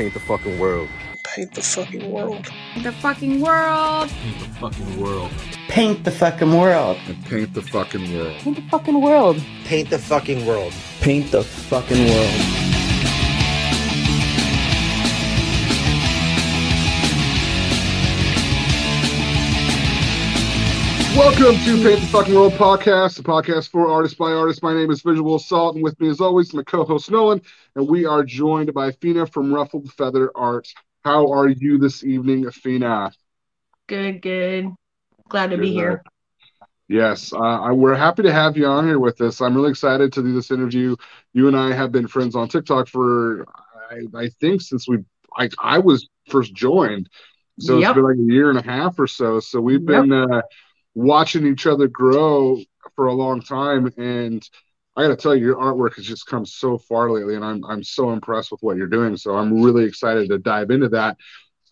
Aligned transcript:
paint 0.00 0.14
the 0.14 0.20
fucking 0.20 0.58
world. 0.58 0.88
Paint 1.24 1.52
the 1.52 1.60
fucking 1.60 2.10
world. 2.10 2.46
The 2.82 2.90
fucking 2.90 3.42
world. 3.42 4.10
Paint 4.48 4.48
the 4.48 4.50
fucking 4.50 4.98
world. 4.98 5.30
Paint 5.68 6.04
the 6.04 6.10
fucking 6.10 6.52
world. 6.56 6.96
And 7.06 7.24
paint 7.26 7.52
the 7.52 7.60
fucking 7.60 8.10
world. 8.10 8.34
Paint 8.40 8.56
the 8.56 8.62
fucking 8.70 9.02
world. 9.02 9.42
Paint 9.66 9.90
the 9.90 9.98
fucking 9.98 10.46
world. 10.46 10.72
Paint 11.02 11.30
the 11.32 11.44
fucking 11.44 12.08
world. 12.08 12.69
Welcome 21.16 21.58
to 21.64 21.82
Paint 21.82 22.00
the 22.02 22.08
Fucking 22.12 22.34
World 22.34 22.52
podcast, 22.52 23.16
the 23.16 23.22
podcast 23.22 23.70
for 23.70 23.88
artists 23.90 24.16
by 24.16 24.30
artists. 24.30 24.62
My 24.62 24.72
name 24.72 24.90
is 24.90 25.02
Visual 25.02 25.34
Assault, 25.34 25.74
and 25.74 25.82
with 25.82 25.98
me, 26.00 26.08
as 26.08 26.20
always, 26.20 26.54
my 26.54 26.62
co-host 26.62 27.10
Nolan, 27.10 27.40
and 27.74 27.88
we 27.88 28.06
are 28.06 28.22
joined 28.22 28.72
by 28.72 28.92
Fina 28.92 29.26
from 29.26 29.52
Ruffled 29.52 29.92
Feather 29.92 30.30
Art. 30.36 30.68
How 31.04 31.30
are 31.32 31.48
you 31.48 31.78
this 31.78 32.04
evening, 32.04 32.48
Fina? 32.50 33.10
Good, 33.88 34.22
good. 34.22 34.70
Glad 35.28 35.50
to 35.50 35.58
be 35.58 35.66
Good. 35.66 35.74
here. 35.74 36.02
Yes, 36.88 37.32
uh, 37.32 37.38
I, 37.38 37.72
we're 37.72 37.94
happy 37.94 38.22
to 38.22 38.32
have 38.32 38.56
you 38.56 38.66
on 38.66 38.86
here 38.86 38.98
with 38.98 39.20
us. 39.20 39.40
I'm 39.40 39.54
really 39.56 39.70
excited 39.70 40.12
to 40.12 40.22
do 40.22 40.32
this 40.32 40.50
interview. 40.50 40.96
You 41.32 41.48
and 41.48 41.56
I 41.56 41.72
have 41.72 41.92
been 41.92 42.06
friends 42.06 42.34
on 42.36 42.48
TikTok 42.48 42.88
for, 42.88 43.46
I, 43.90 44.06
I 44.16 44.28
think, 44.40 44.60
since 44.60 44.88
we, 44.88 44.98
I, 45.36 45.48
I 45.60 45.78
was 45.78 46.08
first 46.28 46.54
joined. 46.54 47.08
So 47.58 47.78
Yep. 47.78 47.90
it's 47.90 47.94
been 47.94 48.04
like 48.04 48.16
a 48.16 48.32
year 48.32 48.50
and 48.50 48.58
a 48.58 48.62
half 48.62 48.98
or 48.98 49.06
so. 49.06 49.38
So 49.40 49.60
we've 49.60 49.84
Yep. 49.86 50.04
been 50.04 50.12
uh, 50.12 50.42
watching 50.94 51.46
each 51.46 51.66
other 51.66 51.88
grow 51.88 52.58
for 52.96 53.06
a 53.06 53.12
long 53.14 53.40
time. 53.40 53.92
And 53.96 54.46
I 54.96 55.02
got 55.02 55.08
to 55.08 55.16
tell 55.16 55.34
you, 55.34 55.44
your 55.44 55.56
artwork 55.56 55.94
has 55.96 56.04
just 56.06 56.26
come 56.26 56.44
so 56.44 56.78
far 56.78 57.10
lately. 57.10 57.34
And 57.36 57.44
I'm, 57.44 57.64
I'm 57.64 57.82
so 57.84 58.10
impressed 58.12 58.50
with 58.50 58.60
what 58.62 58.76
you're 58.76 58.86
doing. 58.88 59.16
So 59.16 59.36
I'm 59.36 59.62
really 59.62 59.84
excited 59.84 60.28
to 60.28 60.38
dive 60.38 60.70
into 60.70 60.88
that. 60.90 61.16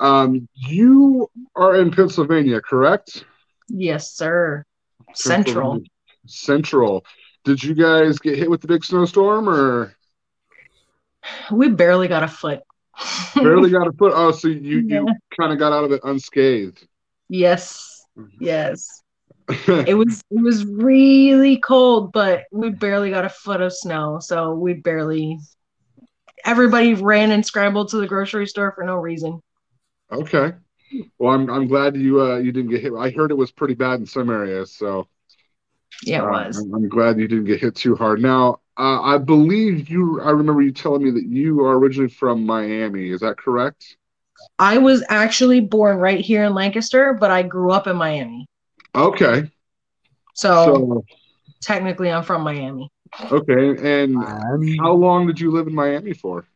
Um, 0.01 0.49
you 0.55 1.29
are 1.57 1.77
in 1.77 1.91
Pennsylvania, 1.91 2.61
correct? 2.61 3.25
Yes, 3.69 4.13
sir. 4.13 4.65
Central. 5.15 5.81
Central. 6.27 7.05
Did 7.45 7.63
you 7.63 7.75
guys 7.75 8.19
get 8.19 8.39
hit 8.39 8.49
with 8.51 8.61
the 8.61 8.69
big 8.69 8.85
snowstorm 8.85 9.49
or 9.49 9.95
We 11.51 11.69
barely 11.71 12.07
got 12.09 12.23
a 12.23 12.29
foot. 12.29 12.61
barely 13.35 13.71
got 13.71 13.89
a 13.89 13.93
foot? 13.93 14.13
Oh, 14.15 14.31
so 14.31 14.49
you, 14.49 14.79
Yeah. 14.81 15.01
you 15.01 15.15
kind 15.39 15.53
of 15.53 15.59
got 15.59 15.73
out 15.73 15.85
of 15.85 15.93
it 15.93 16.01
unscathed. 16.05 16.87
yes. 17.29 17.95
Yes. 18.41 19.03
It 19.87 19.95
was 19.95 20.23
it 20.31 20.43
was 20.43 20.65
really 20.67 21.59
cold, 21.59 22.13
but 22.13 22.45
we 22.53 22.71
barely 22.71 23.11
got 23.11 23.25
a 23.25 23.31
foot 23.31 23.61
of 23.61 23.73
snow. 23.73 24.19
So 24.21 24.55
we 24.55 24.75
barely 24.75 25.39
everybody 26.45 26.95
ran 26.95 27.31
and 27.31 27.45
scrambled 27.45 27.91
to 27.91 27.97
the 27.99 28.07
grocery 28.07 28.47
store 28.47 28.73
for 28.73 28.85
no 28.85 28.97
reason. 28.97 29.41
okay. 30.13 30.53
Well, 31.19 31.35
I'm 31.35 31.51
I'm 31.51 31.67
glad 31.69 31.97
you 31.97 32.21
uh 32.21 32.39
you 32.39 32.53
didn't 32.53 32.71
get 32.71 32.83
hit. 32.83 32.93
I 32.99 33.11
heard 33.11 33.31
it 33.31 33.37
was 33.37 33.51
pretty 33.51 33.75
bad 33.75 34.01
in 34.01 34.07
some 34.07 34.31
areas, 34.31 34.75
so 34.75 35.09
Yeah, 36.03 36.23
it 36.23 36.25
uh, 36.25 36.31
was. 36.31 36.59
I'm, 36.59 36.75
I'm 36.75 36.89
glad 36.89 37.19
you 37.19 37.29
didn't 37.29 37.45
get 37.45 37.61
hit 37.61 37.75
too 37.75 37.95
hard. 37.95 38.21
Now, 38.21 38.61
uh, 38.79 39.03
I 39.03 39.19
believe 39.19 39.89
you. 39.89 40.21
I 40.21 40.31
remember 40.31 40.63
you 40.63 40.73
telling 40.73 41.03
me 41.05 41.11
that 41.11 41.25
you 41.25 41.61
are 41.65 41.79
originally 41.79 42.11
from 42.11 42.47
Miami. 42.47 43.11
Is 43.11 43.21
that 43.21 43.37
correct? 43.37 43.97
I 44.59 44.79
was 44.79 45.05
actually 45.09 45.61
born 45.61 45.99
right 45.99 46.21
here 46.21 46.45
in 46.45 46.55
Lancaster, 46.55 47.13
but 47.15 47.31
I 47.31 47.43
grew 47.43 47.71
up 47.73 47.87
in 47.87 47.97
Miami. 47.97 48.47
Okay. 48.99 49.51
So, 50.35 50.75
So 50.75 51.05
technically 51.63 52.11
I'm 52.11 52.25
from 52.25 52.43
Miami. 52.43 52.91
okay, 53.31 54.03
and 54.03 54.17
how 54.81 54.93
long 54.93 55.27
did 55.27 55.41
you 55.41 55.51
live 55.51 55.67
in 55.67 55.75
Miami 55.75 56.13
for? 56.13 56.47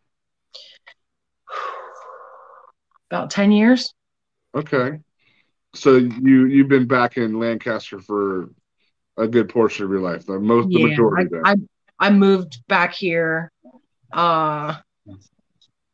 About 3.10 3.30
10 3.30 3.52
years. 3.52 3.94
Okay. 4.54 4.98
So 5.74 5.96
you 5.96 6.46
you've 6.46 6.68
been 6.68 6.86
back 6.86 7.16
in 7.16 7.38
Lancaster 7.38 7.98
for 8.00 8.50
a 9.16 9.26
good 9.26 9.48
portion 9.48 9.84
of 9.84 9.90
your 9.90 10.00
life, 10.00 10.26
the 10.26 10.38
most 10.38 10.68
the 10.68 10.84
majority. 10.84 11.28
then. 11.30 11.42
I, 11.44 11.52
I 11.52 11.56
I 12.08 12.10
moved 12.10 12.66
back 12.68 12.92
here. 12.94 13.50
Uh, 14.12 14.76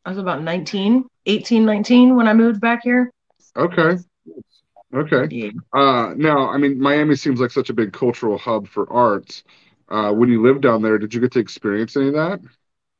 I 0.05 0.09
was 0.09 0.17
about 0.17 0.41
19, 0.41 1.05
18, 1.25 1.65
19 1.65 2.15
when 2.15 2.27
I 2.27 2.33
moved 2.33 2.59
back 2.59 2.81
here. 2.83 3.11
okay. 3.55 3.97
Okay. 4.93 5.27
Yeah. 5.29 5.51
Uh 5.73 6.13
now, 6.15 6.49
I 6.49 6.57
mean, 6.57 6.79
Miami 6.79 7.15
seems 7.15 7.39
like 7.39 7.51
such 7.51 7.69
a 7.69 7.73
big 7.73 7.93
cultural 7.93 8.37
hub 8.37 8.67
for 8.67 8.91
arts. 8.91 9.43
Uh 9.89 10.11
when 10.11 10.29
you 10.29 10.41
lived 10.41 10.61
down 10.61 10.81
there, 10.81 10.97
did 10.97 11.13
you 11.13 11.21
get 11.21 11.31
to 11.33 11.39
experience 11.39 11.95
any 11.95 12.07
of 12.07 12.13
that? 12.13 12.39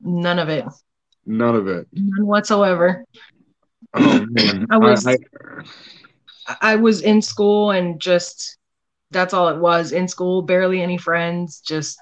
None 0.02 0.40
of 0.40 0.50
it, 0.50 0.66
None 1.26 1.56
of 1.56 1.68
it. 1.68 1.88
none 1.94 2.26
whatsoever. 2.26 3.04
Oh. 3.94 4.26
I 4.70 4.78
was- 4.78 5.06
I- 5.08 5.18
I 6.62 6.76
was 6.78 7.02
in 7.02 7.22
school 7.22 7.72
and 7.72 8.00
just 8.02 8.58
that's 9.12 9.34
all 9.34 9.50
it 9.50 9.58
was 9.60 9.92
in 9.92 10.08
school. 10.08 10.42
Barely 10.42 10.82
any 10.82 10.98
friends. 10.98 11.60
Just 11.62 12.00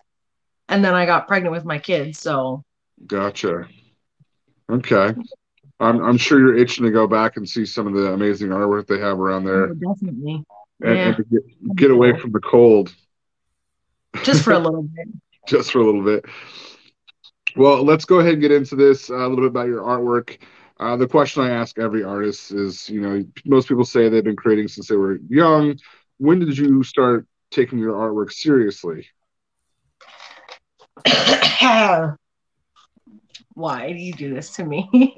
and 0.69 0.83
then 0.83 0.93
I 0.93 1.05
got 1.05 1.27
pregnant 1.27 1.53
with 1.53 1.65
my 1.65 1.79
kids. 1.79 2.19
So 2.19 2.63
gotcha. 3.05 3.67
Okay. 4.69 5.13
I'm 5.79 6.03
I'm 6.03 6.17
sure 6.17 6.39
you're 6.39 6.57
itching 6.57 6.85
to 6.85 6.91
go 6.91 7.07
back 7.07 7.37
and 7.37 7.47
see 7.47 7.65
some 7.65 7.87
of 7.87 7.93
the 7.93 8.11
amazing 8.13 8.49
artwork 8.49 8.87
they 8.87 8.99
have 8.99 9.19
around 9.19 9.45
there 9.45 9.73
definitely, 9.73 10.43
and, 10.81 10.97
yeah, 10.97 11.15
and 11.15 11.29
get, 11.29 11.75
get 11.75 11.91
away 11.91 12.17
from 12.17 12.31
the 12.31 12.39
cold. 12.39 12.93
just 14.23 14.43
for 14.43 14.53
a 14.53 14.59
little 14.59 14.83
bit. 14.95 15.07
just 15.47 15.71
for 15.71 15.79
a 15.79 15.85
little 15.85 16.03
bit. 16.03 16.25
Well, 17.55 17.83
let's 17.83 18.05
go 18.05 18.19
ahead 18.19 18.33
and 18.33 18.41
get 18.41 18.51
into 18.51 18.75
this 18.75 19.09
uh, 19.09 19.15
a 19.15 19.27
little 19.27 19.37
bit 19.37 19.47
about 19.47 19.67
your 19.67 19.81
artwork. 19.83 20.37
Uh, 20.79 20.95
the 20.95 21.07
question 21.07 21.41
I 21.43 21.49
ask 21.49 21.79
every 21.79 22.03
artist 22.03 22.51
is, 22.51 22.87
you 22.87 23.01
know, 23.01 23.23
most 23.45 23.67
people 23.67 23.85
say 23.85 24.09
they've 24.09 24.23
been 24.23 24.35
creating 24.35 24.67
since 24.67 24.87
they 24.87 24.95
were 24.95 25.17
young. 25.27 25.77
When 26.17 26.39
did 26.39 26.55
you 26.55 26.83
start 26.83 27.25
taking 27.49 27.79
your 27.79 27.93
artwork 27.93 28.31
seriously? 28.31 29.07
Why 33.57 33.91
do 33.91 33.97
you 33.97 34.13
do 34.13 34.35
this 34.35 34.51
to 34.57 34.63
me? 34.63 35.15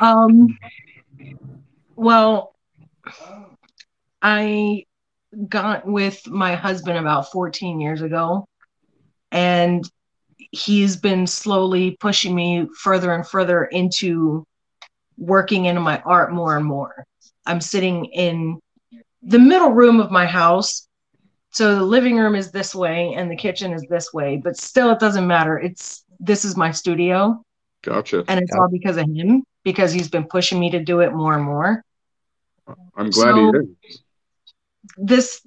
um, 0.00 0.58
well, 1.96 2.54
I 4.20 4.84
got 5.48 5.86
with 5.86 6.28
my 6.28 6.56
husband 6.56 6.98
about 6.98 7.32
14 7.32 7.80
years 7.80 8.02
ago, 8.02 8.44
and 9.30 9.82
he's 10.50 10.96
been 10.96 11.26
slowly 11.26 11.96
pushing 11.98 12.34
me 12.34 12.68
further 12.78 13.14
and 13.14 13.26
further 13.26 13.64
into 13.64 14.44
working 15.16 15.64
into 15.64 15.80
my 15.80 16.02
art 16.02 16.34
more 16.34 16.54
and 16.54 16.66
more. 16.66 17.06
I'm 17.46 17.62
sitting 17.62 18.04
in 18.04 18.60
the 19.22 19.38
middle 19.38 19.70
room 19.70 20.00
of 20.00 20.10
my 20.10 20.26
house. 20.26 20.86
So 21.52 21.74
the 21.76 21.84
living 21.84 22.16
room 22.16 22.34
is 22.34 22.50
this 22.50 22.74
way 22.74 23.12
and 23.14 23.30
the 23.30 23.36
kitchen 23.36 23.72
is 23.72 23.82
this 23.88 24.12
way, 24.12 24.38
but 24.42 24.56
still 24.56 24.90
it 24.90 24.98
doesn't 24.98 25.26
matter. 25.26 25.58
It's 25.58 26.04
this 26.18 26.44
is 26.44 26.56
my 26.56 26.70
studio 26.72 27.44
Gotcha. 27.82 28.24
and 28.28 28.40
it's 28.40 28.54
all 28.54 28.68
because 28.70 28.96
of 28.96 29.06
him 29.08 29.44
because 29.62 29.92
he's 29.92 30.08
been 30.08 30.24
pushing 30.24 30.58
me 30.58 30.70
to 30.70 30.80
do 30.82 31.00
it 31.00 31.12
more 31.12 31.34
and 31.34 31.44
more. 31.44 31.84
I'm 32.96 33.10
glad 33.10 33.34
So- 33.34 33.52
he 33.52 33.88
is. 33.88 34.02
This 34.96 35.46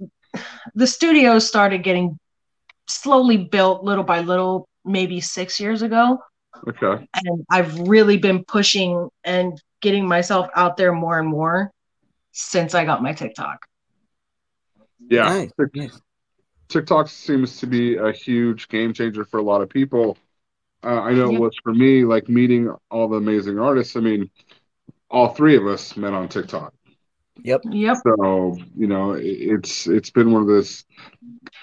the 0.76 0.88
studio 0.88 1.40
started 1.40 1.84
getting 1.84 2.20
slowly 2.88 3.38
built 3.38 3.84
little 3.84 4.04
by 4.04 4.20
little 4.20 4.68
maybe 4.84 5.20
6 5.22 5.60
years 5.60 5.82
ago 5.82 6.20
Okay. 6.68 7.08
and 7.26 7.46
I've 7.50 7.80
really 7.88 8.18
been 8.18 8.44
pushing 8.44 9.10
and 9.24 9.60
getting 9.82 10.08
myself 10.08 10.48
out 10.56 10.78
there 10.78 10.94
more 10.94 11.18
and 11.20 11.28
more 11.28 11.72
since 12.32 12.76
I 12.76 12.86
got 12.86 13.02
my 13.02 13.14
TikTok. 13.14 13.66
Yeah. 15.00 15.24
Nice, 15.24 15.52
nice. 15.76 16.02
TikTok 16.68 17.08
seems 17.10 17.58
to 17.60 17.68
be 17.68 17.96
a 17.96 18.12
huge 18.12 18.68
game 18.70 18.94
changer 18.94 19.24
for 19.24 19.40
a 19.40 19.44
lot 19.44 19.62
of 19.62 19.70
people. 19.70 20.18
Uh, 20.84 21.00
I 21.02 21.14
know 21.14 21.30
Yeah. 21.30 21.38
it 21.38 21.42
was 21.42 21.56
for 21.64 21.74
me, 21.74 22.04
like 22.06 22.28
meeting 22.30 22.74
all 22.92 23.08
the 23.08 23.18
amazing 23.18 23.60
artists. 23.60 23.96
I 23.96 24.00
mean, 24.00 24.30
all 25.10 25.30
three 25.30 25.56
of 25.58 25.66
us 25.68 25.96
met 25.96 26.14
on 26.14 26.28
TikTok. 26.28 26.74
Yep. 27.44 27.62
Yep. 27.70 27.98
So 28.06 28.58
you 28.76 28.88
know, 28.88 29.14
it's 29.14 29.88
it's 29.88 30.10
been 30.10 30.32
one 30.32 30.42
of 30.44 30.48
this 30.48 30.86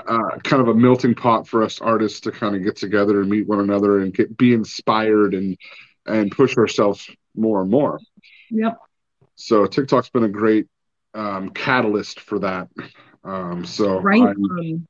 uh, 0.07 0.39
kind 0.45 0.61
of 0.61 0.69
a 0.69 0.75
melting 0.75 1.15
pot 1.15 1.49
for 1.49 1.63
us 1.63 1.81
artists 1.81 2.21
to 2.21 2.31
kind 2.33 2.55
of 2.55 2.63
get 2.63 2.77
together 2.77 3.21
and 3.21 3.31
meet 3.31 3.49
one 3.49 3.61
another 3.61 4.01
and 4.01 4.13
get 4.13 4.37
be 4.37 4.53
inspired 4.53 5.35
and 5.35 5.57
and 6.07 6.31
push 6.31 6.57
ourselves 6.59 7.09
more 7.35 7.63
and 7.63 7.71
more. 7.71 7.99
Yep. 8.51 8.79
So 9.37 9.67
TikTok's 9.67 10.11
been 10.11 10.25
a 10.25 10.29
great 10.29 10.67
um, 11.15 11.51
catalyst 11.51 12.21
for 12.21 12.39
that. 12.41 12.69
Um, 13.25 13.65
so 13.65 13.99
right 14.01 14.23
um, 14.23 14.87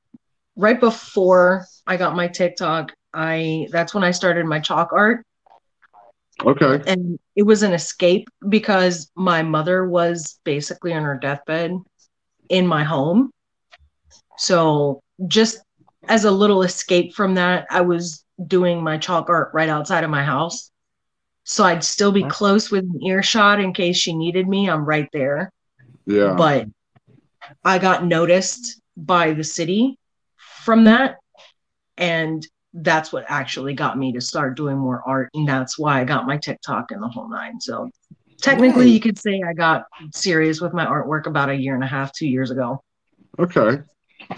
right 0.56 0.78
before 0.80 1.66
I 1.86 1.96
got 1.96 2.16
my 2.16 2.28
TikTok, 2.28 2.92
I 3.12 3.68
that's 3.70 3.94
when 3.94 4.04
I 4.04 4.10
started 4.12 4.46
my 4.46 4.60
chalk 4.60 4.92
art 4.92 5.24
okay, 6.44 6.82
and 6.86 7.18
it 7.36 7.42
was 7.42 7.62
an 7.62 7.72
escape 7.72 8.28
because 8.48 9.10
my 9.16 9.42
mother 9.42 9.86
was 9.88 10.38
basically 10.44 10.92
on 10.92 11.02
her 11.04 11.18
deathbed 11.18 11.72
in 12.48 12.66
my 12.66 12.84
home. 12.84 13.30
So 14.36 15.00
just 15.26 15.58
as 16.08 16.24
a 16.24 16.30
little 16.30 16.62
escape 16.62 17.14
from 17.14 17.34
that, 17.34 17.66
I 17.70 17.82
was 17.82 18.24
doing 18.46 18.82
my 18.82 18.98
chalk 18.98 19.28
art 19.28 19.50
right 19.54 19.68
outside 19.68 20.04
of 20.04 20.10
my 20.10 20.24
house 20.24 20.70
So 21.44 21.64
I'd 21.64 21.84
still 21.84 22.12
be 22.12 22.24
close 22.24 22.70
within 22.70 23.02
earshot 23.04 23.60
in 23.60 23.72
case 23.72 23.96
she 23.96 24.14
needed 24.14 24.48
me. 24.48 24.68
I'm 24.70 24.84
right 24.84 25.08
there. 25.12 25.50
Yeah. 26.06 26.34
But 26.36 26.68
I 27.64 27.78
got 27.78 28.04
noticed 28.04 28.80
by 28.96 29.32
the 29.32 29.44
city 29.44 29.98
from 30.36 30.84
that. 30.84 31.16
And 31.96 32.46
that's 32.74 33.12
what 33.12 33.24
actually 33.28 33.74
got 33.74 33.98
me 33.98 34.12
to 34.12 34.20
start 34.20 34.56
doing 34.56 34.78
more 34.78 35.02
art. 35.06 35.30
And 35.34 35.48
that's 35.48 35.78
why 35.78 36.00
I 36.00 36.04
got 36.04 36.26
my 36.26 36.38
TikTok 36.38 36.90
and 36.90 37.02
the 37.02 37.08
whole 37.08 37.28
nine. 37.28 37.60
So 37.60 37.90
technically, 38.40 38.90
you 38.90 39.00
could 39.00 39.18
say 39.18 39.42
I 39.46 39.52
got 39.52 39.84
serious 40.14 40.60
with 40.60 40.72
my 40.72 40.86
artwork 40.86 41.26
about 41.26 41.50
a 41.50 41.54
year 41.54 41.74
and 41.74 41.84
a 41.84 41.86
half, 41.86 42.12
two 42.12 42.26
years 42.26 42.50
ago. 42.50 42.82
Okay. 43.38 43.82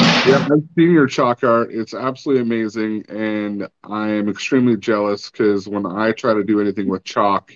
Yeah, 0.01 0.49
I've 0.51 0.63
seen 0.77 0.93
your 0.93 1.07
chalk 1.07 1.45
art. 1.45 1.71
It's 1.71 1.95
absolutely 1.95 2.43
amazing, 2.43 3.05
and 3.09 3.69
I 3.85 4.09
am 4.09 4.29
extremely 4.29 4.77
jealous 4.77 5.31
because 5.31 5.69
when 5.69 5.85
I 5.85 6.13
try 6.13 6.33
to 6.33 6.43
do 6.43 6.61
anything 6.61 6.89
with 6.89 7.05
chalk, 7.05 7.53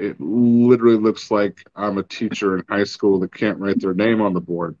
it 0.00 0.20
literally 0.20 0.96
looks 0.96 1.30
like 1.30 1.62
I'm 1.74 1.98
a 1.98 2.02
teacher 2.02 2.56
in 2.56 2.64
high 2.68 2.84
school 2.84 3.20
that 3.20 3.34
can't 3.34 3.58
write 3.58 3.80
their 3.80 3.94
name 3.94 4.20
on 4.20 4.32
the 4.32 4.40
board. 4.40 4.76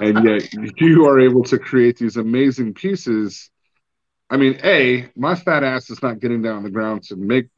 And 0.00 0.24
yet 0.24 0.52
you 0.80 1.06
are 1.06 1.20
able 1.20 1.44
to 1.44 1.58
create 1.58 1.96
these 1.98 2.16
amazing 2.16 2.74
pieces. 2.74 3.50
I 4.30 4.36
mean, 4.36 4.58
A, 4.64 5.08
my 5.16 5.34
fat 5.34 5.62
ass 5.62 5.90
is 5.90 6.02
not 6.02 6.20
getting 6.20 6.42
down 6.42 6.56
on 6.56 6.62
the 6.62 6.70
ground 6.70 7.04
to 7.04 7.16
make 7.16 7.48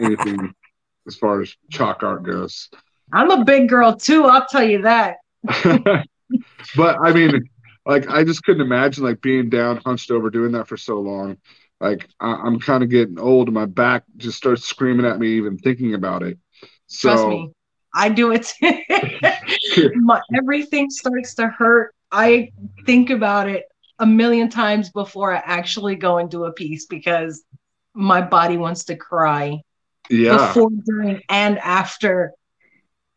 anything 0.00 0.54
as 1.06 1.16
far 1.16 1.40
as 1.40 1.54
chalk 1.70 2.02
art 2.02 2.22
goes. 2.22 2.68
I'm 3.12 3.30
a 3.30 3.44
big 3.44 3.68
girl 3.68 3.94
too, 3.94 4.24
I'll 4.24 4.46
tell 4.46 4.64
you 4.64 4.82
that. 4.82 5.16
but 6.76 6.96
I 7.04 7.12
mean, 7.12 7.48
like 7.86 8.08
I 8.08 8.24
just 8.24 8.42
couldn't 8.44 8.62
imagine 8.62 9.04
like 9.04 9.20
being 9.20 9.50
down, 9.50 9.80
hunched 9.84 10.10
over, 10.10 10.30
doing 10.30 10.52
that 10.52 10.68
for 10.68 10.76
so 10.76 11.00
long. 11.00 11.36
Like 11.80 12.08
I, 12.20 12.34
I'm 12.34 12.60
kind 12.60 12.82
of 12.82 12.90
getting 12.90 13.18
old, 13.18 13.48
and 13.48 13.54
my 13.54 13.66
back 13.66 14.04
just 14.16 14.38
starts 14.38 14.64
screaming 14.64 15.06
at 15.06 15.18
me 15.18 15.36
even 15.36 15.58
thinking 15.58 15.94
about 15.94 16.22
it. 16.22 16.38
So 16.86 17.08
Trust 17.08 17.28
me, 17.28 17.50
I 17.94 18.08
do 18.08 18.32
it. 18.32 18.52
My, 19.96 20.20
everything 20.34 20.90
starts 20.90 21.34
to 21.34 21.48
hurt. 21.48 21.94
I 22.10 22.50
think 22.86 23.10
about 23.10 23.48
it 23.48 23.64
a 23.98 24.06
million 24.06 24.48
times 24.48 24.90
before 24.90 25.34
I 25.34 25.42
actually 25.44 25.96
go 25.96 26.18
and 26.18 26.30
do 26.30 26.44
a 26.44 26.52
piece 26.52 26.86
because 26.86 27.44
my 27.94 28.20
body 28.20 28.56
wants 28.56 28.84
to 28.84 28.96
cry 28.96 29.60
yeah, 30.10 30.36
before, 30.36 30.70
during, 30.84 31.22
and 31.28 31.58
after. 31.58 32.32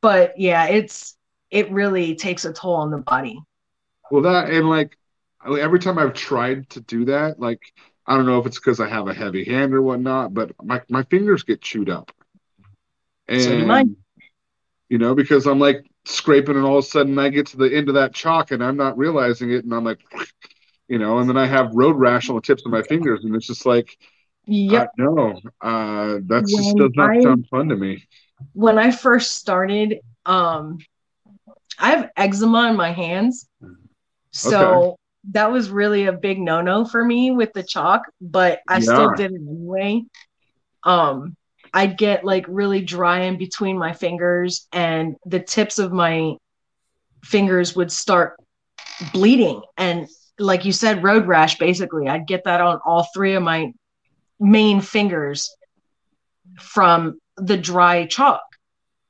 But 0.01 0.39
yeah, 0.39 0.67
it's 0.67 1.15
it 1.49 1.71
really 1.71 2.15
takes 2.15 2.45
a 2.45 2.53
toll 2.53 2.75
on 2.75 2.91
the 2.91 2.97
body. 2.97 3.39
well 4.11 4.23
that 4.23 4.49
and 4.49 4.69
like 4.69 4.97
every 5.45 5.79
time 5.79 5.97
I've 5.97 6.13
tried 6.13 6.69
to 6.71 6.81
do 6.81 7.05
that, 7.05 7.39
like 7.39 7.61
I 8.07 8.15
don't 8.15 8.25
know 8.25 8.39
if 8.39 8.45
it's 8.45 8.59
because 8.59 8.79
I 8.79 8.87
have 8.89 9.07
a 9.07 9.13
heavy 9.13 9.43
hand 9.45 9.73
or 9.73 9.81
whatnot, 9.81 10.33
but 10.33 10.51
my 10.63 10.81
my 10.89 11.03
fingers 11.03 11.43
get 11.43 11.61
chewed 11.61 11.89
up. 11.89 12.11
And 13.27 13.37
So 13.37 13.53
do 13.55 13.65
mine. 13.65 13.95
you 14.89 14.97
know, 14.97 15.15
because 15.15 15.45
I'm 15.47 15.59
like 15.59 15.85
scraping 16.05 16.55
and 16.55 16.65
all 16.65 16.77
of 16.77 16.85
a 16.85 16.87
sudden 16.87 17.17
I 17.19 17.29
get 17.29 17.47
to 17.47 17.57
the 17.57 17.73
end 17.75 17.89
of 17.89 17.95
that 17.95 18.13
chalk 18.13 18.51
and 18.51 18.63
I'm 18.63 18.77
not 18.77 18.97
realizing 18.97 19.51
it 19.51 19.63
and 19.63 19.73
I'm 19.73 19.83
like 19.83 19.99
you 20.87 20.97
know, 20.99 21.19
and 21.19 21.29
then 21.29 21.37
I 21.37 21.45
have 21.47 21.71
road 21.73 21.95
rash 21.97 22.29
on 22.29 22.35
the 22.35 22.41
tips 22.41 22.65
of 22.65 22.71
my 22.71 22.81
fingers 22.83 23.23
and 23.23 23.35
it's 23.35 23.47
just 23.47 23.65
like 23.65 23.97
Yep. 24.47 24.85
uh, 24.85 24.85
no, 24.97 25.39
uh 25.61 26.19
that 26.27 26.45
just 26.47 26.77
does 26.77 26.91
not 26.95 27.11
I- 27.11 27.21
sound 27.21 27.45
fun 27.49 27.69
to 27.69 27.75
me. 27.75 28.03
when 28.53 28.77
I 28.77 28.91
first 28.91 29.33
started, 29.33 29.99
um, 30.25 30.79
I 31.79 31.91
have 31.91 32.09
eczema 32.17 32.69
in 32.69 32.75
my 32.75 32.91
hands. 32.91 33.47
So 34.31 34.97
that 35.31 35.51
was 35.51 35.69
really 35.69 36.05
a 36.05 36.13
big 36.13 36.39
no 36.39 36.61
no 36.61 36.85
for 36.85 37.03
me 37.03 37.31
with 37.31 37.51
the 37.53 37.63
chalk, 37.63 38.03
but 38.21 38.59
I 38.67 38.79
still 38.79 39.13
did 39.15 39.31
it 39.31 39.41
anyway. 39.41 40.03
Um, 40.83 41.35
I'd 41.73 41.97
get 41.97 42.23
like 42.23 42.45
really 42.47 42.81
dry 42.81 43.21
in 43.21 43.37
between 43.37 43.77
my 43.77 43.93
fingers, 43.93 44.67
and 44.71 45.15
the 45.25 45.39
tips 45.39 45.79
of 45.79 45.91
my 45.91 46.35
fingers 47.23 47.75
would 47.75 47.91
start 47.91 48.37
bleeding. 49.11 49.61
And 49.75 50.07
like 50.39 50.65
you 50.65 50.71
said, 50.71 51.03
road 51.03 51.27
rash 51.27 51.57
basically, 51.57 52.07
I'd 52.07 52.27
get 52.27 52.45
that 52.45 52.61
on 52.61 52.79
all 52.85 53.07
three 53.13 53.33
of 53.33 53.43
my 53.43 53.73
main 54.39 54.81
fingers 54.81 55.55
from 56.59 57.19
the 57.37 57.57
dry 57.57 58.05
chalk 58.05 58.41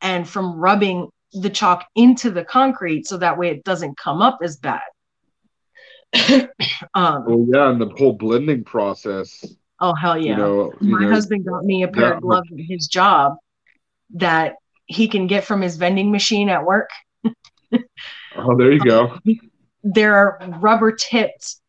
and 0.01 0.27
from 0.27 0.56
rubbing 0.57 1.09
the 1.33 1.50
chalk 1.50 1.86
into 1.95 2.31
the 2.31 2.44
concrete 2.44 3.07
so 3.07 3.18
that 3.18 3.38
way 3.38 3.50
it 3.50 3.63
doesn't 3.63 3.98
come 3.98 4.21
up 4.21 4.39
as 4.42 4.57
bad. 4.57 4.81
um, 6.94 7.25
Well 7.25 7.45
yeah, 7.51 7.69
and 7.69 7.81
the 7.81 7.89
whole 7.98 8.13
blending 8.13 8.63
process, 8.63 9.44
oh 9.80 9.94
hell 9.94 10.18
yeah. 10.18 10.31
you 10.31 10.38
know, 10.38 10.74
you 10.81 10.98
My 10.98 11.04
know, 11.04 11.09
husband 11.12 11.45
got 11.45 11.63
me 11.63 11.83
a 11.83 11.88
pair 11.88 12.09
Yeah. 12.09 12.15
of 12.15 12.21
gloves 12.21 12.50
at 12.51 12.59
his 12.68 12.88
job 12.88 13.36
that 14.15 14.56
he 14.86 15.07
can 15.07 15.27
get 15.27 15.44
from 15.44 15.62
his 15.62 15.75
vending 15.77 16.12
machine 16.12 16.50
at 16.50 16.63
work. 16.65 16.89
oh 18.36 18.56
there 18.57 18.71
you 18.71 18.80
go. 18.80 19.18
There 19.83 20.15
are 20.15 20.39
rubber 20.59 20.92
tips 20.92 21.62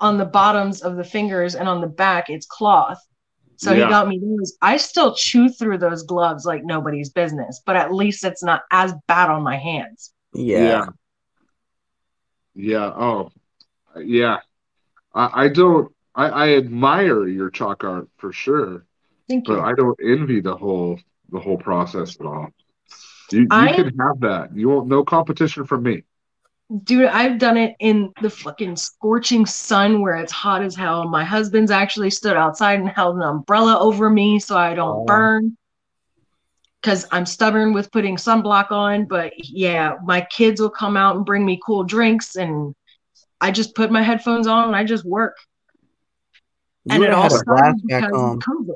on 0.00 0.16
the 0.16 0.24
bottoms 0.24 0.80
of 0.80 0.96
the 0.96 1.04
fingers 1.04 1.54
and 1.54 1.68
on 1.68 1.80
the 1.82 1.86
back 1.86 2.30
it's 2.30 2.46
cloth. 2.46 2.98
So 3.56 3.72
Yeah. 3.72 3.84
he 3.84 3.90
got 3.90 4.08
me 4.08 4.18
those. 4.18 4.56
I 4.62 4.76
still 4.78 5.14
chew 5.14 5.50
through 5.50 5.78
those 5.78 6.02
gloves 6.04 6.46
like 6.46 6.64
nobody's 6.64 7.10
business, 7.10 7.60
but 7.66 7.76
at 7.76 7.92
least 7.92 8.24
it's 8.24 8.42
not 8.42 8.62
as 8.70 8.94
bad 9.06 9.28
on 9.28 9.42
my 9.42 9.56
hands. 9.58 10.12
Yeah. 10.34 10.86
Yeah. 12.54 12.86
Oh, 12.96 13.30
yeah. 14.00 14.38
I, 15.14 15.44
I 15.44 15.48
don't. 15.48 15.92
I, 16.14 16.26
I 16.28 16.48
admire 16.56 17.26
your 17.26 17.50
chalk 17.50 17.84
art 17.84 18.08
for 18.18 18.32
sure, 18.32 18.84
Thank 19.28 19.48
you. 19.48 19.54
but 19.54 19.60
you. 19.60 19.66
I 19.66 19.72
don't 19.74 19.98
envy 20.02 20.40
the 20.40 20.56
whole 20.56 20.98
the 21.30 21.40
whole 21.40 21.56
process 21.58 22.18
at 22.20 22.26
all. 22.26 22.48
You 23.30 23.40
you 23.40 23.46
I- 23.50 23.72
can 23.72 23.96
have 23.98 24.20
that. 24.20 24.50
You 24.54 24.68
won't. 24.68 24.88
No 24.88 25.04
competition 25.04 25.64
from 25.64 25.82
me. 25.84 26.02
Dude, 26.84 27.04
I've 27.06 27.38
done 27.38 27.58
it 27.58 27.76
in 27.80 28.12
the 28.22 28.30
fucking 28.30 28.76
scorching 28.76 29.44
sun 29.44 30.00
where 30.00 30.14
it's 30.16 30.32
hot 30.32 30.62
as 30.62 30.74
hell. 30.74 31.06
My 31.06 31.22
husband's 31.22 31.70
actually 31.70 32.08
stood 32.08 32.34
outside 32.36 32.80
and 32.80 32.88
held 32.88 33.16
an 33.16 33.22
umbrella 33.22 33.78
over 33.78 34.08
me 34.08 34.38
so 34.38 34.56
I 34.56 34.72
don't 34.74 35.00
Oh. 35.02 35.04
burn. 35.04 35.56
Because 36.80 37.06
I'm 37.12 37.26
stubborn 37.26 37.74
with 37.74 37.92
putting 37.92 38.16
sunblock 38.16 38.70
on. 38.70 39.04
But 39.04 39.32
yeah, 39.38 39.96
my 40.04 40.22
kids 40.22 40.60
will 40.62 40.70
come 40.70 40.96
out 40.96 41.14
and 41.16 41.26
bring 41.26 41.44
me 41.44 41.60
cool 41.64 41.84
drinks, 41.84 42.36
and 42.36 42.74
I 43.42 43.50
just 43.50 43.74
put 43.74 43.90
my 43.90 44.02
headphones 44.02 44.46
on 44.46 44.66
and 44.68 44.76
I 44.76 44.84
just 44.84 45.04
work. 45.04 45.36
You 46.84 46.94
and 46.94 47.04
it 47.04 47.10
all 47.10 47.28
started 47.28 47.82
because 47.84 48.04
of. 48.04 48.38
COVID. 48.38 48.74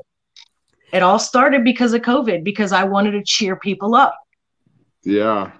It 0.93 1.03
all 1.03 1.19
started 1.19 1.63
because 1.63 1.93
of 1.93 2.01
COVID 2.01 2.43
because 2.43 2.73
I 2.73 2.83
wanted 2.83 3.11
to 3.11 3.23
cheer 3.23 3.55
people 3.55 3.95
up. 3.95 4.15
Yeah, 5.03 5.51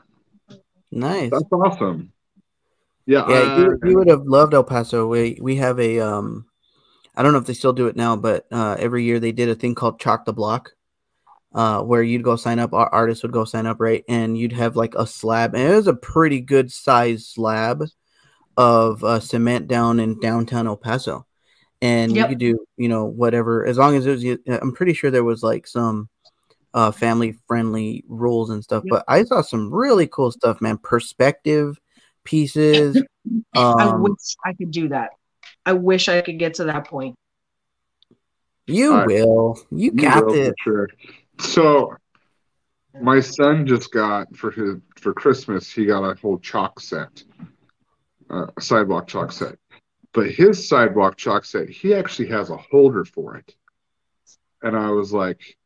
Nice. 0.92 1.32
that's 1.32 1.44
awesome. 1.52 2.12
Yeah. 3.06 3.26
Yeah, 3.30 3.36
uh, 3.36 3.60
you, 3.60 3.80
you 3.86 3.98
would 3.98 4.10
have 4.10 4.24
loved 4.24 4.54
El 4.54 4.66
Paso. 4.66 5.08
We 5.08 5.38
we 5.42 5.56
have 5.56 5.80
a 5.80 6.02
um, 6.02 6.46
I 7.16 7.24
don't 7.24 7.32
know 7.32 7.40
if 7.40 7.46
they 7.46 7.54
still 7.54 7.74
do 7.74 7.88
it 7.88 7.96
now, 7.96 8.18
but 8.18 8.46
uh, 8.52 8.76
every 8.78 9.06
year 9.06 9.20
they 9.20 9.32
did 9.32 9.48
a 9.48 9.56
thing 9.56 9.74
called 9.74 10.02
Chalk 10.02 10.26
the 10.26 10.34
Block, 10.34 10.72
uh, 11.54 11.82
where 11.82 12.04
you'd 12.04 12.24
go 12.24 12.36
sign 12.36 12.60
up. 12.60 12.74
Our 12.74 12.90
artists 12.94 13.24
would 13.24 13.32
go 13.32 13.46
sign 13.46 13.68
up, 13.68 13.80
right, 13.80 14.04
and 14.10 14.38
you'd 14.38 14.52
have 14.52 14.76
like 14.76 14.96
a 14.96 15.08
slab, 15.08 15.56
and 15.56 15.64
it 15.64 15.76
was 15.76 15.88
a 15.88 15.94
pretty 15.94 16.42
good 16.42 16.74
size 16.74 17.26
slab 17.26 17.86
of 18.58 19.04
uh, 19.04 19.20
cement 19.20 19.68
down 19.68 20.00
in 20.00 20.20
downtown 20.20 20.68
El 20.68 20.76
Paso, 20.78 21.26
and 21.82 22.16
Yep. 22.16 22.26
you 22.26 22.30
could 22.30 22.40
do 22.40 22.66
you 22.78 22.90
know 22.90 23.06
whatever 23.06 23.66
as 23.66 23.78
long 23.78 23.96
as 23.96 24.06
it 24.06 24.12
was. 24.46 24.60
I'm 24.62 24.74
pretty 24.74 24.94
sure 24.94 25.12
there 25.12 25.24
was 25.24 25.44
like 25.44 25.68
some 25.68 26.10
uh 26.74 26.92
family 26.92 27.38
friendly 27.48 28.04
rules 28.08 28.50
and 28.50 28.64
stuff, 28.64 28.84
Yep. 28.86 28.92
but 28.92 29.06
I 29.08 29.24
saw 29.24 29.42
some 29.42 29.74
really 29.74 30.08
cool 30.08 30.32
stuff, 30.32 30.60
man. 30.60 30.78
Perspective 30.80 31.80
pieces. 32.24 33.02
I 33.56 33.86
Um, 33.88 34.04
wish 34.04 34.36
I 34.46 34.54
could 34.54 34.72
do 34.72 34.90
that. 34.90 35.12
I 35.66 35.74
wish 35.74 36.08
I 36.10 36.22
could 36.22 36.40
get 36.40 36.56
to 36.56 36.66
that 36.66 36.88
point. 36.88 37.16
You 38.68 38.92
All 38.94 38.98
right. 39.00 39.08
will. 39.08 39.60
You 39.72 39.92
You 39.94 40.02
got 40.02 40.26
will, 40.26 40.34
this. 40.34 40.50
for 40.50 40.56
sure. 40.64 40.90
So, 41.40 41.94
my 43.02 43.20
son 43.20 43.66
just 43.68 43.92
got 43.92 44.36
for 44.36 44.52
his 44.52 44.76
for 45.00 45.14
Christmas. 45.14 45.72
He 45.72 45.86
got 45.86 46.04
a 46.04 46.16
whole 46.20 46.38
chalk 46.40 46.80
set, 46.80 47.24
uh, 48.29 48.48
sidewalk 48.60 49.07
chalk 49.07 49.31
set. 49.31 49.55
But 50.13 50.31
his 50.31 50.67
sidewalk 50.67 51.17
chalk 51.17 51.46
set, 51.46 51.69
he 51.69 51.93
actually 51.93 52.29
has 52.29 52.50
a 52.50 52.57
holder 52.57 53.05
for 53.05 53.36
it. 53.38 53.55
And 54.62 54.75
I 54.75 54.89
was 54.91 55.13
like, 55.13 55.57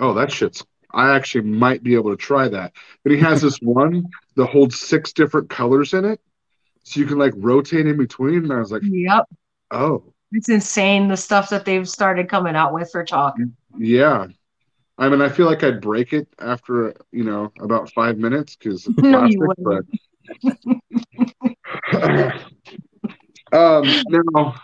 "Oh, 0.00 0.14
that 0.14 0.32
shit's." 0.32 0.64
I 0.92 1.14
actually 1.14 1.44
might 1.44 1.82
be 1.82 1.94
able 1.96 2.10
to 2.12 2.16
try 2.16 2.48
that. 2.48 2.72
But 3.02 3.12
he 3.12 3.18
has 3.18 3.42
this 3.42 3.58
one 3.62 4.04
that 4.36 4.46
holds 4.46 4.80
six 4.80 5.12
different 5.12 5.50
colors 5.50 5.92
in 5.92 6.04
it, 6.06 6.20
so 6.82 7.00
you 7.00 7.06
can 7.06 7.18
like 7.18 7.34
rotate 7.36 7.86
in 7.86 7.98
between. 7.98 8.44
And 8.44 8.52
I 8.52 8.58
was 8.58 8.72
like, 8.72 8.82
Yep. 8.84 9.24
"Oh, 9.70 10.14
It's 10.32 10.48
insane 10.48 11.08
the 11.08 11.16
stuff 11.16 11.50
that 11.50 11.64
they've 11.66 11.88
started 11.88 12.28
coming 12.28 12.56
out 12.56 12.72
with 12.72 12.90
for 12.90 13.04
chalk. 13.04 13.34
Yeah. 13.76 14.28
I 15.00 15.08
mean, 15.08 15.20
I 15.22 15.28
feel 15.28 15.46
like 15.46 15.62
I'd 15.62 15.80
break 15.80 16.12
it 16.12 16.26
after, 16.40 16.92
you 17.12 17.22
know, 17.22 17.52
about 17.60 17.92
five 17.92 18.18
minutes 18.18 18.56
because 18.56 18.88
No, 18.98 19.24
you 19.26 19.38
plastic, 19.38 19.86
but 20.42 21.52
um, 23.52 24.02
now, 24.08 24.54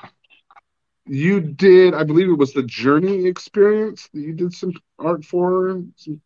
you 1.06 1.40
did, 1.40 1.94
I 1.94 2.04
believe 2.04 2.28
it 2.28 2.38
was 2.38 2.52
the 2.52 2.62
Journey 2.62 3.26
experience 3.26 4.08
that 4.12 4.20
you 4.20 4.32
did 4.32 4.52
some 4.52 4.72
art 4.98 5.24
for. 5.24 5.82
Some- 5.96 6.20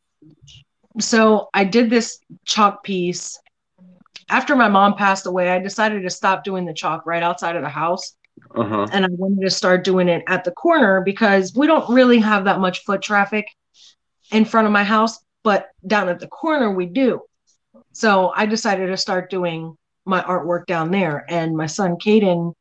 so 1.00 1.48
I 1.54 1.64
did 1.64 1.90
this 1.90 2.20
chalk 2.44 2.82
piece. 2.82 3.38
After 4.30 4.54
my 4.54 4.68
mom 4.68 4.94
passed 4.94 5.26
away, 5.26 5.50
I 5.50 5.58
decided 5.58 6.02
to 6.02 6.10
stop 6.10 6.44
doing 6.44 6.64
the 6.64 6.74
chalk 6.74 7.06
right 7.06 7.22
outside 7.22 7.56
of 7.56 7.62
the 7.62 7.68
house. 7.68 8.14
Uh-huh. 8.54 8.86
And 8.92 9.04
I 9.04 9.08
wanted 9.10 9.42
to 9.42 9.50
start 9.50 9.84
doing 9.84 10.08
it 10.08 10.22
at 10.26 10.44
the 10.44 10.52
corner 10.52 11.00
because 11.00 11.54
we 11.54 11.66
don't 11.66 11.88
really 11.92 12.18
have 12.18 12.44
that 12.44 12.60
much 12.60 12.84
foot 12.84 13.02
traffic 13.02 13.46
in 14.30 14.44
front 14.44 14.66
of 14.66 14.72
my 14.72 14.84
house, 14.84 15.18
but 15.42 15.68
down 15.86 16.08
at 16.08 16.20
the 16.20 16.28
corner 16.28 16.70
we 16.70 16.86
do. 16.86 17.22
So 17.92 18.32
I 18.34 18.46
decided 18.46 18.88
to 18.88 18.96
start 18.96 19.30
doing 19.30 19.76
my 20.08 20.22
artwork 20.22 20.66
down 20.66 20.90
there. 20.90 21.24
And 21.28 21.56
my 21.56 21.66
son 21.66 21.96
Caden 21.96 22.54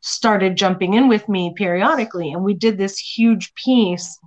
started 0.00 0.56
jumping 0.56 0.94
in 0.94 1.08
with 1.08 1.28
me 1.28 1.52
periodically. 1.56 2.32
And 2.32 2.42
we 2.42 2.54
did 2.54 2.78
this 2.78 2.98
huge 2.98 3.54
piece 3.54 4.18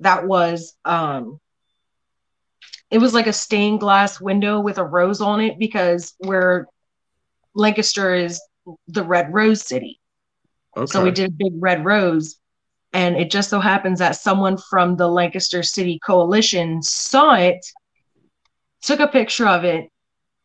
that 0.00 0.26
was 0.26 0.74
um 0.84 1.40
it 2.90 2.98
was 2.98 3.14
like 3.14 3.26
a 3.26 3.32
stained 3.32 3.80
glass 3.80 4.20
window 4.20 4.60
with 4.60 4.78
a 4.78 4.84
rose 4.84 5.20
on 5.20 5.40
it 5.40 5.58
because 5.58 6.14
where 6.18 6.66
Lancaster 7.54 8.14
is 8.14 8.40
the 8.86 9.02
red 9.02 9.32
rose 9.32 9.62
city. 9.62 10.00
Okay. 10.76 10.86
So 10.86 11.02
we 11.02 11.10
did 11.10 11.30
a 11.30 11.32
big 11.32 11.52
red 11.56 11.84
rose. 11.84 12.36
And 12.92 13.16
it 13.16 13.30
just 13.30 13.50
so 13.50 13.58
happens 13.58 13.98
that 13.98 14.16
someone 14.16 14.56
from 14.56 14.96
the 14.96 15.08
Lancaster 15.08 15.62
City 15.62 15.98
Coalition 16.04 16.82
saw 16.82 17.34
it, 17.34 17.66
took 18.82 19.00
a 19.00 19.08
picture 19.08 19.46
of 19.46 19.64
it, 19.64 19.90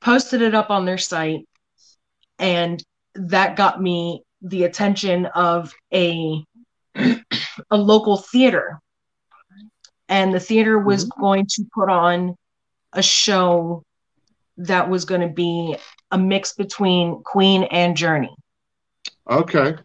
posted 0.01 0.41
it 0.41 0.55
up 0.55 0.69
on 0.69 0.85
their 0.85 0.97
site, 0.97 1.47
and 2.41 2.83
that 3.15 3.55
got 3.55 3.81
me 3.81 4.23
the 4.41 4.63
attention 4.63 5.27
of 5.27 5.73
a 5.93 6.43
a 6.95 7.77
local 7.77 8.17
theater. 8.17 8.81
And 10.09 10.33
the 10.33 10.41
theater 10.41 10.77
was 10.77 11.05
mm-hmm. 11.05 11.21
going 11.21 11.45
to 11.51 11.65
put 11.73 11.89
on 11.89 12.35
a 12.91 13.01
show 13.01 13.83
that 14.57 14.89
was 14.89 15.05
going 15.05 15.21
to 15.21 15.29
be 15.29 15.77
a 16.09 16.17
mix 16.17 16.53
between 16.53 17.23
Queen 17.23 17.63
and 17.63 17.95
Journey. 17.95 18.35
Okay. 19.29 19.75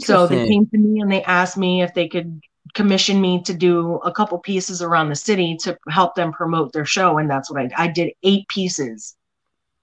So 0.00 0.26
they 0.26 0.46
came 0.46 0.66
to 0.66 0.76
me 0.76 1.00
and 1.00 1.10
they 1.10 1.22
asked 1.22 1.56
me 1.56 1.82
if 1.82 1.94
they 1.94 2.08
could 2.08 2.42
commission 2.74 3.18
me 3.18 3.42
to 3.44 3.54
do 3.54 3.94
a 4.04 4.12
couple 4.12 4.38
pieces 4.38 4.82
around 4.82 5.08
the 5.08 5.16
city 5.16 5.56
to 5.62 5.78
help 5.88 6.14
them 6.14 6.32
promote 6.32 6.72
their 6.72 6.84
show. 6.84 7.16
And 7.16 7.30
that's 7.30 7.50
what 7.50 7.62
I 7.62 7.84
I 7.84 7.86
did 7.88 8.12
eight 8.22 8.46
pieces 8.48 9.16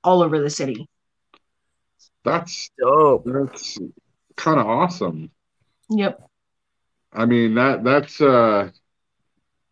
all 0.03 0.21
over 0.21 0.39
the 0.39 0.51
city. 0.51 0.87
That's 2.27 2.71
Dope. 2.79 3.25
that's 3.25 3.77
kind 4.35 4.59
of 4.59 4.67
awesome. 4.67 5.31
Yep. 5.89 6.29
I 7.13 7.25
mean 7.25 7.55
that 7.55 7.83
that's 7.83 8.21
uh 8.21 8.69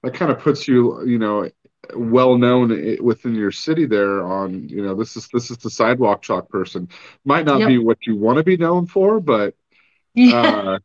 that 0.03 0.13
kind 0.13 0.31
of 0.31 0.39
puts 0.39 0.67
you 0.67 1.05
you 1.05 1.19
know 1.19 1.49
well 1.95 2.37
known 2.37 2.97
within 3.01 3.35
your 3.35 3.51
city 3.51 3.85
there 3.85 4.23
on 4.23 4.67
you 4.69 4.81
know 4.83 4.95
this 4.95 5.15
is 5.15 5.27
this 5.33 5.51
is 5.51 5.57
the 5.57 5.69
sidewalk 5.69 6.21
chalk 6.21 6.49
person 6.49 6.87
might 7.25 7.45
not 7.45 7.59
Yep. 7.59 7.67
be 7.67 7.77
what 7.77 7.97
you 8.07 8.15
want 8.15 8.37
to 8.37 8.43
be 8.43 8.57
known 8.57 8.87
for 8.87 9.19
but 9.19 9.53
Yeah. 10.15 10.33
uh 10.33 10.79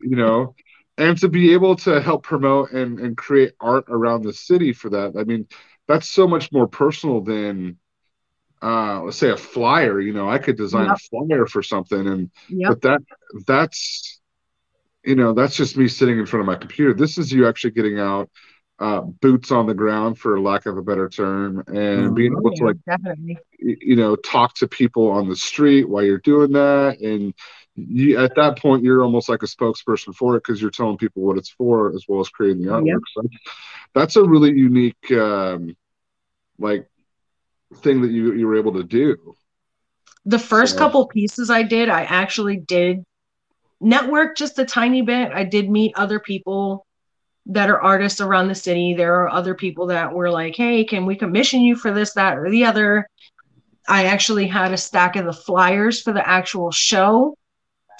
you 0.00 0.16
know 0.16 0.54
and 0.98 1.18
to 1.18 1.28
be 1.28 1.52
able 1.54 1.76
to 1.76 2.00
help 2.00 2.22
promote 2.22 2.72
and 2.72 3.00
and 3.00 3.16
create 3.16 3.52
art 3.60 3.86
around 3.88 4.22
the 4.22 4.32
city 4.32 4.72
for 4.72 4.90
that 4.90 5.14
I 5.18 5.24
mean 5.24 5.46
that's 5.88 6.08
so 6.08 6.26
much 6.28 6.52
more 6.52 6.66
personal 6.68 7.20
than 7.22 7.78
uh 8.62 9.02
let's 9.02 9.16
say 9.18 9.30
a 9.30 9.36
flyer 9.36 10.00
you 10.00 10.12
know 10.12 10.28
I 10.28 10.38
could 10.38 10.56
design 10.56 10.90
a 10.90 10.96
flyer 10.96 11.46
for 11.46 11.62
something 11.62 12.06
and 12.06 12.30
yep. 12.48 12.74
but 12.74 12.80
that 12.82 13.00
that's 13.46 14.20
you 15.04 15.14
know 15.16 15.32
that's 15.32 15.56
just 15.56 15.76
me 15.76 15.88
sitting 15.88 16.18
in 16.18 16.26
front 16.26 16.42
of 16.42 16.46
my 16.46 16.56
computer 16.56 16.94
this 16.94 17.18
is 17.18 17.32
you 17.32 17.46
actually 17.48 17.70
getting 17.72 17.98
out 17.98 18.30
uh 18.78 19.00
boots 19.00 19.50
on 19.52 19.66
the 19.66 19.74
ground 19.74 20.18
for 20.18 20.40
lack 20.40 20.66
of 20.66 20.76
a 20.78 20.82
better 20.82 21.08
term 21.08 21.62
and 21.68 22.14
being 22.14 22.34
Oh, 22.34 22.38
able 22.38 22.52
to 22.52 22.64
like 22.64 22.76
definitely. 22.86 23.38
you 23.58 23.96
know 23.96 24.16
talk 24.16 24.54
to 24.56 24.68
people 24.68 25.08
on 25.10 25.28
the 25.28 25.36
street 25.36 25.88
while 25.88 26.02
you're 26.04 26.18
doing 26.18 26.52
that 26.52 26.98
and 27.00 27.34
you 27.74 28.18
at 28.18 28.34
that 28.36 28.58
point 28.58 28.82
you're 28.84 29.02
almost 29.02 29.28
like 29.28 29.42
a 29.42 29.46
spokesperson 29.46 30.14
for 30.14 30.36
it 30.36 30.42
because 30.44 30.60
you're 30.60 30.70
telling 30.70 30.96
people 30.96 31.22
what 31.22 31.36
it's 31.38 31.50
for 31.50 31.94
as 31.94 32.04
well 32.08 32.20
as 32.20 32.28
creating 32.28 32.62
the 32.62 32.70
artwork 32.70 32.86
Yep. 32.86 33.00
so 33.14 33.22
that's 33.94 34.16
a 34.16 34.24
really 34.24 34.50
unique 34.52 35.10
um 35.12 35.76
like 36.58 36.88
thing 37.76 38.00
that 38.02 38.10
you 38.10 38.32
you 38.34 38.46
were 38.46 38.56
able 38.56 38.72
to 38.74 38.82
do 38.82 39.16
The 40.24 40.38
first 40.38 40.74
So- 40.74 40.78
couple 40.78 41.06
pieces 41.06 41.50
I 41.50 41.62
did, 41.62 41.88
I 41.88 42.02
actually 42.02 42.56
did 42.58 43.04
network 43.80 44.36
just 44.36 44.58
a 44.58 44.64
tiny 44.64 45.02
bit. 45.02 45.30
I 45.32 45.44
did 45.44 45.68
meet 45.70 45.94
other 45.96 46.18
people 46.18 46.86
that 47.46 47.70
are 47.70 47.80
artists 47.80 48.20
around 48.20 48.48
the 48.48 48.54
city. 48.54 48.94
There 48.94 49.22
are 49.22 49.28
other 49.28 49.54
people 49.54 49.86
that 49.86 50.12
were 50.12 50.30
like, 50.30 50.56
hey, 50.56 50.84
can 50.84 51.06
we 51.06 51.14
commission 51.14 51.60
you 51.60 51.76
for 51.76 51.92
this, 51.92 52.14
that, 52.14 52.38
or 52.38 52.50
the 52.50 52.64
other? 52.64 53.08
I 53.88 54.06
actually 54.06 54.48
had 54.48 54.72
a 54.72 54.76
stack 54.76 55.14
of 55.14 55.26
the 55.26 55.32
flyers 55.32 56.02
for 56.02 56.12
the 56.12 56.26
actual 56.26 56.72
show 56.72 57.36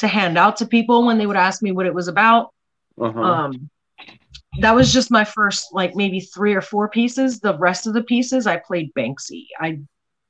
to 0.01 0.09
hand 0.09 0.37
out 0.37 0.57
to 0.57 0.67
people 0.67 1.07
when 1.07 1.17
they 1.19 1.27
would 1.27 1.37
ask 1.37 1.63
me 1.63 1.71
what 1.71 1.87
it 1.87 1.95
was 1.95 2.09
about. 2.09 2.53
uh-huh 3.01 3.21
Um, 3.21 3.71
that 4.61 4.75
was 4.75 4.93
just 4.93 5.11
my 5.11 5.25
first, 5.25 5.73
like 5.73 5.95
maybe 5.95 6.21
three 6.21 6.55
or 6.55 6.61
four 6.61 6.89
pieces. 6.89 7.41
The 7.41 7.57
rest 7.59 7.87
of 7.87 7.95
the 7.95 8.03
pieces, 8.03 8.47
I 8.47 8.57
played 8.59 8.93
Banksy. 8.95 9.47
I 9.61 9.81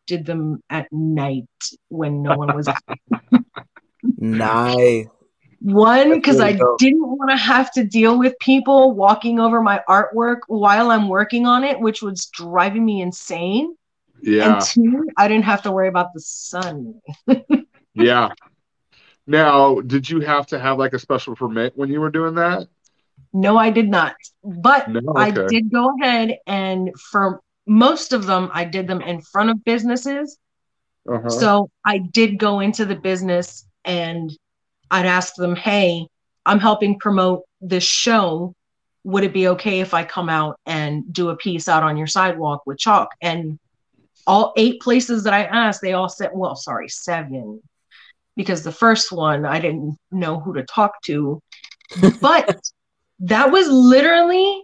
did 0.07 0.27
them 0.27 0.63
at 0.71 0.87
night 0.93 1.45
when 1.89 2.23
no 2.23 2.37
one 2.37 2.55
was 2.55 2.69
out. 2.69 2.83
Nice. 4.19 5.07
One, 5.61 6.15
because 6.15 6.39
really 6.39 6.55
I 6.55 6.57
dope. 6.57 6.79
didn't 6.79 7.07
want 7.07 7.31
to 7.31 7.37
have 7.37 7.73
to 7.73 7.85
deal 7.85 8.19
with 8.19 8.39
people 8.41 8.95
walking 8.95 9.41
over 9.41 9.61
my 9.63 9.83
artwork 9.89 10.39
while 10.49 10.91
I'm 10.91 11.09
working 11.09 11.47
on 11.47 11.65
it, 11.65 11.81
which 11.81 12.03
was 12.03 12.27
driving 12.27 12.85
me 12.85 13.01
insane. 13.03 13.75
yeah 14.23 14.55
And 14.55 14.61
two, 14.61 15.09
I 15.17 15.29
didn't 15.29 15.45
have 15.45 15.63
to 15.63 15.73
worry 15.73 15.89
about 15.89 16.13
the 16.15 16.21
sun. 16.21 17.01
Yeah. 17.95 18.31
Now, 19.27 19.81
did 19.81 20.09
you 20.09 20.21
have 20.21 20.47
to 20.49 20.59
have 20.59 20.79
like 20.79 20.93
a 20.93 20.99
special 20.99 21.35
permit 21.35 21.77
when 21.77 21.91
you 21.91 22.01
were 22.01 22.11
doing 22.11 22.35
that? 22.37 22.69
No, 23.33 23.57
I 23.57 23.71
did 23.71 23.89
not. 23.89 24.15
But 24.43 24.89
No. 24.91 25.13
I 25.17 25.31
did 25.31 25.71
go 25.71 25.95
ahead 26.01 26.39
and 26.47 26.91
for 26.99 27.41
most 27.67 28.13
of 28.13 28.27
them, 28.27 28.51
I 28.53 28.65
did 28.65 28.87
them 28.87 29.01
in 29.01 29.21
front 29.21 29.51
of 29.51 29.65
businesses. 29.65 30.39
Uh-huh. 31.09 31.29
So 31.29 31.71
I 31.85 31.99
did 31.99 32.39
go 32.39 32.61
into 32.61 32.85
the 32.85 32.95
business 32.95 33.67
and 33.85 34.31
I'd 34.91 35.07
ask 35.07 35.35
them, 35.35 35.57
hey, 35.57 36.07
I'm 36.45 36.61
helping 36.61 36.99
promote 36.99 37.43
this 37.61 37.85
show. 37.85 38.55
Would 39.05 39.25
it 39.25 39.33
be 39.33 39.49
okay 39.49 39.81
if 39.81 39.95
I 39.95 40.05
come 40.05 40.29
out 40.29 40.59
and 40.67 41.13
do 41.13 41.29
a 41.31 41.37
piece 41.37 41.69
out 41.69 41.83
on 41.83 41.97
your 41.97 42.07
sidewalk 42.07 42.63
with 42.67 42.79
chalk? 42.79 43.11
And 43.21 43.59
all 44.27 44.53
eight 44.57 44.81
places 44.81 45.25
that 45.25 45.35
I 45.35 45.45
asked, 45.45 45.81
they 45.81 45.93
all 45.93 46.09
said, 46.09 46.31
well, 46.35 46.57
sorry, 46.57 46.89
seven. 46.89 47.63
Because 48.37 48.63
the 48.63 48.73
first 48.73 49.13
one, 49.13 49.45
I 49.45 49.61
didn't 49.61 49.97
know 50.11 50.41
who 50.41 50.55
to 50.55 50.65
talk 50.65 51.01
to. 51.03 51.41
But 52.21 52.61
that 53.21 53.51
was 53.51 53.69
literally 53.69 54.63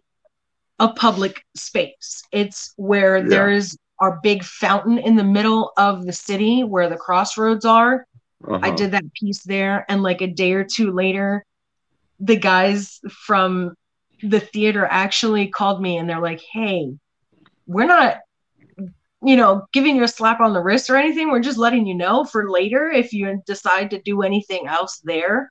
a 0.79 0.89
public 0.93 1.45
space. 1.57 2.23
It's 2.33 2.73
where 2.77 3.19
Yeah. 3.19 3.25
there 3.29 3.51
is 3.51 3.77
our 4.01 4.19
big 4.23 4.43
fountain 4.43 4.99
in 4.99 5.17
the 5.17 5.25
middle 5.25 5.73
of 5.77 6.05
the 6.07 6.13
city 6.13 6.65
where 6.65 6.89
the 6.89 6.97
crossroads 6.97 7.65
are. 7.65 8.07
I 8.63 8.69
Uh-huh. 8.69 8.77
did 8.77 8.91
that 8.93 9.05
piece 9.15 9.43
there. 9.45 9.85
And 9.89 10.03
like 10.03 10.21
a 10.21 10.27
day 10.27 10.53
or 10.53 10.65
two 10.65 10.93
later, 10.93 11.45
the 12.19 12.37
guys 12.37 13.01
from 13.11 13.75
the 14.23 14.41
theater 14.41 14.87
actually 14.91 15.49
called 15.49 15.81
me 15.81 15.97
and 15.97 16.09
they're 16.09 16.21
like, 16.21 16.43
hey, 16.53 16.93
we're 17.67 17.87
not, 17.87 18.19
you 19.25 19.37
know, 19.37 19.67
giving 19.73 19.97
you 19.97 20.03
a 20.03 20.09
slap 20.09 20.41
on 20.41 20.53
the 20.53 20.61
wrist 20.61 20.91
or 20.91 20.97
anything. 20.97 21.31
We're 21.31 21.41
just 21.41 21.59
letting 21.59 21.87
you 21.87 21.95
know 21.95 22.25
for 22.25 22.51
later 22.51 22.91
if 22.91 23.13
you 23.13 23.41
decide 23.47 23.91
to 23.91 24.03
do 24.03 24.23
anything 24.23 24.67
else 24.67 25.01
there. 25.05 25.51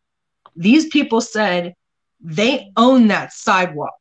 These 0.55 0.87
people 0.87 1.21
said 1.21 1.73
they 2.23 2.71
own 2.77 3.07
that 3.07 3.33
sidewalk. 3.33 3.99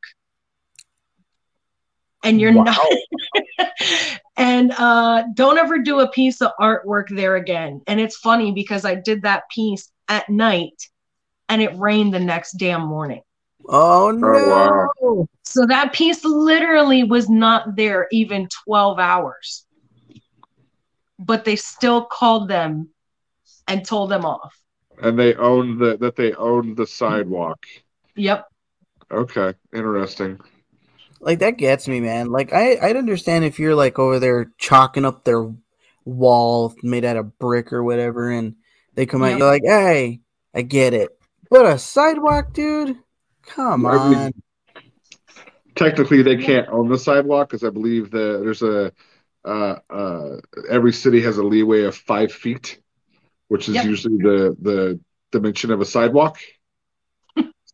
And 2.23 2.41
you're 2.41 2.53
Wow. 2.53 2.65
not 2.65 2.77
and 4.37 4.73
uh 4.79 5.25
don't 5.35 5.59
ever 5.59 5.79
do 5.79 6.01
a 6.01 6.11
piece 6.11 6.41
of 6.41 6.51
artwork 6.61 7.09
there 7.11 7.37
again 7.37 7.81
and 7.87 8.01
it's 8.01 8.17
funny 8.17 8.53
because 8.53 8.85
i 8.85 8.95
did 8.95 9.23
that 9.23 9.45
piece 9.51 9.91
at 10.09 10.29
night 10.29 10.89
and 11.49 11.63
it 11.63 11.77
rained 11.79 12.13
the 12.15 12.21
next 12.21 12.53
damn 12.59 12.83
morning 12.87 13.23
Oh 13.69 14.11
no. 14.13 14.91
wow. 15.03 15.27
so 15.45 15.67
that 15.67 15.93
piece 15.93 16.25
literally 16.25 17.05
was 17.05 17.29
not 17.29 17.77
there 17.77 18.07
even 18.13 18.49
12 18.65 18.99
hours 18.99 19.67
but 21.19 21.45
they 21.45 21.57
still 21.57 22.05
called 22.05 22.49
them 22.49 22.89
and 23.69 23.85
told 23.87 24.11
them 24.11 24.25
off 24.25 24.55
And 24.99 25.19
they 25.19 25.35
owned 25.35 25.79
the 25.81 25.97
that 25.99 26.17
they 26.17 26.33
owned 26.35 26.77
the 26.77 26.87
sidewalk. 26.87 27.67
Yep 28.17 28.47
Okay, 29.13 29.55
interesting. 29.75 30.39
Like 31.21 31.41
that 31.41 31.59
gets 31.59 31.89
me, 31.89 32.01
man. 32.01 32.31
Like 32.31 32.53
I, 32.53 32.79
I'd 32.81 32.97
understand 32.97 33.45
if 33.45 33.59
you're 33.59 33.75
like 33.75 33.99
over 33.99 34.19
there 34.19 34.53
chalking 34.57 35.05
up 35.05 35.25
their 35.25 35.53
wall 36.05 36.75
made 36.83 37.05
out 37.05 37.17
of 37.17 37.39
brick 37.39 37.73
or 37.73 37.83
whatever, 37.83 38.31
and 38.31 38.55
they 38.95 39.07
come 39.07 39.23
out, 39.23 39.37
you're 39.37 39.51
like, 39.51 39.63
hey, 39.65 40.21
I 40.55 40.63
get 40.63 40.95
it. 40.95 41.11
But 41.51 41.67
a 41.67 41.79
sidewalk, 41.79 42.53
dude. 42.53 42.97
Come 43.43 43.85
I 43.85 43.95
mean, 43.95 44.15
on. 44.15 44.33
technically 45.75 46.23
they 46.23 46.37
can't 46.37 46.69
own 46.69 46.89
the 46.89 46.99
sidewalk 46.99 47.51
because 47.51 47.65
I 47.65 47.71
believe 47.71 48.11
that 48.13 48.41
there's 48.43 48.63
a 48.63 48.93
uh, 49.45 49.77
uh, 49.91 50.37
every 50.69 50.93
city 50.93 51.21
has 51.23 51.39
a 51.39 51.43
leeway 51.43 51.83
of 51.83 51.97
five 51.97 52.31
feet, 52.31 52.81
which 53.49 53.69
is 53.69 53.75
Yep. 53.75 53.85
usually 53.85 54.19
the 54.19 54.57
the 54.61 55.01
dimension 55.33 55.71
of 55.73 55.81
a 55.81 55.85
sidewalk. 55.85 56.39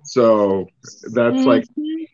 So 0.06 0.66
that's 1.14 1.46
like 1.46 1.66
Mhm. 1.66 2.06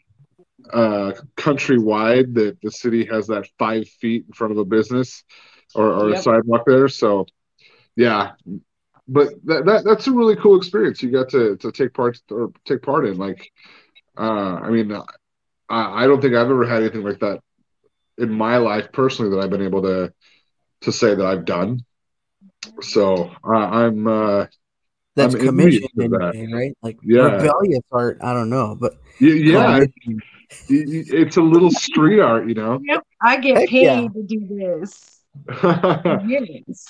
uh, 0.73 1.13
countrywide 1.37 2.35
that 2.35 2.59
the 2.63 2.71
city 2.71 3.05
has 3.07 3.29
that 3.29 3.49
five 3.59 3.89
feet 3.89 4.25
in 4.27 4.33
front 4.35 4.53
of 4.53 4.59
a 4.59 4.65
business 4.65 5.25
or, 5.75 5.89
or 5.93 6.11
a 6.11 6.17
sidewalk 6.17 6.65
there. 6.67 6.89
So 6.89 7.27
yeah, 7.97 8.33
but 9.09 9.29
that, 9.45 9.67
that 9.67 9.85
that's 9.85 10.07
a 10.09 10.13
really 10.13 10.37
cool 10.37 10.57
experience 10.57 11.03
you 11.03 11.11
got 11.11 11.31
to 11.31 11.57
to 11.59 11.73
take 11.73 11.95
part 11.95 12.19
or 12.31 12.53
take 12.67 12.83
part 12.83 13.07
in. 13.07 13.19
Like, 13.19 13.51
uh, 14.19 14.59
I 14.63 14.71
mean, 14.71 14.93
I, 15.69 16.05
I 16.05 16.07
don't 16.07 16.21
think 16.21 16.35
I've 16.35 16.51
ever 16.51 16.67
had 16.67 16.83
anything 16.83 17.03
like 17.03 17.21
that 17.21 17.41
in 18.19 18.31
my 18.33 18.59
life 18.59 18.93
personally 18.93 19.31
that 19.33 19.43
I've 19.43 19.51
been 19.51 19.63
able 19.63 19.83
to 19.83 20.13
to 20.83 20.93
say 20.93 21.15
that 21.15 21.27
I've 21.27 21.45
done. 21.47 21.81
So 22.81 23.31
uh, 23.45 23.57
I'm 23.57 24.07
uh, 24.07 24.47
That's 25.15 25.35
I'm 25.35 25.41
commissioned 25.41 25.89
envious 26.01 26.21
that. 26.21 26.35
anyway, 26.35 26.53
right? 26.53 26.77
Like 26.83 26.99
Yeah. 27.03 27.23
rebellious 27.37 27.83
art. 27.93 28.19
I 28.23 28.33
don't 28.33 28.49
know, 28.51 28.77
but 28.81 28.95
y- 29.21 29.29
yeah, 29.29 29.77
it- 29.79 29.93
it- 30.69 31.09
it's 31.15 31.37
a 31.37 31.43
little 31.43 31.71
street 31.71 32.21
art, 32.21 32.49
you 32.49 32.55
know. 32.55 32.81
Yep, 32.83 33.07
I 33.21 33.37
get 33.39 33.59
Heck 33.59 33.69
paid 33.69 33.83
yeah. 33.85 34.09
to 34.09 34.23
do 34.23 34.47
this. 34.49 35.21
Yes. 36.27 36.87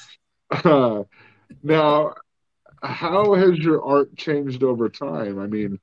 Uh, 0.51 1.03
now, 1.63 2.15
how 2.83 3.35
has 3.35 3.59
your 3.59 3.85
art 3.85 4.17
changed 4.17 4.63
over 4.63 4.89
time? 4.89 5.39
I 5.39 5.47
mean, 5.47 5.79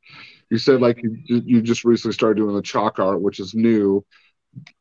you 0.49 0.57
said 0.57 0.81
like 0.81 1.01
you, 1.03 1.17
you 1.25 1.61
just 1.61 1.83
recently 1.85 2.13
started 2.13 2.35
doing 2.41 2.55
the 2.55 2.61
chalk 2.61 2.99
art, 2.99 3.21
which 3.21 3.39
is 3.39 3.53
new. 3.53 4.03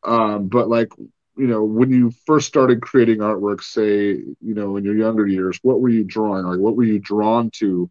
Um, 0.05 0.49
but 0.49 0.69
like, 0.69 0.93
you 1.39 1.47
know, 1.47 1.63
when 1.63 1.91
you 1.91 2.11
first 2.27 2.49
started 2.49 2.83
creating 2.83 3.19
artwork, 3.19 3.63
say, 3.63 4.09
you 4.09 4.55
know, 4.55 4.77
in 4.77 4.85
your 4.85 4.97
younger 4.97 5.27
years, 5.27 5.59
what 5.63 5.81
were 5.81 5.89
you 5.89 6.05
drawing? 6.05 6.45
Like, 6.45 6.59
what 6.59 6.77
were 6.77 6.85
you 6.85 6.99
drawn 6.99 7.51
to 7.55 7.91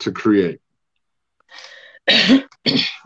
to 0.00 0.12
create? 0.12 0.60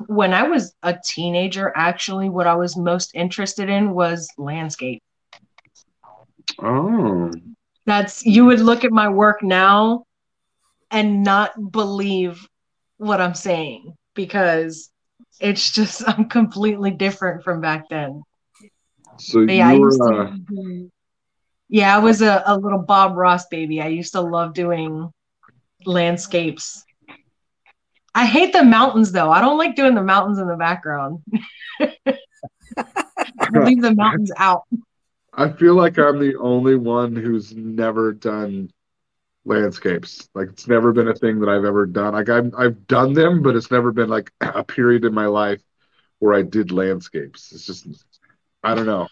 when 0.06 0.32
I 0.32 0.44
was 0.44 0.74
a 0.82 0.96
teenager, 1.04 1.72
actually, 1.74 2.28
what 2.28 2.46
I 2.46 2.54
was 2.54 2.76
most 2.76 3.10
interested 3.14 3.68
in 3.68 3.92
was 3.92 4.28
landscape. 4.38 5.02
Oh, 6.60 7.30
That's 7.86 8.24
you 8.24 8.44
would 8.46 8.60
look 8.60 8.84
at 8.84 8.92
my 8.92 9.08
work 9.08 9.42
now 9.42 10.04
and 10.90 11.24
not 11.24 11.72
believe 11.72 12.46
what 12.98 13.20
I'm 13.20 13.34
saying 13.34 13.94
because 14.14 14.90
it's 15.40 15.72
just 15.72 16.02
I'm 16.08 16.28
completely 16.28 16.92
different 16.92 17.42
from 17.42 17.60
back 17.60 17.88
then. 17.88 18.22
So 19.26 19.40
But 19.40 19.54
yeah, 19.54 19.68
I 19.68 19.72
used 19.74 20.00
uh, 20.00 20.26
to 20.26 20.38
do- 20.48 20.90
yeah, 21.68 21.96
I 21.96 21.98
was 22.00 22.20
a, 22.20 22.42
a 22.46 22.56
little 22.58 22.78
Bob 22.78 23.16
Ross 23.16 23.46
baby. 23.46 23.80
I 23.80 23.88
used 23.88 24.12
to 24.12 24.20
love 24.20 24.52
doing 24.54 25.10
landscapes. 25.86 26.84
I 28.14 28.26
hate 28.26 28.52
the 28.52 28.62
mountains 28.62 29.10
though. 29.12 29.30
I 29.30 29.40
don't 29.40 29.56
like 29.58 29.74
doing 29.74 29.94
the 29.94 30.02
mountains 30.02 30.38
in 30.38 30.46
the 30.46 30.56
background. 30.56 31.20
I 31.80 33.58
leave 33.64 33.80
the 33.80 33.94
mountains 33.96 34.32
out. 34.36 34.64
I 35.32 35.48
feel 35.50 35.74
like 35.74 35.98
I'm 35.98 36.18
the 36.18 36.36
only 36.36 36.76
one 36.76 37.16
who's 37.16 37.54
never 37.54 38.12
done 38.12 38.70
landscapes. 39.44 40.28
Like 40.34 40.50
it's 40.50 40.68
never 40.68 40.92
been 40.92 41.08
a 41.08 41.14
thing 41.14 41.40
that 41.40 41.48
I've 41.48 41.64
ever 41.64 41.86
done. 41.86 42.12
Like 42.12 42.28
I've 42.28 42.52
I've 42.56 42.86
done 42.86 43.14
them, 43.14 43.42
but 43.42 43.56
it's 43.56 43.70
never 43.70 43.92
been 43.92 44.10
like 44.10 44.30
a 44.40 44.62
period 44.62 45.04
in 45.04 45.14
my 45.14 45.26
life 45.26 45.62
where 46.18 46.34
I 46.34 46.42
did 46.42 46.70
landscapes. 46.70 47.52
It's 47.52 47.66
just 47.66 47.86
I 48.62 48.74
don't 48.74 48.86
know. 48.86 49.08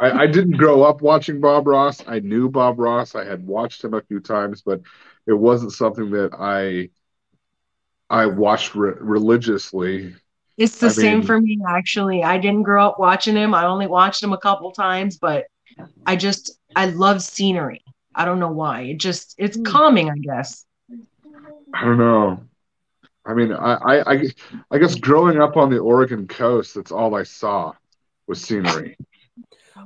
I, 0.00 0.10
I 0.22 0.26
didn't 0.26 0.56
grow 0.56 0.82
up 0.82 1.00
watching 1.00 1.40
Bob 1.40 1.66
Ross. 1.66 2.02
I 2.06 2.20
knew 2.20 2.48
Bob 2.48 2.78
Ross. 2.78 3.14
I 3.14 3.24
had 3.24 3.46
watched 3.46 3.84
him 3.84 3.94
a 3.94 4.02
few 4.02 4.20
times, 4.20 4.62
but 4.62 4.80
it 5.26 5.32
wasn't 5.32 5.72
something 5.72 6.10
that 6.10 6.34
I 6.38 6.90
I 8.08 8.26
watched 8.26 8.74
re- 8.74 8.94
religiously. 8.98 10.14
It's 10.56 10.78
the 10.78 10.86
I 10.86 10.90
same 10.90 11.18
mean- 11.18 11.26
for 11.26 11.40
me, 11.40 11.58
actually. 11.68 12.22
I 12.22 12.38
didn't 12.38 12.62
grow 12.62 12.86
up 12.86 12.98
watching 12.98 13.36
him. 13.36 13.54
I 13.54 13.66
only 13.66 13.86
watched 13.86 14.22
him 14.22 14.32
a 14.32 14.38
couple 14.38 14.72
times, 14.72 15.18
but 15.18 15.46
I 16.06 16.16
just 16.16 16.58
I 16.74 16.86
love 16.86 17.22
scenery. 17.22 17.82
I 18.14 18.24
don't 18.24 18.38
know 18.38 18.52
why. 18.52 18.82
It 18.82 18.98
just 18.98 19.34
it's 19.38 19.56
hmm. 19.56 19.64
calming, 19.64 20.10
I 20.10 20.16
guess. 20.18 20.64
I 21.74 21.84
don't 21.84 21.98
know. 21.98 22.42
I 23.26 23.34
mean, 23.34 23.52
I, 23.52 23.74
I, 23.74 24.12
I, 24.12 24.22
I 24.70 24.78
guess 24.78 24.94
growing 24.94 25.40
up 25.40 25.56
on 25.56 25.68
the 25.68 25.78
Oregon 25.78 26.28
coast, 26.28 26.76
that's 26.76 26.92
all 26.92 27.16
I 27.16 27.24
saw 27.24 27.72
was 28.26 28.40
scenery. 28.42 28.96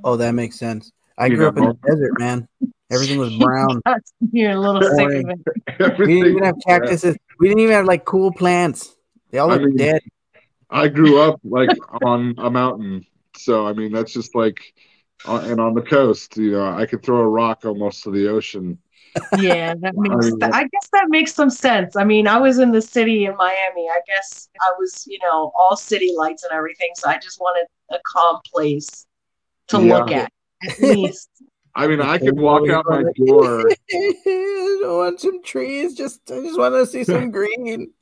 oh, 0.04 0.16
that 0.16 0.32
makes 0.32 0.58
sense. 0.58 0.92
I 1.18 1.26
You 1.26 1.36
grew 1.36 1.48
up 1.48 1.56
in 1.56 1.64
know. 1.64 1.72
the 1.82 1.88
desert, 1.90 2.18
man. 2.18 2.48
Everything 2.90 3.18
was 3.18 3.36
brown. 3.36 3.80
You're 4.32 4.52
a 4.52 4.58
little 4.58 4.82
sick 4.82 5.24
of 5.24 5.30
it. 5.78 5.98
We 5.98 6.06
didn't 6.06 6.30
even 6.30 6.42
have 6.42 6.56
cactuses. 6.66 7.16
We 7.38 7.48
didn't 7.48 7.62
even 7.62 7.74
have 7.74 7.84
like 7.86 8.04
cool 8.04 8.32
plants. 8.32 8.96
They 9.30 9.38
all 9.38 9.50
I 9.50 9.56
look 9.56 9.68
mean, 9.68 9.76
dead. 9.76 10.00
I 10.70 10.88
grew 10.88 11.20
up 11.20 11.40
like 11.44 11.70
on 12.04 12.34
a 12.38 12.50
mountain, 12.50 13.04
so 13.36 13.66
I 13.66 13.72
mean 13.74 13.92
that's 13.92 14.12
just 14.12 14.34
like, 14.34 14.58
uh, 15.26 15.42
and 15.44 15.60
on 15.60 15.74
the 15.74 15.82
coast, 15.82 16.36
you 16.36 16.52
know, 16.52 16.66
I 16.68 16.86
could 16.86 17.02
throw 17.04 17.18
a 17.18 17.28
rock 17.28 17.64
almost 17.64 18.02
to 18.04 18.10
the 18.10 18.28
ocean. 18.28 18.78
Yeah, 19.38 19.74
that 19.80 19.94
makes 19.96 20.30
mean, 20.30 20.42
I 20.42 20.62
guess 20.62 20.88
that 20.92 21.06
makes 21.08 21.34
some 21.34 21.50
sense. 21.50 21.96
I 21.96 22.04
mean, 22.04 22.26
I 22.26 22.38
was 22.38 22.58
in 22.58 22.72
the 22.72 22.82
city 22.82 23.26
in 23.26 23.36
Miami. 23.36 23.88
I 23.88 24.00
guess 24.06 24.48
I 24.60 24.70
was, 24.78 25.04
you 25.06 25.18
know, 25.22 25.52
all 25.58 25.76
city 25.76 26.12
lights 26.16 26.44
and 26.44 26.52
everything, 26.52 26.90
so 26.94 27.08
I 27.08 27.18
just 27.18 27.40
wanted 27.40 27.66
a 27.90 27.98
calm 28.06 28.40
place 28.52 29.06
to 29.68 29.78
look 29.78 30.10
at. 30.10 30.32
At 30.62 30.78
least. 30.80 31.28
I 31.74 31.86
mean, 31.86 32.00
I 32.00 32.18
could 32.18 32.38
walk 32.38 32.68
out 32.68 32.84
my 32.88 33.04
door. 33.14 33.70
I 33.92 34.80
want 34.84 35.20
some 35.20 35.42
trees. 35.42 35.94
Just 35.94 36.20
I 36.30 36.40
just 36.42 36.58
want 36.58 36.74
to 36.74 36.86
see 36.86 37.04
some 37.04 37.30
green. 37.30 37.92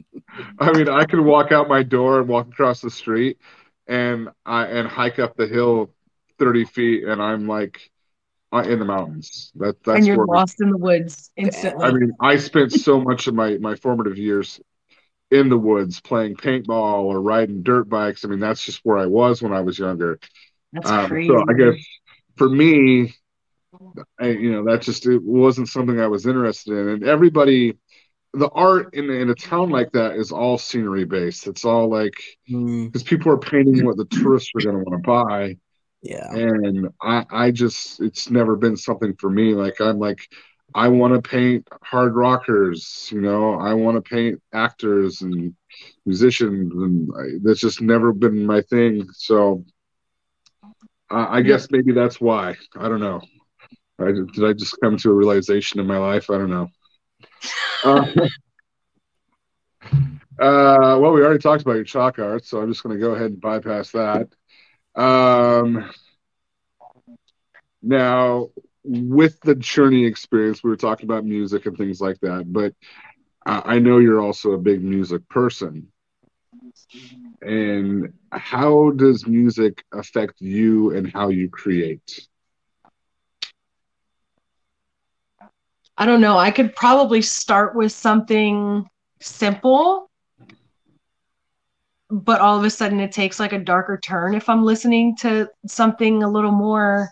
I 0.59 0.73
mean, 0.73 0.89
I 0.89 1.05
could 1.05 1.21
walk 1.21 1.53
out 1.53 1.69
my 1.69 1.83
door 1.83 2.21
and 2.21 2.29
walk 2.29 2.49
across 2.49 2.81
the 2.81 2.91
street, 2.91 3.39
and 3.87 4.31
I 4.47 4.67
and 4.67 4.89
hike 4.89 5.19
up 5.19 5.37
the 5.37 5.47
hill 5.47 5.91
thirty 6.39 6.65
feet, 6.65 7.05
and 7.05 7.23
I'm 7.23 7.47
like 7.47 7.91
in 8.53 8.79
the 8.79 8.85
mountains. 8.85 9.53
That 9.57 9.83
that's 9.85 9.95
and 9.95 10.07
you're 10.07 10.19
where 10.19 10.29
lost 10.29 10.61
in 10.61 10.71
the 10.71 10.77
woods 10.77 11.31
instantly. 11.37 11.75
I 11.83 11.91
mean, 11.93 12.13
I 12.21 12.37
spent 12.37 12.73
so 12.73 13.01
much 13.01 13.27
of 13.27 13.35
my 13.35 13.59
my 13.59 13.75
formative 13.77 14.19
years 14.19 14.61
in 15.31 15.49
the 15.49 15.59
woods 15.59 16.01
playing 16.01 16.37
paintball 16.37 17.05
or 17.05 17.21
riding 17.23 17.63
dirt 17.63 17.89
bikes. 17.89 18.25
I 18.25 18.29
mean, 18.29 18.41
that's 18.41 18.65
just 18.65 18.81
where 18.85 18.99
I 18.99 19.07
was 19.07 19.43
when 19.43 19.53
I 19.53 19.61
was 19.63 19.79
younger. 19.79 20.19
That's 20.73 20.91
Um, 20.91 21.09
crazy. 21.09 21.23
so 21.23 21.45
I 21.49 21.55
guess 21.55 21.77
for 22.37 22.49
me, 22.49 23.15
I, 24.21 24.29
you 24.31 24.53
know, 24.53 24.65
that 24.65 24.83
just 24.83 25.07
it 25.07 25.23
wasn't 25.23 25.69
something 25.69 26.01
I 26.01 26.07
was 26.09 26.27
interested 26.27 26.73
in. 26.77 26.89
And 26.89 27.05
everybody, 27.05 27.79
the 28.35 28.49
art 28.51 28.95
in 28.95 29.11
in 29.11 29.31
a 29.31 29.35
town 29.37 29.71
like 29.71 29.93
that 29.93 30.17
is 30.17 30.33
all 30.33 30.59
scenery 30.59 31.05
based. 31.07 31.47
It's 31.49 31.65
all 31.65 31.89
like 31.91 32.15
Hmm, 32.49 32.89
because 32.93 33.05
people 33.05 33.33
are 33.33 33.39
painting 33.39 33.85
what 33.85 33.99
the 33.99 34.07
tourists 34.07 34.53
are 34.57 34.63
going 34.63 34.77
to 34.79 34.85
want 34.91 35.03
to 35.05 35.07
buy 35.07 35.57
yeah. 36.03 36.33
and 36.33 36.89
I, 37.03 37.25
I 37.31 37.51
just 37.51 38.01
it's 38.01 38.31
never 38.31 38.57
been 38.57 38.77
something 38.77 39.15
for 39.17 39.31
me. 39.31 39.55
Like 39.55 39.81
i'm 39.81 39.99
like 39.99 40.21
i 40.75 40.87
want 40.89 41.15
to 41.15 41.29
paint 41.29 41.67
hard 41.83 42.15
rockers 42.15 43.09
you 43.13 43.21
know? 43.21 43.55
I 43.55 43.75
want 43.75 43.97
to 43.97 44.09
paint 44.09 44.41
actors 44.53 45.23
and 45.23 45.55
musicians 46.07 46.73
and 46.75 47.11
I, 47.17 47.39
that's 47.43 47.61
just 47.61 47.81
never 47.81 48.13
been 48.13 48.47
my 48.47 48.63
thing. 48.63 49.07
So 49.13 49.65
I, 51.11 51.39
I 51.39 51.43
guess 51.43 51.69
maybe 51.71 51.93
that's 51.93 52.21
why. 52.21 52.55
I 52.77 52.89
don't 52.89 53.01
know. 53.01 53.21
I, 54.01 54.13
did 54.13 54.45
i 54.45 54.53
just 54.53 54.77
come 54.81 54.97
to 54.99 55.11
a 55.11 55.15
realization 55.15 55.81
in 55.81 55.87
my 55.87 55.99
life? 55.99 56.31
I 56.31 56.39
don't 56.39 56.51
know. 56.51 56.69
Uh, 57.83 58.07
uh, 60.41 60.99
well 61.01 61.13
we 61.13 61.23
already 61.23 61.39
talked 61.39 61.63
about 61.63 61.75
your 61.75 61.85
chalk 61.85 62.19
art 62.19 62.45
so 62.45 62.61
i'm 62.61 62.69
just 62.71 62.83
going 62.83 62.95
to 62.95 63.01
go 63.01 63.13
ahead 63.13 63.31
and 63.31 63.41
bypass 63.41 63.91
that 63.91 64.29
um, 64.99 65.91
now, 67.83 68.49
with 68.85 69.41
the 69.43 69.55
journey 69.55 70.07
experience, 70.07 70.63
we 70.65 70.71
were 70.71 70.77
talking 70.77 71.07
about 71.07 71.25
music 71.25 71.67
and 71.67 71.77
things 71.77 72.01
like 72.01 72.19
that, 72.21 72.53
but 72.53 72.75
I 73.47 73.77
I 73.77 73.79
know 73.79 73.99
you're 73.99 74.21
also 74.21 74.53
a 74.53 74.59
big 74.59 74.83
music 74.83 75.29
person. 75.29 75.89
And 77.43 78.13
how 78.33 78.91
does 78.93 79.27
music 79.27 79.85
affect 79.93 80.41
you 80.41 80.95
and 80.97 81.11
how 81.13 81.29
you 81.29 81.49
create? 81.51 82.29
I 85.99 86.07
don't 86.07 86.21
know. 86.21 86.39
I 86.39 86.51
could 86.51 86.75
probably 86.75 87.23
start 87.23 87.75
with 87.75 87.93
something 87.93 88.89
simple, 89.21 90.08
but 92.11 92.41
all 92.41 92.59
of 92.59 92.65
a 92.65 92.71
sudden 92.71 93.01
it 93.01 93.13
takes 93.13 93.39
like 93.39 93.53
a 93.53 93.59
darker 93.59 93.99
turn 93.99 94.35
if 94.35 94.49
I'm 94.49 94.65
listening 94.65 95.17
to 95.19 95.49
something 95.67 96.23
a 96.23 96.31
little 96.31 96.53
more 96.53 97.11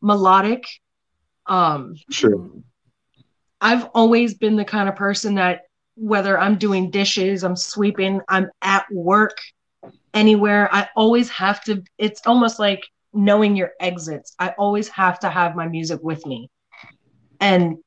melodic. 0.00 0.64
Um, 1.46 1.94
Sure. 2.10 2.50
I've 3.60 3.86
always 3.86 4.34
been 4.34 4.56
the 4.56 4.64
kind 4.64 4.88
of 4.88 4.96
person 4.96 5.34
that 5.34 5.62
whether 5.96 6.38
I'm 6.38 6.56
doing 6.56 6.90
dishes, 6.90 7.42
I'm 7.42 7.56
sweeping, 7.56 8.20
I'm 8.28 8.50
at 8.62 8.86
work, 8.92 9.36
anywhere. 10.14 10.68
I 10.72 10.88
always 10.96 11.28
have 11.30 11.62
to, 11.64 11.82
it's 11.98 12.20
almost 12.26 12.58
like 12.58 12.84
knowing 13.12 13.56
your 13.56 13.72
exits. 13.80 14.34
I 14.38 14.54
always 14.58 14.88
have 14.88 15.18
to 15.20 15.28
have 15.28 15.56
my 15.56 15.66
music 15.66 16.00
with 16.02 16.24
me. 16.26 16.50
And 17.40 17.78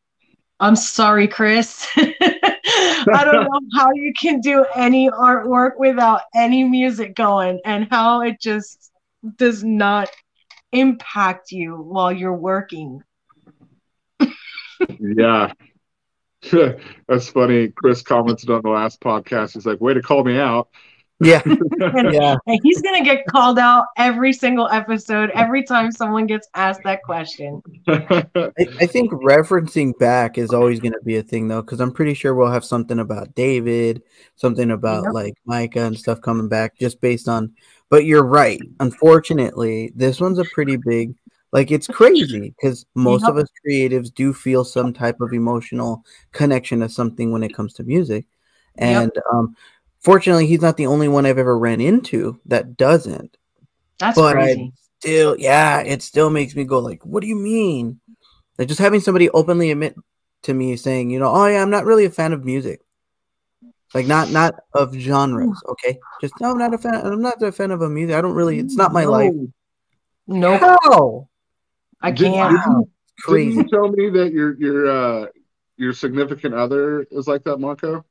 I'm 0.59 0.75
sorry, 0.75 1.27
Chris. 1.27 1.87
I 3.13 3.23
don't 3.23 3.43
know 3.43 3.59
how 3.75 3.91
you 3.93 4.13
can 4.19 4.39
do 4.39 4.65
any 4.75 5.09
artwork 5.09 5.71
without 5.77 6.21
any 6.33 6.63
music 6.63 7.15
going 7.15 7.59
and 7.65 7.87
how 7.89 8.21
it 8.21 8.39
just 8.41 8.91
does 9.37 9.63
not 9.63 10.09
impact 10.71 11.51
you 11.51 11.75
while 11.75 12.11
you're 12.11 12.35
working. 12.35 13.01
yeah. 14.99 15.53
That's 17.07 17.29
funny. 17.29 17.67
Chris 17.69 18.01
commented 18.01 18.49
on 18.49 18.61
the 18.63 18.69
last 18.69 18.99
podcast. 18.99 19.53
He's 19.53 19.65
like, 19.65 19.79
way 19.79 19.93
to 19.93 20.01
call 20.01 20.23
me 20.23 20.39
out. 20.39 20.69
Yeah. 21.21 21.41
And, 21.45 22.13
yeah. 22.13 22.35
and 22.47 22.59
he's 22.63 22.81
going 22.81 23.03
to 23.03 23.09
get 23.09 23.25
called 23.27 23.59
out 23.59 23.85
every 23.97 24.33
single 24.33 24.67
episode, 24.69 25.29
every 25.31 25.63
time 25.63 25.91
someone 25.91 26.25
gets 26.27 26.47
asked 26.55 26.81
that 26.83 27.03
question. 27.03 27.61
I, 27.87 28.25
I 28.57 28.85
think 28.87 29.11
referencing 29.11 29.97
back 29.99 30.37
is 30.37 30.51
always 30.51 30.79
going 30.79 30.93
to 30.93 31.01
be 31.05 31.17
a 31.17 31.23
thing 31.23 31.47
though, 31.47 31.61
because 31.61 31.79
I'm 31.79 31.91
pretty 31.91 32.13
sure 32.15 32.33
we'll 32.33 32.51
have 32.51 32.65
something 32.65 32.99
about 32.99 33.35
David, 33.35 34.01
something 34.35 34.71
about 34.71 35.03
Yep. 35.05 35.13
like 35.13 35.33
Micah 35.45 35.85
and 35.85 35.97
stuff 35.97 36.21
coming 36.21 36.49
back 36.49 36.77
just 36.79 36.99
based 37.01 37.27
on. 37.29 37.53
But 37.89 38.05
you're 38.05 38.25
right. 38.25 38.59
Unfortunately, 38.79 39.91
this 39.95 40.19
one's 40.19 40.39
a 40.39 40.45
pretty 40.45 40.77
big. 40.77 41.13
Like 41.51 41.69
it's 41.69 41.87
crazy 41.87 42.53
because 42.57 42.85
most 42.95 43.25
of 43.27 43.37
us 43.37 43.49
creatives 43.67 44.13
do 44.13 44.31
feel 44.33 44.63
some 44.63 44.93
type 44.93 45.19
of 45.19 45.33
emotional 45.33 46.03
connection 46.31 46.79
to 46.79 46.87
something 46.87 47.31
when 47.31 47.43
it 47.43 47.53
comes 47.53 47.73
to 47.73 47.83
music, 47.83 48.25
Yep. 48.77 49.03
and 49.03 49.11
um, 49.33 49.55
fortunately, 50.01 50.47
he's 50.47 50.61
not 50.61 50.77
the 50.77 50.87
only 50.87 51.07
one 51.07 51.25
I've 51.25 51.37
ever 51.37 51.57
ran 51.57 51.81
into 51.81 52.39
that 52.45 52.77
doesn't. 52.77 53.37
That's 53.99 54.17
But 54.17 54.37
I- 54.37 54.43
crazy. 54.43 54.73
Still, 54.99 55.35
yeah, 55.39 55.79
it 55.81 56.03
still 56.03 56.29
makes 56.29 56.55
me 56.55 56.63
go 56.63 56.77
like, 56.77 57.03
"What 57.03 57.21
do 57.21 57.27
you 57.27 57.35
mean?" 57.35 57.99
Like 58.59 58.67
just 58.67 58.79
having 58.79 58.99
somebody 58.99 59.31
openly 59.31 59.71
admit 59.71 59.95
to 60.43 60.53
me 60.53 60.75
saying, 60.77 61.09
"You 61.09 61.17
know, 61.17 61.33
oh 61.33 61.47
yeah, 61.47 61.59
I'm 61.63 61.71
not 61.71 61.85
really 61.85 62.05
a 62.05 62.11
fan 62.11 62.33
of 62.33 62.45
music." 62.45 62.81
Like 63.95 64.05
not 64.05 64.29
not 64.29 64.59
of 64.75 64.93
genres, 64.93 65.57
okay? 65.69 65.97
Just 66.21 66.35
no, 66.39 66.51
I'm 66.51 66.59
not 66.59 66.75
a 66.75 66.77
fan. 66.77 66.93
I'm 67.03 67.19
not 67.21 67.41
a 67.41 67.51
fan 67.51 67.71
of 67.71 67.81
a 67.81 67.89
music. 67.89 68.15
I 68.15 68.21
don't 68.21 68.35
really. 68.35 68.59
It's 68.59 68.75
not 68.75 68.93
my 68.93 69.05
life. 69.05 69.33
Nope, 70.27 70.61
How? 70.61 71.27
I 71.99 72.11
can't. 72.11 72.17
did 72.17 72.31
you- 72.31 72.91
Crazy. 73.23 73.55
Didn't 73.55 73.63
you 73.65 73.69
tell 73.75 73.87
me 73.89 74.09
that 74.11 74.31
your 74.31 74.55
your 74.59 74.87
uh 74.87 75.25
your 75.77 75.93
significant 75.93 76.53
other 76.53 77.07
is 77.09 77.27
like 77.27 77.43
that, 77.45 77.57
Marco? 77.57 78.05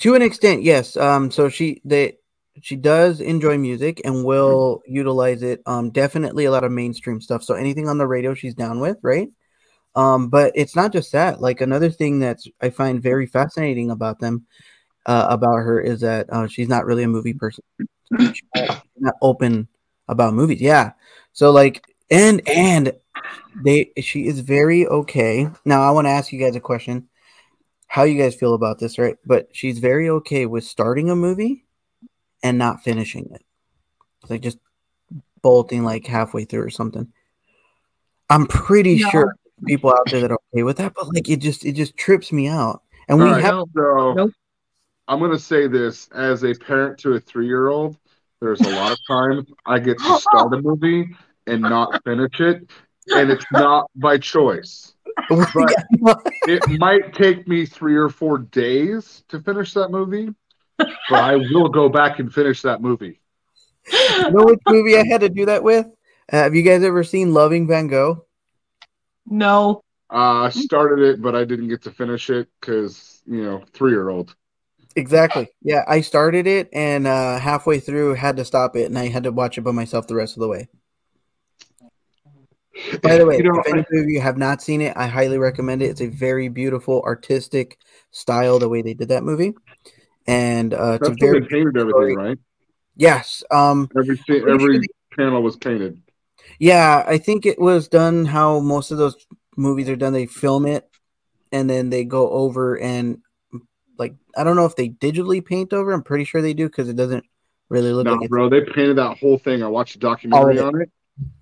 To 0.00 0.14
an 0.14 0.22
extent, 0.22 0.62
yes. 0.62 0.96
Um, 0.96 1.30
so 1.30 1.48
she 1.48 1.80
they 1.84 2.16
she 2.62 2.76
does 2.76 3.20
enjoy 3.20 3.58
music 3.58 4.00
and 4.04 4.24
will 4.24 4.82
utilize 4.86 5.42
it. 5.42 5.62
Um, 5.66 5.90
definitely 5.90 6.46
a 6.46 6.50
lot 6.50 6.64
of 6.64 6.72
mainstream 6.72 7.20
stuff. 7.20 7.42
So 7.42 7.54
anything 7.54 7.88
on 7.88 7.98
the 7.98 8.06
radio, 8.06 8.34
she's 8.34 8.54
down 8.54 8.80
with, 8.80 8.96
right? 9.02 9.28
Um, 9.94 10.28
but 10.28 10.52
it's 10.54 10.74
not 10.74 10.92
just 10.92 11.12
that. 11.12 11.42
Like 11.42 11.60
another 11.60 11.90
thing 11.90 12.18
that's 12.18 12.48
I 12.62 12.70
find 12.70 13.02
very 13.02 13.26
fascinating 13.26 13.90
about 13.90 14.20
them, 14.20 14.46
uh, 15.04 15.26
about 15.28 15.56
her 15.56 15.80
is 15.80 16.00
that 16.00 16.32
uh, 16.32 16.46
she's 16.48 16.68
not 16.68 16.86
really 16.86 17.02
a 17.02 17.08
movie 17.08 17.34
person. 17.34 17.64
She's 18.18 18.42
not 18.98 19.14
open 19.20 19.68
about 20.08 20.34
movies. 20.34 20.62
Yeah. 20.62 20.92
So 21.34 21.50
like, 21.50 21.84
and 22.10 22.46
and 22.48 22.94
they 23.64 23.92
she 24.00 24.26
is 24.26 24.40
very 24.40 24.86
okay. 24.86 25.48
Now 25.66 25.82
I 25.82 25.90
want 25.90 26.06
to 26.06 26.10
ask 26.10 26.32
you 26.32 26.40
guys 26.40 26.56
a 26.56 26.60
question 26.60 27.09
how 27.92 28.04
you 28.04 28.16
guys 28.16 28.36
feel 28.36 28.54
about 28.54 28.78
this, 28.78 29.00
right? 29.00 29.16
But 29.26 29.48
she's 29.50 29.80
very 29.80 30.08
okay 30.08 30.46
with 30.46 30.62
starting 30.62 31.10
a 31.10 31.16
movie 31.16 31.64
and 32.40 32.56
not 32.56 32.84
finishing 32.84 33.28
it. 33.32 33.42
Like 34.28 34.42
just 34.42 34.58
bolting 35.42 35.82
like 35.82 36.06
halfway 36.06 36.44
through 36.44 36.62
or 36.62 36.70
something. 36.70 37.12
I'm 38.28 38.46
pretty 38.46 39.00
No. 39.00 39.08
sure 39.10 39.34
people 39.66 39.90
out 39.90 40.08
there 40.08 40.20
that 40.20 40.30
are 40.30 40.38
okay 40.54 40.62
with 40.62 40.76
that, 40.76 40.92
but 40.94 41.12
like 41.12 41.28
it 41.28 41.38
just 41.38 41.64
it 41.64 41.72
just 41.72 41.96
trips 41.96 42.30
me 42.30 42.46
out. 42.46 42.84
And 43.08 43.18
we 43.18 43.24
All 43.24 43.32
right, 43.32 43.42
have 43.42 43.54
No. 43.54 43.66
So 43.74 44.12
Nope. 44.14 44.30
I'm 45.08 45.18
gonna 45.18 45.36
say 45.36 45.66
this 45.66 46.08
as 46.14 46.44
a 46.44 46.54
parent 46.54 46.96
to 47.00 47.14
a 47.14 47.20
three 47.20 47.48
year 47.48 47.70
old. 47.70 47.96
There's 48.40 48.60
a 48.60 48.70
lot 48.70 48.92
of 48.92 48.98
times 49.08 49.48
I 49.66 49.80
get 49.80 49.98
to 49.98 50.20
start 50.20 50.54
a 50.54 50.62
movie 50.62 51.08
and 51.48 51.60
not 51.60 52.04
finish 52.04 52.38
it, 52.38 52.70
and 53.08 53.32
it's 53.32 53.44
not 53.50 53.90
by 53.96 54.16
choice. 54.18 54.94
It 56.46 56.78
might 56.78 57.14
take 57.14 57.46
me 57.46 57.66
three 57.66 57.96
or 57.96 58.08
four 58.08 58.38
days 58.38 59.22
to 59.28 59.40
finish 59.40 59.74
that 59.74 59.90
movie, 59.90 60.34
but 60.78 60.90
I 61.12 61.36
will 61.36 61.68
go 61.68 61.88
back 61.88 62.18
and 62.18 62.32
finish 62.32 62.62
that 62.62 62.80
movie. 62.80 63.20
you 63.92 64.30
know 64.30 64.44
which 64.44 64.60
movie 64.66 64.96
I 64.96 65.06
had 65.06 65.20
to 65.20 65.28
do 65.28 65.46
that 65.46 65.62
with? 65.62 65.86
Uh, 66.32 66.36
have 66.36 66.54
you 66.54 66.62
guys 66.62 66.82
ever 66.82 67.04
seen 67.04 67.34
Loving 67.34 67.66
Van 67.66 67.86
Gogh? 67.86 68.24
No. 69.26 69.82
Uh, 70.12 70.44
I 70.44 70.50
started 70.50 71.04
it, 71.04 71.22
but 71.22 71.36
I 71.36 71.44
didn't 71.44 71.68
get 71.68 71.82
to 71.82 71.90
finish 71.90 72.30
it 72.30 72.48
because 72.60 73.22
you 73.26 73.44
know, 73.44 73.62
three 73.72 73.92
year 73.92 74.08
old. 74.08 74.34
Exactly. 74.96 75.48
Yeah, 75.62 75.84
I 75.86 76.00
started 76.00 76.46
it 76.48 76.68
and 76.72 77.06
uh 77.06 77.38
halfway 77.38 77.78
through 77.78 78.14
had 78.14 78.36
to 78.38 78.44
stop 78.44 78.74
it 78.74 78.86
and 78.86 78.98
I 78.98 79.08
had 79.08 79.22
to 79.22 79.30
watch 79.30 79.56
it 79.56 79.62
by 79.62 79.70
myself 79.70 80.08
the 80.08 80.16
rest 80.16 80.36
of 80.36 80.40
the 80.40 80.48
way. 80.48 80.68
By 83.02 83.16
the 83.18 83.26
way, 83.26 83.36
you 83.36 83.42
know, 83.44 83.60
if 83.64 83.72
any 83.72 83.80
of 84.00 84.08
you 84.08 84.20
have 84.20 84.38
not 84.38 84.62
seen 84.62 84.80
it, 84.80 84.96
I 84.96 85.06
highly 85.06 85.38
recommend 85.38 85.82
it. 85.82 85.86
It's 85.90 86.00
a 86.00 86.08
very 86.08 86.48
beautiful, 86.48 87.02
artistic 87.02 87.78
style 88.10 88.58
the 88.58 88.68
way 88.68 88.82
they 88.82 88.94
did 88.94 89.08
that 89.08 89.22
movie, 89.22 89.54
and 90.26 90.72
uh, 90.74 90.98
it's 91.00 91.08
that's 91.08 91.20
very 91.20 91.40
painted 91.46 91.76
everything, 91.76 91.90
story. 91.90 92.16
right? 92.16 92.38
yes. 92.96 93.42
Um, 93.50 93.88
Every 93.96 94.16
sure 94.16 94.48
every 94.48 94.78
they- 94.78 94.86
panel 95.16 95.42
was 95.42 95.56
painted. 95.56 96.00
yeah, 96.58 97.04
I 97.06 97.18
think 97.18 97.46
it 97.46 97.58
was 97.60 97.88
done 97.88 98.24
how 98.24 98.60
most 98.60 98.90
of 98.90 98.98
those 98.98 99.16
movies 99.56 99.88
are 99.88 99.96
done. 99.96 100.12
They 100.12 100.26
film 100.26 100.66
it, 100.66 100.88
and 101.52 101.68
then 101.68 101.90
they 101.90 102.04
go 102.04 102.30
over 102.30 102.78
and 102.78 103.18
like 103.98 104.14
I 104.36 104.44
don't 104.44 104.56
know 104.56 104.66
if 104.66 104.76
they 104.76 104.88
digitally 104.88 105.44
paint 105.44 105.72
over. 105.72 105.92
I'm 105.92 106.02
pretty 106.02 106.24
sure 106.24 106.40
they 106.42 106.54
do 106.54 106.66
because 106.66 106.88
it 106.88 106.96
doesn't 106.96 107.24
really 107.68 107.92
look 107.92 108.06
No, 108.06 108.14
like 108.14 108.28
bro, 108.30 108.48
they 108.48 108.62
painted 108.62 108.96
that 108.98 109.18
whole 109.18 109.38
thing. 109.38 109.62
I 109.62 109.68
watched 109.68 109.96
a 109.96 109.98
documentary 109.98 110.58
of 110.58 110.66
on 110.74 110.80
it. 110.82 110.90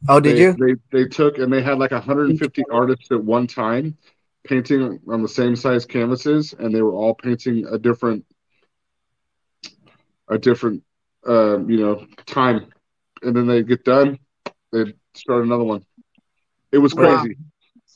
Oh, 0.09 0.21
did 0.21 0.37
they, 0.37 0.43
you? 0.43 0.53
They 0.91 1.03
they 1.03 1.09
took 1.09 1.39
and 1.39 1.53
they 1.53 1.63
had 1.63 1.79
like 1.79 1.91
150 1.91 2.65
artists 2.73 3.11
at 3.11 3.23
one 3.23 3.47
time 3.47 3.97
painting 4.45 4.99
on 5.09 5.23
the 5.23 5.29
same 5.29 5.55
size 5.55 5.85
canvases, 5.85 6.55
and 6.59 6.75
they 6.75 6.81
were 6.83 6.95
all 6.95 7.15
painting 7.15 7.67
a 7.67 7.79
different 7.79 8.25
a 10.29 10.39
different 10.39 10.83
uh, 11.29 11.59
you 11.67 11.79
know 11.79 12.07
time, 12.27 12.73
and 13.23 13.37
then 13.37 13.47
they 13.47 13.63
get 13.63 13.85
done, 13.85 14.19
they 14.73 14.95
start 15.15 15.45
another 15.45 15.65
one. 15.65 15.85
It 16.73 16.79
was 16.79 16.95
Wow. 16.95 17.21
crazy. 17.21 17.37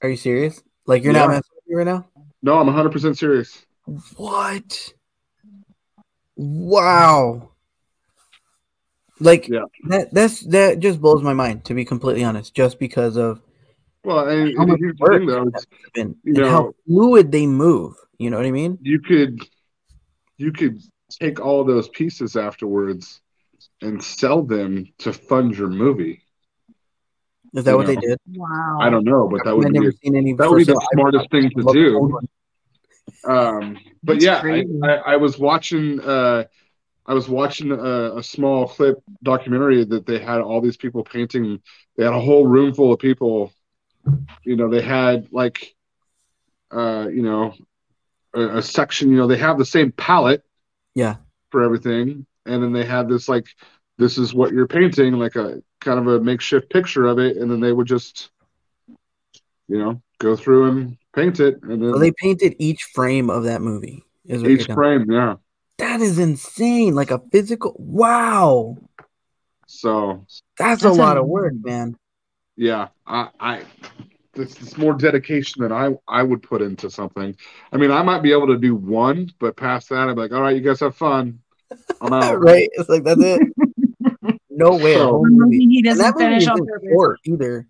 Are 0.03 0.09
you 0.09 0.17
serious? 0.17 0.63
Like 0.87 1.03
you're 1.05 1.13
Yeah. 1.13 1.21
not 1.21 1.29
messing 1.31 1.51
with 1.55 1.69
me 1.69 1.77
right 1.77 1.87
now? 1.87 2.07
No, 2.43 2.59
I'm 2.59 2.67
100 2.67 2.91
percent 2.91 3.17
serious. 3.17 3.65
What? 4.17 4.93
Wow. 6.37 7.52
Like 9.23 9.49
Yeah. 9.49 9.65
that 9.89 10.13
that's 10.13 10.41
that 10.47 10.81
just 10.81 11.01
blows 11.01 11.23
my 11.23 11.33
mind 11.33 11.65
to 11.67 11.75
be 11.75 11.85
completely 11.85 12.25
honest, 12.25 12.55
just 12.55 12.79
because 12.79 13.17
of 13.17 13.41
Well, 14.05 14.29
and, 14.29 14.57
How 14.57 14.63
and 14.63 14.71
much 14.71 14.81
work 14.99 15.13
thing 15.19 15.27
though, 15.27 15.49
it's, 15.49 15.67
and, 15.97 16.17
You 16.25 16.43
and 16.43 16.47
how 16.47 16.75
fluid 16.87 17.31
they 17.31 17.47
move. 17.47 17.95
You 18.19 18.31
know 18.31 18.37
what 18.37 18.47
I 18.47 18.51
mean? 18.51 18.79
you 18.83 19.01
could 19.01 19.41
you 20.39 20.53
could 20.53 20.81
take 21.21 21.41
all 21.41 21.63
those 21.65 21.89
pieces 21.89 22.37
afterwards 22.37 23.21
and 23.81 24.03
sell 24.03 24.43
them 24.43 24.87
to 24.99 25.13
fund 25.13 25.57
your 25.57 25.69
movie. 25.69 26.23
Is 27.55 27.65
that 27.65 27.73
You 27.73 27.77
what 27.77 27.87
they 27.87 27.97
did? 27.97 28.19
Wow. 28.35 28.79
I 28.81 28.91
don't 28.91 29.05
know, 29.05 29.29
but 29.29 29.45
that 29.45 29.57
would 29.57 29.73
be 29.73 29.79
never 29.79 29.93
seen 29.93 30.17
any 30.17 30.33
that 30.33 30.51
would 30.51 30.59
be 30.59 30.65
the 30.65 30.89
smartest 30.95 31.31
thing 31.31 31.51
to 31.51 31.63
do. 31.73 31.91
the 31.91 31.97
old 31.97 32.13
one. 32.13 32.29
Um, 33.25 33.79
but 34.03 34.21
That's 34.21 34.25
yeah, 34.25 34.43
I, 34.43 34.65
I, 34.89 34.95
I 35.13 35.17
was 35.17 35.39
watching. 35.39 36.01
Uh, 36.01 36.45
I 37.07 37.15
was 37.15 37.29
watching 37.29 37.73
a, 37.73 38.17
a 38.19 38.23
small 38.23 38.69
clip 38.69 39.03
documentary 39.23 39.85
that 39.85 40.07
they 40.07 40.19
had 40.19 40.41
all 40.41 40.61
these 40.61 40.77
people 40.77 41.03
painting. 41.03 41.61
They 41.97 42.05
had 42.05 42.13
a 42.13 42.21
whole 42.21 42.47
room 42.47 42.75
full 42.75 42.93
of 42.93 43.01
people. 43.01 43.53
You 44.45 44.57
know, 44.57 44.69
they 44.69 44.83
had 44.83 45.29
like, 45.33 45.75
uh, 46.71 47.09
you 47.09 47.23
know, 47.23 47.55
a, 48.35 48.59
a 48.59 48.63
section. 48.63 49.11
You 49.11 49.17
know, 49.17 49.27
they 49.27 49.37
have 49.39 49.59
the 49.59 49.65
same 49.65 49.93
palette 49.93 50.43
Yeah. 50.95 51.17
for 51.51 51.63
everything, 51.63 52.27
and 52.47 52.63
then 52.63 52.73
they 52.73 52.85
had 52.85 53.09
this 53.09 53.29
like, 53.29 53.47
this 53.99 54.17
is 54.17 54.33
what 54.33 54.53
you're 54.53 54.67
painting, 54.69 55.15
like 55.15 55.37
a 55.37 55.63
kind 55.81 55.99
of 55.99 56.07
a 56.07 56.21
makeshift 56.21 56.71
picture 56.71 57.07
of 57.07 57.19
it, 57.19 57.37
and 57.37 57.51
then 57.51 57.61
they 57.61 57.73
would 57.73 57.87
just, 57.87 58.31
you 59.69 59.79
know, 59.79 60.01
go 60.19 60.37
through 60.37 60.71
and 60.71 60.97
paint 61.15 61.41
it, 61.41 61.63
and 61.63 61.83
then 61.83 61.93
So 61.93 61.99
they 61.99 62.13
painted 62.13 62.57
each 62.59 62.85
frame 62.85 63.29
of 63.29 63.45
that 63.45 63.61
movie. 63.61 64.05
Each 64.25 64.41
you're 64.41 64.57
telling 64.57 64.69
me. 64.69 64.75
frame, 64.75 65.11
yeah. 65.11 65.35
That 65.83 66.01
is 66.01 66.17
insane. 66.17 66.95
Like 66.95 67.11
a 67.11 67.19
physical 67.33 67.75
wow. 67.77 68.77
So 69.67 70.25
That's, 70.57 70.83
That's 70.83 70.85
a 70.85 70.93
lot 70.93 71.17
of 71.17 71.27
work, 71.27 71.55
man. 71.57 71.97
yeah, 72.57 72.89
I, 73.05 73.31
I 73.41 73.63
it's, 74.35 74.61
it's 74.63 74.79
more 74.79 74.95
dedication 74.95 75.61
than 75.63 75.73
I 75.73 75.91
I 76.07 76.23
would 76.23 76.41
put 76.41 76.63
into 76.63 76.89
something. 76.89 77.37
I 77.73 77.77
mean, 77.79 77.91
I 77.91 78.01
might 78.03 78.23
be 78.23 78.31
able 78.31 78.47
to 78.47 78.59
do 78.59 78.77
one, 78.77 79.31
but 79.41 79.57
past 79.57 79.89
that, 79.89 80.09
I'm 80.09 80.15
like, 80.15 80.31
all 80.31 80.41
right, 80.41 80.55
you 80.55 80.63
guys 80.63 80.79
have 80.79 80.95
fun. 80.95 81.41
I'm 82.01 82.13
out. 82.23 82.41
right? 82.41 82.69
It's 82.75 82.89
like 82.89 83.03
that's 83.03 83.21
it. 83.21 83.41
No 84.55 84.77
way. 84.77 84.95
So- 84.95 85.23
movie. 85.25 85.35
movie 85.37 85.59
he 85.59 85.83
doesn't 85.83 85.99
that 86.01 86.15
movie 86.15 86.25
finish 86.27 86.47
on 86.47 86.59
isn't 86.63 86.93
short 86.93 87.19
either. 87.25 87.67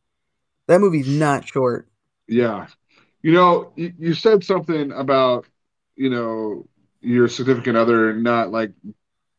That 0.67 0.81
movie's 0.81 1.09
not 1.09 1.49
short. 1.49 1.89
Yeah. 2.29 2.67
You 3.23 3.33
know, 3.33 3.73
you, 3.77 3.93
you 3.99 4.15
said 4.15 4.45
something 4.45 4.91
about, 4.93 5.47
you 5.95 6.11
know, 6.11 6.67
your 7.03 7.29
significant 7.29 7.77
other 7.77 8.15
not 8.15 8.51
like 8.51 8.73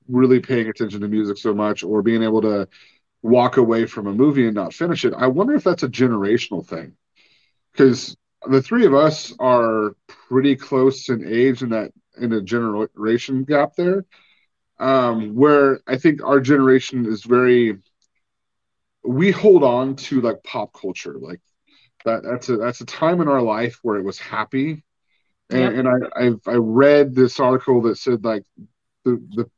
really 0.08 0.40
paying 0.40 0.68
attention 0.68 1.02
to 1.02 1.08
music 1.08 1.38
so 1.38 1.54
much 1.54 1.84
or 1.84 2.02
being 2.02 2.24
able 2.24 2.42
to 2.42 2.68
walk 3.22 3.58
away 3.58 3.86
from 3.86 4.08
a 4.08 4.14
movie 4.14 4.46
and 4.46 4.56
not 4.56 4.74
finish 4.74 5.06
it. 5.06 5.14
I 5.16 5.28
wonder 5.28 5.56
if 5.56 5.64
that's 5.64 5.84
a 5.84 5.90
generational 5.90 6.66
thing. 6.66 6.96
Because 7.72 8.16
the 8.48 8.62
three 8.62 8.86
of 8.86 8.94
us 8.94 9.34
are 9.40 9.96
pretty 10.08 10.56
close 10.56 11.10
in 11.10 11.26
age 11.26 11.62
in 11.62 11.70
that 11.70 11.92
in 12.20 12.34
a 12.34 12.42
generation 12.42 13.44
gap 13.46 13.74
there. 13.76 14.06
Um, 14.80 15.36
where 15.36 15.80
I 15.88 15.98
think 15.98 16.24
our 16.24 16.42
generation 16.42 17.06
is 17.06 17.24
very 17.24 17.78
we 19.06 19.32
hold 19.32 19.64
on 19.64 19.96
to 19.96 20.22
like 20.22 20.44
pop 20.44 20.74
culture. 20.74 21.16
Like 21.18 21.40
that 22.06 22.24
that's 22.24 22.50
a 22.50 22.58
that's 22.58 22.82
a 22.82 22.86
time 22.86 23.22
in 23.22 23.28
our 23.28 23.42
life 23.42 23.80
where 23.82 23.98
it 23.98 24.04
was 24.04 24.20
happy 24.20 24.84
and, 25.54 25.62
Yep. 25.62 25.80
and 25.80 25.90
I 25.90 25.96
I've, 26.28 26.42
I 26.48 26.56
read 26.56 27.16
this 27.16 27.40
article 27.40 27.84
that 27.84 27.98
said 27.98 28.26
like 28.26 28.44
the 29.06 29.22
the 29.36 29.50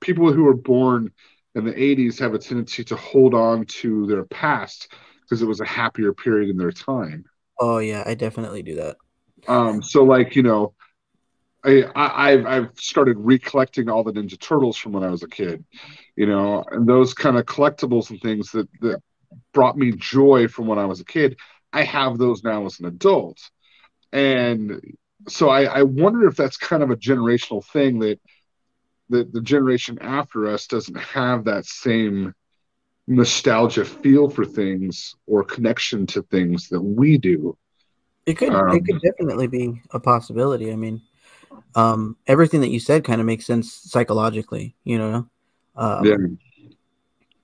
people 0.00 0.32
who 0.32 0.44
were 0.44 0.54
born 0.54 1.12
in 1.54 1.64
the 1.64 1.80
80s 1.80 2.18
have 2.20 2.34
a 2.34 2.38
tendency 2.40 2.84
to 2.84 2.96
hold 2.96 3.34
on 3.34 3.66
to 3.66 4.06
their 4.06 4.24
past 4.24 4.92
because 5.22 5.42
it 5.42 5.48
was 5.48 5.60
a 5.60 5.66
happier 5.66 6.12
period 6.14 6.50
in 6.50 6.56
their 6.58 6.72
time 6.72 7.24
Oh 7.58 7.78
yeah, 7.78 8.02
I 8.06 8.14
definitely 8.14 8.62
do 8.62 8.76
that. 8.76 8.96
um 9.48 9.82
so 9.82 10.04
like 10.04 10.36
you 10.36 10.42
know 10.42 10.72
I, 11.64 11.84
I 11.94 12.32
I've 12.32 12.46
I've 12.46 12.70
started 12.78 13.16
recollecting 13.18 13.88
all 13.90 14.04
the 14.04 14.12
Ninja 14.12 14.38
Turtles 14.40 14.76
from 14.78 14.92
when 14.92 15.04
I 15.04 15.10
was 15.10 15.22
a 15.24 15.28
kid, 15.28 15.64
you 16.16 16.26
know, 16.26 16.64
and 16.70 16.86
those 16.88 17.14
kind 17.14 17.38
of 17.38 17.46
collectibles 17.46 18.10
and 18.10 18.20
things 18.20 18.52
that 18.52 18.68
that 18.80 19.02
brought 19.54 19.76
me 19.78 19.92
joy 19.92 20.48
from 20.48 20.66
when 20.68 20.78
I 20.78 20.86
was 20.86 21.00
a 21.00 21.04
kid. 21.06 21.38
I 21.72 21.84
have 21.84 22.18
those 22.18 22.44
now 22.44 22.66
as 22.66 22.80
an 22.80 22.86
adult, 22.86 23.38
and 24.12 24.80
so 25.28 25.48
I, 25.48 25.64
I 25.64 25.82
wonder 25.82 26.26
if 26.26 26.36
that's 26.36 26.56
kind 26.56 26.82
of 26.82 26.90
a 26.90 26.96
generational 26.96 27.64
thing 27.64 27.98
that 28.00 28.20
that 29.10 29.32
the 29.32 29.40
generation 29.40 29.98
after 30.00 30.46
us 30.48 30.66
doesn't 30.66 30.98
have 30.98 31.44
that 31.44 31.66
same 31.66 32.34
nostalgia 33.06 33.84
feel 33.84 34.30
for 34.30 34.44
things 34.44 35.14
or 35.26 35.44
connection 35.44 36.06
to 36.06 36.22
things 36.22 36.68
that 36.70 36.80
we 36.80 37.18
do. 37.18 37.56
It 38.26 38.34
could 38.34 38.54
Um, 38.54 38.74
it 38.74 38.84
could 38.86 39.02
definitely 39.02 39.46
be 39.46 39.82
a 39.90 40.00
possibility. 40.00 40.72
I 40.72 40.76
mean, 40.76 41.02
um, 41.74 42.16
everything 42.26 42.62
that 42.62 42.70
you 42.70 42.80
said 42.80 43.04
kind 43.04 43.20
of 43.20 43.26
makes 43.26 43.44
sense 43.44 43.72
psychologically. 43.72 44.74
You 44.84 44.98
know. 44.98 45.28
Um, 45.76 46.04
yeah. 46.04 46.16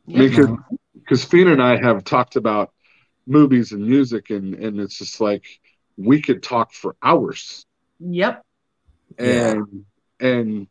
Yeah. 0.06 0.28
because 0.28 0.48
because 0.94 1.24
Fina 1.24 1.52
and 1.52 1.62
I 1.62 1.76
have 1.76 2.04
talked 2.04 2.36
about 2.36 2.72
movies 3.26 3.72
and 3.72 3.86
music, 3.86 4.30
and 4.30 4.54
and 4.54 4.80
it's 4.80 4.98
just 4.98 5.20
like 5.20 5.44
we 5.96 6.22
could 6.22 6.42
talk 6.42 6.72
for 6.72 6.96
hours, 7.02 7.66
Yep. 8.00 8.44
Yeah. 9.18 9.50
and 9.52 9.84
and 10.20 10.66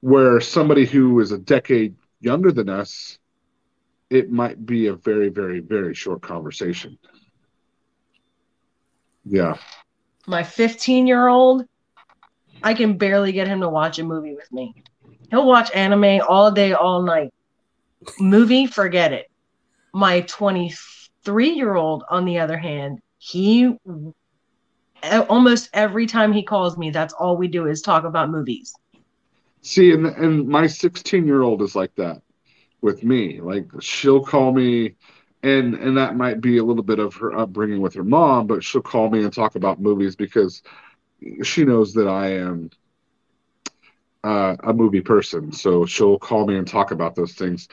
where 0.00 0.40
somebody 0.40 0.86
who 0.86 1.18
is 1.20 1.32
a 1.32 1.38
decade 1.38 1.96
younger 2.20 2.52
than 2.52 2.68
us, 2.68 3.18
it 4.10 4.30
might 4.30 4.64
be 4.64 4.86
a 4.86 4.94
very 4.94 5.28
very 5.28 5.60
very 5.60 5.94
short 5.94 6.22
conversation. 6.22 6.98
Yeah, 9.24 9.56
My 10.26 10.42
15 10.42 11.06
year 11.06 11.28
old, 11.28 11.66
I 12.62 12.72
can 12.72 12.96
barely 12.96 13.32
get 13.32 13.46
him 13.46 13.60
to 13.60 13.68
watch 13.68 13.98
a 13.98 14.04
movie 14.04 14.34
with 14.34 14.50
me. 14.50 14.74
He'll 15.30 15.46
watch 15.46 15.70
anime 15.74 16.22
all 16.26 16.50
day, 16.50 16.72
all 16.72 17.02
night. 17.02 17.34
Movie, 18.18 18.66
forget 18.66 19.12
it. 19.12 19.30
My 19.92 20.22
23 20.22 21.50
year 21.50 21.74
old, 21.74 22.04
on 22.08 22.24
the 22.24 22.38
other 22.38 22.56
hand, 22.56 23.00
he 23.18 23.76
almost 25.28 25.70
every 25.72 26.06
time 26.06 26.32
he 26.32 26.42
calls 26.42 26.76
me, 26.76 26.90
that's 26.90 27.14
all 27.14 27.36
we 27.36 27.48
do 27.48 27.66
is 27.66 27.82
talk 27.82 28.04
about 28.04 28.30
movies. 28.30 28.78
see, 29.62 29.92
and 29.92 30.06
and 30.06 30.48
my 30.48 30.66
16 30.66 31.26
year 31.26 31.42
old 31.42 31.62
is 31.62 31.74
like 31.74 31.94
that 31.96 32.22
with 32.80 33.02
me. 33.04 33.40
Like 33.40 33.66
she'll 33.80 34.22
call 34.22 34.52
me 34.52 34.94
and 35.42 35.74
and 35.74 35.96
that 35.96 36.16
might 36.16 36.40
be 36.40 36.58
a 36.58 36.64
little 36.64 36.82
bit 36.82 36.98
of 36.98 37.14
her 37.16 37.36
upbringing 37.36 37.80
with 37.80 37.94
her 37.94 38.04
mom, 38.04 38.46
but 38.46 38.62
she'll 38.64 38.82
call 38.82 39.10
me 39.10 39.22
and 39.24 39.32
talk 39.32 39.56
about 39.56 39.80
movies 39.80 40.16
because 40.16 40.62
she 41.42 41.64
knows 41.64 41.94
that 41.94 42.08
I 42.08 42.32
am 42.34 42.70
uh, 44.24 44.56
a 44.62 44.72
movie 44.72 45.00
person. 45.00 45.52
So 45.52 45.86
she'll 45.86 46.18
call 46.18 46.46
me 46.46 46.56
and 46.56 46.66
talk 46.66 46.90
about 46.90 47.14
those 47.14 47.34
things. 47.34 47.68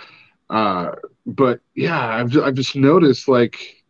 Uh, 0.49 0.91
but 1.25 1.61
yeah, 1.75 1.99
I've 1.99 2.37
I've 2.37 2.55
just 2.55 2.75
noticed 2.75 3.27
like, 3.27 3.83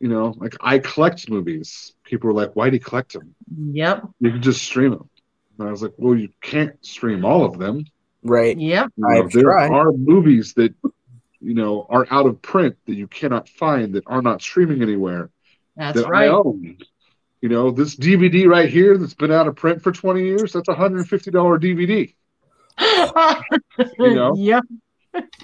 you 0.00 0.08
know, 0.08 0.34
like 0.38 0.54
I 0.60 0.78
collect 0.78 1.30
movies. 1.30 1.92
People 2.12 2.28
are 2.28 2.34
like, 2.34 2.54
"Why 2.54 2.68
do 2.68 2.76
you 2.76 2.80
collect 2.80 3.14
them? 3.14 3.34
Yep. 3.72 4.04
You 4.20 4.32
can 4.32 4.42
just 4.42 4.62
stream 4.62 4.90
them." 4.90 5.08
And 5.58 5.66
I 5.66 5.70
was 5.70 5.82
like, 5.82 5.94
"Well, 5.96 6.14
you 6.14 6.28
can't 6.42 6.76
stream 6.84 7.24
all 7.24 7.42
of 7.42 7.58
them." 7.58 7.86
Right. 8.22 8.54
Yep. 8.54 8.90
You 8.98 9.08
know, 9.08 9.28
there 9.28 9.42
tried. 9.44 9.70
are 9.70 9.92
movies 9.92 10.52
that 10.54 10.74
you 11.40 11.54
know 11.54 11.86
are 11.88 12.06
out 12.10 12.26
of 12.26 12.42
print 12.42 12.76
that 12.86 12.96
you 12.96 13.08
cannot 13.08 13.48
find 13.48 13.94
that 13.94 14.04
are 14.06 14.20
not 14.20 14.42
streaming 14.42 14.82
anywhere 14.82 15.30
That's 15.74 15.96
that 15.96 16.06
I 16.06 16.10
right. 16.10 16.28
own. 16.28 16.76
You 17.40 17.48
know, 17.48 17.70
this 17.70 17.96
DVD 17.96 18.46
right 18.46 18.68
here 18.68 18.98
that's 18.98 19.14
been 19.14 19.32
out 19.32 19.48
of 19.48 19.56
print 19.56 19.82
for 19.82 19.90
20 19.90 20.22
years, 20.22 20.52
that's 20.52 20.68
a 20.68 20.74
$150 20.74 21.58
DVD. 21.58 22.14
You 23.98 24.14
know? 24.14 24.34
Yep. 24.36 24.64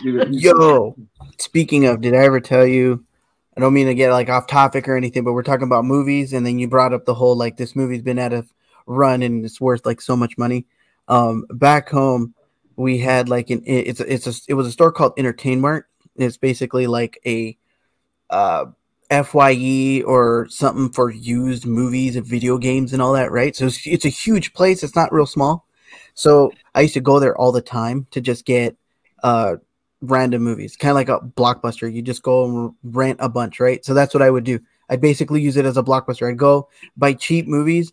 You 0.02 0.12
know, 0.12 0.24
Yo, 0.30 0.96
speaking 1.38 1.86
of, 1.86 2.00
did 2.02 2.14
I 2.14 2.18
ever 2.18 2.40
tell 2.40 2.66
you? 2.66 3.04
I 3.58 3.60
don't 3.60 3.74
mean 3.74 3.88
to 3.88 3.94
get 3.94 4.12
like 4.12 4.28
off 4.28 4.46
topic 4.46 4.86
or 4.86 4.96
anything, 4.96 5.24
but 5.24 5.32
we're 5.32 5.42
talking 5.42 5.66
about 5.66 5.84
movies, 5.84 6.32
and 6.32 6.46
then 6.46 6.60
you 6.60 6.68
brought 6.68 6.92
up 6.92 7.06
the 7.06 7.14
whole 7.14 7.36
like 7.36 7.56
this 7.56 7.74
movie's 7.74 8.02
been 8.02 8.20
at 8.20 8.32
a 8.32 8.46
run 8.86 9.20
and 9.20 9.44
it's 9.44 9.60
worth 9.60 9.84
like 9.84 10.00
so 10.00 10.14
much 10.14 10.38
money. 10.38 10.64
Um, 11.08 11.44
back 11.50 11.88
home, 11.88 12.34
we 12.76 12.98
had 12.98 13.28
like 13.28 13.50
an 13.50 13.64
it's 13.66 13.98
it's 13.98 14.28
a 14.28 14.34
it 14.46 14.54
was 14.54 14.68
a 14.68 14.70
store 14.70 14.92
called 14.92 15.14
Entertain 15.18 15.60
Mart. 15.60 15.86
It's 16.14 16.36
basically 16.36 16.86
like 16.86 17.18
a 17.26 17.58
uh 18.30 18.66
FYE 19.10 20.04
or 20.06 20.46
something 20.48 20.92
for 20.92 21.10
used 21.10 21.66
movies 21.66 22.14
and 22.14 22.24
video 22.24 22.58
games 22.58 22.92
and 22.92 23.02
all 23.02 23.14
that, 23.14 23.32
right? 23.32 23.56
So 23.56 23.66
it's, 23.66 23.84
it's 23.84 24.04
a 24.04 24.08
huge 24.08 24.52
place. 24.52 24.84
It's 24.84 24.94
not 24.94 25.12
real 25.12 25.26
small. 25.26 25.66
So 26.14 26.52
I 26.76 26.82
used 26.82 26.94
to 26.94 27.00
go 27.00 27.18
there 27.18 27.36
all 27.36 27.50
the 27.50 27.60
time 27.60 28.06
to 28.12 28.20
just 28.20 28.44
get 28.44 28.76
uh 29.24 29.56
random 30.00 30.42
movies, 30.42 30.76
kind 30.76 30.90
of 30.90 30.96
like 30.96 31.08
a 31.08 31.20
blockbuster. 31.20 31.92
You 31.92 32.02
just 32.02 32.22
go 32.22 32.44
and 32.44 32.74
rent 32.82 33.18
a 33.20 33.28
bunch, 33.28 33.60
right? 33.60 33.84
So 33.84 33.94
that's 33.94 34.14
what 34.14 34.22
I 34.22 34.30
would 34.30 34.44
do. 34.44 34.60
I'd 34.88 35.00
basically 35.00 35.40
use 35.40 35.56
it 35.56 35.66
as 35.66 35.76
a 35.76 35.82
blockbuster. 35.82 36.28
I'd 36.28 36.38
go 36.38 36.68
buy 36.96 37.12
cheap 37.12 37.46
movies, 37.46 37.92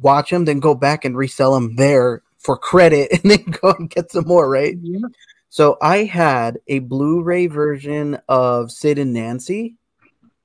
watch 0.00 0.30
them, 0.30 0.44
then 0.44 0.60
go 0.60 0.74
back 0.74 1.04
and 1.04 1.16
resell 1.16 1.54
them 1.54 1.76
there 1.76 2.22
for 2.38 2.56
credit, 2.56 3.12
and 3.22 3.30
then 3.30 3.44
go 3.60 3.74
and 3.78 3.90
get 3.90 4.10
some 4.10 4.26
more, 4.26 4.48
right? 4.48 4.76
Yep. 4.80 5.10
So 5.48 5.76
I 5.82 6.04
had 6.04 6.58
a 6.66 6.78
Blu-ray 6.78 7.46
version 7.46 8.18
of 8.26 8.70
Sid 8.70 8.98
and 8.98 9.12
Nancy 9.12 9.76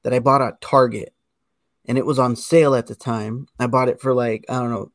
that 0.04 0.14
I 0.14 0.20
bought 0.20 0.42
at 0.42 0.60
Target, 0.60 1.14
and 1.86 1.98
it 1.98 2.06
was 2.06 2.20
on 2.20 2.36
sale 2.36 2.76
at 2.76 2.88
the 2.88 2.96
time. 2.96 3.48
I 3.58 3.68
bought 3.68 3.88
it 3.90 4.02
for 4.02 4.14
like 4.14 4.46
I 4.50 4.56
don't 4.56 4.70
know, 4.70 4.92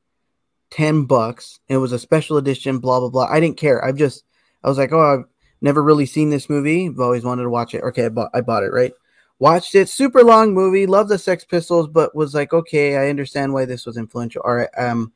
ten 0.71 1.05
bucks. 1.05 1.61
It 1.69 1.79
was 1.79 1.93
a 1.93 1.99
special 1.99 2.37
edition. 2.37 2.79
Blah 2.79 3.01
blah 3.01 3.09
blah. 3.09 3.27
I 3.27 3.41
didn't 3.41 3.57
care. 3.57 3.83
I've 3.83 3.97
just 3.97 4.25
I 4.63 4.69
was 4.69 4.77
like, 4.77 4.93
oh, 4.93 5.01
I've 5.01 5.25
never 5.63 5.83
really 5.83 6.07
seen 6.07 6.31
this 6.31 6.51
movie. 6.51 6.87
I've 6.87 7.01
always 7.01 7.25
wanted 7.25 7.45
to 7.45 7.51
watch 7.51 7.75
it. 7.75 7.83
Okay, 7.83 8.07
I 8.07 8.09
bought 8.09 8.31
I 8.35 8.41
bought 8.41 8.65
it. 8.65 8.73
Right, 8.73 8.93
watched 9.39 9.75
it. 9.75 9.89
Super 9.89 10.23
long 10.23 10.53
movie. 10.55 10.87
Love 10.87 11.09
the 11.09 11.19
Sex 11.19 11.45
Pistols, 11.45 11.89
but 11.89 12.15
was 12.15 12.35
like, 12.35 12.53
okay, 12.53 12.97
I 12.97 13.09
understand 13.09 13.53
why 13.53 13.65
this 13.65 13.87
was 13.87 13.97
influential. 13.97 14.43
All 14.45 14.55
right, 14.55 14.71
um, 14.77 15.13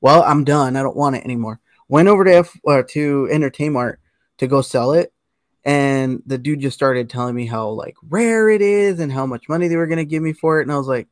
well, 0.00 0.22
I'm 0.22 0.44
done. 0.44 0.76
I 0.76 0.82
don't 0.82 0.96
want 0.96 1.16
it 1.16 1.24
anymore. 1.24 1.60
Went 1.88 2.08
over 2.08 2.24
to 2.24 2.34
F 2.34 2.56
uh, 2.66 2.82
to 2.90 3.28
Entertainment 3.30 3.98
to 4.38 4.46
go 4.46 4.62
sell 4.62 4.92
it 4.92 5.12
and 5.64 6.22
the 6.24 6.38
dude 6.38 6.60
just 6.60 6.76
started 6.76 7.10
telling 7.10 7.34
me 7.34 7.44
how 7.44 7.68
like 7.68 7.94
rare 8.08 8.48
it 8.48 8.62
is 8.62 9.00
and 9.00 9.12
how 9.12 9.26
much 9.26 9.50
money 9.50 9.68
they 9.68 9.76
were 9.76 9.86
gonna 9.86 10.04
give 10.04 10.22
me 10.22 10.32
for 10.32 10.60
it 10.60 10.62
and 10.62 10.72
i 10.72 10.78
was 10.78 10.88
like 10.88 11.08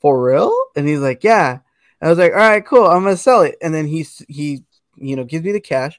for 0.00 0.22
real 0.22 0.56
and 0.76 0.86
he's 0.86 1.00
like 1.00 1.24
yeah 1.24 1.58
i 2.00 2.08
was 2.08 2.16
like 2.16 2.32
all 2.32 2.38
right 2.38 2.64
cool 2.64 2.86
i'm 2.86 3.02
gonna 3.02 3.16
sell 3.16 3.42
it 3.42 3.56
and 3.60 3.74
then 3.74 3.86
he's 3.86 4.24
he 4.28 4.62
you 4.96 5.16
know 5.16 5.24
gives 5.24 5.44
me 5.44 5.50
the 5.50 5.60
cash 5.60 5.98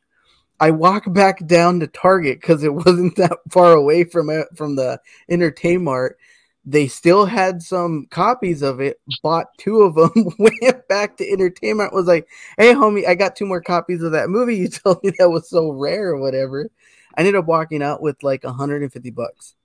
i 0.62 0.72
walk 0.72 1.12
back 1.14 1.46
down 1.46 1.80
to 1.80 1.88
target 1.88 2.40
because 2.40 2.64
it 2.64 2.74
wasn't 2.86 3.16
that 3.18 3.38
far 3.50 3.74
away 3.74 4.06
from 4.06 4.30
it 4.30 4.48
from 4.56 4.76
the 4.76 5.00
Entertainment 5.30 5.84
mart 5.84 6.18
they 6.64 6.88
still 6.88 7.26
had 7.26 7.62
some 7.62 8.06
copies 8.12 8.62
of 8.62 8.80
it 8.80 9.02
bought 9.24 9.48
two 9.58 9.82
of 9.82 9.96
them 9.96 10.12
went 10.40 10.88
back 10.88 11.18
to 11.18 11.30
entertainment 11.30 11.94
was 11.94 12.06
like 12.06 12.28
hey 12.58 12.74
homie 12.74 13.08
i 13.08 13.16
got 13.16 13.36
two 13.36 13.46
more 13.46 13.62
copies 13.62 14.04
of 14.04 14.12
that 14.12 14.30
movie 14.30 14.56
you 14.56 14.68
told 14.70 15.04
me 15.04 15.12
that 15.18 15.30
was 15.30 15.50
so 15.50 15.72
rare 15.72 16.10
or 16.10 16.20
whatever 16.20 16.70
i 17.18 17.22
ended 17.22 17.36
up 17.36 17.46
walking 17.46 17.82
out 17.82 18.02
with 18.02 18.22
like 18.24 18.44
150 18.44 19.10
bucks 19.10 19.56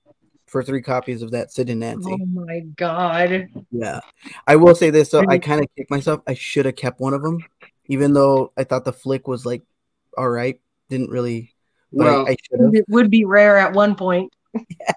for 0.47 0.63
three 0.63 0.83
copies 0.83 1.23
of 1.23 1.33
that 1.33 1.53
Sid 1.53 1.71
and 1.71 1.81
Nancy. 1.81 2.11
Oh 2.11 2.25
my 2.27 2.61
god. 2.77 3.49
Yeah, 3.71 4.01
I 4.47 4.57
will 4.57 4.75
say 4.75 4.91
this 4.91 5.11
though. 5.11 5.25
I 5.29 5.39
kind 5.39 5.61
of 5.61 5.67
kicked 5.77 5.91
myself. 5.91 6.23
I 6.27 6.35
should 6.35 6.67
have 6.67 6.77
kept 6.77 7.01
one 7.01 7.15
of 7.15 7.23
them, 7.23 7.45
even 7.87 8.13
though 8.13 8.53
I 8.57 8.65
thought 8.65 8.85
the 8.85 8.93
flick 8.93 9.27
was 9.29 9.45
like, 9.45 9.63
all 10.17 10.29
right. 10.29 10.61
Didn't 10.89 11.11
really, 11.11 11.55
but 11.93 12.07
I- 12.07 12.11
Well, 12.11 12.29
I, 12.29 12.37
should. 12.43 12.75
It 12.75 12.85
would 12.89 13.11
be 13.11 13.25
rare 13.25 13.57
at 13.59 13.73
one 13.73 13.95
point. 13.95 14.33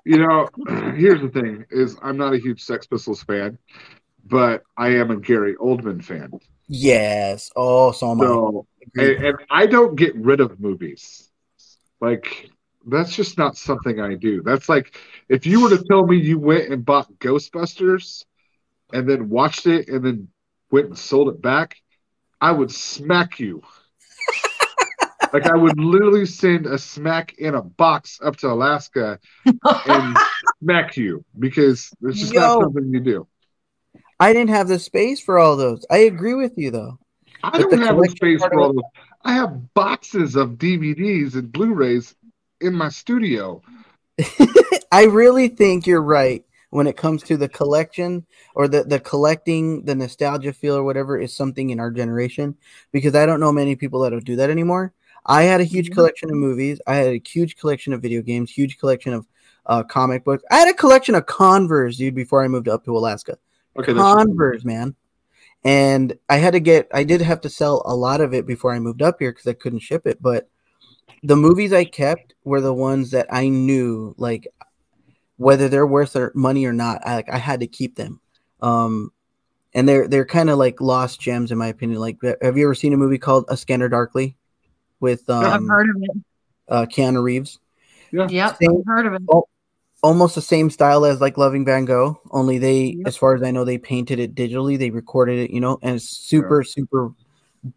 you 0.06 0.18
know, 0.18 0.48
here's 0.96 1.22
the 1.22 1.30
thing: 1.30 1.66
is 1.70 1.98
I'm 2.02 2.18
not 2.18 2.34
a 2.34 2.38
huge 2.38 2.64
Sex 2.64 2.88
Pistols 2.88 3.24
fan, 3.24 3.58
but 4.26 4.64
I 4.78 4.90
am 4.90 5.12
a 5.12 5.18
Gary 5.18 5.56
Oldman 5.56 6.04
fan. 6.04 6.32
Yes. 6.68 7.52
Oh, 7.56 7.92
so 7.92 8.12
am 8.12 8.20
So, 8.20 8.68
Agreed. 8.96 9.18
and, 9.18 9.26
and 9.26 9.38
I 9.50 9.66
don't 9.66 9.96
get 9.96 10.16
rid 10.16 10.40
of 10.40 10.60
movies. 10.60 11.30
Like 12.00 12.50
that's 12.88 13.16
just 13.16 13.38
not 13.38 13.58
something 13.58 14.00
I 14.00 14.16
do. 14.16 14.42
That's 14.44 14.70
like 14.70 14.96
if 15.28 15.46
you 15.46 15.62
were 15.62 15.70
to 15.70 15.84
tell 15.84 16.06
me 16.06 16.18
you 16.18 16.40
went 16.40 16.72
and 16.72 16.86
bought 16.86 17.12
Ghostbusters 17.20 18.24
and 18.94 19.10
then 19.10 19.30
watched 19.30 19.68
it 19.68 19.90
and 19.90 20.06
then 20.06 20.28
went 20.72 20.88
and 20.88 20.98
sold 20.98 21.30
it 21.30 21.42
back, 21.42 21.78
I 22.40 22.52
would 22.52 22.72
smack 22.72 23.40
you. 23.40 23.64
Like 25.34 25.48
I 25.48 25.56
would 25.56 25.80
literally 25.80 26.26
send 26.26 26.66
a 26.66 26.78
smack 26.78 27.36
in 27.38 27.56
a 27.56 27.62
box 27.62 28.20
up 28.24 28.38
to 28.38 28.48
Alaska 28.48 29.20
and 29.46 30.18
smack 30.64 30.98
you 30.98 31.24
because 31.38 31.92
it's 32.02 32.20
just 32.20 32.34
Yo. 32.34 32.42
not 32.42 32.62
something 32.64 32.94
you 32.94 33.00
do. 33.00 33.28
I 34.20 34.34
didn't 34.34 34.50
have 34.50 34.68
the 34.68 34.80
space 34.80 35.22
for 35.22 35.40
all 35.40 35.56
those. 35.56 35.86
I 35.90 36.00
agree 36.00 36.36
with 36.36 36.58
you 36.58 36.72
though. 36.72 37.00
I 37.44 37.58
don't 37.58 37.70
the 37.72 37.78
have 37.78 37.98
the 37.98 38.10
space 38.10 38.42
for 38.42 38.60
all 38.60 38.74
those. 38.74 38.84
I 39.24 39.34
have 39.34 39.74
boxes 39.74 40.36
of 40.36 40.52
DVDs 40.52 41.36
and 41.36 41.52
Blu-rays 41.52 42.16
in 42.62 42.74
my 42.74 42.90
studio. 42.90 43.62
I 44.92 45.06
really 45.06 45.48
think 45.48 45.88
you're 45.88 46.02
right 46.02 46.44
when 46.72 46.88
it 46.88 46.98
comes 46.98 47.24
to 47.24 47.38
the 47.38 47.50
collection 47.50 48.26
or 48.56 48.68
the, 48.68 48.84
the 48.84 49.00
collecting, 49.00 49.86
the 49.86 49.96
nostalgia 49.96 50.54
feel 50.54 50.76
or 50.76 50.84
whatever 50.84 51.18
is 51.18 51.34
something 51.34 51.70
in 51.70 51.80
our 51.80 51.92
generation 51.92 52.56
because 52.92 53.16
I 53.16 53.26
don't 53.26 53.40
know 53.40 53.52
many 53.52 53.76
people 53.76 54.02
that'll 54.02 54.20
do 54.20 54.36
that 54.38 54.50
anymore. 54.50 54.94
I 55.30 55.44
had 55.44 55.62
a 55.62 55.64
huge 55.64 55.90
Mhm. 55.92 55.94
collection 55.94 56.30
of 56.30 56.36
movies. 56.38 56.82
I 56.88 56.96
had 56.96 57.08
a 57.08 57.22
huge 57.26 57.56
collection 57.56 57.94
of 57.94 58.02
video 58.02 58.22
games, 58.22 58.52
huge 58.52 58.78
collection 58.80 59.14
of 59.14 59.28
uh, 59.68 59.84
comic 59.84 60.24
books. 60.24 60.44
I 60.50 60.58
had 60.58 60.68
a 60.68 60.74
collection 60.74 61.14
of 61.14 61.28
Converse, 61.28 61.98
dude, 61.98 62.16
before 62.16 62.44
I 62.44 62.48
moved 62.48 62.68
up 62.68 62.84
to 62.86 62.98
Alaska. 62.98 63.38
Okay, 63.78 63.94
Converse, 63.94 64.66
man. 64.66 64.96
And 65.64 66.18
I 66.28 66.38
had 66.38 66.54
to 66.54 66.60
get, 66.60 66.88
I 66.92 67.04
did 67.04 67.22
have 67.22 67.42
to 67.42 67.50
sell 67.50 67.84
a 67.86 67.96
lot 67.96 68.20
of 68.20 68.34
it 68.34 68.48
before 68.48 68.74
I 68.74 68.80
moved 68.80 69.04
up 69.04 69.18
here 69.20 69.32
because 69.32 69.46
I 69.46 69.54
couldn't 69.54 69.80
ship 69.80 70.08
it. 70.08 70.20
But 70.22 70.50
the 71.22 71.36
movies 71.36 71.72
I 71.72 71.86
kept 71.86 72.34
were 72.44 72.62
the 72.62 72.74
ones 72.74 73.12
that 73.12 73.28
I 73.30 73.50
knew, 73.50 74.16
like, 74.18 74.48
whether 75.38 75.70
they're 75.70 75.86
worth 75.86 76.14
their 76.14 76.32
money 76.34 76.66
or 76.66 76.74
not, 76.74 77.06
I 77.06 77.16
like 77.16 77.30
I 77.30 77.38
had 77.38 77.60
to 77.60 77.68
keep 77.68 77.96
them. 77.96 78.20
Um, 78.62 79.12
and 79.76 79.88
they're 79.88 80.08
they're 80.08 80.26
kind 80.26 80.50
of 80.50 80.58
like 80.58 80.82
lost 80.82 81.22
gems 81.22 81.52
in 81.52 81.60
my 81.60 81.68
opinion. 81.68 82.00
Like, 82.00 82.18
have 82.42 82.58
you 82.58 82.66
ever 82.66 82.74
seen 82.74 82.94
a 82.94 82.98
movie 82.98 83.20
called 83.20 83.46
A 83.50 83.56
Scanner 83.56 83.88
Darkly 83.90 84.36
with 85.00 85.30
I've 85.30 85.54
um, 85.56 85.68
heard 85.68 85.90
of 85.90 85.96
it. 86.02 86.10
uh, 86.68 86.86
Keanu 86.86 87.24
Reeves? 87.24 87.60
Yep, 88.12 88.58
Same- 88.58 88.78
I've 88.80 88.86
heard 88.86 89.06
of 89.06 89.14
it. 89.14 89.22
Oh, 89.30 89.46
almost 90.02 90.36
the 90.36 90.42
same 90.42 90.70
style 90.70 91.06
as 91.06 91.22
like 91.22 91.38
Loving 91.38 91.66
Van 91.66 91.86
Gogh, 91.86 92.20
only 92.32 92.58
they, 92.58 92.96
Yep. 92.98 93.08
as 93.08 93.18
far 93.18 93.36
as 93.36 93.44
I 93.44 93.52
know, 93.52 93.66
they 93.66 93.78
painted 93.78 94.20
it 94.20 94.34
digitally. 94.36 94.78
They 94.80 94.90
recorded 94.90 95.40
it, 95.40 95.52
you 95.52 95.60
know, 95.60 95.78
and 95.82 95.96
it's 95.98 96.06
super, 96.10 96.64
super 96.64 97.12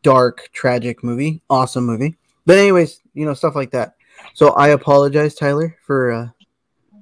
dark, 0.02 0.48
tragic 0.52 1.02
movie. 1.02 1.42
Awesome 1.50 1.84
movie. 1.84 2.16
But 2.46 2.58
anyways, 2.58 3.00
you 3.14 3.24
know, 3.26 3.34
stuff 3.34 3.54
like 3.54 3.70
that. 3.72 3.94
So 4.34 4.50
I 4.50 4.68
apologize, 4.68 5.34
Tyler, 5.34 5.76
for 5.84 6.12
uh 6.12 6.28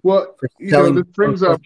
Well, 0.03 0.35
for 0.39 0.49
you 0.59 0.71
know, 0.71 0.91
this 0.91 1.07
brings 1.15 1.43
up 1.43 1.61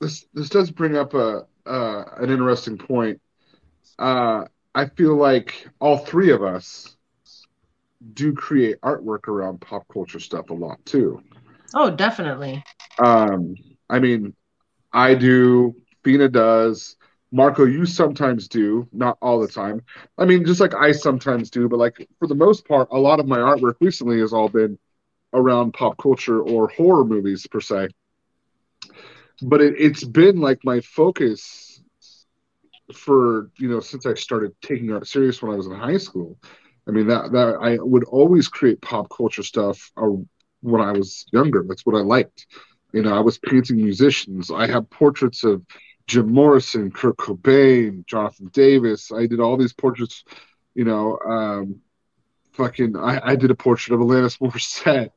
this. 0.00 0.26
This 0.32 0.48
does 0.48 0.70
bring 0.70 0.96
up 0.96 1.12
a 1.14 1.46
uh, 1.66 2.04
an 2.16 2.30
interesting 2.30 2.78
point. 2.78 3.20
Uh, 3.98 4.46
I 4.74 4.86
feel 4.86 5.14
like 5.16 5.68
all 5.78 5.98
three 5.98 6.30
of 6.30 6.42
us 6.42 6.96
do 8.14 8.32
create 8.32 8.80
artwork 8.80 9.28
around 9.28 9.60
pop 9.60 9.84
culture 9.92 10.20
stuff 10.20 10.50
a 10.50 10.54
lot 10.54 10.84
too. 10.84 11.22
Oh, 11.74 11.90
definitely. 11.90 12.62
Um, 12.98 13.54
I 13.88 13.98
mean, 13.98 14.34
I 14.92 15.14
do. 15.14 15.74
Fina 16.02 16.28
does. 16.28 16.96
Marco, 17.32 17.64
you 17.64 17.86
sometimes 17.86 18.48
do, 18.48 18.88
not 18.92 19.16
all 19.22 19.40
the 19.40 19.46
time. 19.46 19.82
I 20.18 20.24
mean, 20.24 20.44
just 20.44 20.60
like 20.60 20.74
I 20.74 20.90
sometimes 20.90 21.48
do, 21.50 21.68
but 21.68 21.78
like 21.78 22.08
for 22.18 22.26
the 22.26 22.34
most 22.34 22.66
part, 22.66 22.88
a 22.90 22.98
lot 22.98 23.20
of 23.20 23.26
my 23.26 23.38
artwork 23.38 23.74
recently 23.80 24.18
has 24.18 24.32
all 24.32 24.48
been 24.48 24.78
around 25.32 25.72
pop 25.72 25.96
culture 25.96 26.42
or 26.42 26.68
horror 26.68 27.04
movies 27.04 27.46
per 27.46 27.60
se. 27.60 27.88
But 29.42 29.60
it, 29.60 29.74
it's 29.78 30.02
been 30.02 30.40
like 30.40 30.58
my 30.64 30.80
focus 30.80 31.82
for 32.92 33.50
you 33.58 33.68
know 33.68 33.78
since 33.78 34.06
I 34.06 34.14
started 34.14 34.52
taking 34.60 34.92
art 34.92 35.06
serious 35.06 35.40
when 35.40 35.52
I 35.52 35.56
was 35.56 35.66
in 35.66 35.74
high 35.74 35.98
school. 35.98 36.36
I 36.90 36.92
mean 36.92 37.06
that 37.06 37.30
that 37.32 37.56
I 37.60 37.78
would 37.80 38.02
always 38.04 38.48
create 38.48 38.82
pop 38.82 39.08
culture 39.16 39.44
stuff 39.44 39.92
when 40.60 40.80
I 40.80 40.90
was 40.90 41.24
younger. 41.32 41.64
That's 41.66 41.86
what 41.86 41.94
I 41.94 42.00
liked. 42.00 42.46
You 42.92 43.02
know, 43.02 43.14
I 43.16 43.20
was 43.20 43.38
painting 43.38 43.76
musicians. 43.76 44.50
I 44.50 44.66
have 44.66 44.90
portraits 44.90 45.44
of 45.44 45.64
Jim 46.08 46.32
Morrison, 46.32 46.90
Kurt 46.90 47.16
Cobain, 47.16 48.04
Jonathan 48.06 48.50
Davis. 48.52 49.12
I 49.12 49.26
did 49.26 49.38
all 49.38 49.56
these 49.56 49.72
portraits. 49.72 50.24
You 50.74 50.84
know, 50.84 51.16
um, 51.24 51.80
fucking. 52.54 52.96
I, 52.96 53.20
I 53.22 53.36
did 53.36 53.52
a 53.52 53.54
portrait 53.54 53.94
of 53.94 54.00
Alanis 54.00 54.38
Morissette. 54.40 55.10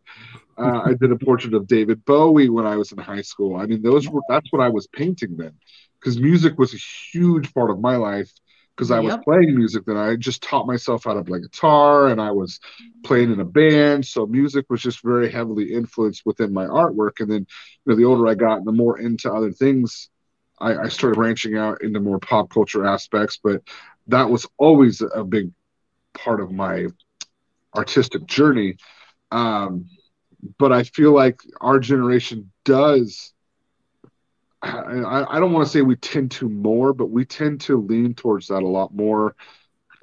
Uh, 0.56 0.82
I 0.86 0.94
did 0.94 1.12
a 1.12 1.18
portrait 1.18 1.56
of 1.56 1.66
David 1.66 2.06
Bowie 2.06 2.50
when 2.50 2.68
I 2.68 2.76
was 2.76 2.92
in 2.92 3.00
high 3.00 3.24
school. 3.24 3.56
I 3.56 3.66
mean, 3.66 3.82
those 3.82 4.08
were 4.08 4.22
that's 4.30 4.52
what 4.52 4.62
I 4.62 4.70
was 4.70 4.86
painting 4.86 5.38
then, 5.38 5.54
because 6.00 6.20
music 6.20 6.60
was 6.60 6.76
a 6.76 6.78
huge 7.12 7.52
part 7.52 7.72
of 7.72 7.80
my 7.80 7.96
life. 7.96 8.32
Because 8.76 8.90
I 8.90 9.00
was 9.00 9.14
playing 9.24 9.56
music 9.56 9.86
then, 9.86 9.98
I 9.98 10.16
just 10.16 10.42
taught 10.42 10.66
myself 10.66 11.04
how 11.04 11.14
to 11.14 11.24
play 11.24 11.40
guitar, 11.40 12.08
and 12.08 12.20
I 12.20 12.32
was 12.32 12.60
playing 13.04 13.32
in 13.32 13.40
a 13.40 13.46
band. 13.46 14.04
So 14.06 14.26
music 14.26 14.66
was 14.70 14.82
just 14.82 15.04
very 15.04 15.32
heavily 15.32 15.74
influenced 15.74 16.24
within 16.26 16.52
my 16.52 16.66
artwork. 16.66 17.20
And 17.20 17.30
then, 17.30 17.46
you 17.86 17.86
know, 17.86 17.96
the 17.96 18.06
older 18.06 18.28
I 18.28 18.34
got, 18.34 18.58
and 18.58 18.66
the 18.66 18.72
more 18.72 18.98
into 19.00 19.32
other 19.32 19.52
things, 19.52 20.10
I, 20.60 20.76
I 20.76 20.88
started 20.88 21.18
branching 21.18 21.56
out 21.56 21.84
into 21.84 22.00
more 22.00 22.20
pop 22.20 22.50
culture 22.50 22.86
aspects. 22.86 23.40
But 23.44 23.62
that 24.08 24.30
was 24.30 24.48
always 24.58 25.02
a 25.02 25.24
big 25.24 25.52
part 26.16 26.42
of 26.42 26.52
my 26.52 26.88
artistic 27.76 28.26
journey. 28.26 28.78
Um, 29.32 29.88
but 30.58 30.72
I 30.72 30.84
feel 30.84 31.14
like 31.14 31.40
our 31.62 31.80
generation 31.80 32.52
does. 32.66 33.34
I, 34.64 35.26
I 35.30 35.40
don't 35.40 35.52
want 35.52 35.66
to 35.66 35.72
say 35.72 35.82
we 35.82 35.96
tend 35.98 36.32
to 36.32 36.48
more, 36.48 36.94
but 36.94 37.10
we 37.10 37.26
tend 37.26 37.62
to 37.62 37.82
lean 37.82 38.14
towards 38.14 38.48
that 38.48 38.64
a 38.64 38.68
lot 38.68 38.94
more 38.94 39.36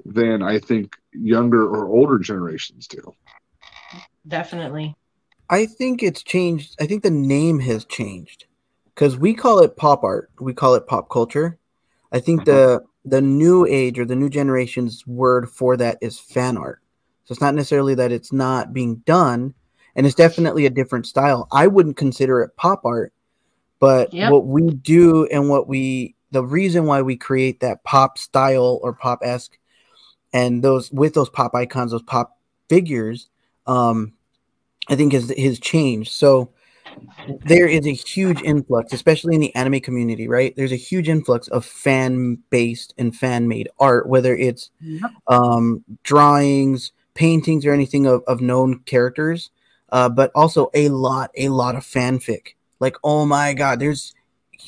than 0.05 0.41
I 0.41 0.59
think 0.59 0.95
younger 1.13 1.67
or 1.67 1.87
older 1.87 2.19
generations 2.19 2.87
do. 2.87 3.13
Definitely. 4.27 4.95
I 5.49 5.65
think 5.65 6.03
it's 6.03 6.23
changed. 6.23 6.75
I 6.79 6.85
think 6.85 7.03
the 7.03 7.09
name 7.09 7.59
has 7.59 7.85
changed 7.85 8.45
because 8.95 9.17
we 9.17 9.33
call 9.33 9.59
it 9.59 9.75
pop 9.75 10.03
art. 10.03 10.29
We 10.39 10.53
call 10.53 10.75
it 10.75 10.87
pop 10.87 11.09
culture. 11.09 11.57
I 12.11 12.19
think 12.19 12.41
mm-hmm. 12.41 12.51
the 12.51 12.83
the 13.03 13.21
new 13.21 13.65
age 13.65 13.97
or 13.97 14.05
the 14.05 14.15
new 14.15 14.29
generation's 14.29 15.05
word 15.07 15.49
for 15.49 15.75
that 15.77 15.97
is 16.01 16.19
fan 16.19 16.57
art. 16.57 16.81
So 17.25 17.33
it's 17.33 17.41
not 17.41 17.55
necessarily 17.55 17.95
that 17.95 18.11
it's 18.11 18.31
not 18.31 18.73
being 18.73 18.97
done, 18.97 19.53
and 19.95 20.05
it's 20.05 20.15
definitely 20.15 20.65
a 20.65 20.71
different 20.71 21.07
style. 21.07 21.47
I 21.51 21.67
wouldn't 21.67 21.97
consider 21.97 22.41
it 22.41 22.55
pop 22.55 22.85
art, 22.85 23.11
but 23.81 24.13
Yep. 24.13 24.31
what 24.31 24.45
we 24.45 24.69
do 24.69 25.25
and 25.25 25.49
what 25.49 25.67
we 25.67 26.15
the 26.31 26.45
reason 26.45 26.85
why 26.85 27.01
we 27.01 27.17
create 27.17 27.59
that 27.59 27.83
pop 27.83 28.17
style 28.17 28.79
or 28.81 28.93
pop 28.93 29.19
esque 29.21 29.57
and 30.31 30.63
those 30.63 30.89
with 30.91 31.13
those 31.13 31.29
pop 31.29 31.53
icons, 31.53 31.91
those 31.91 32.03
pop 32.03 32.37
figures, 32.69 33.27
um, 33.67 34.13
I 34.87 34.95
think 34.95 35.11
has 35.11 35.29
has 35.37 35.59
changed. 35.59 36.13
So 36.13 36.51
there 37.43 37.67
is 37.67 37.85
a 37.85 37.93
huge 37.93 38.41
influx, 38.41 38.93
especially 38.93 39.35
in 39.35 39.41
the 39.41 39.53
anime 39.55 39.79
community, 39.79 40.27
right? 40.27 40.55
There's 40.55 40.71
a 40.71 40.77
huge 40.77 41.09
influx 41.09 41.47
of 41.49 41.65
fan 41.65 42.37
based 42.49 42.93
and 42.97 43.15
fan 43.15 43.47
made 43.47 43.67
art, 43.79 44.07
whether 44.07 44.35
it's 44.35 44.69
Yep. 44.79 45.11
um, 45.27 45.83
drawings, 46.03 46.91
paintings, 47.13 47.65
or 47.65 47.73
anything 47.73 48.05
of, 48.05 48.23
of 48.27 48.41
known 48.41 48.79
characters, 48.85 49.49
uh, 49.91 50.07
but 50.09 50.31
also 50.35 50.69
a 50.73 50.89
lot, 50.89 51.31
a 51.35 51.49
lot 51.49 51.75
of 51.75 51.83
fanfic. 51.83 52.55
Like, 52.81 52.97
oh 53.03 53.25
my 53.25 53.53
god, 53.53 53.79
there's 53.79 54.13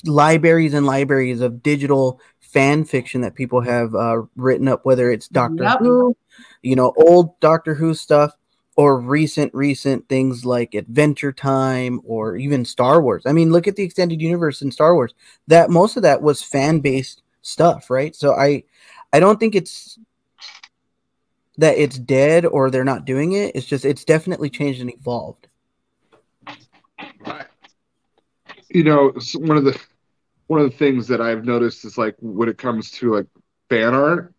libraries 0.06 0.74
and 0.74 0.86
libraries 0.86 1.42
of 1.42 1.62
digital 1.62 2.22
fan 2.40 2.86
fiction 2.86 3.22
that 3.22 3.36
people 3.36 3.62
have 3.62 3.94
uh, 3.96 4.22
written 4.36 4.68
up, 4.68 4.86
whether 4.86 5.12
it's 5.12 5.28
Doctor 5.28 5.64
Yep. 5.64 5.80
Who, 5.80 6.16
you 6.62 6.76
know, 6.76 6.94
old 6.96 7.40
Doctor 7.42 7.74
Who 7.74 7.94
stuff, 7.94 8.38
or 8.76 9.00
recent, 9.00 9.54
recent 9.54 10.08
things 10.10 10.46
like 10.46 10.74
Adventure 10.74 11.32
Time 11.32 12.02
or 12.04 12.38
even 12.38 12.66
Star 12.66 13.02
Wars. 13.02 13.24
I 13.26 13.32
mean, 13.32 13.52
look 13.52 13.68
at 13.68 13.76
the 13.76 13.84
extended 13.84 14.22
universe 14.22 14.62
in 14.62 14.72
Star 14.72 14.96
Wars. 14.96 15.14
That 15.48 15.70
most 15.70 15.98
of 15.98 16.04
that 16.04 16.22
was 16.22 16.42
fan 16.42 16.80
based 16.80 17.22
stuff, 17.42 17.90
right? 17.90 18.16
So 18.16 18.34
I, 18.34 18.64
I 19.12 19.20
don't 19.20 19.40
think 19.40 19.56
it's 19.56 20.00
that 21.58 21.78
it's 21.78 22.00
dead 22.00 22.46
or 22.46 22.72
they're 22.72 22.84
not 22.84 23.06
doing 23.06 23.34
it. 23.34 23.56
It's 23.56 23.68
just 23.68 23.86
it's 23.86 24.06
definitely 24.06 24.50
changed 24.50 24.82
and 24.82 24.92
evolved. 24.92 25.48
You 28.74 28.84
know, 28.84 29.14
one 29.36 29.58
of 29.58 29.64
the 29.64 29.80
one 30.48 30.60
of 30.60 30.70
the 30.70 30.78
things 30.78 31.08
that 31.08 31.22
I've 31.22 31.46
noticed 31.46 31.86
is 31.86 31.98
like 31.98 32.16
when 32.20 32.50
it 32.50 32.58
comes 32.58 32.92
to 32.92 33.16
like 33.16 33.28
fan 33.70 33.94
art, 33.94 34.34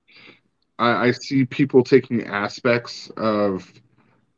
I, 0.79 1.07
I 1.09 1.11
see 1.13 1.45
people 1.45 1.83
taking 1.83 2.27
aspects 2.27 3.11
of 3.17 3.73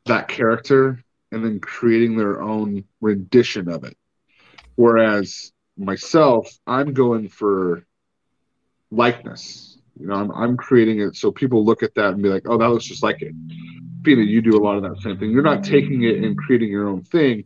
that 0.05 0.27
character 0.27 1.03
and 1.31 1.43
then 1.43 1.59
creating 1.59 2.15
their 2.15 2.41
own 2.41 2.85
rendition 3.01 3.67
of 3.69 3.83
it. 3.83 3.97
Whereas 4.75 5.51
myself, 5.77 6.49
I'm 6.65 6.93
going 6.93 7.27
for 7.29 7.85
likeness. 8.91 9.77
You 9.99 10.07
know, 10.07 10.15
I'm, 10.15 10.31
I'm 10.31 10.57
creating 10.57 11.01
it 11.01 11.15
so 11.15 11.31
people 11.31 11.65
look 11.65 11.83
at 11.83 11.95
that 11.95 12.13
and 12.13 12.21
be 12.21 12.29
like, 12.29 12.43
oh, 12.47 12.57
that 12.57 12.69
looks 12.69 12.85
just 12.85 13.03
like 13.03 13.21
it. 13.21 13.33
Fina, 14.03 14.21
you 14.21 14.41
do 14.41 14.55
a 14.57 14.63
lot 14.63 14.77
of 14.77 14.83
that 14.83 15.01
same 15.01 15.17
thing. 15.17 15.31
You're 15.31 15.41
not 15.41 15.63
taking 15.63 16.03
it 16.03 16.17
and 16.17 16.37
creating 16.37 16.69
your 16.69 16.87
own 16.87 17.01
thing. 17.03 17.45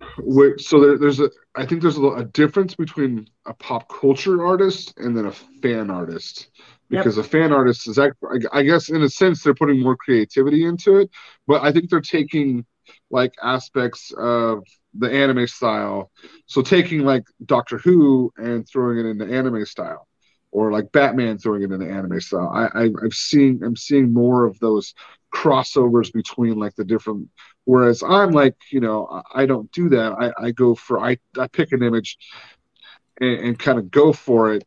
Yep. 0.00 0.10
Where, 0.18 0.58
so 0.58 0.80
there, 0.80 0.98
there's 0.98 1.20
a, 1.20 1.30
I 1.54 1.66
think 1.66 1.82
there's 1.82 1.98
a, 1.98 2.02
a 2.02 2.24
difference 2.24 2.74
between 2.74 3.28
a 3.46 3.54
pop 3.54 3.88
culture 3.88 4.46
artist 4.46 4.94
and 4.98 5.16
then 5.16 5.26
a 5.26 5.32
fan 5.32 5.90
artist. 5.90 6.50
Yep. 6.90 7.04
Because 7.04 7.18
a 7.18 7.24
fan 7.24 7.52
artist 7.52 7.86
is, 7.88 7.98
act- 7.98 8.16
I 8.22 8.60
I 8.60 8.62
guess, 8.62 8.88
in 8.88 9.02
a 9.02 9.08
sense, 9.08 9.42
they're 9.42 9.54
putting 9.54 9.80
more 9.82 9.96
creativity 9.96 10.64
into 10.64 10.96
it, 10.96 11.10
but 11.46 11.62
I 11.62 11.70
think 11.70 11.90
they're 11.90 12.00
taking 12.00 12.64
like 13.10 13.34
aspects 13.42 14.12
of 14.16 14.64
the 14.94 15.10
anime 15.10 15.46
style. 15.46 16.10
So 16.46 16.62
taking 16.62 17.00
like 17.00 17.24
Doctor 17.44 17.78
Who 17.78 18.32
and 18.38 18.66
throwing 18.66 18.98
it 18.98 19.06
into 19.06 19.26
anime 19.26 19.66
style, 19.66 20.07
or 20.50 20.72
like 20.72 20.92
Batman 20.92 21.38
throwing 21.38 21.62
it 21.62 21.72
in 21.72 21.80
the 21.80 21.90
anime 21.90 22.20
style. 22.20 22.50
I, 22.52 22.84
I 22.84 22.90
I've 23.04 23.12
seen 23.12 23.62
I'm 23.64 23.76
seeing 23.76 24.12
more 24.12 24.44
of 24.44 24.58
those 24.60 24.94
crossovers 25.34 26.12
between 26.12 26.58
like 26.58 26.74
the 26.76 26.84
different. 26.84 27.28
Whereas 27.64 28.02
I'm 28.02 28.30
like 28.30 28.56
you 28.70 28.80
know 28.80 29.06
I, 29.10 29.42
I 29.42 29.46
don't 29.46 29.70
do 29.72 29.88
that. 29.90 30.12
I, 30.12 30.46
I 30.46 30.50
go 30.52 30.74
for 30.74 31.00
I 31.00 31.18
I 31.38 31.46
pick 31.48 31.72
an 31.72 31.82
image 31.82 32.18
and, 33.20 33.40
and 33.40 33.58
kind 33.58 33.78
of 33.78 33.90
go 33.90 34.12
for 34.12 34.54
it. 34.54 34.64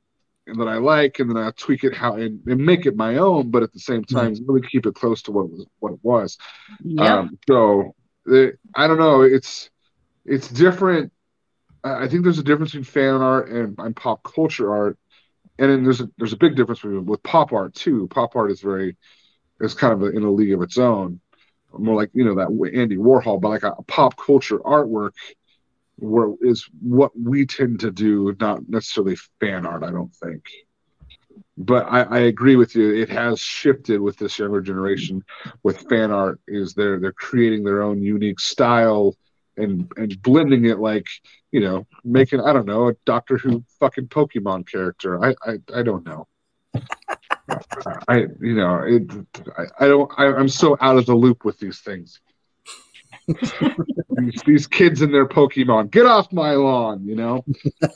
And 0.47 0.59
that 0.59 0.67
I 0.67 0.77
like, 0.77 1.19
and 1.19 1.29
then 1.29 1.37
I 1.37 1.51
tweak 1.51 1.83
it 1.83 1.95
how 1.95 2.15
and, 2.15 2.41
and 2.47 2.65
make 2.65 2.87
it 2.87 2.95
my 2.97 3.17
own, 3.17 3.51
but 3.51 3.61
at 3.61 3.71
the 3.73 3.79
same 3.79 4.03
time, 4.03 4.35
really 4.47 4.67
keep 4.67 4.87
it 4.87 4.95
close 4.95 5.21
to 5.23 5.31
what 5.31 5.43
it 5.43 5.51
was 5.51 5.65
what 5.79 5.93
it 5.93 5.99
was. 6.01 6.37
Yeah. 6.83 7.19
Um, 7.19 7.37
so 7.47 7.95
the, 8.25 8.57
I 8.75 8.87
don't 8.87 8.97
know. 8.97 9.21
It's 9.21 9.69
it's 10.25 10.49
different. 10.49 11.13
I 11.83 12.05
I 12.05 12.07
think 12.07 12.23
there's 12.23 12.39
a 12.39 12.43
difference 12.43 12.71
between 12.71 12.85
fan 12.85 13.21
art 13.21 13.49
and, 13.49 13.77
and 13.77 13.95
pop 13.95 14.23
culture 14.23 14.73
art, 14.73 14.97
and 15.61 15.71
then 15.71 15.83
there's 15.83 16.01
a 16.01 16.09
there's 16.17 16.33
a 16.33 16.37
big 16.37 16.55
difference 16.55 16.83
with, 16.83 17.23
pop 17.23 17.53
art 17.53 17.75
too. 17.75 18.07
Pop 18.09 18.35
art 18.35 18.51
is 18.51 18.61
very 18.61 18.97
is 19.59 19.73
kind 19.73 19.93
of 19.93 20.01
a, 20.01 20.07
in 20.07 20.23
a 20.23 20.31
league 20.31 20.53
of 20.53 20.61
its 20.61 20.77
own, 20.77 21.19
more 21.77 21.95
like 21.95 22.09
you 22.13 22.25
know 22.25 22.35
that 22.35 22.71
Andy 22.75 22.97
Warhol, 22.97 23.39
but 23.39 23.49
like 23.49 23.63
a, 23.63 23.75
pop 23.83 24.17
culture 24.17 24.59
artwork. 24.59 25.11
Where 25.97 26.33
is 26.41 26.67
what 26.81 27.11
we 27.15 27.45
tend 27.45 27.81
to 27.81 27.91
do, 27.91 28.35
not 28.39 28.67
necessarily 28.67 29.15
fan 29.39 29.67
art. 29.67 29.83
I 29.83 29.91
don't 29.91 30.13
think 30.15 30.43
but 31.57 31.85
I, 31.85 32.01
I 32.03 32.19
agree 32.19 32.55
with 32.55 32.75
you. 32.75 32.93
It 32.93 33.09
has 33.09 33.39
shifted 33.39 34.01
with 34.01 34.17
this 34.17 34.39
younger 34.39 34.61
generation. 34.61 35.23
With 35.63 35.87
fan 35.89 36.11
art, 36.11 36.39
is 36.47 36.73
they're 36.73 36.99
they're 36.99 37.11
creating 37.11 37.63
their 37.63 37.83
own 37.83 38.01
unique 38.01 38.39
style 38.39 39.15
and 39.57 39.91
and 39.97 40.21
blending 40.21 40.65
it 40.65 40.79
like 40.79 41.07
you 41.51 41.59
know, 41.59 41.85
making 42.03 42.41
I 42.41 42.53
don't 42.53 42.65
know 42.65 42.89
a 42.89 42.93
Doctor 43.05 43.37
Who 43.37 43.63
fucking 43.79 44.07
Pokemon 44.07 44.67
character. 44.67 45.23
I 45.23 45.35
I, 45.45 45.57
I 45.75 45.83
don't 45.83 46.05
know. 46.05 46.27
I 48.07 48.25
you 48.39 48.55
know 48.55 48.79
it. 48.85 49.11
I, 49.57 49.85
I 49.85 49.87
don't. 49.87 50.11
I, 50.17 50.27
I'm 50.27 50.49
so 50.49 50.77
out 50.81 50.97
of 50.97 51.05
the 51.05 51.15
loop 51.15 51.43
with 51.45 51.59
these 51.59 51.79
things. 51.79 52.19
these, 53.27 54.41
these 54.45 54.67
kids 54.67 55.01
and 55.01 55.13
their 55.13 55.27
Pokemon, 55.27 55.91
get 55.91 56.05
off 56.05 56.31
my 56.31 56.51
lawn! 56.51 57.05
You 57.05 57.15
know, 57.15 57.45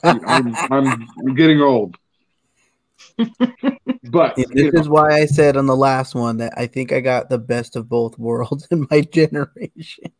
I'm 0.03 0.55
I'm, 0.71 1.07
I'm 1.19 1.35
getting 1.35 1.61
old. 1.61 1.97
But 4.03 4.37
Yeah, 4.37 4.45
you 4.53 4.71
this 4.71 4.81
is 4.81 4.89
why 4.89 5.09
I 5.11 5.25
said 5.25 5.57
on 5.57 5.65
the 5.65 5.75
last 5.75 6.13
one 6.13 6.37
that 6.37 6.53
I 6.57 6.67
think 6.67 6.91
I 6.91 6.99
got 6.99 7.29
the 7.29 7.39
best 7.39 7.75
of 7.75 7.89
both 7.89 8.17
worlds 8.19 8.67
in 8.71 8.87
my 8.89 9.01
generation. 9.01 10.11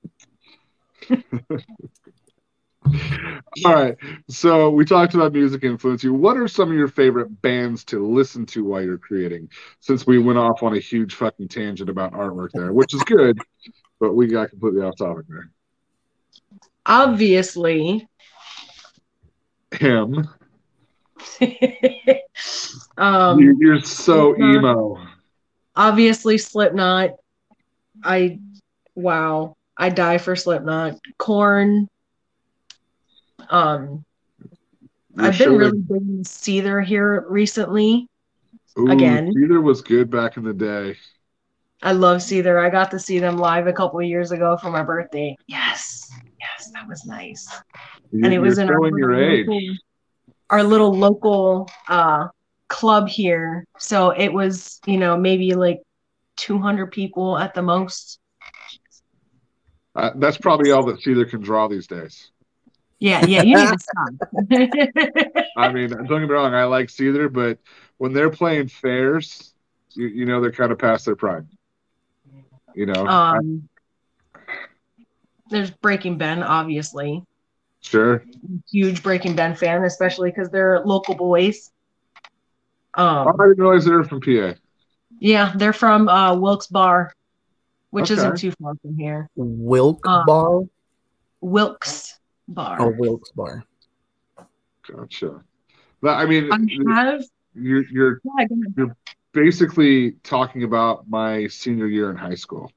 All 3.66 3.74
right. 3.74 3.96
So 4.30 4.70
we 4.70 4.86
talked 4.86 5.14
about 5.14 5.34
music 5.34 5.64
influence 5.64 6.04
you. 6.04 6.14
What 6.14 6.38
are 6.38 6.48
some 6.48 6.70
of 6.70 6.78
your 6.78 6.88
favorite 6.88 7.42
bands 7.42 7.84
to 7.86 8.06
listen 8.06 8.46
to 8.48 8.64
while 8.64 8.82
you're 8.82 8.98
creating? 8.98 9.50
Since 9.80 10.06
we 10.06 10.20
went 10.20 10.38
off 10.38 10.62
on 10.64 10.76
a 10.76 10.80
huge 10.80 11.16
fucking 11.16 11.48
tangent 11.48 11.90
about 11.90 12.14
artwork 12.14 12.50
there, 12.54 12.74
which 12.74 12.94
is 12.94 13.02
good, 13.04 13.40
but 14.00 14.14
we 14.14 14.28
got 14.28 14.50
completely 14.50 14.82
off 14.82 14.98
topic 14.98 15.26
there. 15.28 15.50
Obviously. 16.86 18.08
Him. 19.72 20.28
um 22.98 23.40
you, 23.40 23.58
you're 23.60 23.82
so 23.82 24.36
Slipknot. 24.36 24.56
emo. 24.56 25.08
obviously 25.76 26.38
Slipknot. 26.38 27.12
I 28.04 28.40
wow, 28.96 29.56
I 29.78 29.90
die 29.90 30.18
for 30.18 30.36
Slipknot. 30.36 31.00
Korn. 31.18 31.88
Um, 33.50 34.06
I've 35.18 35.32
been 35.32 35.34
showing- 35.34 35.58
really 35.58 35.78
big 35.80 36.02
in 36.02 36.24
Seether 36.24 36.84
here 36.84 37.26
recently. 37.30 38.10
Ooh, 38.78 38.90
again. 38.92 39.34
Seether 39.34 39.62
was 39.64 39.82
good 39.82 40.10
back 40.10 40.38
in 40.38 40.44
the 40.44 40.54
day. 40.54 40.98
I 41.82 41.92
love 41.92 42.18
Seether. 42.18 42.64
I 42.64 42.70
got 42.70 42.92
to 42.92 43.00
see 43.00 43.20
them 43.20 43.38
live 43.38 43.68
a 43.68 43.74
couple 43.74 44.00
of 44.00 44.06
years 44.06 44.32
ago 44.32 44.58
for 44.58 44.70
my 44.72 44.84
birthday. 44.84 45.36
Yes, 45.48 46.12
yes, 46.40 46.72
that 46.74 46.88
was 46.88 47.06
nice. 47.06 47.48
You, 48.12 48.26
and 48.26 48.34
it 48.34 48.40
was 48.40 48.58
in 48.58 48.70
our 48.70 48.80
little 48.82 49.16
age. 49.16 49.48
local- 49.48 49.76
our 50.50 50.64
little 50.64 50.94
local 50.94 51.70
uh, 51.88 52.28
club 52.68 53.08
here. 53.08 53.66
So 53.80 54.12
it 54.12 54.32
was, 54.32 54.80
you 54.86 54.98
know, 54.98 55.18
maybe 55.18 55.54
like 55.56 55.82
200 56.38 56.92
people 56.92 57.38
at 57.38 57.54
the 57.54 57.62
most. 57.62 58.20
Uh, 59.96 60.12
that's 60.16 60.38
probably 60.38 60.72
all 60.72 60.86
that 60.86 61.00
Seether 61.00 61.30
can 61.30 61.42
draw 61.42 61.68
these 61.68 61.88
days. 61.88 62.32
Yeah, 63.00 63.24
yeah, 63.26 63.42
you 63.44 63.56
need 63.56 63.70
to 63.70 63.78
stop. 63.80 64.14
I 65.58 65.72
mean, 65.72 65.90
don't 65.90 66.08
get 66.08 66.20
me 66.22 66.26
wrong, 66.26 66.54
I 66.54 66.64
like 66.66 66.88
Seether, 66.88 67.32
but 67.32 67.60
when 67.98 68.14
they're 68.14 68.30
playing 68.30 68.68
fairs, 68.70 69.54
you, 69.94 70.08
you 70.08 70.26
know 70.26 70.42
they're 70.42 70.52
kind 70.52 70.72
of 70.72 70.80
past 70.80 71.06
their 71.06 71.16
prime. 71.16 71.48
You 72.74 72.86
know, 72.88 73.08
um, 73.08 73.70
there's 75.50 75.72
Breaking 75.72 76.18
Ben, 76.18 76.44
obviously. 76.44 77.24
sure. 77.82 78.24
Huge 78.72 79.02
Breaking 79.04 79.36
Ben 79.36 79.56
fan, 79.56 79.84
especially 79.84 80.30
because 80.32 80.50
they're 80.50 80.82
local 80.86 81.16
boys. 81.16 81.72
I 82.96 83.32
Um, 83.32 83.38
didn't 83.38 83.60
realize 83.60 83.86
they 83.86 83.92
were 83.92 84.04
from 84.04 84.22
PA. 84.22 84.54
yeah, 85.20 85.54
they're 85.56 85.74
from 85.74 86.08
uh, 86.08 86.36
Wilkes-Barre, 86.36 87.12
which 87.92 88.12
Okay. 88.12 88.14
isn't 88.14 88.38
too 88.38 88.52
far 88.62 88.76
from 88.82 88.98
here. 88.98 89.30
Wilk 89.36 90.06
Uh, 90.06 90.24
Bar 90.26 90.62
Wilkes 91.42 92.15
Bar. 92.48 92.82
or 92.82 92.92
Wilkes-Barre. 92.92 93.64
Gotcha. 94.88 95.42
But, 96.02 96.16
I 96.18 96.26
mean, 96.26 96.52
I 96.52 97.04
have. 97.06 97.24
you're 97.56 97.84
you're 97.90 98.22
Yeah, 98.38 98.46
go 98.48 98.56
ahead. 98.84 98.96
basically 99.32 100.12
talking 100.24 100.64
about 100.64 101.10
my 101.10 101.48
senior 101.48 101.88
year 101.88 102.10
in 102.12 102.16
high 102.18 102.36
school. 102.36 102.72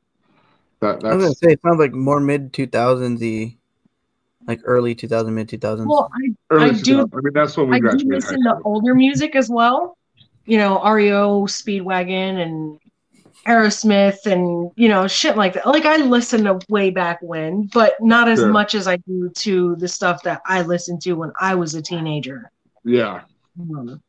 That 0.81 1.05
I 1.05 1.15
was 1.15 1.17
gonna 1.17 1.19
that's 1.27 1.41
say 1.41 1.53
it 1.53 1.61
sounds 1.63 1.79
like 1.79 1.93
more 1.93 2.21
mid 2.21 2.53
two 2.53 2.67
thousands 2.67 3.21
y, 3.21 3.57
like 4.47 4.61
early 4.65 4.95
two 4.95 5.09
thousand, 5.09 5.35
mid 5.35 5.49
two 5.49 5.59
thousands. 5.59 5.89
Well, 5.89 6.11
I 6.15 6.55
I 6.57 6.71
do- 6.73 7.01
I 7.13 7.17
mean, 7.21 7.33
that's 7.35 7.57
when 7.57 7.69
we 7.69 7.77
I 7.77 7.79
do 7.81 7.83
graduated 7.83 8.23
high 8.23 8.31
listen 8.31 8.45
to 8.45 8.61
older 8.65 8.95
music 8.95 9.35
as 9.37 9.51
well. 9.51 9.99
You 10.47 10.57
know, 10.59 10.83
REO, 10.83 11.43
Speedwagon, 11.47 12.41
and 12.41 12.79
Aerosmith, 13.49 14.27
and 14.27 14.71
you 14.77 14.89
know, 14.89 15.09
shit 15.09 15.37
like 15.37 15.55
that. 15.55 15.67
Like 15.67 15.87
I 15.87 15.97
listen 15.97 16.45
to 16.45 16.59
way 16.69 16.91
back 16.91 17.19
when, 17.23 17.69
but 17.73 17.95
not 18.01 18.29
as 18.29 18.41
Sure. 18.41 18.53
much 18.53 18.75
as 18.75 18.87
I 18.87 18.97
do 18.99 19.31
to 19.31 19.75
the 19.77 19.89
stuff 19.89 20.23
that 20.25 20.43
I 20.47 20.63
listened 20.63 21.01
to 21.03 21.15
when 21.15 21.33
I 21.41 21.55
was 21.55 21.75
a 21.75 21.83
teenager. 21.83 22.51
Yeah. 22.85 23.23
Um, 23.59 24.01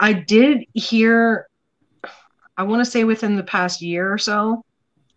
I 0.00 0.12
did 0.12 0.64
hear, 0.74 1.46
I 2.56 2.64
want 2.64 2.84
to 2.84 2.90
say 2.90 3.04
within 3.04 3.36
the 3.36 3.42
past 3.42 3.80
year 3.80 4.12
or 4.12 4.18
so, 4.18 4.62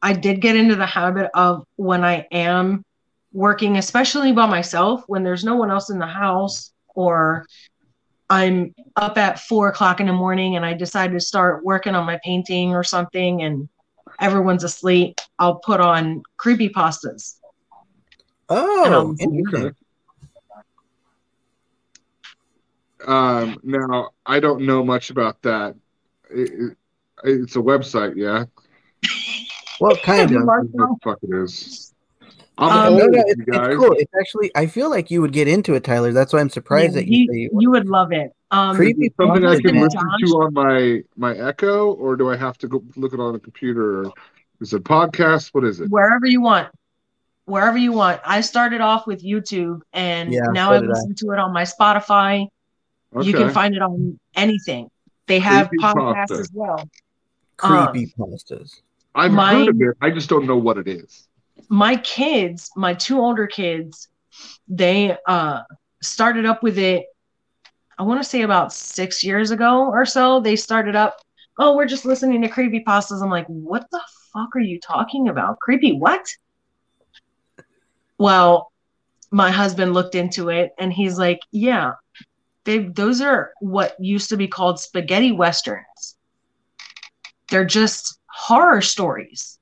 I 0.01 0.13
did 0.13 0.39
get 0.41 0.55
into 0.55 0.75
the 0.75 0.85
habit 0.85 1.29
of 1.33 1.65
when 1.75 2.05
I 2.05 2.27
am 2.31 2.85
working, 3.33 3.77
especially 3.77 4.31
by 4.31 4.45
myself, 4.45 5.03
when 5.07 5.23
there's 5.23 5.43
no 5.43 5.55
one 5.55 5.71
else 5.71 5.89
in 5.89 5.99
the 5.99 6.07
house, 6.07 6.71
or 6.95 7.45
I'm 8.30 8.75
up 8.95 9.17
at 9.17 9.39
four 9.39 9.69
o'clock 9.69 9.99
in 9.99 10.07
the 10.07 10.13
morning 10.13 10.55
and 10.55 10.65
I 10.65 10.73
decide 10.73 11.11
to 11.13 11.19
start 11.19 11.63
working 11.63 11.95
on 11.95 12.05
my 12.05 12.19
painting 12.23 12.75
or 12.75 12.84
something, 12.84 13.41
and 13.41 13.67
everyone's 14.19 14.63
asleep, 14.63 15.19
I'll 15.39 15.55
put 15.55 15.82
on 15.82 16.23
creepy 16.38 16.69
pastas. 16.69 17.39
oh, 18.49 19.09
um, 19.09 19.17
interesting. 19.19 19.75
Um, 23.07 23.59
now 23.63 24.09
I 24.25 24.39
don't 24.39 24.65
know 24.65 24.84
much 24.84 25.09
about 25.09 25.41
that. 25.43 25.75
It, 26.30 26.51
it, 26.51 26.77
it's 27.23 27.55
a 27.55 27.59
website, 27.59 28.15
yeah. 28.15 28.45
Well, 29.80 29.95
kind 30.03 30.36
of. 30.36 30.43
What 30.43 31.01
fuck 31.01 31.19
it 31.23 31.34
is? 31.34 31.88
I'm 32.60 32.70
Um, 32.88 32.93
old, 32.93 32.99
no, 32.99 33.05
no, 33.07 33.18
you 33.18 33.24
it's, 33.28 33.41
guys. 33.41 33.68
it's 33.70 33.76
cool. 33.78 33.93
It's 33.97 34.12
actually, 34.20 34.51
I 34.55 34.66
feel 34.68 34.89
like 34.89 35.10
you 35.10 35.22
would 35.22 35.32
get 35.34 35.47
into 35.47 35.74
it, 35.76 35.84
Tyler. 35.84 36.12
That's 36.12 36.34
why 36.34 36.39
I'm 36.41 36.49
surprised 36.49 36.93
Yeah, 36.95 37.01
that 37.01 37.07
you, 37.07 37.18
you, 37.20 37.28
say 37.32 37.39
you 37.39 37.49
you 37.62 37.72
would 37.72 37.88
love 37.88 38.12
it. 38.12 38.32
Um, 38.51 38.76
creepy. 38.76 39.14
Something 39.20 39.45
I 39.45 39.49
pasta, 39.49 39.64
can 39.64 39.76
man. 39.76 39.84
listen 39.86 40.01
to 40.28 40.34
on 40.41 40.53
my 40.53 41.01
my 41.16 41.38
Echo, 41.38 41.93
or 41.93 42.16
do 42.16 42.30
I 42.30 42.36
have 42.36 42.57
to 42.60 42.68
go 42.68 42.84
look 42.95 43.14
it 43.14 43.20
on 43.20 43.34
a 43.36 43.39
computer? 43.39 44.03
Or 44.05 44.12
is 44.60 44.74
it 44.74 44.84
podcast? 44.84 45.53
What 45.53 45.64
is 45.64 45.80
it? 45.80 45.89
wherever 45.89 46.26
you 46.26 46.41
want 46.41 46.68
wherever 47.45 47.78
you 47.80 47.91
want 47.91 48.22
i 48.26 48.41
started 48.41 48.80
off 48.80 49.07
with 49.07 49.24
youtube 49.24 49.82
and 49.93 50.32
Yeah, 50.32 50.41
now 50.51 50.70
so 50.70 50.76
i 50.76 50.80
did 50.82 50.89
I. 50.89 50.93
listen 50.93 51.16
to 51.16 51.32
it 51.32 51.39
on 51.39 51.51
my 51.51 51.64
spotify 51.64 52.47
you 53.24 53.34
can 53.34 53.49
find 53.49 53.74
it 53.76 53.82
on 53.82 54.20
anything 54.36 54.91
they 55.26 55.39
have 55.39 55.70
Creepy 55.70 55.84
podcasts 55.84 56.16
pasta. 56.28 56.34
as 56.36 56.51
well 56.53 56.88
creepy 57.57 58.14
pastas. 58.20 58.82
I've 59.16 59.32
my- 59.32 59.53
heard 59.55 59.70
of 59.70 59.82
it. 59.82 59.97
I 60.01 60.12
just 60.12 60.30
don't 60.30 60.45
know 60.45 60.57
what 60.57 60.78
it 60.78 60.88
is. 60.88 61.28
My 61.70 61.95
kids 61.97 62.72
my 62.76 62.93
two 62.95 63.20
older 63.20 63.45
kids 63.45 64.09
they 64.67 65.15
uh 65.28 65.61
started 66.01 66.45
up 66.45 66.63
with 66.63 66.80
it 66.80 67.05
i 67.99 68.03
want 68.03 68.22
to 68.22 68.28
say 68.28 68.41
about 68.41 68.74
six 68.74 69.24
years 69.24 69.51
ago 69.51 69.88
or 69.88 70.05
so 70.05 70.39
they 70.39 70.55
started 70.55 70.95
up 70.95 71.17
oh 71.59 71.76
we're 71.76 71.86
just 71.86 72.05
listening 72.05 72.41
to 72.41 72.47
creepy 72.49 72.84
pastas. 72.86 73.22
I'm 73.22 73.30
like 73.30 73.45
what 73.45 73.86
the 73.91 74.01
fuck 74.34 74.55
are 74.55 74.61
you 74.61 74.80
talking 74.80 75.28
about? 75.28 75.59
Creepy 75.59 75.93
what? 75.93 76.28
Well 78.17 78.72
my 79.32 79.51
husband 79.51 79.93
looked 79.93 80.15
into 80.15 80.49
it 80.49 80.72
and 80.80 80.91
he's 80.91 81.20
like 81.20 81.39
yeah 81.51 81.93
they 82.63 82.80
those 82.80 83.22
are 83.22 83.51
what 83.59 83.95
used 83.99 84.30
to 84.30 84.38
be 84.38 84.47
called 84.47 84.80
spaghetti 84.80 85.32
westerns. 85.32 86.17
They're 87.49 87.65
just 87.65 88.20
horror 88.28 88.82
stories 88.82 89.59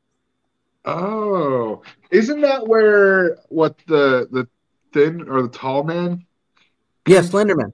Oh, 0.87 1.83
isn't 2.11 2.41
that 2.41 2.65
where 2.65 3.37
what 3.49 3.77
the 3.87 4.27
the 4.31 4.47
thin 4.93 5.27
or 5.27 5.43
the 5.43 5.49
tall 5.49 5.83
man? 5.83 6.25
Yeah, 7.07 7.19
Slenderman. 7.19 7.73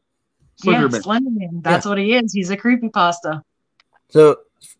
yeah 0.63 0.81
Slenderman. 0.81 1.03
slenderman 1.03 1.63
that's 1.63 1.85
what 1.85 1.97
he 1.97 2.13
is 2.13 2.31
he's 2.31 2.49
a 2.51 2.57
creepy 2.57 2.89
pasta 2.89 3.43
So 4.09 4.37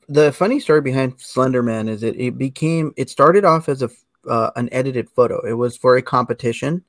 the 0.07 0.31
funny 0.31 0.59
story 0.59 0.81
behind 0.81 1.17
Slenderman 1.17 1.89
is 1.89 2.03
it 2.03 2.15
it 2.19 2.37
became 2.37 2.93
it 2.95 3.09
started 3.09 3.45
off 3.45 3.69
as 3.69 3.81
a 3.81 3.89
uh, 4.29 4.51
an 4.55 4.69
edited 4.71 5.09
photo. 5.09 5.41
It 5.45 5.53
was 5.53 5.75
for 5.75 5.97
a 5.97 6.01
competition 6.01 6.83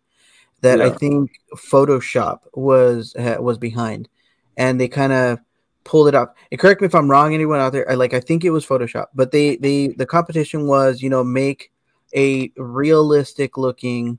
that 0.61 0.81
I 0.81 0.91
think 0.91 1.33
Photoshop 1.57 2.41
was 2.55 3.15
was 3.17 3.59
behind, 3.59 4.09
and 4.57 4.81
they 4.81 4.89
kind 4.89 5.13
of 5.13 5.41
pulled 5.85 6.09
it 6.09 6.15
up. 6.15 6.37
And 6.51 6.59
correct 6.59 6.81
me 6.81 6.87
if 6.87 6.95
I'm 6.95 7.11
wrong, 7.11 7.35
anyone 7.35 7.61
out 7.61 7.73
there. 7.73 7.91
I 7.91 7.95
like 7.95 8.15
I 8.15 8.21
think 8.21 8.45
it 8.45 8.51
was 8.51 8.67
Photoshop, 8.67 9.07
but 9.15 9.31
they 9.31 9.57
they 9.57 9.89
the 9.89 10.07
competition 10.07 10.67
was 10.67 11.03
you 11.03 11.11
know 11.11 11.23
make 11.23 11.71
a 12.15 12.53
realistic 12.57 13.57
looking 13.57 14.19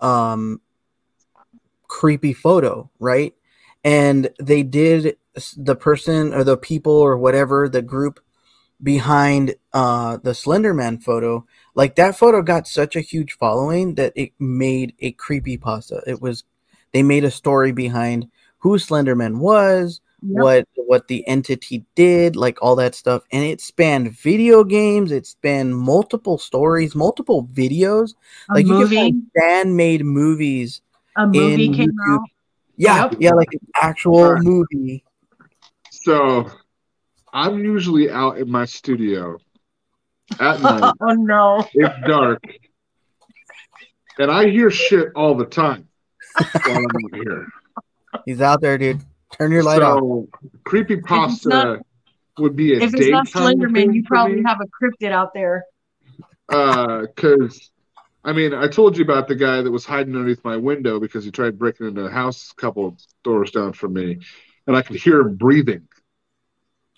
um 0.00 0.60
creepy 1.86 2.32
photo, 2.32 2.90
right? 2.98 3.34
And 3.84 4.30
they 4.40 4.62
did 4.62 5.16
the 5.56 5.76
person 5.76 6.34
or 6.34 6.44
the 6.44 6.56
people 6.56 6.92
or 6.92 7.16
whatever 7.16 7.68
the 7.68 7.82
group 7.82 8.20
behind 8.82 9.54
uh 9.72 10.18
the 10.22 10.30
Slenderman 10.30 11.02
photo, 11.02 11.46
like 11.74 11.96
that 11.96 12.16
photo 12.16 12.42
got 12.42 12.66
such 12.66 12.96
a 12.96 13.00
huge 13.00 13.32
following 13.32 13.94
that 13.96 14.12
it 14.16 14.32
made 14.38 14.94
a 15.00 15.12
creepy 15.12 15.56
pasta. 15.56 16.02
It 16.06 16.20
was 16.20 16.44
they 16.92 17.02
made 17.02 17.24
a 17.24 17.30
story 17.30 17.72
behind 17.72 18.28
who 18.58 18.78
Slenderman 18.78 19.38
was, 19.38 20.00
Yep. 20.20 20.42
what 20.42 20.68
what 20.74 21.08
the 21.08 21.26
entity 21.28 21.84
did, 21.94 22.34
like 22.34 22.58
all 22.60 22.74
that 22.76 22.94
stuff, 22.96 23.22
and 23.30 23.44
it 23.44 23.60
spanned 23.60 24.10
video 24.12 24.64
games, 24.64 25.12
it 25.12 25.26
spanned 25.26 25.76
multiple 25.76 26.38
stories, 26.38 26.94
multiple 26.96 27.46
videos. 27.52 28.14
a 28.50 28.54
like 28.54 28.66
you 28.66 28.78
can 28.88 28.88
find 28.96 29.22
fan 29.38 29.76
made 29.76 30.04
movies. 30.04 30.80
a 31.16 31.26
movie 31.26 31.66
in 31.66 31.74
came 31.74 31.90
YouTube. 31.90 32.14
out 32.14 32.28
Yeah, 32.76 33.02
Yep. 33.04 33.14
yeah, 33.20 33.30
like 33.32 33.52
an 33.52 33.60
actual 33.80 34.14
Alright. 34.18 34.42
movie. 34.42 35.04
So 35.90 36.50
I'm 37.32 37.58
usually 37.60 38.10
out 38.10 38.38
in 38.38 38.50
my 38.50 38.64
studio 38.64 39.38
at 40.40 40.56
oh, 40.60 40.62
night. 40.62 40.94
oh 41.00 41.12
no 41.12 41.64
it's 41.74 41.94
dark, 42.08 42.42
and 44.18 44.30
I 44.32 44.48
hear 44.48 44.70
shit 44.70 45.08
all 45.14 45.34
the 45.36 45.46
time 45.46 45.86
while 46.64 46.76
I'm 46.76 47.04
out 47.04 47.14
here. 47.14 47.46
He's 48.26 48.40
out 48.40 48.60
there, 48.60 48.78
dude. 48.78 49.00
Turn 49.32 49.52
your 49.52 49.62
light 49.62 49.82
off. 49.82 49.98
so 49.98 50.28
creepy 50.64 50.96
pasta 51.00 51.80
would 52.38 52.56
be 52.56 52.74
a 52.74 52.78
if 52.78 52.94
it's 52.94 53.08
not 53.08 53.26
slenderman 53.26 53.94
you 53.94 54.02
probably 54.04 54.42
have 54.44 54.58
a 54.60 54.66
cryptid 54.66 55.12
out 55.12 55.34
there 55.34 55.64
Uh, 56.48 57.02
because 57.02 57.70
I 58.24 58.32
mean, 58.32 58.52
I 58.52 58.66
told 58.68 58.96
you 58.96 59.04
about 59.04 59.28
the 59.28 59.34
guy 59.36 59.62
that 59.62 59.70
was 59.70 59.84
hiding 59.86 60.14
underneath 60.14 60.44
my 60.44 60.56
window 60.56 60.98
because 61.00 61.24
he 61.24 61.30
tried 61.30 61.58
breaking 61.58 61.86
into 61.86 62.04
a 62.04 62.10
house 62.10 62.52
a 62.56 62.60
couple 62.60 62.96
doors 63.22 63.50
down 63.52 63.72
from 63.72 63.94
me, 63.94 64.18
and 64.66 64.76
I 64.76 64.82
could 64.82 64.96
hear 64.96 65.20
him 65.20 65.36
breathing. 65.36 65.86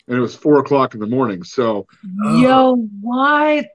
And 0.09 0.16
it 0.16 0.20
was 0.20 0.35
four 0.35 0.59
o'clock 0.59 0.95
in 0.95 1.01
the 1.01 1.07
morning. 1.07 1.45
So 1.45 1.87
yo 2.35 2.74
what 3.01 3.66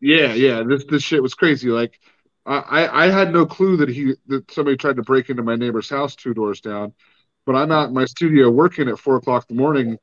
yeah, 0.00 0.34
yeah, 0.34 0.62
this 0.62 0.84
this 0.84 1.02
shit 1.02 1.22
was 1.22 1.34
crazy. 1.34 1.68
Like 1.68 1.98
I 2.46 2.58
I 2.58 3.04
I 3.06 3.10
had 3.10 3.32
no 3.32 3.46
clue 3.46 3.78
that 3.78 3.88
he 3.88 4.14
that 4.28 4.50
somebody 4.52 4.76
tried 4.76 4.96
to 4.96 5.02
break 5.02 5.30
into 5.30 5.42
my 5.42 5.56
neighbor's 5.56 5.88
house 5.88 6.14
two 6.14 6.34
doors 6.34 6.60
down. 6.60 6.92
But 7.46 7.56
I'm 7.56 7.72
out 7.72 7.88
in 7.88 7.94
my 7.94 8.06
studio 8.06 8.50
working 8.50 8.88
at 8.88 8.98
four 8.98 9.16
o'clock 9.16 9.46
in 9.48 9.56
the 9.56 9.62
morning, 9.62 9.98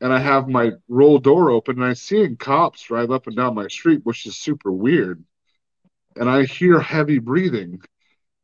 and 0.00 0.12
I 0.12 0.18
have 0.18 0.48
my 0.48 0.72
roll 0.88 1.18
door 1.18 1.50
open, 1.50 1.76
and 1.76 1.84
I'm 1.84 1.94
seeing 1.94 2.36
cops 2.36 2.82
drive 2.82 3.10
up 3.10 3.26
and 3.26 3.36
down 3.36 3.54
my 3.54 3.68
street, 3.68 4.00
which 4.04 4.26
is 4.26 4.36
super 4.36 4.72
weird. 4.72 5.22
And 6.16 6.28
I 6.28 6.44
hear 6.44 6.80
heavy 6.80 7.18
breathing. 7.18 7.80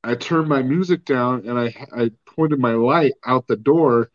I 0.05 0.15
turned 0.17 0.49
my 0.49 0.63
music 0.63 1.05
down, 1.05 1.47
and 1.47 1.59
I 1.59 1.75
I 1.97 2.11
pointed 2.27 2.59
my 2.59 2.73
light 2.73 3.13
out 3.25 3.47
the 3.47 3.57
door, 3.57 4.11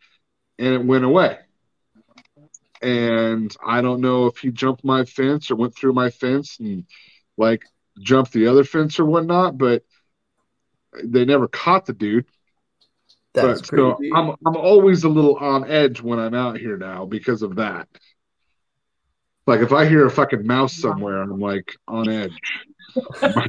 and 0.58 0.74
it 0.74 0.84
went 0.84 1.04
away. 1.04 1.38
And 2.80 3.54
I 3.64 3.80
don't 3.80 4.00
know 4.00 4.26
if 4.26 4.38
he 4.38 4.50
jumped 4.52 4.84
my 4.84 5.04
fence 5.04 5.50
or 5.50 5.56
went 5.56 5.74
through 5.74 5.94
my 5.94 6.10
fence 6.10 6.58
and 6.60 6.84
like 7.36 7.64
jumped 8.00 8.32
the 8.32 8.46
other 8.46 8.64
fence 8.64 9.00
or 9.00 9.04
whatnot, 9.04 9.58
but 9.58 9.82
they 11.02 11.24
never 11.24 11.48
caught 11.48 11.86
the 11.86 11.92
dude. 11.92 12.26
That's 13.34 13.60
But 13.60 13.66
so 13.66 13.94
crazy. 13.94 14.12
I'm 14.14 14.30
I'm 14.46 14.56
always 14.56 15.04
a 15.04 15.08
little 15.08 15.36
on 15.36 15.70
edge 15.70 16.00
when 16.00 16.18
I'm 16.18 16.34
out 16.34 16.58
here 16.58 16.76
now 16.76 17.04
because 17.04 17.42
of 17.42 17.56
that. 17.56 17.88
Like 19.46 19.60
if 19.60 19.72
I 19.72 19.86
hear 19.86 20.06
a 20.06 20.10
fucking 20.10 20.46
mouse 20.46 20.74
somewhere, 20.74 21.22
I'm 21.22 21.40
like 21.40 21.74
on 21.86 22.08
edge. 22.08 22.38
my, 23.22 23.46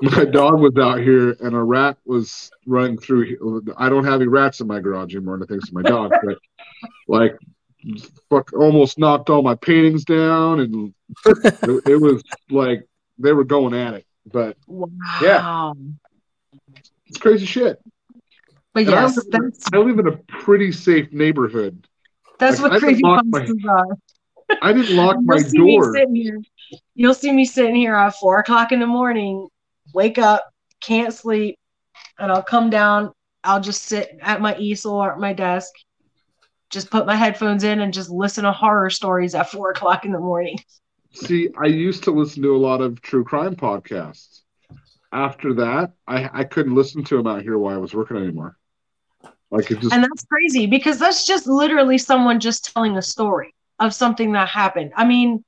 my 0.00 0.24
dog 0.24 0.60
was 0.60 0.76
out 0.76 1.00
here 1.00 1.36
and 1.40 1.54
a 1.54 1.62
rat 1.62 1.96
was 2.04 2.50
running 2.66 2.98
through. 2.98 3.62
I 3.76 3.88
don't 3.88 4.04
have 4.04 4.20
any 4.20 4.28
rats 4.28 4.60
in 4.60 4.66
my 4.66 4.80
garage 4.80 5.14
anymore, 5.14 5.34
and 5.34 5.42
I 5.42 5.46
think 5.46 5.62
it's 5.62 5.72
my 5.72 5.82
dog, 5.82 6.12
but 6.22 6.38
like 7.08 7.36
fuck 8.30 8.52
almost 8.52 8.98
knocked 8.98 9.28
all 9.28 9.42
my 9.42 9.56
paintings 9.56 10.04
down 10.04 10.60
and 10.60 10.94
it, 11.26 11.82
it 11.88 12.00
was 12.00 12.22
like 12.48 12.86
they 13.18 13.32
were 13.32 13.42
going 13.42 13.74
at 13.74 13.94
it. 13.94 14.06
But 14.24 14.56
wow 14.68 15.74
it's 17.12 17.18
crazy 17.18 17.44
shit. 17.44 17.78
But 18.74 18.86
And 18.86 18.94
I 18.94 19.02
yes 19.02 19.16
live 19.16 19.26
in 19.28 19.34
a- 19.34 19.42
that's 19.50 19.68
I 19.72 19.78
live 19.78 19.98
in 19.98 20.06
a 20.08 20.16
pretty 20.42 20.72
safe 20.72 21.12
neighborhood. 21.12 21.86
that's 22.38 22.60
like, 22.60 22.82
what 22.82 23.02
locked 23.02 23.26
my- 23.26 23.46
are 23.68 23.92
uh, 23.92 23.94
I 24.62 24.72
didn't 24.72 24.96
lock 24.96 25.16
my 25.22 25.36
You'll 25.36 25.44
see 25.44 25.58
me 26.06 26.30
door. 26.30 26.40
You'll 26.94 27.14
see 27.14 27.32
me 27.32 27.44
sitting 27.44 27.74
here 27.74 27.94
at 27.94 28.14
four 28.16 28.38
o'clock 28.38 28.72
in 28.72 28.80
the 28.80 28.86
morning, 28.86 29.48
wake 29.94 30.18
up, 30.18 30.50
can't 30.80 31.12
sleep, 31.12 31.56
and 32.18 32.30
I'll 32.32 32.42
come 32.42 32.70
down. 32.70 33.12
I'll 33.44 33.60
just 33.60 33.82
sit 33.82 34.18
at 34.22 34.40
my 34.40 34.56
easel 34.56 34.94
or 34.94 35.12
at 35.12 35.18
my 35.18 35.32
desk, 35.32 35.72
just 36.70 36.90
put 36.90 37.06
my 37.06 37.16
headphones 37.16 37.64
in 37.64 37.80
and 37.80 37.92
just 37.92 38.08
listen 38.10 38.44
to 38.44 38.52
horror 38.52 38.88
stories 38.90 39.34
at 39.34 39.50
four 39.50 39.70
o'clock 39.70 40.04
in 40.04 40.12
the 40.12 40.20
morning. 40.20 40.58
See, 41.12 41.50
I 41.60 41.66
used 41.66 42.04
to 42.04 42.10
listen 42.10 42.42
to 42.42 42.54
a 42.54 42.58
lot 42.58 42.80
of 42.80 43.02
true 43.02 43.24
crime 43.24 43.54
podcasts. 43.56 44.40
After 45.12 45.52
that, 45.54 45.92
I, 46.06 46.30
I 46.32 46.44
couldn't 46.44 46.74
listen 46.74 47.04
to 47.04 47.16
them 47.18 47.26
out 47.26 47.42
here 47.42 47.58
while 47.58 47.74
I 47.74 47.78
was 47.78 47.92
working 47.94 48.16
anymore. 48.16 48.56
Like 49.52 49.70
it 49.72 49.80
just 49.80 49.94
And 49.94 50.04
that's 50.04 50.24
crazy 50.26 50.66
because 50.66 50.98
that's 50.98 51.26
just 51.26 51.46
literally 51.46 51.98
someone 51.98 52.40
just 52.40 52.72
telling 52.72 52.96
a 52.96 53.02
story 53.02 53.54
of 53.80 53.94
something 53.94 54.32
that 54.32 54.48
happened. 54.48 54.92
I 54.96 55.04
mean, 55.04 55.44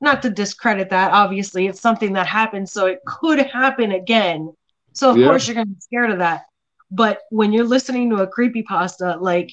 not 0.00 0.22
to 0.22 0.30
discredit 0.30 0.90
that, 0.90 1.12
obviously, 1.12 1.66
it's 1.66 1.80
something 1.80 2.14
that 2.14 2.26
happened, 2.26 2.68
so 2.68 2.86
it 2.86 3.00
could 3.06 3.38
happen 3.40 3.92
again. 3.92 4.52
So 4.94 5.10
of 5.10 5.18
Yeah. 5.18 5.26
course 5.26 5.46
you're 5.46 5.54
gonna 5.54 5.66
be 5.66 5.80
scared 5.80 6.10
of 6.10 6.18
that. 6.18 6.44
But 6.90 7.20
when 7.30 7.52
you're 7.52 7.64
listening 7.66 8.10
to 8.10 8.22
a 8.22 8.26
creepy 8.28 8.62
pasta, 8.62 9.16
like 9.20 9.50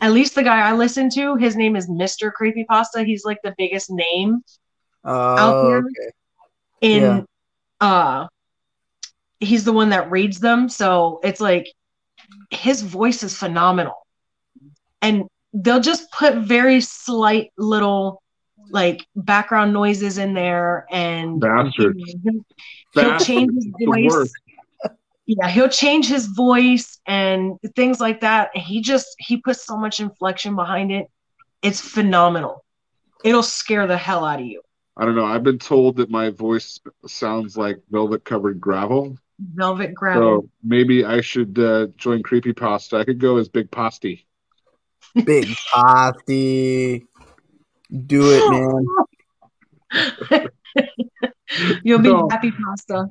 at 0.00 0.12
least 0.12 0.34
the 0.34 0.42
guy 0.42 0.60
I 0.68 0.72
listen 0.72 1.10
to, 1.10 1.36
his 1.36 1.56
name 1.56 1.76
is 1.76 1.88
Mr. 1.88 2.32
Creepypasta. 2.38 3.04
He's 3.04 3.24
like 3.24 3.38
the 3.42 3.54
biggest 3.58 3.90
name 3.90 4.42
Oh, 5.04 5.54
here. 5.60 5.82
okay. 5.86 6.12
in 6.80 7.02
Yeah. 7.02 7.22
uh 7.80 8.26
he's 9.40 9.64
the 9.64 9.72
one 9.72 9.90
that 9.90 10.10
reads 10.10 10.40
them 10.40 10.68
so 10.68 11.20
it's 11.22 11.40
like 11.40 11.66
his 12.50 12.82
voice 12.82 13.22
is 13.22 13.36
phenomenal. 13.36 14.06
And 15.02 15.24
they'll 15.52 15.80
just 15.80 16.10
put 16.12 16.36
very 16.36 16.80
slight 16.80 17.52
little 17.56 18.22
like 18.70 19.06
background 19.16 19.72
noises 19.72 20.18
in 20.18 20.34
there 20.34 20.86
and 20.90 21.40
Bastard. 21.40 21.96
he'll, 22.22 22.44
he'll 22.94 23.18
change 23.18 23.52
his 23.54 23.66
voice. 23.84 24.32
yeah 25.26 25.48
he'll 25.48 25.68
change 25.68 26.08
his 26.08 26.26
voice 26.26 27.00
and 27.06 27.58
things 27.74 28.00
like 28.00 28.20
that. 28.20 28.56
He 28.56 28.80
just 28.80 29.08
he 29.18 29.38
puts 29.38 29.66
so 29.66 29.76
much 29.76 30.00
inflection 30.00 30.54
behind 30.54 30.92
it. 30.92 31.06
It's 31.62 31.80
phenomenal. 31.80 32.64
It'll 33.24 33.42
scare 33.42 33.86
the 33.86 33.96
hell 33.96 34.24
out 34.24 34.40
of 34.40 34.46
you. 34.46 34.62
I 34.96 35.04
don't 35.04 35.14
know. 35.14 35.24
I've 35.24 35.42
been 35.42 35.58
told 35.58 35.96
that 35.96 36.10
my 36.10 36.30
voice 36.30 36.78
sounds 37.06 37.56
like 37.56 37.80
velvet 37.90 38.24
covered 38.24 38.60
gravel. 38.60 39.16
Velvet 39.54 39.94
gravel 39.94 40.42
So 40.42 40.48
maybe 40.62 41.04
I 41.04 41.20
should 41.20 41.58
uh, 41.58 41.86
join 41.96 42.22
Creepy 42.22 42.52
Pasta. 42.52 42.96
I 42.98 43.04
could 43.04 43.18
go 43.18 43.36
as 43.36 43.48
Big 43.48 43.70
Posty. 43.70 44.26
Big 45.24 45.46
Posty. 45.74 47.04
Do 48.06 48.30
it, 48.30 48.42
man. 48.48 48.86
you'll 51.84 51.98
be 51.98 52.08
No. 52.10 52.28
happy 52.30 52.52
pasta 52.52 53.08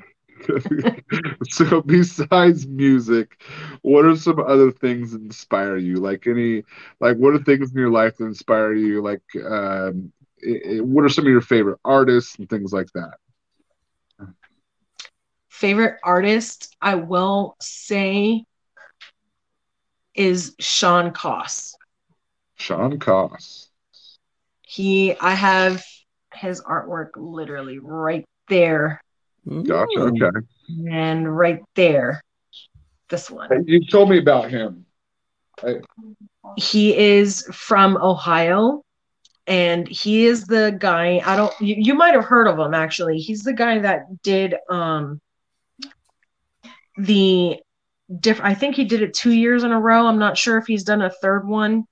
so 1.49 1.81
besides 1.81 2.65
music, 2.65 3.41
what 3.81 4.05
are 4.05 4.15
some 4.15 4.39
other 4.39 4.71
things 4.71 5.11
that 5.11 5.21
inspire 5.21 5.77
you? 5.77 5.97
Like 5.97 6.27
any, 6.27 6.63
like 7.01 7.17
what 7.17 7.33
are 7.33 7.43
things 7.43 7.71
in 7.71 7.77
your 7.77 7.89
life 7.89 8.17
that 8.17 8.25
inspire 8.25 8.73
you? 8.73 9.01
Like, 9.01 9.21
um, 9.45 10.11
i- 10.47 10.77
i- 10.77 10.79
what 10.79 11.03
are 11.03 11.09
some 11.09 11.25
of 11.25 11.31
your 11.31 11.41
favorite 11.41 11.79
artists 11.83 12.37
and 12.39 12.49
things 12.49 12.71
like 12.71 12.87
that? 12.93 13.15
Favorite 15.59 15.99
artist 16.05 16.73
i 16.81 16.95
will 16.95 17.57
say 17.59 18.45
is 20.15 20.55
Shawn 20.57 21.11
Coss 21.11 21.75
Shawn 22.55 22.97
Coss. 22.97 23.67
he 24.61 25.13
i 25.19 25.31
have 25.31 25.83
his 26.33 26.61
artwork 26.61 27.09
literally 27.17 27.77
right 27.77 28.23
there 28.47 29.01
Gotcha. 29.45 29.99
Okay. 29.99 30.29
and 30.89 31.37
right 31.37 31.61
there 31.75 32.21
this 33.09 33.29
one 33.29 33.65
You 33.67 33.85
told 33.85 34.09
me 34.09 34.17
about 34.17 34.49
him. 34.49 34.85
he 36.55 36.95
is 36.97 37.45
from 37.51 37.97
ohio 37.97 38.81
and 39.45 39.89
he 39.89 40.25
is 40.25 40.45
the 40.45 40.73
guy 40.79 41.21
i 41.25 41.35
don't 41.35 41.53
you, 41.59 41.75
you 41.77 41.95
might 41.95 42.13
have 42.13 42.23
heard 42.23 42.47
of 42.47 42.57
him 42.57 42.73
actually 42.73 43.17
he's 43.17 43.43
the 43.43 43.51
guy 43.53 43.79
that 43.79 44.05
did 44.23 44.55
um 44.69 45.19
the 46.99 47.57
diff 48.19 48.41
i 48.43 48.53
think 48.53 48.75
he 48.75 48.83
did 48.85 49.01
it 49.01 49.13
two 49.13 49.31
years 49.31 49.63
in 49.63 49.71
a 49.71 49.79
row. 49.79 50.05
I'm 50.07 50.19
not 50.19 50.37
sure 50.37 50.57
if 50.57 50.65
he's 50.67 50.83
done 50.83 51.01
a 51.01 51.09
third 51.09 51.47
one. 51.47 51.85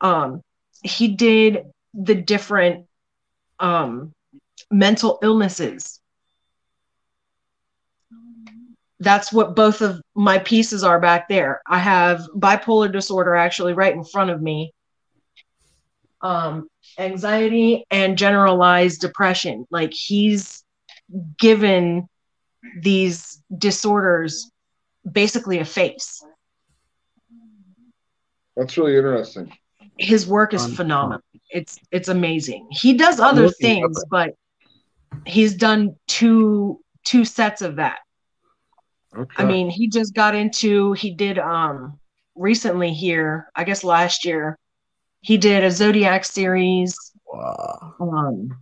Um 0.00 0.42
he 0.82 1.08
did 1.08 1.64
the 1.94 2.14
different 2.14 2.86
um 3.58 4.12
mental 4.70 5.18
illnesses. 5.22 6.00
That's 9.00 9.32
what 9.32 9.56
both 9.56 9.80
of 9.80 10.00
my 10.14 10.38
pieces 10.38 10.84
are 10.84 11.00
back 11.00 11.28
there. 11.28 11.60
I 11.66 11.78
have 11.78 12.26
bipolar 12.36 12.90
disorder 12.92 13.34
actually 13.34 13.72
right 13.72 13.94
in 13.94 14.04
front 14.04 14.30
of 14.30 14.42
me. 14.42 14.72
Um 16.20 16.68
anxiety 16.98 17.84
and 17.90 18.18
generalized 18.18 19.00
depression. 19.00 19.66
Like 19.70 19.92
he's 19.94 20.64
given 21.38 22.08
these 22.80 23.42
disorders 23.58 24.50
basically 25.10 25.58
a 25.58 25.64
face 25.64 26.24
That's 28.56 28.76
really 28.78 28.96
interesting. 28.96 29.52
his 29.98 30.26
work 30.26 30.54
is 30.54 30.64
Um, 30.64 30.70
phenomenal 30.72 31.20
it's 31.50 31.78
it's 31.90 32.08
amazing 32.08 32.66
he 32.70 32.94
does 32.94 33.20
other 33.20 33.42
looking 33.42 33.70
it 33.70 33.84
up 33.84 33.92
things 33.92 34.04
but 34.10 34.34
he's 35.26 35.54
done 35.54 35.94
two 36.08 36.80
two 37.04 37.24
sets 37.24 37.62
of 37.62 37.76
that 37.76 37.98
Okay. 39.16 39.42
i 39.42 39.44
mean 39.44 39.68
he 39.70 39.88
just 39.88 40.14
got 40.14 40.34
into 40.34 40.92
he 40.94 41.14
did 41.14 41.38
um 41.38 41.98
recently 42.34 42.92
here 42.92 43.48
i 43.54 43.62
guess 43.62 43.84
last 43.84 44.24
year 44.24 44.58
he 45.20 45.36
did 45.36 45.62
a 45.62 45.70
zodiac 45.70 46.24
series 46.24 46.96
Wow. 47.26 47.94
um 48.00 48.56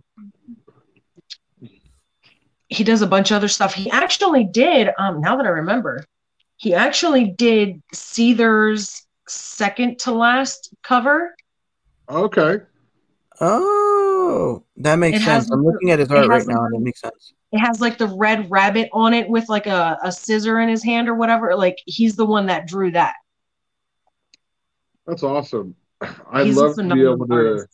he 2.73 2.83
does 2.83 3.01
a 3.01 3.07
bunch 3.07 3.31
of 3.31 3.37
other 3.37 3.47
stuff 3.47 3.73
he 3.73 3.89
actually 3.91 4.43
did 4.43 4.89
um 4.97 5.21
now 5.21 5.35
that 5.35 5.45
i 5.45 5.49
remember 5.49 6.03
he 6.57 6.73
actually 6.73 7.31
did 7.31 7.81
Seether's 7.93 9.05
second 9.27 9.99
to 9.99 10.11
last 10.11 10.73
cover 10.83 11.35
okay. 12.09 12.59
Oh, 13.41 14.63
that 14.77 14.95
makes 14.97 15.17
It 15.17 15.21
has 15.23 15.43
sense. 15.43 15.51
I'm 15.51 15.65
looking 15.65 15.91
at 15.91 15.99
his 15.99 16.09
it 16.09 16.15
art 16.15 16.29
right 16.29 16.37
has 16.37 16.47
now, 16.47 16.65
and 16.65 16.75
it 16.75 16.81
makes 16.81 17.01
sense. 17.01 17.33
it 17.51 17.57
has 17.59 17.81
like 17.81 17.97
the 17.97 18.07
red 18.07 18.49
rabbit 18.49 18.89
on 18.93 19.13
it 19.13 19.27
with 19.27 19.49
like 19.49 19.67
a, 19.67 19.97
a 20.03 20.11
scissor 20.11 20.59
in 20.59 20.69
his 20.69 20.83
hand 20.83 21.09
or 21.09 21.15
whatever 21.15 21.55
like 21.55 21.77
he's 21.85 22.15
the 22.15 22.25
one 22.25 22.45
that 22.45 22.67
drew 22.67 22.91
that 22.91 23.15
That's 25.05 25.23
awesome. 25.23 25.75
I'd 26.31 26.45
he's 26.45 26.55
love 26.55 26.75
to 26.75 26.83
be 26.83 26.89
phenomenal 26.89 27.13
able 27.13 27.27
to 27.27 27.67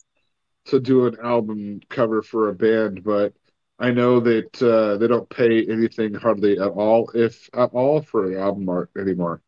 to 0.66 0.80
do 0.80 1.06
an 1.06 1.16
album 1.22 1.80
cover 1.88 2.22
for 2.22 2.48
a 2.48 2.54
band, 2.54 3.04
but 3.04 3.32
I 3.80 3.90
know 3.92 4.20
that 4.20 4.62
uh, 4.62 4.98
they 4.98 5.08
don't 5.08 5.28
pay 5.30 5.66
anything 5.66 6.14
hardly 6.14 6.58
at 6.58 6.68
all, 6.68 7.10
if 7.14 7.48
at 7.54 7.70
all, 7.72 8.02
for 8.02 8.38
album 8.38 8.68
art 8.68 8.90
anymore. 8.98 9.42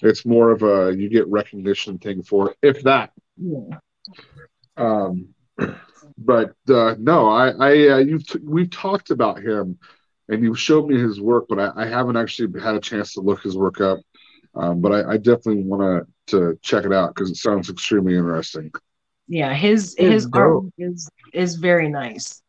It's 0.00 0.26
more 0.26 0.50
of 0.52 0.62
a 0.62 0.94
you 0.96 1.08
get 1.08 1.28
recognition 1.28 1.98
thing 1.98 2.22
for 2.22 2.50
it, 2.52 2.58
if 2.62 2.82
that. 2.84 3.12
Yeah. 3.36 3.78
Um, 4.76 5.28
but 6.18 6.54
uh, 6.68 6.94
no, 6.98 7.28
I, 7.28 7.50
I 7.50 7.88
uh, 7.88 7.98
you've 7.98 8.26
t- 8.26 8.40
we've 8.42 8.70
talked 8.70 9.10
about 9.10 9.42
him, 9.42 9.78
and 10.28 10.42
you've 10.42 10.58
showed 10.58 10.88
me 10.88 10.98
his 10.98 11.20
work, 11.20 11.46
but 11.48 11.58
I, 11.58 11.72
I 11.84 11.86
haven't 11.86 12.16
actually 12.16 12.60
had 12.60 12.74
a 12.74 12.80
chance 12.80 13.14
to 13.14 13.20
look 13.20 13.42
his 13.42 13.56
work 13.56 13.80
up. 13.80 14.00
Um, 14.54 14.80
but 14.80 14.92
I, 14.92 15.12
I 15.12 15.16
definitely 15.18 15.64
want 15.64 16.06
to 16.26 16.36
to 16.38 16.58
check 16.62 16.84
it 16.84 16.92
out 16.92 17.14
because 17.14 17.30
it 17.30 17.36
sounds 17.36 17.70
extremely 17.70 18.16
interesting. 18.16 18.70
yeah 19.28 19.54
his 19.54 19.94
It's 19.98 20.24
his 20.24 20.26
dope. 20.26 20.64
art 20.64 20.72
is 20.78 21.10
is 21.32 21.56
very 21.56 21.88
nice 21.88 22.42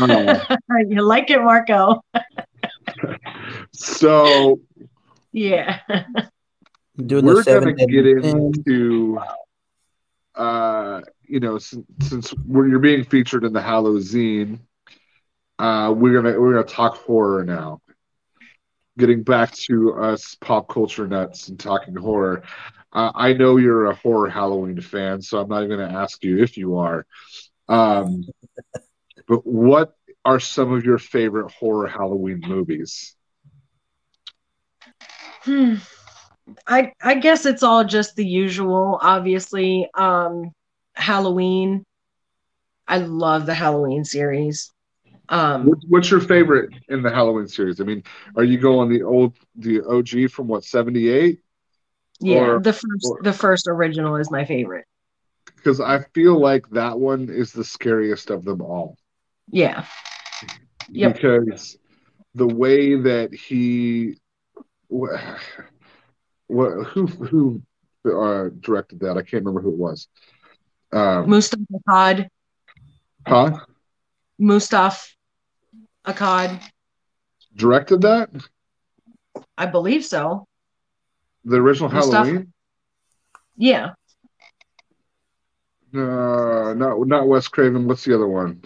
Oh. 0.00 0.40
you 0.88 1.02
like 1.02 1.30
it 1.30 1.40
marco 1.40 2.02
So 3.72 4.60
yeah 5.32 5.80
the 6.96 7.20
we're 7.20 7.44
gonna 7.44 7.72
get 7.72 7.88
deadly 7.92 8.22
sins. 8.22 8.58
into 8.66 9.18
uh 10.34 11.00
you 11.26 11.40
know 11.40 11.58
since, 11.58 11.86
since 12.00 12.34
you're 12.50 12.78
being 12.78 13.04
featured 13.04 13.44
in 13.44 13.52
the 13.52 13.60
Halloween 13.60 14.60
uh 15.58 15.92
we're 15.96 16.20
gonna 16.20 16.38
we're 16.40 16.52
gonna 16.52 16.64
talk 16.64 16.96
horror 16.96 17.44
now 17.44 17.80
getting 18.98 19.22
back 19.22 19.52
to 19.52 19.94
us 19.94 20.36
pop 20.40 20.68
culture 20.68 21.06
nuts 21.06 21.48
and 21.48 21.58
talking 21.58 21.96
horror 21.96 22.42
uh, 22.92 23.10
I 23.14 23.32
know 23.32 23.56
you're 23.56 23.86
a 23.86 23.94
horror 23.94 24.28
Halloween 24.28 24.80
fan 24.80 25.20
so 25.22 25.40
I'm 25.40 25.48
not 25.48 25.64
even 25.64 25.78
gonna 25.78 25.98
ask 25.98 26.22
you 26.24 26.42
if 26.42 26.56
you 26.56 26.76
are 26.76 27.06
um 27.68 28.24
but 29.26 29.46
what 29.46 29.94
are 30.24 30.40
some 30.40 30.72
of 30.72 30.84
your 30.84 30.98
favorite 30.98 31.50
horror 31.52 31.86
Halloween 31.88 32.40
movies 32.46 33.14
Hmm. 35.44 35.74
I 36.66 36.92
I 37.02 37.14
guess 37.16 37.46
it's 37.46 37.62
all 37.62 37.84
just 37.84 38.14
the 38.16 38.24
usual. 38.26 38.98
Obviously, 39.02 39.88
um, 39.94 40.52
Halloween. 40.94 41.84
I 42.86 42.98
love 42.98 43.46
the 43.46 43.54
Halloween 43.54 44.04
series. 44.04 44.70
Um, 45.28 45.70
What's, 45.88 46.10
your 46.10 46.20
favorite 46.20 46.70
in 46.88 47.02
the 47.02 47.10
Halloween 47.10 47.46
series? 47.48 47.80
I 47.80 47.84
mean, 47.84 48.02
are 48.36 48.44
you 48.44 48.58
going 48.58 48.88
the 48.90 49.02
old, 49.02 49.36
the 49.56 49.80
OG 49.82 50.30
from 50.30 50.48
what 50.48 50.64
seventy 50.64 51.08
eight? 51.08 51.40
yeah, 52.20 52.38
or- 52.40 52.60
the 52.60 52.72
first 52.72 53.06
or- 53.08 53.20
the 53.22 53.32
first 53.32 53.66
original 53.68 54.16
is 54.16 54.30
my 54.30 54.44
favorite. 54.44 54.84
Because 55.56 55.80
I 55.80 56.00
feel 56.12 56.38
like 56.38 56.68
that 56.70 56.98
one 56.98 57.30
is 57.30 57.52
the 57.52 57.64
scariest 57.64 58.30
of 58.30 58.44
them 58.44 58.60
all. 58.60 58.96
Yeah, 59.48 59.84
Yep. 60.90 61.14
Because 61.14 61.76
the 62.34 62.46
way 62.46 62.96
that 62.96 63.32
he, 63.34 64.16
what, 64.88 65.16
who 66.48 67.06
who 67.06 67.62
uh, 68.04 68.50
directed 68.60 69.00
that? 69.00 69.16
I 69.16 69.22
can't 69.22 69.44
remember 69.44 69.60
who 69.62 69.70
it 69.70 69.78
was. 69.78 70.08
Um, 70.92 71.30
Moustapha 71.30 71.64
Akkad, 71.88 72.28
huh? 73.26 73.58
Moustapha 74.38 75.06
Akkad, 76.06 76.60
Directed 77.54 78.00
that? 78.02 78.30
I 79.56 79.66
believe 79.66 80.04
so. 80.04 80.46
The 81.44 81.56
original 81.56 81.90
Moustapha- 81.90 82.16
Halloween? 82.24 82.52
Yeah, 83.56 83.90
No, 85.92 86.72
not 86.74 87.06
not 87.06 87.28
Wes 87.28 87.48
Craven. 87.48 87.86
What's 87.86 88.04
the 88.04 88.14
other 88.14 88.28
one? 88.28 88.62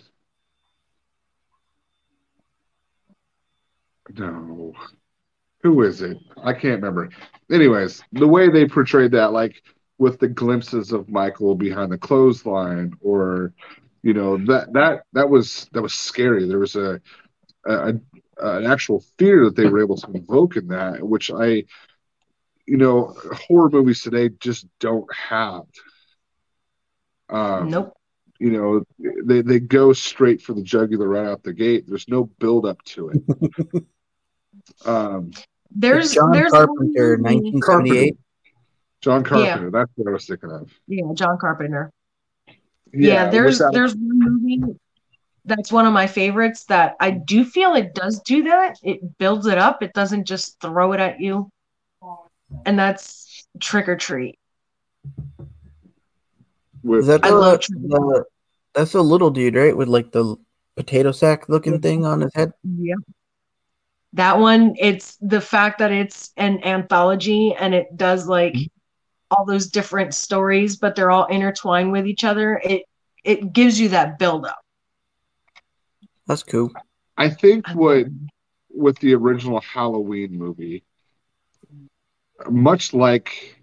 No. 4.14 4.72
Who 5.62 5.82
is 5.82 6.02
it? 6.02 6.18
I 6.42 6.52
can't 6.52 6.80
remember. 6.82 7.10
Anyways, 7.50 8.02
the 8.12 8.28
way 8.28 8.48
they 8.48 8.66
portrayed 8.66 9.12
that, 9.12 9.32
like 9.32 9.62
with 9.98 10.18
the 10.18 10.28
glimpses 10.28 10.92
of 10.92 11.08
Michael 11.08 11.54
behind 11.54 11.90
the 11.90 11.98
clothesline, 11.98 12.94
or 13.00 13.52
you 14.02 14.14
know 14.14 14.36
that 14.46 14.72
that 14.74 15.02
that 15.12 15.28
was 15.28 15.68
that 15.72 15.82
was 15.82 15.94
scary. 15.94 16.46
There 16.46 16.58
was 16.58 16.76
a, 16.76 17.00
a, 17.66 17.88
a 17.88 17.94
an 18.38 18.66
actual 18.66 19.02
fear 19.18 19.46
that 19.46 19.56
they 19.56 19.66
were 19.66 19.82
able 19.82 19.96
to 19.96 20.12
evoke 20.12 20.56
in 20.56 20.68
that, 20.68 21.02
which 21.02 21.30
I, 21.30 21.64
you 22.66 22.76
know, 22.76 23.14
horror 23.32 23.70
movies 23.70 24.02
today 24.02 24.28
just 24.40 24.66
don't 24.78 25.12
have. 25.12 25.62
Um, 27.28 27.70
Nope. 27.70 27.96
you 28.38 28.50
know 28.50 28.84
they, 29.24 29.42
they 29.42 29.58
go 29.58 29.92
straight 29.92 30.40
for 30.40 30.52
the 30.52 30.62
jugular 30.62 31.08
right 31.08 31.26
out 31.26 31.42
the 31.42 31.52
gate 31.52 31.86
there's 31.88 32.06
no 32.06 32.30
build 32.38 32.64
up 32.64 32.80
to 32.84 33.08
it 33.08 33.84
um 34.84 35.30
There's 35.70 36.12
John 36.14 36.32
there's 36.32 36.52
Carpenter, 36.52 37.16
one 37.16 37.34
movie- 37.34 37.50
1978. 37.52 38.16
john 39.02 39.22
carpenter 39.22 39.70
that's 39.70 39.90
what 39.96 40.08
i 40.08 40.12
was 40.12 40.26
thinking 40.26 40.50
of 40.50 40.70
Yeah, 40.88 41.12
John 41.14 41.38
Carpenter. 41.38 41.90
Yeah, 42.92 43.24
with 43.24 43.32
there's 43.32 43.58
that- 43.58 43.72
there's 43.72 43.94
one 43.94 44.18
movie 44.18 44.62
that's 45.44 45.70
one 45.70 45.86
of 45.86 45.92
my 45.92 46.06
favorites 46.08 46.64
that 46.64 46.96
I 46.98 47.12
do 47.12 47.44
feel 47.44 47.74
it 47.76 47.94
does 47.94 48.18
do 48.22 48.42
that. 48.44 48.78
It 48.82 49.16
builds 49.16 49.46
it 49.46 49.58
up. 49.58 49.80
It 49.80 49.92
doesn't 49.92 50.24
just 50.26 50.58
throw 50.60 50.92
it 50.92 50.98
at 50.98 51.20
you. 51.20 51.48
And 52.64 52.76
that's 52.76 53.46
Trick 53.60 53.86
'r 53.86 53.94
Treat. 53.96 54.38
with, 56.82 57.00
Is 57.02 57.06
that 57.06 57.24
I 57.24 57.30
love 57.30 57.60
Trick 57.60 57.78
the 57.80 58.24
that's 58.74 58.90
the 58.92 59.02
little 59.04 59.30
dude, 59.30 59.54
right? 59.54 59.76
With 59.76 59.86
like 59.88 60.10
the 60.10 60.36
potato 60.76 61.12
sack 61.12 61.48
looking 61.48 61.80
thing 61.80 62.04
on 62.04 62.22
his 62.22 62.34
head. 62.34 62.52
Yeah. 62.64 62.96
That 64.12 64.38
one, 64.38 64.74
it's 64.78 65.16
the 65.20 65.40
fact 65.40 65.78
that 65.80 65.92
it's 65.92 66.32
an 66.36 66.64
anthology 66.64 67.54
and 67.54 67.74
it 67.74 67.96
does 67.96 68.26
like 68.26 68.54
mm-hmm. 68.54 68.66
all 69.36 69.44
those 69.44 69.66
different 69.66 70.14
stories, 70.14 70.76
but 70.76 70.94
they're 70.94 71.10
all 71.10 71.26
intertwined 71.26 71.92
with 71.92 72.06
each 72.06 72.24
other. 72.24 72.60
It 72.64 72.82
it 73.24 73.52
gives 73.52 73.78
you 73.78 73.88
that 73.88 74.18
build 74.18 74.46
up. 74.46 74.60
That's 76.26 76.42
cool. 76.42 76.72
i 77.16 77.30
think 77.30 77.66
what 77.74 78.06
with 78.70 78.98
the 78.98 79.14
original 79.14 79.60
halloween 79.60 80.36
movie 80.36 80.84
much 82.50 82.92
like 82.92 83.56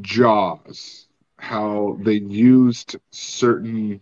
jaws 0.00 1.06
how 1.38 1.98
they 2.02 2.20
used 2.20 2.96
certain 3.10 4.00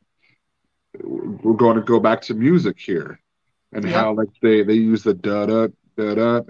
we're 1.02 1.54
going 1.54 1.76
to 1.76 1.82
go 1.82 1.98
back 1.98 2.20
to 2.20 2.34
music 2.34 2.78
here 2.78 3.18
and 3.72 3.84
Yep. 3.84 3.94
how 3.94 4.14
like 4.14 4.28
they 4.40 4.62
they 4.62 4.74
use 4.74 5.02
the 5.02 5.14
da 5.14 5.46
da 5.46 5.68
da 5.96 6.14
da 6.14 6.40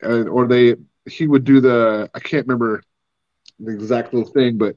and 0.00 0.28
or 0.28 0.46
they 0.46 0.76
he 1.08 1.26
would 1.26 1.44
do 1.44 1.60
the 1.60 2.10
i 2.14 2.18
can't 2.20 2.46
remember 2.46 2.82
the 3.60 3.72
exact 3.72 4.12
little 4.12 4.30
thing 4.30 4.58
but 4.58 4.76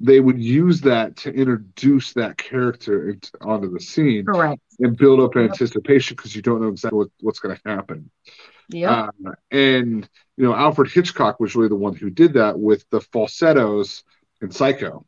they 0.00 0.18
would 0.20 0.38
use 0.42 0.80
that 0.82 1.16
to 1.16 1.30
introduce 1.32 2.14
that 2.14 2.36
character 2.38 3.10
into, 3.10 3.30
onto 3.42 3.70
the 3.70 3.80
scene 3.80 4.24
Correct. 4.26 4.60
and 4.78 4.96
build 4.96 5.20
up 5.20 5.34
Yep. 5.34 5.50
anticipation 5.50 6.16
because 6.16 6.34
you 6.34 6.42
don't 6.42 6.60
know 6.62 6.68
exactly 6.68 6.98
what, 6.98 7.08
what's 7.20 7.38
going 7.38 7.56
to 7.56 7.68
happen 7.68 8.10
Yeah. 8.68 9.10
uh, 9.26 9.32
and 9.50 10.08
you 10.36 10.44
know, 10.46 10.54
Alfred 10.54 10.90
Hitchcock 10.90 11.38
was 11.38 11.54
really 11.54 11.68
the 11.68 11.74
one 11.74 11.94
who 11.94 12.08
did 12.08 12.32
that 12.34 12.58
with 12.58 12.84
the 12.90 13.00
falsettos 13.00 14.02
in 14.40 14.50
Psycho. 14.50 15.04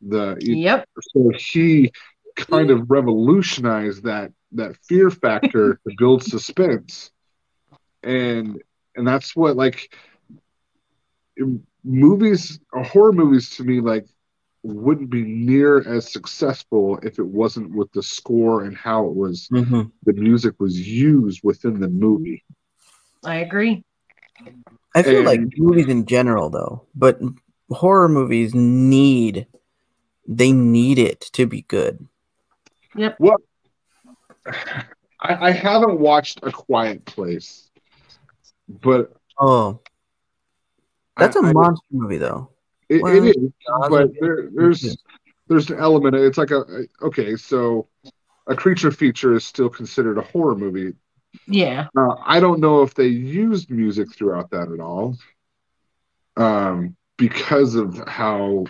The 0.00 0.38
yep. 0.40 0.88
so 1.12 1.30
he 1.36 1.90
kind 2.36 2.70
of 2.70 2.90
revolutionized 2.90 4.04
that 4.04 4.32
that 4.52 4.76
fear 4.88 5.10
factor 5.10 5.80
to 5.86 5.94
build 5.98 6.22
suspense, 6.22 7.10
and 8.02 8.62
and 8.94 9.06
that's 9.06 9.34
what 9.36 9.56
like 9.56 9.92
movies, 11.84 12.58
or 12.72 12.82
horror 12.82 13.12
movies 13.12 13.50
to 13.50 13.64
me, 13.64 13.80
like 13.80 14.06
wouldn't 14.62 15.10
be 15.10 15.22
near 15.22 15.78
as 15.88 16.12
successful 16.12 16.98
if 17.02 17.18
it 17.18 17.26
wasn't 17.26 17.70
with 17.74 17.90
the 17.92 18.02
score 18.02 18.64
and 18.64 18.76
how 18.76 19.06
it 19.06 19.14
was 19.14 19.48
hmm 19.48 19.82
the 20.04 20.12
music 20.12 20.54
was 20.58 20.88
used 20.88 21.40
within 21.42 21.80
the 21.80 21.88
movie. 21.88 22.44
I 23.24 23.36
agree. 23.36 23.84
I 24.94 25.02
feel 25.02 25.24
like 25.24 25.40
movies 25.56 25.88
in 25.88 26.06
general, 26.06 26.48
though, 26.48 26.86
but 26.94 27.20
horror 27.70 28.08
movies 28.08 28.54
need 28.54 29.46
they 30.28 30.52
need 30.52 30.98
it 30.98 31.20
to 31.32 31.46
be 31.46 31.62
good. 31.62 32.06
I, 35.20 35.48
I 35.48 35.50
haven't 35.50 35.98
watched 35.98 36.40
A 36.42 36.52
Quiet 36.52 37.04
Place, 37.04 37.70
but 38.68 39.12
Oh, 39.38 39.80
that's 41.16 41.36
a 41.36 41.40
a 41.40 41.52
monster 41.52 41.86
movie, 41.90 42.18
though. 42.18 42.50
It, 42.88 43.02
well, 43.02 43.14
it 43.14 43.36
is, 43.36 43.52
but 43.88 44.10
there, 44.20 44.48
there's 44.52 44.96
there's 45.48 45.70
an 45.70 45.78
element. 45.78 46.14
It's 46.14 46.38
like 46.38 46.50
a 46.50 46.86
okay, 47.02 47.36
so 47.36 47.88
a 48.46 48.54
creature 48.54 48.90
feature 48.90 49.34
is 49.34 49.44
still 49.44 49.68
considered 49.68 50.18
a 50.18 50.22
horror 50.22 50.54
movie. 50.54 50.94
Yeah. 51.46 51.88
Uh, 51.96 52.14
I 52.24 52.40
don't 52.40 52.60
know 52.60 52.82
if 52.82 52.94
they 52.94 53.06
used 53.06 53.70
music 53.70 54.14
throughout 54.14 54.50
that 54.50 54.70
at 54.72 54.80
all, 54.80 55.16
um, 56.36 56.96
because 57.16 57.74
of 57.74 57.96
how 58.08 58.66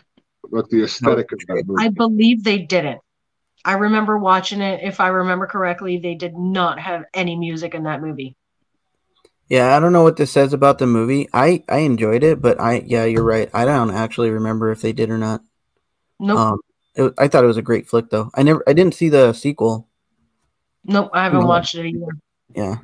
like 0.51 0.69
the 0.69 0.85
aesthetic 0.85 1.31
of 1.33 1.41
that 1.49 1.65
movie. 1.67 1.85
I 1.85 1.89
believe 1.91 2.43
they 2.43 2.59
didn't. 2.59 3.01
I 3.67 3.73
remember 3.73 4.17
watching 4.17 4.61
it. 4.61 4.81
If 4.85 5.01
I 5.01 5.09
remember 5.09 5.47
correctly, 5.49 5.99
they 5.99 6.15
did 6.15 6.37
not 6.37 6.79
have 6.79 7.05
any 7.13 7.35
music 7.37 7.75
in 7.75 7.83
that 7.83 8.01
movie. 8.01 8.37
Yeah, 9.49 9.77
I 9.77 9.81
don't 9.81 9.93
know 9.93 10.05
what 10.05 10.17
this 10.17 10.31
says 10.31 10.53
about 10.53 10.79
the 10.79 10.87
movie. 10.87 11.29
I 11.33 11.65
I 11.69 11.79
enjoyed 11.79 12.23
it, 12.23 12.41
but 12.41 12.61
I 12.61 12.85
yeah, 12.87 13.05
you're 13.05 13.25
right. 13.25 13.51
I 13.53 13.65
don't 13.65 13.91
actually 13.91 14.31
remember 14.31 14.71
if 14.71 14.81
they 14.81 14.93
did 14.93 15.11
or 15.11 15.19
not. 15.19 15.43
Nope. 16.21 16.39
Um, 16.39 16.59
it, 16.95 17.13
I 17.19 17.27
thought 17.29 17.43
it 17.43 17.49
was 17.49 17.57
a 17.57 17.63
great 17.63 17.89
flick, 17.89 18.09
though. 18.09 18.31
I 18.35 18.45
never, 18.45 18.63
I 18.69 18.73
didn't 18.73 18.95
see 18.95 19.09
the 19.09 19.33
sequel. 19.33 19.89
nope. 20.85 21.11
I 21.13 21.25
haven't 21.25 21.41
no. 21.41 21.47
watched 21.47 21.75
it 21.75 21.87
either. 21.87 22.13
Yeah, 22.55 22.77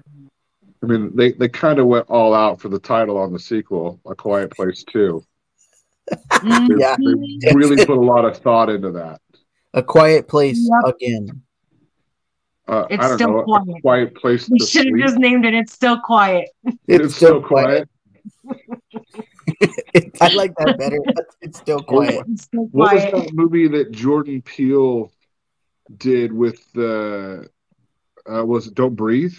I 0.82 0.86
mean, 0.86 1.14
they 1.14 1.32
they 1.32 1.48
kind 1.48 1.78
of 1.78 1.86
went 1.86 2.10
all 2.10 2.34
out 2.34 2.60
for 2.60 2.68
the 2.68 2.80
title 2.80 3.18
on 3.18 3.32
the 3.32 3.38
sequel, 3.38 4.00
A 4.04 4.14
Quiet 4.16 4.50
Place 4.50 4.84
Two. 4.84 5.24
They, 6.42 6.74
Yeah. 6.78 6.96
they 6.98 7.54
really 7.54 7.76
put 7.86 7.96
a 7.96 8.00
lot 8.00 8.24
of 8.24 8.36
thought 8.38 8.68
into 8.68 8.90
that. 8.90 9.20
A 9.74 9.82
Quiet 9.82 10.28
Place 10.28 10.68
Yep. 10.84 10.94
again. 10.94 11.42
Uh, 12.68 12.86
It's 12.90 13.02
I 13.02 13.08
don't 13.08 13.18
still 13.18 13.32
know, 13.32 13.42
quiet. 13.42 13.68
A 13.68 13.80
Quiet 13.80 14.14
Place 14.14 14.48
We 14.48 14.58
to 14.58 14.66
should 14.66 14.86
have 14.86 14.98
just 14.98 15.16
named 15.18 15.44
it. 15.44 15.54
It's 15.54 15.72
still 15.72 15.98
quiet. 16.00 16.48
It's, 16.86 17.14
still 17.16 17.42
quiet. 17.42 17.88
I 20.20 20.28
like 20.34 20.54
that 20.56 20.76
better. 20.78 20.98
It's 21.40 21.58
still 21.58 21.82
quiet. 21.82 22.24
It's 22.28 22.44
still 22.44 22.66
What 22.66 22.94
was 22.94 23.02
that 23.02 23.30
movie 23.32 23.68
that 23.68 23.92
Jordan 23.92 24.42
Peele 24.42 25.10
did 25.96 26.32
with 26.32 26.60
the? 26.72 27.48
Uh, 28.30 28.44
was 28.44 28.68
it 28.68 28.74
Don't 28.74 28.94
Breathe? 28.94 29.34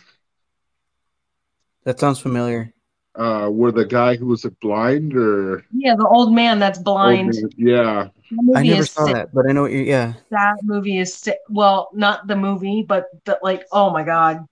That 1.86 2.00
sounds 2.00 2.20
familiar. 2.20 2.74
Uh, 3.16 3.48
where 3.48 3.72
the 3.72 3.86
guy 3.86 4.16
who 4.16 4.26
was 4.28 4.44
like 4.44 4.60
blind 4.60 5.16
or 5.16 5.64
Yeah, 5.72 5.96
the 5.96 6.08
old 6.08 6.34
man 6.34 6.60
that's 6.60 6.80
blind. 6.80 7.34
yeah, 7.58 8.10
I 8.56 8.64
never 8.64 8.86
saw 8.86 9.08
sick. 9.08 9.14
that, 9.14 9.34
but 9.34 9.46
I 9.48 9.54
know 9.54 9.64
what 9.64 9.72
you. 9.72 9.82
Yeah, 9.82 10.14
That 10.32 10.56
movie 10.64 10.98
is 10.98 11.14
sick. 11.14 11.40
Well, 11.50 11.90
not 11.94 12.28
the 12.28 12.36
movie, 12.36 12.84
but 12.88 13.06
the, 13.26 13.40
like, 13.42 13.66
oh 13.72 13.90
my 13.92 14.04
god, 14.04 14.46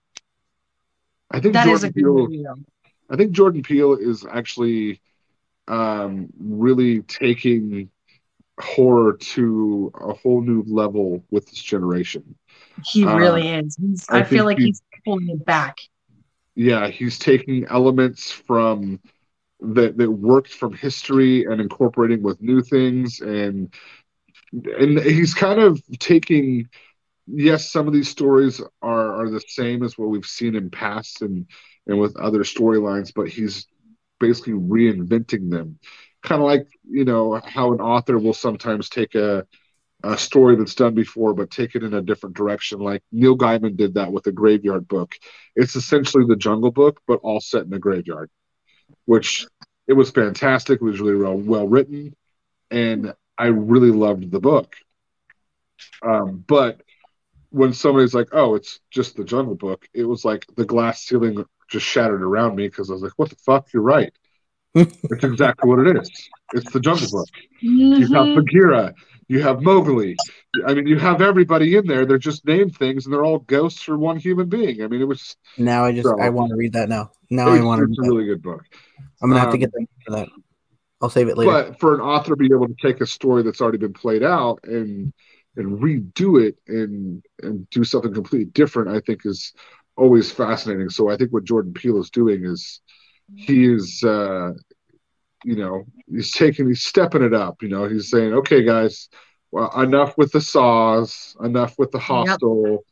I 1.31 1.39
think 1.39 1.53
that 1.53 1.65
Jordan 1.65 1.73
is 1.73 1.83
a 1.83 1.91
good 1.91 2.03
Peele. 2.03 2.15
movie. 2.15 2.45
I 3.09 3.15
think 3.15 3.31
Jordan 3.31 3.63
Peele 3.63 3.93
is 3.93 4.25
actually 4.25 5.01
um, 5.67 6.27
really 6.39 7.01
taking 7.03 7.89
horror 8.59 9.13
to 9.13 9.91
a 9.99 10.13
whole 10.13 10.41
new 10.41 10.63
level 10.67 11.23
with 11.31 11.45
this 11.47 11.61
generation. 11.61 12.35
He 12.83 13.05
Uh, 13.05 13.17
really 13.17 13.47
is. 13.49 13.77
He's, 13.79 14.07
I 14.09 14.19
I, 14.19 14.23
feel 14.23 14.45
like 14.45 14.57
he- 14.57 14.65
he's 14.67 14.81
pulling 15.05 15.29
it 15.29 15.45
back. 15.45 15.77
Yeah, 16.61 16.89
he's 16.89 17.17
taking 17.17 17.65
elements 17.69 18.29
from 18.31 18.99
that 19.61 19.97
that 19.97 20.11
worked 20.11 20.53
from 20.53 20.73
history 20.73 21.45
and 21.45 21.61
incorporating 21.61 22.21
with 22.23 22.41
new 22.41 22.61
things 22.61 23.21
and 23.21 23.73
and 24.53 24.99
he's 24.99 25.33
kind 25.33 25.59
of 25.59 25.81
taking 25.99 26.67
yes 27.27 27.71
some 27.71 27.87
of 27.87 27.93
these 27.93 28.09
stories 28.09 28.61
are 28.81 29.21
are 29.23 29.29
the 29.29 29.41
same 29.47 29.83
as 29.83 29.97
what 29.97 30.09
we've 30.09 30.25
seen 30.25 30.55
in 30.55 30.69
past 30.69 31.21
and 31.21 31.47
and 31.87 31.99
with 31.99 32.15
other 32.17 32.41
storylines 32.41 33.13
but 33.15 33.29
he's 33.29 33.67
basically 34.19 34.53
reinventing 34.53 35.51
them. 35.51 35.79
Kind 36.23 36.41
of 36.41 36.47
like 36.47 36.67
you 36.89 37.05
know 37.05 37.41
how 37.45 37.73
an 37.73 37.81
author 37.81 38.19
will 38.19 38.33
sometimes 38.33 38.89
take 38.89 39.15
a 39.15 39.47
a 40.03 40.17
story 40.17 40.55
that's 40.55 40.75
done 40.75 40.93
before 40.93 41.33
but 41.33 41.51
take 41.51 41.75
it 41.75 41.83
in 41.83 41.93
a 41.93 42.01
different 42.01 42.35
direction 42.35 42.79
like 42.79 43.03
neil 43.11 43.37
gaiman 43.37 43.75
did 43.75 43.95
that 43.95 44.11
with 44.11 44.23
the 44.23 44.31
graveyard 44.31 44.87
book 44.87 45.15
it's 45.55 45.75
essentially 45.75 46.25
the 46.25 46.35
jungle 46.35 46.71
book 46.71 47.01
but 47.07 47.19
all 47.23 47.39
set 47.39 47.65
in 47.65 47.73
a 47.73 47.79
graveyard 47.79 48.29
which 49.05 49.47
it 49.87 49.93
was 49.93 50.11
fantastic 50.11 50.81
it 50.81 50.83
was 50.83 50.99
really 50.99 51.15
well, 51.15 51.37
well 51.37 51.67
written 51.67 52.15
and 52.69 53.13
i 53.37 53.45
really 53.47 53.91
loved 53.91 54.31
the 54.31 54.39
book 54.39 54.75
um, 56.03 56.43
but 56.47 56.81
when 57.49 57.73
somebody's 57.73 58.13
like 58.13 58.29
oh 58.31 58.55
it's 58.55 58.79
just 58.91 59.15
the 59.17 59.23
jungle 59.23 59.55
book 59.55 59.87
it 59.93 60.03
was 60.05 60.23
like 60.23 60.45
the 60.55 60.65
glass 60.65 61.03
ceiling 61.03 61.43
just 61.69 61.85
shattered 61.85 62.21
around 62.21 62.55
me 62.55 62.67
because 62.67 62.89
i 62.89 62.93
was 62.93 63.01
like 63.01 63.13
what 63.17 63.29
the 63.29 63.35
fuck 63.37 63.67
you're 63.73 63.83
right 63.83 64.13
it's 64.75 65.23
exactly 65.23 65.69
what 65.69 65.85
it 65.85 65.97
is. 65.97 66.09
It's 66.53 66.71
the 66.71 66.79
Jungle 66.79 67.09
Book. 67.11 67.27
You 67.59 68.07
have 68.13 68.27
Mhm. 68.27 68.35
Bagheera. 68.35 68.93
You 69.31 69.41
have 69.43 69.61
Mowgli. 69.61 70.17
I 70.67 70.73
mean, 70.73 70.87
you 70.87 70.99
have 70.99 71.21
everybody 71.21 71.77
in 71.77 71.87
there. 71.87 72.05
They're 72.05 72.17
just 72.17 72.45
named 72.45 72.75
things, 72.75 73.05
and 73.05 73.13
they're 73.13 73.23
all 73.23 73.39
ghosts 73.39 73.81
for 73.81 73.97
one 73.97 74.17
human 74.17 74.49
being. 74.49 74.83
I 74.83 74.87
mean, 74.87 74.99
it 74.99 75.07
was. 75.07 75.37
Now 75.57 75.85
I 75.85 75.93
just 75.93 76.05
So- 76.05 76.19
I 76.19 76.27
want 76.27 76.49
to 76.49 76.57
read 76.57 76.73
that 76.73 76.89
now. 76.89 77.11
Now 77.29 77.47
I 77.47 77.61
want 77.63 77.79
to. 77.79 77.85
it's 77.89 77.97
a 77.97 78.01
really 78.11 78.25
good 78.25 78.41
book. 78.41 78.65
I'm 79.21 79.29
gonna 79.29 79.39
have 79.39 79.51
to 79.51 79.53
um, 79.53 79.59
get 79.61 79.71
that 79.71 79.87
for 80.05 80.11
that. 80.17 80.27
I'll 80.99 81.09
save 81.09 81.29
it 81.29 81.37
later. 81.37 81.49
But 81.49 81.79
for 81.79 81.95
an 81.95 82.01
author 82.01 82.31
to 82.31 82.35
be 82.35 82.49
able 82.53 82.67
to 82.67 82.75
take 82.81 82.99
a 82.99 83.05
story 83.05 83.41
that's 83.41 83.61
already 83.61 83.77
been 83.77 83.93
played 83.93 84.21
out 84.21 84.59
and 84.63 85.13
and 85.55 85.79
redo 85.79 86.45
it 86.45 86.57
and 86.67 87.23
and 87.41 87.69
do 87.69 87.85
something 87.85 88.13
completely 88.13 88.51
different, 88.51 88.89
I 88.89 88.99
think 88.99 89.25
is 89.25 89.53
always 89.95 90.29
fascinating. 90.29 90.89
So 90.89 91.09
I 91.09 91.15
think 91.15 91.31
what 91.31 91.45
Jordan 91.45 91.71
Peele 91.71 91.99
is 91.99 92.09
doing 92.09 92.43
is 92.43 92.81
he 93.33 93.63
is 93.63 94.03
uh 94.03 94.51
you 95.43 95.55
know 95.55 95.83
he's 96.09 96.31
taking 96.31 96.67
he's 96.67 96.83
stepping 96.83 97.23
it 97.23 97.33
up 97.33 97.61
you 97.61 97.69
know 97.69 97.87
he's 97.87 98.09
saying 98.09 98.33
okay 98.33 98.63
guys 98.63 99.09
well 99.51 99.71
enough 99.81 100.17
with 100.17 100.31
the 100.31 100.41
saws 100.41 101.35
enough 101.43 101.75
with 101.77 101.91
the 101.91 101.99
hostel 101.99 102.85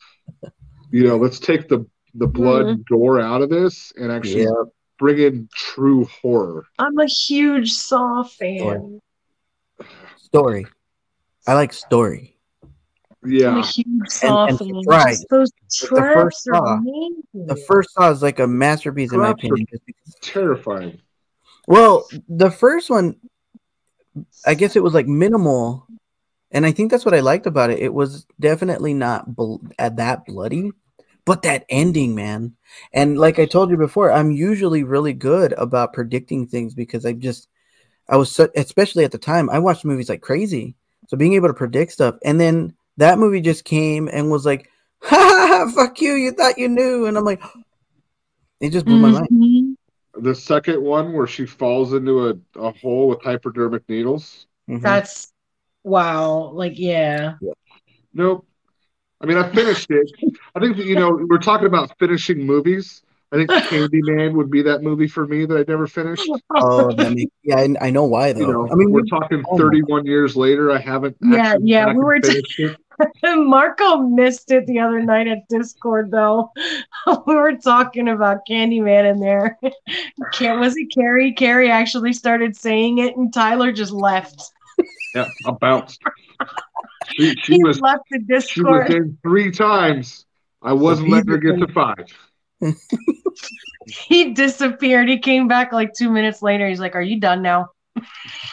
you 0.91 1.03
know 1.07 1.17
let's 1.17 1.39
take 1.39 1.67
the 1.67 1.85
the 2.15 2.27
blood 2.27 2.61
mm-hmm. 2.61 2.69
and 2.69 2.85
gore 2.85 3.19
out 3.19 3.41
of 3.41 3.49
this 3.49 3.93
and 3.95 4.11
actually 4.11 4.43
yeah, 4.43 4.63
bring 4.97 5.19
in 5.19 5.47
true 5.53 6.05
horror 6.05 6.65
I'm 6.79 6.97
a 6.99 7.05
huge 7.05 7.71
Saw 7.73 8.23
fan. 8.23 8.99
story. 10.17 10.65
I 11.47 11.53
like 11.53 11.73
story. 11.73 12.37
Yeah, 13.25 13.49
I'm 13.49 13.57
yeah 13.57 13.59
a 13.59 13.65
huge 13.65 14.07
Saw 14.07 14.45
and 14.45 14.57
fan. 14.59 14.83
Fry. 14.85 15.11
Just 15.11 15.27
those 15.29 15.51
the 15.69 16.11
first 16.13 16.47
are 16.47 16.55
Saw, 16.55 16.73
amazing. 16.77 17.23
The 17.33 17.55
first 17.67 17.93
Saw 17.93 18.09
is 18.11 18.21
like 18.21 18.39
a 18.39 18.47
masterpiece 18.47 19.11
in 19.13 19.19
my 19.19 19.33
Traps 19.33 19.43
are- 19.43 19.53
opinion. 19.53 19.67
terrifying 20.21 21.01
Well, 21.69 22.07
the 22.27 22.49
first 22.49 22.89
one, 22.89 23.17
I 24.43 24.55
guess 24.55 24.75
it 24.75 24.81
was 24.81 24.95
like 24.95 25.05
minimal, 25.05 25.85
and 26.49 26.65
I 26.65 26.71
think 26.71 26.89
that's 26.89 27.05
what 27.05 27.13
I 27.13 27.19
liked 27.19 27.45
about 27.45 27.69
it. 27.69 27.77
It 27.77 27.93
was 27.93 28.25
definitely 28.39 28.95
not 28.95 29.35
bl- 29.35 29.57
at 29.77 29.97
that 29.97 30.25
bloody, 30.25 30.71
but 31.25 31.43
that 31.43 31.67
ending, 31.69 32.15
man. 32.15 32.55
And 32.91 33.19
like 33.19 33.37
I 33.37 33.45
told 33.45 33.69
you 33.69 33.77
before, 33.77 34.11
I'm 34.11 34.31
usually 34.31 34.81
really 34.81 35.13
good 35.13 35.53
about 35.59 35.93
predicting 35.93 36.47
things 36.47 36.73
because 36.73 37.05
I 37.05 37.13
just, 37.13 37.47
I 38.09 38.17
was 38.17 38.31
so, 38.31 38.49
especially 38.55 39.03
at 39.03 39.11
the 39.11 39.19
time, 39.19 39.47
I 39.47 39.59
watched 39.59 39.85
movies 39.85 40.09
like 40.09 40.21
crazy. 40.21 40.75
So 41.07 41.17
being 41.17 41.33
able 41.33 41.49
to 41.49 41.53
predict 41.53 41.91
stuff, 41.91 42.15
and 42.25 42.41
then 42.41 42.73
that 42.97 43.19
movie 43.19 43.41
just 43.41 43.63
came 43.63 44.09
and 44.11 44.31
was 44.31 44.43
like, 44.43 44.71
"Ha 45.03 45.15
ha 45.15 45.47
ha! 45.47 45.71
Fuck 45.75 46.01
you! 46.01 46.13
You 46.13 46.31
thought 46.31 46.57
you 46.57 46.67
knew," 46.67 47.05
and 47.05 47.15
I'm 47.15 47.25
like, 47.25 47.43
it 48.59 48.71
just 48.71 48.87
blew 48.87 48.97
my 48.97 49.09
mm-hmm. 49.09 49.39
mind. 49.39 49.58
The 50.21 50.35
second 50.35 50.81
one 50.83 51.13
where 51.13 51.27
she 51.27 51.45
falls 51.45 51.93
into 51.93 52.27
a, 52.29 52.33
a 52.59 52.71
hole 52.71 53.07
with 53.09 53.21
hypodermic 53.23 53.87
needles 53.89 54.47
Mhm. 54.69 54.81
That's 54.83 55.33
wow. 55.83 56.51
Like, 56.53 56.77
yeah. 56.77 57.35
nope 58.13 58.45
i 59.21 59.25
mean 59.25 59.37
i 59.37 59.49
finished 59.53 59.89
it 59.89 60.11
i 60.55 60.59
think 60.59 60.75
that 60.77 60.85
you 60.85 60.95
know 60.95 61.09
we're 61.29 61.37
talking 61.37 61.67
about 61.67 61.91
finishing 61.99 62.45
movies 62.45 63.01
i 63.31 63.37
think 63.37 63.49
candyman 63.49 64.33
would 64.33 64.49
be 64.49 64.61
that 64.61 64.81
movie 64.81 65.07
for 65.07 65.25
me 65.27 65.45
that 65.45 65.57
i 65.57 65.65
never 65.67 65.87
finished 65.87 66.27
Oh, 66.55 66.91
that 66.93 67.11
makes, 67.13 67.31
yeah, 67.43 67.57
I, 67.57 67.87
I 67.87 67.89
know 67.89 68.03
why 68.05 68.33
though. 68.33 68.39
you 68.41 68.47
know 68.47 68.69
I 68.71 68.75
mean, 68.75 68.91
we're 68.91 69.01
we- 69.03 69.09
talking 69.09 69.43
oh 69.47 69.57
my 69.57 69.63
31 69.63 70.05
years 70.05 70.35
later 70.35 70.71
i 70.71 70.77
haven't 70.79 71.15
Yeah, 71.21 71.55
yeah, 71.61 71.87
we 71.93 71.99
were 71.99 72.19
t- 72.19 72.41
Marco 73.23 73.97
missed 73.99 74.51
it 74.51 74.65
the 74.67 74.79
other 74.79 74.99
night 75.01 75.25
at 75.27 75.47
Discord 75.47 76.11
though. 76.11 76.51
we 77.27 77.33
were 77.35 77.55
talking 77.55 78.09
about 78.09 78.39
Candyman 78.49 79.09
in 79.09 79.21
there. 79.21 79.57
Can 80.33 80.59
was 80.59 80.75
it 80.75 80.87
Carrie? 80.93 81.31
Carrie 81.31 81.71
actually 81.71 82.11
started 82.11 82.57
saying 82.57 82.97
it 82.97 83.15
and 83.15 83.33
Tyler 83.33 83.71
just 83.71 83.93
left. 83.93 84.51
yeah 85.15 85.25
i 85.45 85.51
bounced 85.51 86.01
she, 87.13 87.33
she 87.43 87.53
he 87.55 87.63
was 87.63 87.79
left 87.81 88.03
the 88.11 88.17
she 88.19 88.61
was 88.61 88.85
Discord. 88.87 88.91
in 88.91 89.17
three 89.23 89.51
times 89.51 90.25
i 90.61 90.71
wasn't 90.73 91.09
letting 91.09 91.29
her 91.31 91.37
get 91.37 91.57
to 91.59 91.67
five 91.73 92.05
he 93.87 94.33
disappeared. 94.33 95.09
He 95.09 95.19
came 95.19 95.47
back 95.47 95.71
like 95.71 95.93
two 95.93 96.09
minutes 96.09 96.41
later. 96.41 96.67
He's 96.67 96.79
like, 96.79 96.95
Are 96.95 97.01
you 97.01 97.19
done 97.19 97.41
now? 97.41 97.67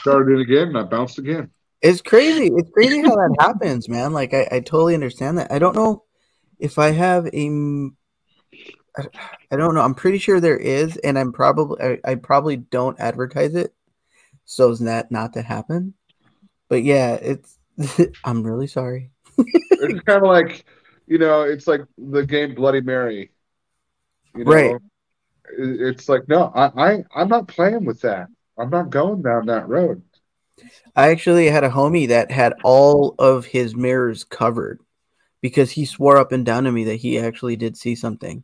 started 0.01 0.39
it 0.39 0.41
again 0.41 0.69
and 0.69 0.79
i 0.79 0.83
bounced 0.83 1.19
again 1.19 1.51
It's 1.83 2.01
crazy. 2.01 2.51
It's 2.57 2.71
crazy 2.71 3.01
how 3.03 3.15
that 3.15 3.37
happens, 3.39 3.89
man. 3.89 4.13
Like 4.13 4.35
I, 4.35 4.49
I 4.51 4.61
totally 4.61 4.95
understand 4.95 5.39
that. 5.39 5.53
I 5.53 5.59
don't 5.59 5.77
know 5.77 6.05
if 6.59 6.79
I 6.79 6.91
have 6.91 7.27
a. 7.27 7.91
I 8.99 9.57
don't 9.57 9.75
know. 9.75 9.83
I'm 9.83 9.95
pretty 9.95 10.19
sure 10.19 10.41
there 10.41 10.57
is, 10.57 10.97
and 10.97 11.19
I'm 11.19 11.33
probably 11.33 11.81
I, 11.83 12.13
I 12.13 12.15
probably 12.15 12.57
don't 12.57 12.99
advertise 12.99 13.55
it 13.55 13.75
so 14.47 14.71
as 14.71 14.79
that 14.81 15.13
not 15.13 15.35
to 15.35 15.43
happen. 15.43 15.95
But 16.69 16.83
yeah, 16.83 17.15
it's 17.15 17.59
I'm 18.25 18.43
really 18.43 18.67
sorry. 18.67 19.11
it's 19.39 20.01
kind 20.01 20.23
of 20.23 20.29
like 20.29 20.65
you 21.07 21.19
know 21.19 21.43
it's 21.43 21.67
like 21.67 21.83
the 21.99 22.25
game 22.25 22.55
bloody 22.55 22.81
mary 22.81 23.31
you 24.37 24.45
know 24.45 24.53
Right. 24.53 24.76
It's 25.59 26.09
like 26.09 26.28
no 26.28 26.53
I, 26.55 26.66
I 26.95 27.05
i'm 27.14 27.28
not 27.28 27.47
playing 27.49 27.84
with 27.84 28.01
that 28.03 28.28
i'm 28.59 28.70
not 28.70 28.91
going 28.91 29.22
down 29.22 29.47
that 29.47 29.68
road 29.68 30.03
I 30.97 31.11
actually 31.11 31.47
had 31.51 31.64
a 31.64 31.68
homie 31.68 32.09
that 32.09 32.30
had 32.30 32.55
all 32.64 33.14
of 33.18 33.45
his 33.45 33.76
mirrors 33.76 34.24
covered 34.24 34.80
because 35.43 35.70
he 35.70 35.84
swore 35.84 36.16
up 36.16 36.32
and 36.32 36.47
down 36.47 36.64
to 36.64 36.72
me 36.72 36.84
that 36.84 36.95
he 36.97 37.18
actually 37.18 37.57
did 37.57 37.76
see 37.76 37.95
something. 37.95 38.43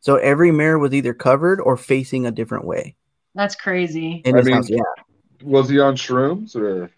So 0.00 0.16
every 0.16 0.52
mirror 0.52 0.78
was 0.78 0.94
either 0.94 1.12
covered 1.12 1.60
or 1.60 1.76
facing 1.76 2.24
a 2.24 2.30
different 2.30 2.64
way 2.64 2.96
That's 3.34 3.54
crazy. 3.54 4.22
in 4.24 4.34
I 4.34 4.38
his 4.38 4.46
mean- 4.46 4.54
house. 4.56 4.70
Yeah. 4.70 4.82
was 5.42 5.68
he 5.68 5.78
on 5.80 5.96
shrooms 5.96 6.56
or 6.56 6.90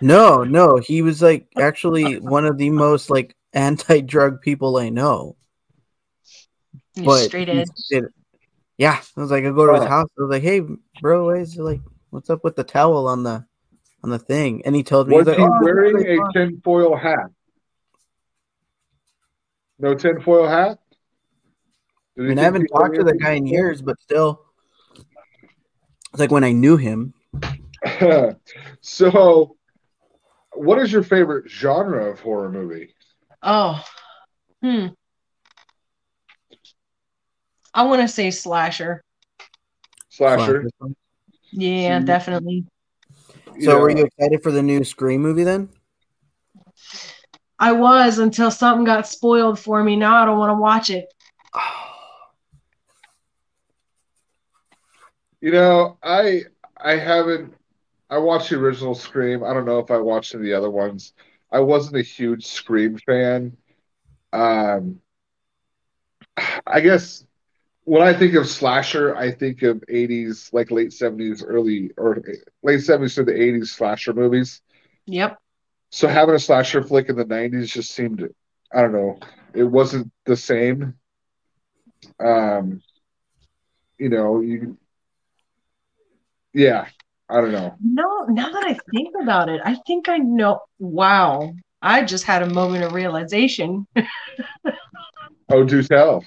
No, 0.00 0.42
no, 0.42 0.78
he 0.78 1.02
was 1.02 1.20
like 1.20 1.46
actually 1.58 2.18
one 2.18 2.46
of 2.46 2.56
the 2.56 2.70
most 2.70 3.10
like 3.10 3.36
anti-drug 3.52 4.40
people 4.40 4.78
I 4.78 4.88
know. 4.88 5.36
You're 6.98 7.06
But 7.06 7.24
straight 7.26 7.48
he 7.48 7.60
edge. 7.60 7.68
did- 7.90 8.04
yeah, 8.76 9.00
I 9.16 9.20
was 9.20 9.30
like, 9.30 9.44
I 9.44 9.50
go 9.50 9.66
to 9.66 9.74
his 9.74 9.84
house. 9.88 10.08
I 10.18 10.22
was 10.22 10.30
like, 10.30 10.42
hey, 10.42 10.62
bro, 11.00 11.26
why 11.26 11.38
is 11.38 11.56
like, 11.56 11.80
what's 12.10 12.30
up 12.30 12.44
with 12.44 12.54
the 12.56 12.64
towel 12.64 13.08
on 13.08 13.22
the 13.24 13.44
on 14.04 14.10
the 14.10 14.18
thing? 14.18 14.62
And 14.64 14.74
he 14.74 14.82
told 14.84 15.08
me, 15.08 15.16
was 15.16 15.26
he's 15.26 15.36
he 15.36 15.42
like, 15.42 15.50
"Oh, 15.50 15.64
wearing 15.64 15.94
really 15.96 16.14
a 16.14 16.16
fun." 16.16 16.32
tinfoil 16.32 16.96
hat 16.96 17.26
no 19.80 19.94
tinfoil 19.94 20.48
hat 20.48 20.78
Did 22.16 22.24
I 22.24 22.28
mean, 22.28 22.38
I 22.38 22.42
haven't 22.42 22.62
he 22.62 22.68
talked 22.68 22.94
to 22.96 23.04
the 23.04 23.14
guy 23.16 23.32
in 23.32 23.46
years, 23.46 23.82
but 23.82 24.00
still, 24.00 24.44
it's 26.12 26.20
like 26.20 26.30
when 26.32 26.44
I 26.44 26.52
knew 26.52 26.76
him. 26.76 27.14
so 28.80 29.56
what 30.52 30.78
is 30.78 30.92
your 30.92 31.02
favorite 31.04 31.48
genre 31.50 32.10
of 32.10 32.20
horror 32.20 32.50
movie 32.50 32.94
Oh. 33.42 33.84
Hmm. 34.62 34.86
I 37.74 37.84
want 37.84 38.02
to 38.02 38.08
say 38.08 38.30
slasher. 38.30 39.02
slasher 40.08 40.68
Yeah, 41.52 42.00
See, 42.00 42.04
definitely. 42.04 42.64
So, 43.60 43.72
know, 43.72 43.78
were 43.78 43.90
you 43.90 44.04
excited 44.04 44.42
for 44.42 44.52
the 44.52 44.62
new 44.62 44.84
Scream 44.84 45.22
movie 45.22 45.44
then? 45.44 45.68
I 47.58 47.72
was 47.72 48.18
until 48.18 48.50
something 48.50 48.84
got 48.84 49.08
spoiled 49.08 49.58
for 49.58 49.82
me. 49.82 49.96
Now 49.96 50.22
I 50.22 50.24
don't 50.24 50.38
want 50.38 50.50
to 50.50 50.60
watch 50.60 50.90
it. 50.90 51.06
You 55.40 55.52
know, 55.52 55.98
I 56.02 56.42
I 56.76 56.96
haven't. 56.96 57.54
I 58.10 58.18
watched 58.18 58.50
the 58.50 58.56
original 58.56 58.96
Scream. 58.96 59.44
I 59.44 59.54
don't 59.54 59.66
know 59.66 59.78
if 59.78 59.88
I 59.88 59.98
watched 59.98 60.34
any 60.34 60.42
of 60.42 60.46
the 60.46 60.54
other 60.54 60.68
ones. 60.68 61.12
I 61.52 61.60
wasn't 61.60 61.98
a 61.98 62.02
huge 62.02 62.44
Scream 62.44 62.98
fan. 62.98 63.56
Um, 64.32 65.00
I 66.66 66.80
guess 66.80 67.24
when 67.88 68.02
I 68.02 68.12
think 68.12 68.34
of 68.34 68.46
slasher, 68.46 69.16
I 69.16 69.30
think 69.30 69.62
of 69.62 69.82
'80s, 69.88 70.52
like 70.52 70.70
late 70.70 70.90
'70s, 70.90 71.42
early 71.46 71.90
or 71.96 72.22
late 72.62 72.80
'70s 72.80 73.14
to 73.14 73.24
the 73.24 73.32
'80s 73.32 73.68
slasher 73.68 74.12
movies. 74.12 74.60
Yep. 75.06 75.38
So 75.90 76.06
having 76.06 76.34
a 76.34 76.38
slasher 76.38 76.82
flick 76.82 77.08
in 77.08 77.16
the 77.16 77.24
'90s 77.24 77.72
just 77.72 77.92
seemed, 77.92 78.28
I 78.72 78.82
don't 78.82 78.92
know, 78.92 79.18
it 79.54 79.64
wasn't 79.64 80.12
the 80.26 80.36
same. 80.36 80.94
Um, 82.22 82.82
you 83.98 84.10
know, 84.10 84.42
you, 84.42 84.76
yeah, 86.52 86.88
I 87.30 87.40
don't 87.40 87.52
know. 87.52 87.74
No, 87.82 88.24
now 88.24 88.50
that 88.50 88.64
I 88.64 88.78
think 88.94 89.14
about 89.20 89.48
it, 89.48 89.62
I 89.64 89.76
think 89.86 90.10
I 90.10 90.18
know. 90.18 90.60
Wow. 90.78 91.54
I 91.80 92.04
just 92.04 92.24
had 92.24 92.42
a 92.42 92.50
moment 92.52 92.84
of 92.84 92.92
realization. 92.92 93.86
Oh, 95.50 95.64
do 95.64 95.82
tell. 95.82 96.24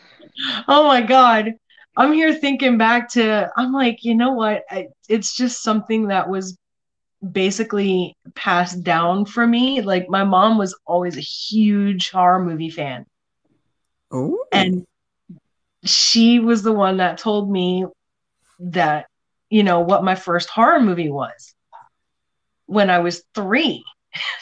Oh 0.67 0.87
my 0.87 1.01
God. 1.01 1.53
I'm 1.97 2.13
here 2.13 2.33
thinking 2.33 2.77
back 2.77 3.09
to, 3.11 3.51
I'm 3.57 3.73
like, 3.73 4.03
you 4.03 4.15
know 4.15 4.33
what? 4.33 4.63
I, 4.69 4.87
it's 5.09 5.35
just 5.35 5.61
something 5.61 6.07
that 6.07 6.29
was 6.29 6.57
basically 7.31 8.15
passed 8.33 8.81
down 8.83 9.25
for 9.25 9.45
me. 9.45 9.81
Like, 9.81 10.09
my 10.09 10.23
mom 10.23 10.57
was 10.57 10.77
always 10.85 11.17
a 11.17 11.21
huge 11.21 12.09
horror 12.11 12.43
movie 12.43 12.69
fan. 12.69 13.05
Oh, 14.11 14.45
And 14.51 14.85
she 15.83 16.39
was 16.39 16.63
the 16.63 16.73
one 16.73 16.97
that 16.97 17.17
told 17.17 17.51
me 17.51 17.85
that 18.59 19.07
you 19.51 19.63
know, 19.63 19.81
what 19.81 20.03
my 20.03 20.15
first 20.15 20.49
horror 20.49 20.81
movie 20.81 21.11
was 21.11 21.53
when 22.65 22.89
I 22.89 22.99
was 22.99 23.23
three. 23.35 23.83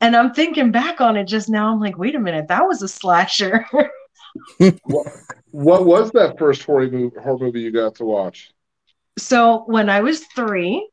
and 0.00 0.16
I'm 0.16 0.34
thinking 0.34 0.70
back 0.70 1.00
on 1.00 1.16
it 1.16 1.24
just 1.24 1.48
now. 1.48 1.72
I'm 1.72 1.80
like, 1.80 1.98
wait 1.98 2.14
a 2.14 2.20
minute, 2.20 2.48
that 2.48 2.66
was 2.66 2.82
a 2.82 2.88
slasher. 2.88 3.66
what, 4.84 5.06
what 5.50 5.86
was 5.86 6.10
that 6.12 6.38
first 6.38 6.62
horror 6.64 6.90
movie, 6.90 7.16
horror 7.20 7.38
movie 7.38 7.60
you 7.60 7.70
got 7.70 7.94
to 7.96 8.04
watch? 8.04 8.52
so 9.18 9.64
when 9.66 9.88
I 9.88 10.00
was 10.00 10.24
three, 10.34 10.88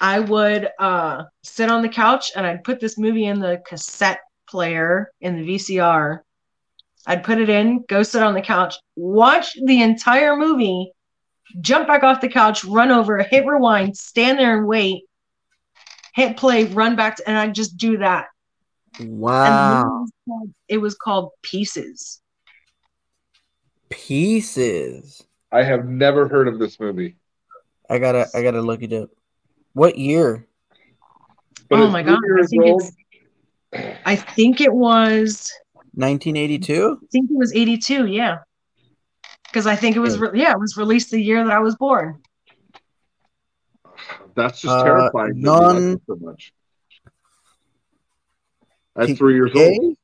I 0.00 0.20
would 0.20 0.68
uh, 0.78 1.24
sit 1.42 1.70
on 1.70 1.82
the 1.82 1.88
couch 1.88 2.32
and 2.34 2.46
I'd 2.46 2.64
put 2.64 2.80
this 2.80 2.98
movie 2.98 3.26
in 3.26 3.38
the 3.38 3.62
cassette 3.66 4.20
player 4.48 5.10
in 5.20 5.36
the 5.36 5.46
VCR. 5.46 6.20
I'd 7.06 7.24
put 7.24 7.38
it 7.38 7.48
in, 7.48 7.84
go 7.88 8.02
sit 8.02 8.22
on 8.22 8.34
the 8.34 8.42
couch, 8.42 8.76
watch 8.96 9.56
the 9.64 9.82
entire 9.82 10.36
movie, 10.36 10.92
jump 11.60 11.86
back 11.86 12.02
off 12.02 12.20
the 12.20 12.28
couch, 12.28 12.64
run 12.64 12.90
over, 12.90 13.18
hit 13.22 13.46
rewind, 13.46 13.96
stand 13.96 14.38
there 14.38 14.58
and 14.58 14.66
wait, 14.66 15.04
hit 16.16 16.36
play, 16.36 16.64
run 16.64 16.96
back, 16.96 17.16
to, 17.16 17.28
and 17.28 17.36
I'd 17.38 17.54
just 17.54 17.76
do 17.76 17.98
that. 17.98 18.26
And 18.98 19.06
the 19.08 19.12
movie 19.12 19.20
Wow. 19.22 20.00
was 20.00 20.10
called- 20.26 20.54
it 20.68 20.78
was 20.78 20.94
called 20.96 21.30
Pieces. 21.42 22.20
Pieces. 23.90 25.22
I 25.52 25.62
have 25.62 25.86
never 25.86 26.26
heard 26.26 26.48
of 26.48 26.58
this 26.58 26.80
movie. 26.80 27.16
I 27.88 27.98
gotta 27.98 28.26
I 28.34 28.42
gotta 28.42 28.60
look 28.60 28.82
it 28.82 28.92
up. 28.92 29.10
What 29.74 29.96
year? 29.96 30.46
But 31.68 31.80
oh 31.80 31.88
my 31.90 32.02
god! 32.02 32.18
I 32.18 32.46
think 32.46 32.64
old. 32.64 32.82
it's. 32.82 33.98
I 34.04 34.16
think 34.16 34.60
it 34.60 34.72
was. 34.72 35.52
1982? 35.94 36.98
I 37.02 37.06
think 37.10 37.30
it 37.30 37.36
was 37.36 37.54
82, 37.54 38.06
yeah. 38.06 38.38
Because 39.44 39.66
I 39.66 39.76
think 39.76 39.96
it 39.96 40.00
was, 40.00 40.18
re- 40.18 40.28
yeah, 40.34 40.52
it 40.52 40.58
was 40.60 40.76
released 40.76 41.10
the 41.10 41.20
year 41.20 41.42
that 41.42 41.52
I 41.52 41.60
was 41.60 41.74
born. 41.76 42.20
That's 44.36 44.60
just 44.60 44.72
Uh, 44.72 44.84
terrifying. 44.84 45.28
to 45.30 45.34
me. 45.34 45.42
non- 45.42 45.90
That's 45.92 46.06
so 46.06 46.16
much. 46.20 46.52
At 48.94 49.08
P- 49.08 49.14
three 49.16 49.34
years 49.34 49.52
old. 49.54 49.96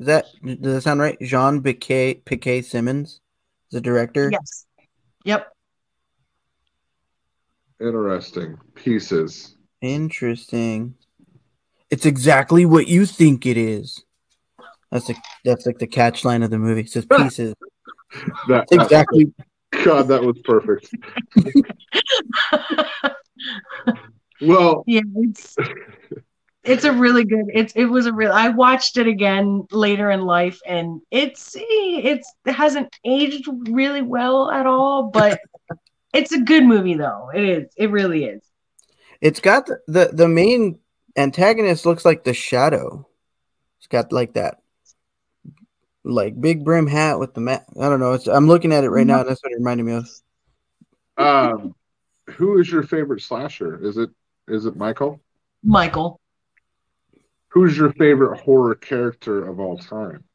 Is 0.00 0.06
that 0.06 0.26
does 0.44 0.74
that 0.74 0.82
sound 0.82 1.00
right? 1.00 1.18
Jean 1.20 1.62
Piquet 1.62 2.22
Piquet 2.24 2.62
Simmons, 2.62 3.20
the 3.72 3.80
director. 3.80 4.30
Yes. 4.30 4.66
Yep. 5.24 5.52
Interesting. 7.80 8.58
Pieces. 8.74 9.56
Interesting. 9.80 10.94
It's 11.90 12.06
exactly 12.06 12.64
what 12.64 12.86
you 12.86 13.06
think 13.06 13.46
it 13.46 13.56
is. 13.56 14.04
That's 14.92 15.08
like 15.08 15.18
that's 15.44 15.66
like 15.66 15.78
the 15.78 15.86
catch 15.86 16.24
line 16.24 16.42
of 16.42 16.50
the 16.50 16.58
movie. 16.58 16.82
It 16.82 16.90
says 16.90 17.06
pieces. 17.16 17.54
That, 18.48 18.66
exactly 18.70 19.32
God, 19.84 20.08
that 20.08 20.22
was 20.22 20.38
perfect. 20.44 20.90
Well, 24.40 24.84
yeah, 24.86 25.00
it's 25.16 25.56
it's 26.62 26.84
a 26.84 26.92
really 26.92 27.24
good. 27.24 27.46
It's 27.52 27.72
it 27.74 27.86
was 27.86 28.06
a 28.06 28.12
real. 28.12 28.32
I 28.32 28.50
watched 28.50 28.96
it 28.96 29.08
again 29.08 29.66
later 29.72 30.10
in 30.12 30.22
life, 30.22 30.60
and 30.64 31.00
it's 31.10 31.56
it's 31.58 32.32
it 32.46 32.52
hasn't 32.52 32.94
aged 33.04 33.48
really 33.68 34.02
well 34.02 34.50
at 34.50 34.66
all, 34.66 35.10
but 35.10 35.40
it's 36.14 36.30
a 36.32 36.40
good 36.40 36.64
movie 36.64 36.94
though. 36.94 37.30
It 37.34 37.44
is. 37.44 37.72
It 37.76 37.90
really 37.90 38.24
is. 38.24 38.42
it's 39.20 39.40
got 39.40 39.66
the, 39.66 39.80
the 39.88 40.10
the 40.12 40.28
main 40.28 40.78
antagonist 41.16 41.84
looks 41.86 42.04
like 42.04 42.24
the 42.24 42.34
shadow. 42.34 43.08
It's 43.78 43.88
got 43.88 44.12
like 44.12 44.34
that 44.34 44.58
like 46.04 46.40
big 46.40 46.64
brim 46.64 46.86
hat 46.86 47.18
with 47.18 47.34
the 47.34 47.40
mat. 47.40 47.66
I 47.80 47.88
don't 47.88 48.00
know. 48.00 48.12
It's 48.12 48.26
I'm 48.26 48.46
looking 48.46 48.72
at 48.72 48.84
it 48.84 48.90
right 48.90 49.06
now, 49.06 49.20
and 49.20 49.28
that's 49.28 49.42
what 49.42 49.52
it 49.52 49.56
reminded 49.58 49.84
me 49.86 49.92
of. 49.94 50.08
um, 51.16 51.74
who 52.36 52.58
is 52.58 52.70
your 52.70 52.82
favorite 52.82 53.22
slasher? 53.22 53.84
Is 53.84 53.96
it 53.96 54.10
is 54.46 54.66
it 54.66 54.76
Michael? 54.76 55.20
Michael. 55.62 56.20
Who's 57.48 57.76
your 57.76 57.92
favorite 57.92 58.40
horror 58.40 58.74
character 58.74 59.46
of 59.46 59.60
all 59.60 59.78
time? 59.78 60.24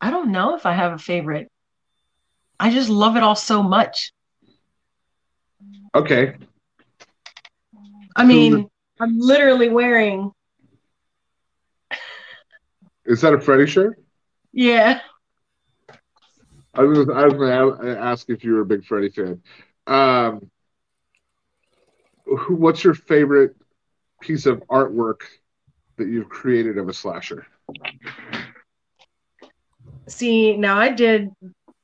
I 0.00 0.10
don't 0.10 0.30
know 0.30 0.54
if 0.54 0.64
I 0.64 0.72
have 0.74 0.92
a 0.92 0.98
favorite. 0.98 1.50
I 2.60 2.70
just 2.70 2.88
love 2.88 3.16
it 3.16 3.22
all 3.22 3.34
so 3.34 3.62
much. 3.62 4.12
Okay, 5.94 6.34
I 8.18 8.24
mean, 8.24 8.68
I'm 8.98 9.18
literally 9.18 9.68
wearing, 9.68 10.32
is 13.04 13.20
that 13.20 13.32
a 13.32 13.40
Freddy 13.40 13.66
shirt? 13.66 14.02
yeah. 14.52 15.00
I 16.78 16.82
was 16.82 17.06
gonna, 17.06 17.20
I 17.20 17.24
was 17.24 17.34
going 17.34 17.86
to 17.86 17.98
ask 17.98 18.30
if 18.30 18.44
you 18.44 18.52
were 18.52 18.60
a 18.60 18.66
big 18.66 18.84
Freddy 18.84 19.10
fan. 19.10 19.42
Um, 19.88 20.48
what's 22.24 22.84
your 22.84 22.94
favorite 22.94 23.56
piece 24.20 24.46
of 24.46 24.62
artwork 24.68 25.22
that 25.96 26.06
you've 26.06 26.28
created 26.28 26.78
of 26.78 26.88
a 26.88 26.92
slasher? 26.92 27.48
See, 30.06 30.56
now 30.56 30.78
I 30.78 30.90
did, 30.90 31.30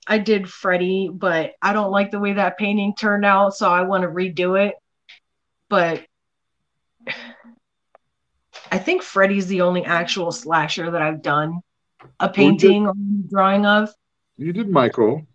I 0.07 0.19
did 0.19 0.49
Freddy, 0.49 1.11
but 1.13 1.55
I 1.61 1.73
don't 1.73 1.91
like 1.91 2.13
the 2.13 2.21
way 2.21 2.35
that 2.35 2.57
painting 2.57 2.95
turned 2.95 3.25
out, 3.25 3.57
so 3.57 3.69
I 3.69 3.83
want 3.83 4.03
to 4.03 4.09
redo 4.09 4.65
it. 4.65 4.77
But 5.69 6.07
I 8.71 8.79
think 8.79 9.03
Freddy's 9.03 9.49
the 9.49 9.63
only 9.63 9.85
actual 9.85 10.31
slasher 10.31 10.93
that 10.93 11.03
I've 11.03 11.21
done 11.21 11.63
a 12.21 12.29
painting 12.29 12.87
or 12.87 12.95
drawing 13.29 13.67
of. 13.67 13.91
You 14.37 14.53
did 14.53 14.69
Michael. 14.69 15.27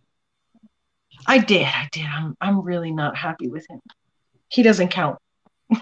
I 1.28 1.38
did, 1.40 1.66
I 1.66 1.88
did. 1.92 2.06
I'm, 2.06 2.36
I'm 2.42 2.62
really 2.62 2.92
not 2.92 3.16
happy 3.16 3.48
with 3.50 3.66
him. 3.70 3.80
He 4.50 4.64
doesn't 4.64 4.90
count. 4.90 5.20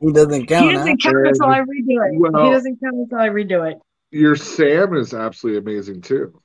He 0.00 0.12
doesn't 0.12 0.46
count. 0.46 0.66
he 0.66 0.72
doesn't 0.72 1.02
count 1.02 1.26
until 1.26 1.46
I 1.46 1.60
redo 1.60 2.06
it. 2.06 2.20
Well- 2.20 2.44
he 2.44 2.50
doesn't 2.50 2.80
count 2.80 2.96
until 2.96 3.18
I 3.18 3.28
redo 3.28 3.70
it. 3.70 3.78
Your 4.10 4.36
Sam 4.36 4.94
is 4.94 5.14
absolutely 5.14 5.58
amazing 5.58 6.02
too. 6.02 6.40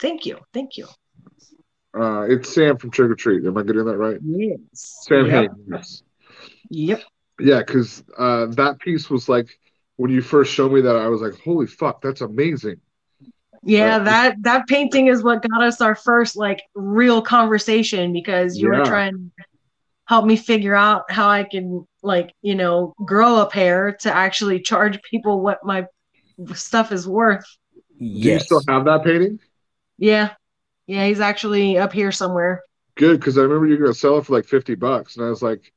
Thank 0.00 0.26
you, 0.26 0.38
thank 0.52 0.76
you. 0.76 0.86
Uh, 1.98 2.22
it's 2.28 2.54
Sam 2.54 2.76
from 2.76 2.90
Trick 2.90 3.10
'r 3.10 3.14
Treat. 3.14 3.44
Am 3.46 3.56
I 3.56 3.62
getting 3.62 3.84
that 3.84 3.96
right? 3.96 4.18
Yes. 4.22 4.58
Sam 5.06 5.26
Yep. 5.26 5.32
Hagen. 5.34 5.64
Yes. 5.70 6.02
Yep. 6.70 7.02
Yeah, 7.40 7.58
because 7.60 8.04
uh, 8.18 8.46
that 8.46 8.78
piece 8.78 9.08
was 9.10 9.28
like 9.28 9.48
when 9.96 10.10
you 10.10 10.20
first 10.22 10.52
showed 10.52 10.72
me 10.72 10.82
that, 10.82 10.96
I 10.96 11.08
was 11.08 11.20
like, 11.22 11.38
"Holy 11.42 11.66
fuck, 11.66 12.00
that's 12.02 12.20
amazing!" 12.20 12.80
Yeah, 13.66 13.98
that 13.98 14.36
that 14.42 14.68
painting 14.68 15.08
is 15.08 15.24
what 15.24 15.42
got 15.42 15.62
us 15.62 15.80
our 15.80 15.96
first 15.96 16.36
like 16.36 16.62
real 16.74 17.20
conversation 17.20 18.12
because 18.12 18.56
you 18.56 18.72
Yeah. 18.72 18.78
were 18.78 18.84
trying 18.84 19.12
to 19.12 19.44
help 20.04 20.24
me 20.24 20.36
figure 20.36 20.76
out 20.76 21.10
how 21.10 21.28
I 21.28 21.42
can 21.42 21.84
like, 22.02 22.32
you 22.42 22.54
know, 22.54 22.94
grow 23.04 23.38
a 23.38 23.46
pair 23.50 23.92
to 24.02 24.12
actually 24.14 24.60
charge 24.60 25.02
people 25.02 25.40
what 25.40 25.64
my 25.64 25.86
stuff 26.54 26.92
is 26.92 27.08
worth. 27.08 27.44
Do 27.98 28.04
you 28.04 28.38
still 28.38 28.62
have 28.68 28.84
that 28.84 29.02
painting? 29.02 29.40
Yeah. 29.98 30.30
Yeah, 30.86 31.04
he's 31.08 31.18
actually 31.18 31.76
up 31.76 31.92
here 31.92 32.12
somewhere. 32.12 32.62
Good, 32.94 33.18
because 33.18 33.36
I 33.36 33.42
remember 33.42 33.66
you 33.66 33.76
were 33.78 33.86
gonna 33.86 33.94
sell 33.94 34.18
it 34.18 34.26
for 34.26 34.34
like 34.34 34.46
fifty 34.46 34.76
bucks, 34.76 35.16
and 35.16 35.26
I 35.26 35.28
was 35.28 35.42
like, 35.42 35.72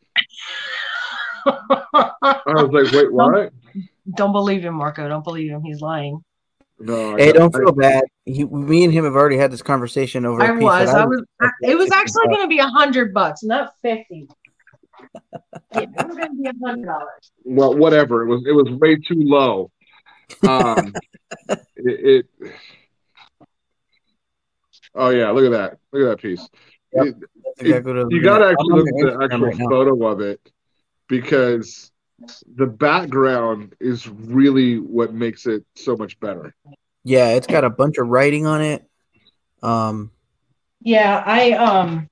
I 1.46 2.14
was 2.46 2.70
like, 2.72 2.94
"Wait, 2.94 3.12
what?" 3.12 3.52
Don't 4.16 4.32
believe 4.32 4.64
him, 4.64 4.76
Marco. 4.76 5.08
Don't 5.10 5.24
believe 5.24 5.50
him. 5.50 5.64
He's 5.64 5.82
lying. 5.82 6.24
No, 6.82 7.18
Hey, 7.18 7.34
don't 7.34 7.54
feel 7.54 7.74
bad. 7.74 8.04
He, 8.26 8.46
me 8.46 8.86
and 8.86 8.94
him 8.94 9.04
have 9.04 9.14
already 9.16 9.38
had 9.38 9.52
this 9.52 9.62
conversation 9.62 10.26
over. 10.26 10.42
I 10.42 10.48
a 10.50 10.54
piece 10.54 10.64
was. 10.64 10.90
I 10.90 11.06
was. 11.06 11.24
I- 11.42 11.50
It 11.64 11.78
was 11.78 11.92
actually 11.92 12.28
going 12.28 12.42
to 12.42 12.48
be 12.48 12.60
a 12.60 12.68
hundred 12.68 13.14
bucks, 13.14 13.44
not 13.44 13.74
fifty. 13.82 14.28
It 15.76 15.90
was 15.96 16.16
going 16.18 16.36
to 16.36 16.42
be 16.44 16.50
a 16.50 16.54
hundred 16.66 16.86
dollars. 16.88 17.32
well, 17.44 17.76
whatever. 17.76 18.24
It 18.24 18.28
was 18.28 18.44
it 18.48 18.52
was 18.52 18.70
way 18.80 18.96
too 18.96 19.16
low. 19.18 19.72
Um, 20.48 20.94
it, 21.50 22.28
it. 22.42 22.54
Oh 24.96 25.10
yeah, 25.10 25.30
look 25.32 25.46
at 25.46 25.52
that! 25.52 25.78
Look 25.94 26.04
at 26.04 26.10
that 26.10 26.22
piece. 26.22 26.48
Yep. 26.94 27.06
It- 27.08 27.16
That's 27.20 27.62
exactly 27.62 27.92
what 27.94 28.00
I 28.00 28.04
was 28.06 28.14
you 28.14 28.22
got 28.24 28.40
to 28.40 28.46
actually 28.48 28.74
look 28.74 28.88
at 28.88 28.94
the 29.20 29.24
actual 29.24 29.48
right 29.48 29.58
photo 29.70 30.08
of 30.08 30.22
it 30.22 30.40
because 31.08 31.89
the 32.56 32.66
background 32.68 33.76
is 33.80 34.08
really 34.08 34.80
what 34.80 35.14
makes 35.14 35.46
it 35.46 35.64
so 35.76 35.96
much 35.96 36.20
better. 36.20 36.54
Yeah, 37.04 37.30
it's 37.30 37.48
got 37.48 37.64
a 37.64 37.70
bunch 37.70 37.98
of 37.98 38.08
writing 38.08 38.46
on 38.46 38.62
it. 38.62 38.84
Um, 39.62 40.12
Yeah, 40.82 41.22
I 41.26 41.52
um, 41.54 42.10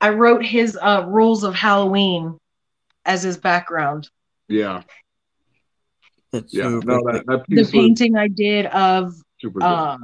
I 0.00 0.10
wrote 0.10 0.44
his 0.44 0.78
uh 0.80 1.04
rules 1.06 1.44
of 1.44 1.54
Halloween 1.54 2.38
as 3.04 3.22
his 3.22 3.36
background. 3.36 4.08
Yeah, 4.48 4.82
it's 6.32 6.52
yeah. 6.52 6.68
No, 6.68 6.80
that, 7.06 7.24
that 7.26 7.44
The 7.48 7.64
painting 7.64 8.16
I 8.16 8.28
did 8.28 8.66
of 8.66 9.14
super 9.40 9.62
uh 9.62 9.98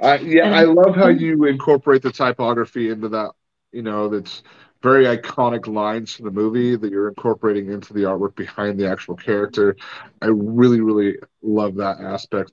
I 0.00 0.18
yeah, 0.18 0.46
And- 0.46 0.54
I 0.54 0.64
love 0.64 0.94
how 0.96 1.08
you 1.08 1.44
incorporate 1.44 2.02
the 2.02 2.12
typography 2.12 2.90
into 2.90 3.08
that. 3.10 3.32
You 3.72 3.82
know, 3.82 4.08
that's 4.08 4.42
very 4.82 5.04
iconic 5.04 5.66
lines 5.66 6.14
from 6.14 6.26
the 6.26 6.30
movie 6.30 6.76
that 6.76 6.90
you're 6.90 7.08
incorporating 7.08 7.72
into 7.72 7.94
the 7.94 8.02
artwork 8.02 8.34
behind 8.34 8.78
the 8.78 8.90
actual 8.90 9.14
character. 9.14 9.76
I 10.20 10.26
really, 10.26 10.80
really 10.80 11.16
love 11.42 11.76
that 11.76 12.00
aspect. 12.00 12.52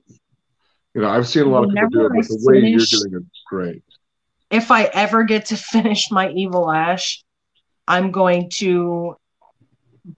You 0.94 1.02
know, 1.02 1.08
I've 1.08 1.28
seen 1.28 1.44
a 1.44 1.48
lot 1.48 1.64
of 1.64 1.70
people 1.70 1.88
do 1.88 2.06
it, 2.06 2.12
but 2.14 2.28
the 2.28 2.40
way 2.42 2.58
you're 2.58 2.78
doing 2.78 3.22
it's 3.26 3.42
great. 3.46 3.82
If 4.50 4.70
I 4.70 4.84
ever 4.84 5.22
get 5.24 5.46
to 5.46 5.56
finish 5.56 6.10
my 6.10 6.30
Evil 6.30 6.70
Ash, 6.70 7.22
I'm 7.86 8.10
going 8.10 8.50
to 8.54 9.16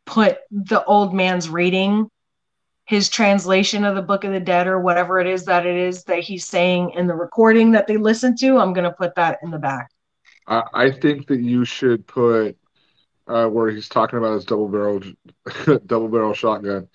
put 0.07 0.39
the 0.51 0.85
old 0.85 1.15
man's 1.15 1.49
reading, 1.49 2.09
his 2.87 3.09
translation 3.09 3.85
of 3.85 3.95
the 3.95 4.03
Book 4.03 4.25
of 4.25 4.33
the 4.33 4.41
Dead 4.41 4.67
or 4.67 4.81
whatever 4.81 5.21
it 5.21 5.27
is 5.27 5.45
that 5.45 5.67
it 5.67 5.77
is 5.77 6.05
that 6.05 6.21
he's 6.21 6.47
saying 6.47 6.93
in 6.97 7.07
the 7.07 7.15
recording 7.15 7.73
that 7.73 7.87
they 7.87 7.97
listen 7.97 8.37
to. 8.37 8.59
I'm 8.59 8.73
going 8.73 8.85
to 8.85 8.93
put 8.93 9.15
that 9.17 9.39
in 9.43 9.51
the 9.51 9.59
back. 9.59 9.91
I, 10.47 10.63
I 10.73 10.91
think 10.91 11.27
that 11.29 11.41
you 11.41 11.65
should 11.65 12.07
put 12.07 12.57
uh, 13.27 13.47
where 13.47 13.71
he's 13.71 13.89
talking 13.89 14.19
about 14.19 14.35
his 14.35 14.45
double 14.45 14.69
barrel 14.69 15.01
double 15.87 16.09
barrel 16.09 16.35
shotgun. 16.35 16.89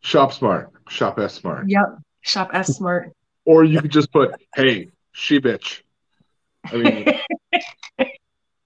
Shop 0.00 0.32
smart, 0.32 0.70
shop 0.88 1.18
S-Mart. 1.18 1.68
Yep. 1.68 1.98
Shop 2.26 2.50
S-Mart. 2.52 3.12
Or 3.44 3.62
you 3.64 3.80
could 3.80 3.92
just 3.92 4.12
put, 4.12 4.34
"Hey, 4.54 4.90
she 5.12 5.38
bitch." 5.40 5.80
I 6.66 6.76
mean, 6.76 7.04
I 7.98 8.06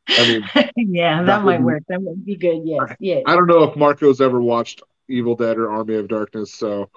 mean, 0.09 0.43
yeah, 0.77 1.19
That 1.23 1.27
that 1.27 1.45
might 1.45 1.61
would- 1.61 1.67
work. 1.75 1.83
That 1.89 2.01
would 2.03 2.25
be 2.25 2.37
good. 2.37 2.63
Yes. 2.65 2.97
Yeah. 2.99 3.21
I 3.27 3.35
don't 3.37 3.47
know 3.47 3.63
if 3.65 3.77
Marco's 3.77 4.21
ever 4.23 4.41
watched 4.41 4.83
Evil 5.09 5.37
Dead 5.37 5.59
or 5.59 5.71
Army 5.71 5.97
of 5.97 6.09
Darkness, 6.09 6.53
so 6.55 6.89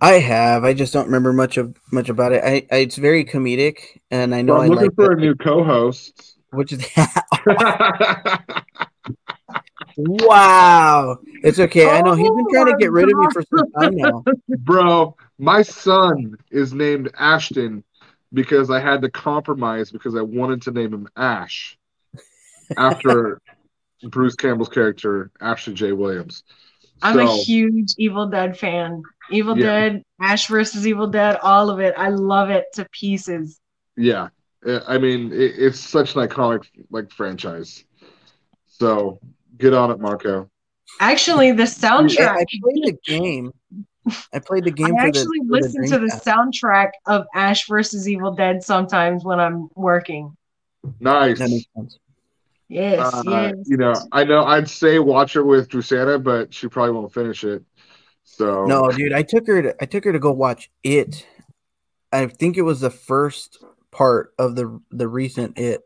I 0.00 0.14
have. 0.14 0.64
I 0.64 0.74
just 0.74 0.92
don't 0.92 1.04
remember 1.06 1.32
much 1.32 1.56
of 1.56 1.76
much 1.92 2.08
about 2.08 2.32
it. 2.32 2.42
I, 2.44 2.66
I 2.74 2.78
it's 2.80 2.96
very 2.96 3.24
comedic, 3.24 4.00
and 4.10 4.34
I 4.34 4.42
know 4.42 4.54
Well, 4.54 4.62
I'm 4.62 4.70
I 4.72 4.74
looking 4.74 4.86
like 4.88 4.94
for 4.96 5.06
the- 5.14 5.22
a 5.22 5.24
new 5.24 5.34
co-host. 5.36 6.34
which 6.50 6.72
is 6.72 6.84
wow. 9.96 11.18
It's 11.42 11.58
okay. 11.60 11.88
I 11.90 12.00
know 12.00 12.14
he's 12.14 12.28
been 12.28 12.46
Oh 12.48 12.52
trying 12.52 12.66
to 12.66 12.76
get 12.78 12.90
rid 12.90 13.04
of 13.04 13.10
me 13.18 13.26
oh, 13.26 13.30
for 13.30 13.42
some 13.56 13.70
time 13.72 13.96
now. 13.96 14.24
Bro, 14.58 15.16
my 15.38 15.62
son 15.62 16.36
is 16.50 16.72
named 16.72 17.10
Ashton 17.18 17.84
because 18.32 18.70
I 18.70 18.80
had 18.80 19.02
to 19.02 19.10
compromise 19.10 19.90
because 19.90 20.16
I 20.16 20.22
wanted 20.22 20.62
to 20.62 20.70
name 20.70 20.92
him 20.92 21.08
Ash 21.16 21.78
after 22.76 23.40
Bruce 24.02 24.34
Campbell's 24.34 24.68
character, 24.68 25.30
Ashley 25.40 25.74
J. 25.74 25.92
Williams. 25.92 26.42
I'm 27.02 27.18
a 27.18 27.36
huge 27.36 27.94
Evil 27.98 28.26
Dead 28.28 28.56
fan. 28.56 29.02
Evil 29.30 29.58
Yeah. 29.58 29.66
Dead, 29.66 30.02
Ash 30.20 30.46
versus 30.48 30.86
Evil 30.86 31.08
Dead, 31.08 31.38
all 31.42 31.70
of 31.70 31.80
it. 31.80 31.94
I 31.96 32.08
love 32.08 32.50
it 32.50 32.66
to 32.74 32.86
pieces. 32.90 33.60
yeah. 33.96 34.28
Uh, 34.66 34.80
I 34.88 34.96
mean, 34.96 35.30
it, 35.30 35.52
it's 35.58 35.78
such 35.78 36.16
an 36.16 36.26
iconic 36.26 36.64
like 36.90 37.10
franchise. 37.10 37.84
So 38.66 39.20
get 39.58 39.74
on 39.74 39.90
it, 39.90 40.00
Marco. 40.00 40.48
Actually, 41.00 41.52
the 41.52 41.64
I, 41.64 41.66
soundtrack. 41.66 42.28
I 42.30 42.44
played 42.62 42.84
the 42.84 42.96
game. 43.04 43.52
I 44.32 44.38
played 44.38 44.64
the 44.64 44.70
game 44.70 44.94
I 44.96 45.02
for 45.02 45.06
actually 45.06 45.38
the, 45.40 45.46
for 45.48 45.60
the 45.60 45.62
listen 45.62 45.84
to 45.90 45.98
the 45.98 46.06
Dreamcast. 46.06 46.62
soundtrack 46.62 46.90
of 47.06 47.26
Ash 47.34 47.66
versus 47.66 48.08
Evil 48.08 48.34
Dead 48.34 48.62
sometimes 48.62 49.24
when 49.24 49.40
I'm 49.40 49.68
working. 49.74 50.36
Nice. 51.00 51.38
That 51.38 51.50
makes 51.50 51.66
sense. 51.74 51.98
Yes, 52.68 53.14
Uh, 53.14 53.22
yes. 53.26 53.54
You 53.66 53.76
know, 53.76 53.94
I 54.12 54.24
know 54.24 54.44
I'd 54.44 54.68
say 54.68 54.98
watch 54.98 55.36
it 55.36 55.42
with 55.42 55.68
Drusana, 55.68 56.22
but 56.22 56.52
she 56.52 56.66
probably 56.68 56.92
won't 56.92 57.12
finish 57.12 57.44
it. 57.44 57.62
So 58.24 58.64
No, 58.64 58.90
dude, 58.90 59.12
I 59.12 59.22
took 59.22 59.46
her 59.46 59.62
to 59.62 59.76
I 59.80 59.86
took 59.86 60.04
her 60.04 60.12
to 60.12 60.18
go 60.18 60.32
watch 60.32 60.70
it. 60.82 61.26
I 62.12 62.26
think 62.26 62.56
it 62.56 62.62
was 62.62 62.80
the 62.80 62.90
first 62.90 63.62
part 63.90 64.32
of 64.38 64.56
the 64.56 64.80
the 64.90 65.06
recent 65.08 65.58
it, 65.58 65.82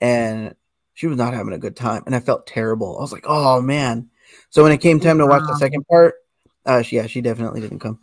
and 0.00 0.54
she 0.94 1.06
was 1.06 1.16
not 1.16 1.32
having 1.34 1.54
a 1.54 1.58
good 1.58 1.74
time, 1.76 2.02
and 2.06 2.14
I 2.14 2.20
felt 2.20 2.46
terrible. 2.46 2.98
I 2.98 3.00
was 3.00 3.12
like, 3.12 3.24
oh 3.26 3.60
man. 3.60 4.10
So 4.50 4.62
when 4.62 4.72
it 4.72 4.78
came 4.78 5.00
time 5.00 5.18
to 5.18 5.26
watch 5.26 5.42
the 5.46 5.56
second 5.56 5.86
part, 5.88 6.14
uh, 6.66 6.82
she, 6.82 6.96
yeah, 6.96 7.06
she 7.06 7.20
definitely 7.20 7.60
didn't 7.60 7.80
come. 7.80 7.98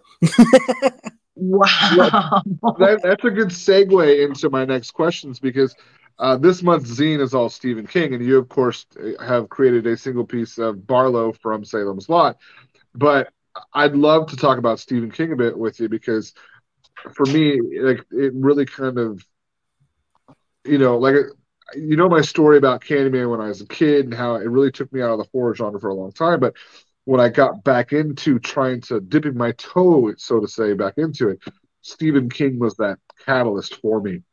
Wow. 1.37 2.41
that, 2.79 3.01
that's 3.03 3.23
a 3.23 3.29
good 3.29 3.49
segue 3.49 4.25
into 4.25 4.49
my 4.49 4.65
next 4.65 4.91
questions 4.91 5.39
because 5.39 5.75
uh, 6.19 6.35
this 6.35 6.63
month's 6.63 6.89
zine 6.91 7.21
is 7.21 7.33
all 7.33 7.49
Stephen 7.49 7.85
King, 7.85 8.13
and 8.13 8.25
you, 8.25 8.37
of 8.37 8.49
course, 8.49 8.87
have 9.23 9.49
created 9.49 9.85
a 9.85 9.95
single 9.95 10.25
piece 10.25 10.57
of 10.57 10.87
Barlow 10.87 11.31
from 11.31 11.63
Salem's 11.63 12.09
Lot. 12.09 12.37
But 12.95 13.31
I'd 13.73 13.95
love 13.95 14.27
to 14.27 14.35
talk 14.35 14.57
about 14.57 14.79
Stephen 14.79 15.11
King 15.11 15.31
a 15.31 15.35
bit 15.35 15.57
with 15.57 15.79
you 15.79 15.89
because 15.89 16.33
for 17.13 17.25
me, 17.27 17.59
like, 17.79 18.03
it 18.11 18.33
really 18.33 18.65
kind 18.65 18.97
of, 18.97 19.23
you 20.65 20.79
know, 20.79 20.97
like, 20.97 21.15
you 21.75 21.97
know, 21.97 22.09
my 22.09 22.21
story 22.21 22.57
about 22.57 22.81
Candyman 22.81 23.29
when 23.29 23.41
I 23.41 23.49
was 23.49 23.61
a 23.61 23.67
kid 23.67 24.05
and 24.05 24.13
how 24.13 24.35
it 24.35 24.49
really 24.49 24.71
took 24.71 24.91
me 24.91 25.01
out 25.01 25.11
of 25.11 25.19
the 25.19 25.29
horror 25.31 25.53
genre 25.53 25.79
for 25.79 25.89
a 25.89 25.93
long 25.93 26.11
time. 26.13 26.39
But 26.39 26.55
when 27.07 27.21
I 27.21 27.29
got 27.29 27.63
back 27.63 27.93
into 27.93 28.37
trying 28.37 28.81
to 28.81 28.99
dipping 28.99 29.37
my 29.37 29.53
toe, 29.53 30.13
so 30.17 30.41
to 30.41 30.47
say, 30.47 30.73
back 30.73 30.95
into 30.97 31.29
it, 31.29 31.39
Stephen 31.79 32.29
King 32.29 32.59
was 32.59 32.75
that 32.75 32.99
catalyst 33.25 33.75
for 33.75 34.01
me. 34.01 34.23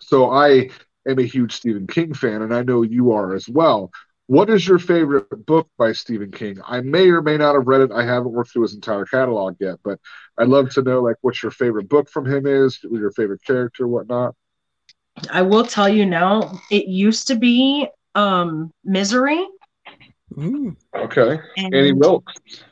So 0.00 0.28
I 0.28 0.70
am 1.06 1.20
a 1.20 1.22
huge 1.22 1.52
Stephen 1.52 1.86
King 1.86 2.12
fan, 2.12 2.42
and 2.42 2.52
I 2.52 2.64
know 2.64 2.82
you 2.82 3.12
are 3.12 3.36
as 3.36 3.48
well. 3.48 3.92
What 4.26 4.50
is 4.50 4.66
your 4.66 4.80
favorite 4.80 5.46
book 5.46 5.68
by 5.78 5.92
Stephen 5.92 6.32
King? 6.32 6.58
I 6.66 6.80
may 6.80 7.08
or 7.08 7.22
may 7.22 7.36
not 7.36 7.54
have 7.54 7.68
read 7.68 7.82
it. 7.82 7.92
I 7.92 8.04
haven't 8.04 8.32
worked 8.32 8.50
through 8.50 8.62
his 8.62 8.74
entire 8.74 9.04
catalog 9.04 9.54
yet, 9.60 9.76
but 9.84 10.00
I'd 10.36 10.48
love 10.48 10.70
to 10.70 10.82
know 10.82 11.02
like 11.02 11.18
what 11.20 11.40
your 11.40 11.52
favorite 11.52 11.88
book 11.88 12.10
from 12.10 12.26
him 12.26 12.48
is, 12.48 12.80
your 12.82 13.12
favorite 13.12 13.44
character, 13.46 13.86
whatnot. 13.86 14.34
I 15.30 15.42
will 15.42 15.64
tell 15.64 15.88
you 15.88 16.04
now, 16.04 16.58
it 16.68 16.88
used 16.88 17.28
to 17.28 17.36
be 17.36 17.86
um 18.16 18.72
Misery. 18.82 19.46
Mm. 20.36 20.76
Okay, 20.94 21.38
And 21.56 21.74
Annie 21.74 21.92
Wilkes. 21.92 22.64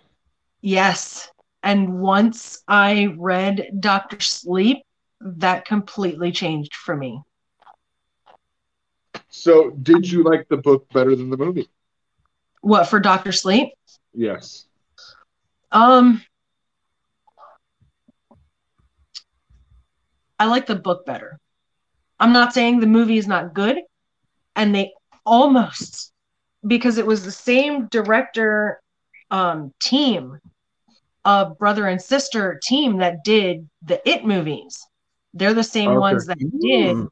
Yes. 0.62 1.30
And 1.62 2.00
once 2.00 2.62
I 2.66 3.14
read 3.18 3.68
Doctor 3.80 4.20
Sleep, 4.20 4.78
that 5.20 5.64
completely 5.66 6.32
changed 6.32 6.74
for 6.74 6.96
me. 6.96 7.20
So, 9.28 9.70
did 9.70 10.10
you 10.10 10.22
like 10.22 10.48
the 10.48 10.56
book 10.56 10.88
better 10.92 11.14
than 11.14 11.30
the 11.30 11.36
movie? 11.36 11.68
What 12.62 12.84
for 12.84 13.00
Doctor 13.00 13.32
Sleep? 13.32 13.68
Yes. 14.14 14.66
Um 15.72 16.22
I 20.38 20.46
like 20.46 20.66
the 20.66 20.74
book 20.74 21.04
better. 21.04 21.38
I'm 22.18 22.32
not 22.32 22.52
saying 22.54 22.80
the 22.80 22.86
movie 22.86 23.18
is 23.18 23.28
not 23.28 23.54
good, 23.54 23.78
and 24.56 24.74
they 24.74 24.92
almost 25.24 26.09
because 26.66 26.98
it 26.98 27.06
was 27.06 27.24
the 27.24 27.30
same 27.32 27.86
director 27.88 28.80
um 29.30 29.72
team, 29.80 30.38
uh 31.24 31.46
brother 31.50 31.86
and 31.86 32.00
sister 32.00 32.58
team 32.62 32.98
that 32.98 33.24
did 33.24 33.68
the 33.82 34.00
It 34.08 34.24
movies. 34.24 34.84
They're 35.34 35.54
the 35.54 35.62
same 35.64 35.90
Okay. 35.90 35.98
ones 35.98 36.26
that 36.26 36.38
did 36.38 36.96
Mm. 36.96 37.08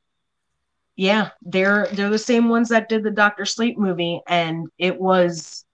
yeah, 0.96 1.30
they're 1.42 1.86
they're 1.92 2.10
the 2.10 2.18
same 2.18 2.48
ones 2.48 2.68
that 2.70 2.88
did 2.88 3.04
the 3.04 3.10
Doctor 3.12 3.44
Sleep 3.44 3.78
movie, 3.78 4.20
and 4.26 4.66
it 4.78 5.00
was 5.00 5.64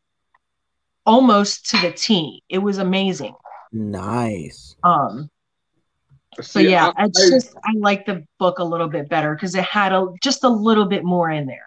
almost 1.06 1.70
to 1.70 1.78
the 1.80 1.92
T. 1.92 2.42
It 2.48 2.58
was 2.58 2.78
amazing. 2.78 3.34
Nice. 3.72 4.76
Um, 4.82 5.30
so 6.40 6.60
See, 6.60 6.70
yeah, 6.70 6.92
I- 6.96 7.04
it's 7.06 7.24
I- 7.26 7.30
just 7.30 7.56
I 7.64 7.72
like 7.78 8.06
the 8.06 8.24
book 8.38 8.58
a 8.58 8.64
little 8.64 8.88
bit 8.88 9.08
better 9.08 9.34
because 9.34 9.54
it 9.54 9.64
had 9.64 9.92
a 9.92 10.06
just 10.22 10.44
a 10.44 10.48
little 10.48 10.86
bit 10.86 11.04
more 11.04 11.30
in 11.30 11.46
there. 11.46 11.66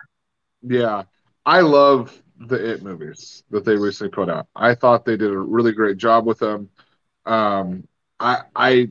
Yeah, 0.61 1.03
I 1.47 1.61
love 1.61 2.23
the 2.39 2.73
It 2.73 2.83
movies 2.83 3.43
that 3.51 3.65
they 3.65 3.77
recently 3.77 4.11
put 4.11 4.29
out. 4.29 4.47
I 4.55 4.75
thought 4.75 5.05
they 5.05 5.17
did 5.17 5.31
a 5.31 5.39
really 5.39 5.73
great 5.73 5.97
job 5.97 6.27
with 6.27 6.39
them. 6.39 6.69
Um, 7.25 7.87
I 8.19 8.43
I 8.55 8.89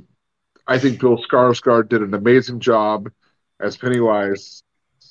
I 0.66 0.78
think 0.78 1.00
Bill 1.00 1.18
Skarsgård 1.18 1.88
did 1.88 2.02
an 2.02 2.14
amazing 2.14 2.60
job 2.60 3.10
as 3.60 3.76
Pennywise. 3.76 4.62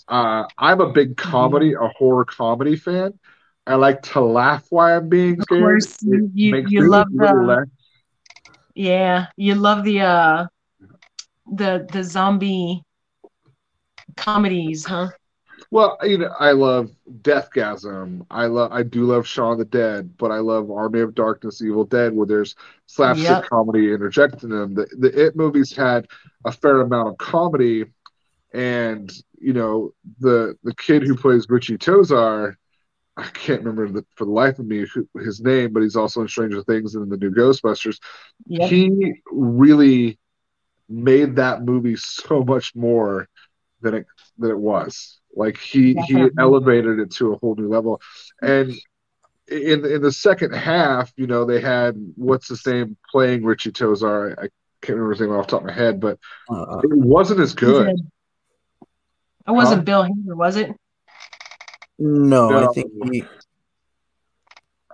Uh, 0.08 0.46
I'm 0.58 0.82
a 0.82 0.92
big 0.94 1.18
comedy, 1.18 1.74
a 1.74 1.88
horror 1.98 2.26
comedy 2.26 2.76
fan. 2.78 3.20
I 3.68 3.76
like 3.76 4.04
to 4.14 4.22
laugh 4.22 4.66
while 4.70 4.98
I'm 5.00 5.10
being 5.10 5.42
Of 5.42 5.48
scared. 5.48 5.88
course, 5.88 5.98
you 6.02 6.30
you, 6.34 6.58
you 6.64 6.82
love 6.90 7.08
the 7.18 7.34
less- 7.34 7.68
yeah 8.76 9.28
you 9.38 9.56
love 9.56 9.84
the 9.84 10.02
uh 10.02 10.48
the 11.48 11.88
the 11.92 12.04
zombie 12.04 12.84
comedies, 14.16 14.86
huh? 14.86 15.10
Well, 15.76 15.98
you 16.04 16.20
know, 16.20 16.34
I 16.40 16.54
love 16.54 16.90
Deathgasm. 17.22 18.26
I 18.32 18.46
love, 18.46 18.72
I 18.72 18.84
do 18.84 19.04
love 19.04 19.28
Shaun 19.28 19.58
the 19.58 19.66
Dead, 19.66 20.16
but 20.18 20.32
I 20.32 20.38
love 20.38 20.72
Army 20.72 21.02
of 21.02 21.14
Darkness, 21.14 21.62
Evil 21.62 21.84
Dead, 21.84 22.14
where 22.14 22.26
there's 22.26 22.56
slapstick 22.86 23.42
Yep. 23.42 23.50
comedy 23.50 23.92
interjected 23.92 24.44
in 24.44 24.50
them. 24.52 24.74
The, 24.74 24.88
the 24.98 25.26
It 25.26 25.36
movies 25.36 25.76
had 25.76 26.08
a 26.46 26.54
fair 26.54 26.80
amount 26.80 27.10
of 27.10 27.18
comedy, 27.18 27.88
and 28.54 29.12
you 29.38 29.54
know, 29.54 29.94
the 30.22 30.56
the 30.64 30.74
kid 30.76 31.04
who 31.04 31.18
plays 31.18 31.50
Richie 31.50 31.78
Tozier, 31.78 32.56
I 33.18 33.24
can't 33.34 33.64
remember 33.64 33.92
the, 33.92 34.06
for 34.16 34.26
the 34.26 34.32
life 34.32 34.60
of 34.60 34.68
me 34.68 34.86
who, 34.94 35.10
his 35.20 35.42
name, 35.42 35.74
but 35.74 35.84
he's 35.84 35.98
also 35.98 36.22
in 36.22 36.30
Stranger 36.30 36.64
Things 36.64 36.96
and 36.96 37.04
in 37.04 37.10
the 37.10 37.18
new 37.18 37.32
Ghostbusters. 37.32 38.00
Yep. 38.48 38.70
He 38.70 39.16
really 39.30 40.20
made 40.90 41.36
that 41.38 41.64
movie 41.64 41.96
so 41.98 42.44
much 42.44 42.76
more 42.76 43.28
than 43.82 43.96
it 43.96 44.06
than 44.38 44.52
it 44.52 44.60
was. 44.60 45.20
Like 45.36 45.57
he 45.57 45.94
he 46.07 46.30
elevated 46.40 46.99
it 46.99 47.12
to 47.12 47.34
a 47.34 47.38
whole 47.38 47.56
new 47.56 47.68
level. 47.68 48.02
And 48.41 48.74
in 49.48 49.86
in 49.86 50.02
the 50.02 50.12
second 50.12 50.53
half, 50.53 51.14
you 51.18 51.28
know, 51.28 51.45
they 51.45 51.62
had 51.62 51.95
what's 52.16 52.48
his 52.48 52.66
name 52.66 52.98
playing 53.12 53.44
Richie 53.44 53.72
Tozier. 53.72 54.38
I, 54.38 54.45
I 54.45 54.49
can't 54.82 54.98
remember 54.98 55.12
his 55.12 55.22
name 55.22 55.32
off 55.32 55.48
the 55.48 55.52
top 55.52 55.62
of 55.62 55.68
my 55.68 55.74
head, 55.74 55.99
but 55.99 56.20
Uh, 56.49 56.80
it 56.84 56.90
wasn't 56.91 57.40
as 57.40 57.53
good. 57.53 57.90
It 59.48 59.52
wasn't 59.52 59.80
Huh? 59.80 59.84
Bill 59.84 60.03
Hader, 60.03 60.36
was 60.36 60.56
it? 60.56 60.72
no, 61.99 62.49
No. 62.49 62.70
I 62.70 62.74
think 62.74 62.91
he, 63.12 63.24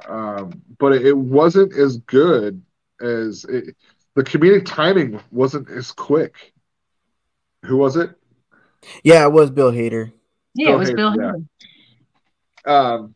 um, 0.08 0.62
but 0.78 0.94
it, 0.94 1.06
it 1.06 1.18
wasn't 1.18 1.74
as 1.78 1.98
good 1.98 2.62
as 3.00 3.46
it, 3.46 3.76
the 4.16 4.24
comedic 4.24 4.66
timing 4.66 5.20
wasn't 5.32 5.70
as 5.70 5.92
quick. 5.92 6.54
Who 7.66 7.78
was 7.78 7.96
it? 7.96 8.12
yeah, 9.04 9.24
it 9.26 9.32
was 9.32 9.52
Bill 9.52 9.72
Hader. 9.72 10.12
Yeah, 10.54 10.68
Bill 10.68 10.76
it 10.76 10.80
was 10.80 10.90
Hader, 10.90 10.96
Bill 10.96 11.16
yeah. 11.18 11.32
Hader. 12.66 12.98
Um, 12.98 13.16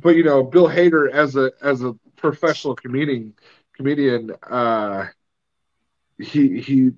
but 0.00 0.10
you 0.16 0.24
know, 0.24 0.42
Bill 0.44 0.68
Hader 0.68 1.10
as 1.10 1.36
a 1.36 1.52
as 1.62 1.82
a 1.82 1.94
professional 2.16 2.74
comedian 2.74 3.34
comedian, 3.76 4.30
uh, 4.48 5.06
he 6.18 6.60
he 6.60 6.90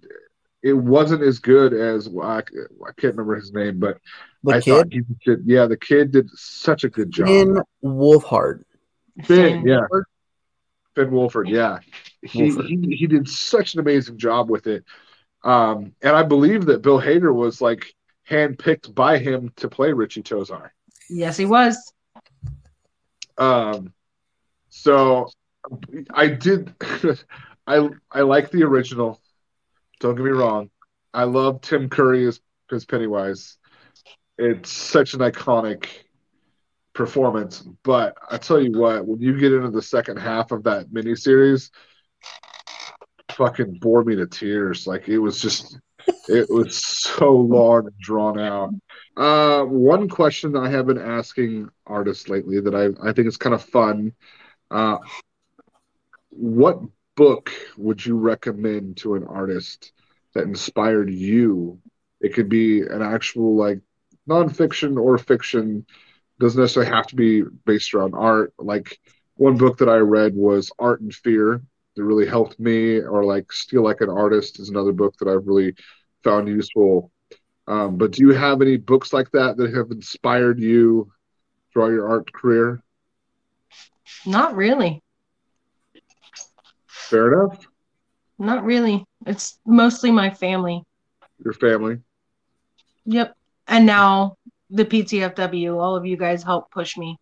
it 0.62 0.72
wasn't 0.74 1.22
as 1.22 1.38
good 1.38 1.72
as 1.72 2.08
well, 2.08 2.28
I, 2.28 2.38
I 2.38 2.92
can't 2.96 3.14
remember 3.16 3.36
his 3.36 3.52
name, 3.52 3.78
but 3.78 3.98
The 4.42 4.52
I 4.56 4.60
kid, 4.60 4.70
thought 4.70 4.92
he 4.92 5.00
did. 5.24 5.42
Yeah, 5.46 5.66
the 5.66 5.76
kid 5.76 6.12
did 6.12 6.28
such 6.30 6.84
a 6.84 6.90
good 6.90 7.10
job. 7.10 7.28
Finn 7.28 7.62
Wolfhard. 7.82 8.64
Finn, 9.24 9.62
Finn. 9.62 9.66
yeah. 9.66 9.86
Finn 10.94 11.10
Wolfhard, 11.10 11.48
yeah. 11.48 11.78
He, 12.22 12.50
Wolfhard. 12.50 12.66
he 12.66 12.96
he 12.96 13.06
did 13.06 13.28
such 13.28 13.74
an 13.74 13.80
amazing 13.80 14.18
job 14.18 14.50
with 14.50 14.66
it. 14.66 14.84
Um, 15.42 15.94
and 16.02 16.14
I 16.14 16.22
believe 16.24 16.66
that 16.66 16.82
Bill 16.82 17.00
Hader 17.00 17.34
was 17.34 17.62
like 17.62 17.94
handpicked 18.30 18.94
by 18.94 19.18
him 19.18 19.52
to 19.56 19.68
play 19.68 19.92
Richie 19.92 20.22
Tozier. 20.22 20.70
Yes, 21.08 21.36
he 21.36 21.44
was. 21.44 21.92
Um, 23.36 23.92
so 24.68 25.28
I 26.12 26.28
did 26.28 26.74
I 27.66 27.88
I 28.10 28.20
like 28.20 28.50
the 28.50 28.62
original. 28.62 29.20
Don't 29.98 30.14
get 30.14 30.24
me 30.24 30.30
wrong. 30.30 30.70
I 31.12 31.24
love 31.24 31.60
Tim 31.60 31.88
Curry 31.88 32.26
as, 32.26 32.40
as 32.72 32.84
Pennywise. 32.84 33.58
It's 34.38 34.70
such 34.70 35.12
an 35.14 35.20
iconic 35.20 35.86
performance. 36.94 37.62
But 37.82 38.16
I 38.30 38.38
tell 38.38 38.60
you 38.60 38.78
what, 38.78 39.06
when 39.06 39.20
you 39.20 39.38
get 39.38 39.52
into 39.52 39.70
the 39.70 39.82
second 39.82 40.18
half 40.18 40.52
of 40.52 40.62
that 40.64 40.88
miniseries, 40.88 41.70
fucking 43.32 43.78
bore 43.80 44.04
me 44.04 44.16
to 44.16 44.26
tears. 44.26 44.86
Like 44.86 45.08
it 45.08 45.18
was 45.18 45.40
just 45.40 45.78
it 46.28 46.48
was 46.50 46.76
so 46.76 47.32
long 47.32 47.86
and 47.86 47.98
drawn 47.98 48.38
out. 48.38 48.70
Uh, 49.16 49.64
one 49.64 50.08
question 50.08 50.56
I 50.56 50.70
have 50.70 50.86
been 50.86 50.98
asking 50.98 51.68
artists 51.86 52.28
lately 52.28 52.60
that 52.60 52.74
I, 52.74 53.08
I 53.08 53.12
think 53.12 53.28
is 53.28 53.36
kind 53.36 53.54
of 53.54 53.62
fun. 53.62 54.12
Uh, 54.70 54.98
what 56.30 56.80
book 57.16 57.50
would 57.76 58.04
you 58.04 58.16
recommend 58.16 58.96
to 58.98 59.14
an 59.14 59.24
artist 59.24 59.92
that 60.34 60.44
inspired 60.44 61.10
you? 61.10 61.80
It 62.20 62.34
could 62.34 62.48
be 62.48 62.80
an 62.82 63.02
actual 63.02 63.56
like 63.56 63.80
nonfiction 64.28 64.98
or 64.98 65.18
fiction. 65.18 65.86
Doesn't 66.38 66.60
necessarily 66.60 66.92
have 66.92 67.08
to 67.08 67.16
be 67.16 67.42
based 67.42 67.92
around 67.94 68.14
art. 68.14 68.54
Like 68.58 68.98
one 69.34 69.56
book 69.56 69.78
that 69.78 69.88
I 69.88 69.96
read 69.96 70.34
was 70.34 70.70
Art 70.78 71.00
and 71.00 71.14
Fear 71.14 71.62
that 72.00 72.06
really 72.06 72.26
helped 72.26 72.58
me, 72.58 72.98
or 72.98 73.24
like 73.24 73.52
Steal 73.52 73.82
Like 73.82 74.00
an 74.00 74.08
Artist 74.08 74.58
is 74.58 74.70
another 74.70 74.92
book 74.92 75.14
that 75.18 75.28
I've 75.28 75.46
really 75.46 75.74
found 76.24 76.48
useful. 76.48 77.12
Um, 77.68 77.98
but 77.98 78.12
do 78.12 78.22
you 78.22 78.32
have 78.32 78.62
any 78.62 78.78
books 78.78 79.12
like 79.12 79.30
that 79.32 79.58
that 79.58 79.74
have 79.74 79.90
inspired 79.90 80.58
you 80.58 81.12
throughout 81.72 81.90
your 81.90 82.08
art 82.08 82.32
career? 82.32 82.82
Not 84.24 84.56
really. 84.56 85.02
Fair 86.86 87.34
enough. 87.34 87.66
Not 88.38 88.64
really. 88.64 89.04
It's 89.26 89.58
mostly 89.66 90.10
my 90.10 90.30
family. 90.30 90.82
Your 91.44 91.52
family. 91.52 91.98
Yep. 93.04 93.36
And 93.68 93.84
now 93.84 94.36
the 94.70 94.86
PTFW. 94.86 95.78
All 95.78 95.96
of 95.96 96.06
you 96.06 96.16
guys 96.16 96.42
help 96.42 96.70
push 96.70 96.96
me. 96.96 97.18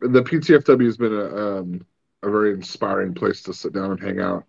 The 0.00 0.22
PTFW 0.22 0.84
has 0.84 0.96
been 0.96 1.14
a 1.14 1.36
um, 1.36 1.86
a 2.22 2.30
very 2.30 2.52
inspiring 2.52 3.14
place 3.14 3.42
to 3.42 3.54
sit 3.54 3.72
down 3.72 3.92
and 3.92 4.00
hang 4.00 4.20
out. 4.20 4.44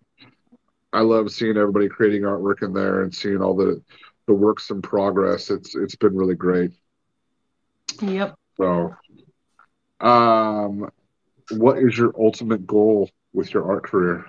I 0.92 1.00
love 1.00 1.30
seeing 1.32 1.56
everybody 1.56 1.88
creating 1.88 2.22
artwork 2.22 2.62
in 2.62 2.72
there 2.72 3.02
and 3.02 3.14
seeing 3.14 3.40
all 3.40 3.56
the 3.56 3.82
the 4.26 4.34
works 4.34 4.70
in 4.70 4.82
progress. 4.82 5.50
It's 5.50 5.74
it's 5.74 5.96
been 5.96 6.16
really 6.16 6.34
great. 6.34 6.72
Yep. 8.00 8.34
So, 8.56 8.94
um, 10.00 10.90
what 11.50 11.78
is 11.78 11.96
your 11.96 12.12
ultimate 12.18 12.66
goal 12.66 13.10
with 13.32 13.52
your 13.54 13.70
art 13.70 13.84
career? 13.84 14.24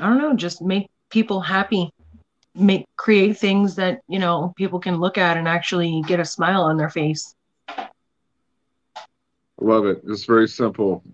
I 0.00 0.08
don't 0.08 0.18
know. 0.18 0.34
Just 0.34 0.60
make 0.60 0.90
people 1.10 1.40
happy. 1.40 1.90
Make 2.56 2.86
create 2.96 3.38
things 3.38 3.76
that 3.76 4.00
you 4.08 4.18
know 4.18 4.52
people 4.56 4.80
can 4.80 4.96
look 4.96 5.18
at 5.18 5.36
and 5.36 5.46
actually 5.46 6.02
get 6.06 6.20
a 6.20 6.24
smile 6.24 6.62
on 6.62 6.76
their 6.76 6.90
face. 6.90 7.34
Love 9.60 9.86
it. 9.86 10.02
It's 10.06 10.24
very 10.24 10.48
simple. 10.48 11.04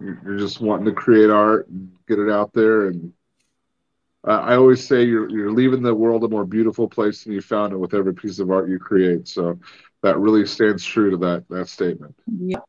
You're 0.00 0.38
just 0.38 0.60
wanting 0.60 0.86
to 0.86 0.92
create 0.92 1.30
art 1.30 1.68
and 1.68 1.90
get 2.06 2.18
it 2.18 2.30
out 2.30 2.52
there. 2.52 2.86
And 2.86 3.12
I 4.24 4.54
always 4.54 4.86
say 4.86 5.04
you're 5.04 5.28
you're 5.28 5.52
leaving 5.52 5.82
the 5.82 5.94
world 5.94 6.22
a 6.24 6.28
more 6.28 6.44
beautiful 6.44 6.88
place 6.88 7.24
than 7.24 7.32
you 7.32 7.40
found 7.40 7.72
it 7.72 7.78
with 7.78 7.94
every 7.94 8.14
piece 8.14 8.38
of 8.38 8.50
art 8.50 8.68
you 8.68 8.78
create. 8.78 9.26
So 9.26 9.58
that 10.02 10.18
really 10.18 10.46
stands 10.46 10.84
true 10.84 11.10
to 11.10 11.16
that 11.18 11.48
that 11.48 11.68
statement. 11.68 12.14
Yep. 12.26 12.64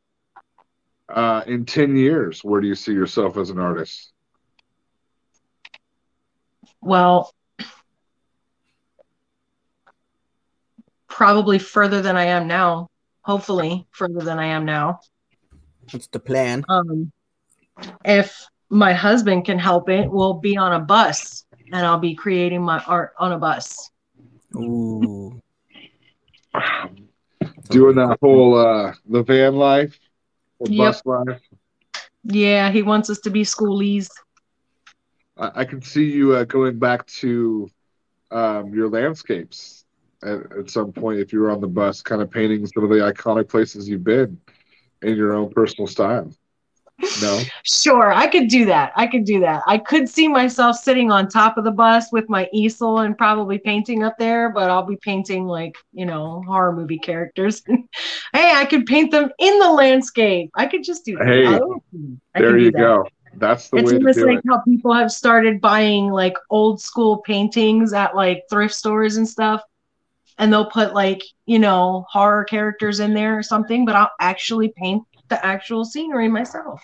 Uh, 1.07 1.43
in 1.47 1.65
ten 1.65 1.95
years, 1.95 2.43
where 2.43 2.61
do 2.61 2.67
you 2.67 2.75
see 2.75 2.93
yourself 2.93 3.37
as 3.37 3.49
an 3.49 3.59
artist? 3.59 4.11
Well, 6.81 7.33
probably 11.07 11.59
further 11.59 12.01
than 12.01 12.15
I 12.15 12.25
am 12.25 12.47
now. 12.47 12.89
Hopefully, 13.23 13.85
further 13.91 14.21
than 14.21 14.39
I 14.39 14.47
am 14.47 14.65
now. 14.65 14.99
That's 15.91 16.07
the 16.07 16.19
plan. 16.19 16.65
Um, 16.69 17.11
if 18.05 18.35
my 18.69 18.93
husband 18.93 19.45
can 19.45 19.59
help 19.59 19.89
it, 19.89 20.09
we'll 20.09 20.35
be 20.35 20.57
on 20.57 20.73
a 20.73 20.79
bus 20.79 21.45
and 21.71 21.85
I'll 21.85 21.99
be 21.99 22.15
creating 22.15 22.61
my 22.61 22.79
art 22.85 23.13
on 23.19 23.31
a 23.31 23.37
bus. 23.37 23.89
Ooh. 24.55 25.41
Doing 27.69 27.95
that 27.95 28.17
whole 28.21 28.55
uh, 28.57 28.93
the 29.07 29.23
van 29.23 29.55
life 29.55 29.97
or 30.59 30.67
Yep. 30.67 30.77
bus 30.77 31.01
life. 31.05 31.41
Yeah, 32.23 32.71
he 32.71 32.81
wants 32.83 33.09
us 33.09 33.19
to 33.21 33.29
be 33.29 33.43
schoolies. 33.43 34.09
I, 35.37 35.61
I 35.61 35.65
can 35.65 35.81
see 35.81 36.05
you 36.11 36.35
uh, 36.35 36.43
going 36.45 36.79
back 36.79 37.05
to 37.21 37.69
um, 38.31 38.73
your 38.73 38.89
landscapes 38.89 39.78
at, 40.23 40.51
at 40.57 40.69
some 40.69 40.91
point 40.91 41.19
if 41.19 41.31
you 41.33 41.39
were 41.39 41.51
on 41.51 41.61
the 41.61 41.67
bus, 41.67 42.01
kind 42.01 42.21
of 42.21 42.29
painting 42.31 42.65
some 42.67 42.83
of 42.83 42.89
the 42.89 42.97
iconic 42.97 43.47
places 43.49 43.87
you've 43.87 44.03
been 44.03 44.39
in 45.01 45.15
your 45.15 45.33
own 45.33 45.49
personal 45.51 45.87
style. 45.87 46.31
No, 47.15 47.49
Sure, 47.63 48.11
I 48.11 48.27
could 48.27 48.47
do 48.49 48.65
that. 48.65 48.91
I 48.95 49.07
could 49.07 49.23
do 49.23 49.39
that. 49.41 49.63
I 49.67 49.77
could 49.77 50.09
see 50.09 50.27
myself 50.27 50.75
sitting 50.75 51.11
on 51.11 51.27
top 51.27 51.57
of 51.57 51.63
the 51.63 51.71
bus 51.71 52.11
with 52.11 52.29
my 52.29 52.49
easel 52.53 52.99
and 52.99 53.17
probably 53.17 53.57
painting 53.57 54.03
up 54.03 54.17
there, 54.17 54.49
but 54.49 54.69
I'll 54.69 54.85
be 54.85 54.97
painting 54.97 55.45
like, 55.45 55.77
you 55.93 56.05
know, 56.05 56.43
horror 56.45 56.73
movie 56.73 56.99
characters. 56.99 57.61
hey, 58.33 58.51
I 58.53 58.65
could 58.65 58.85
paint 58.85 59.11
them 59.11 59.29
in 59.39 59.59
the 59.59 59.71
landscape. 59.71 60.51
I 60.55 60.65
could 60.65 60.83
just 60.83 61.05
do 61.05 61.17
that. 61.17 61.25
Hey, 61.25 61.45
Oh, 61.45 61.81
there 62.35 62.57
you 62.57 62.71
that. 62.71 62.79
go. 62.79 63.07
That's 63.35 63.69
the 63.69 63.77
it's 63.77 63.91
way 63.91 63.99
to 63.99 64.13
do 64.13 64.27
like 64.27 64.39
it. 64.39 64.43
how 64.47 64.59
people 64.61 64.93
have 64.93 65.11
started 65.11 65.61
buying 65.61 66.09
like 66.09 66.35
old 66.49 66.81
school 66.81 67.17
paintings 67.17 67.93
at 67.93 68.15
like 68.15 68.43
thrift 68.49 68.73
stores 68.73 69.17
and 69.17 69.27
stuff 69.27 69.61
and 70.39 70.51
they'll 70.51 70.69
put 70.69 70.93
like 70.93 71.21
you 71.45 71.59
know 71.59 72.05
horror 72.09 72.43
characters 72.43 72.99
in 72.99 73.13
there 73.13 73.37
or 73.37 73.43
something 73.43 73.85
but 73.85 73.95
i'll 73.95 74.11
actually 74.19 74.73
paint 74.75 75.03
the 75.27 75.45
actual 75.45 75.85
scenery 75.85 76.27
myself 76.27 76.81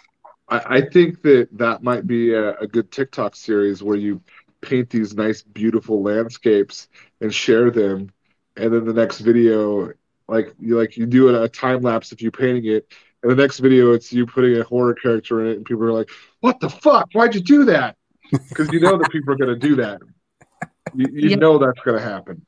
I, 0.48 0.78
I 0.78 0.82
think 0.82 1.22
that 1.24 1.50
that 1.54 1.84
might 1.84 2.06
be 2.06 2.34
a, 2.34 2.56
a 2.58 2.68
good 2.68 2.92
TikTok 2.92 3.36
series 3.36 3.82
where 3.82 3.98
you 3.98 4.22
paint 4.62 4.90
these 4.90 5.16
nice, 5.16 5.42
beautiful 5.42 6.02
landscapes 6.02 6.88
and 7.22 7.34
share 7.34 7.72
them, 7.72 8.12
and 8.58 8.74
then 8.74 8.86
the 8.86 8.94
next 8.94 9.20
video, 9.20 9.92
like 10.28 10.54
you 10.60 10.78
like 10.78 10.98
you 10.98 11.06
do 11.06 11.30
a, 11.30 11.44
a 11.44 11.50
time 11.50 11.82
lapse 11.82 12.12
of 12.12 12.22
you 12.22 12.32
painting 12.32 12.66
it, 12.66 12.92
and 13.24 13.32
the 13.32 13.36
next 13.36 13.60
video 13.60 13.94
it's 13.94 14.12
you 14.12 14.26
putting 14.26 14.58
a 14.58 14.64
horror 14.64 14.96
character 14.96 15.42
in 15.42 15.52
it, 15.52 15.58
and 15.58 15.66
people 15.66 15.84
are 15.84 15.94
like, 15.94 16.10
"What 16.42 16.60
the 16.60 16.70
fuck? 16.70 17.10
Why'd 17.14 17.36
you 17.36 17.42
do 17.42 17.66
that?" 17.66 17.96
Because 18.32 18.72
you 18.72 18.80
know 18.80 18.98
that 18.98 19.12
people 19.12 19.34
are 19.34 19.38
going 19.38 19.60
to 19.60 19.68
do 19.68 19.76
that. 19.78 20.02
You, 20.94 21.08
you 21.12 21.38
know 21.38 21.58
that's 21.58 21.80
going 21.82 21.98
to 21.98 22.04
happen. 22.04 22.46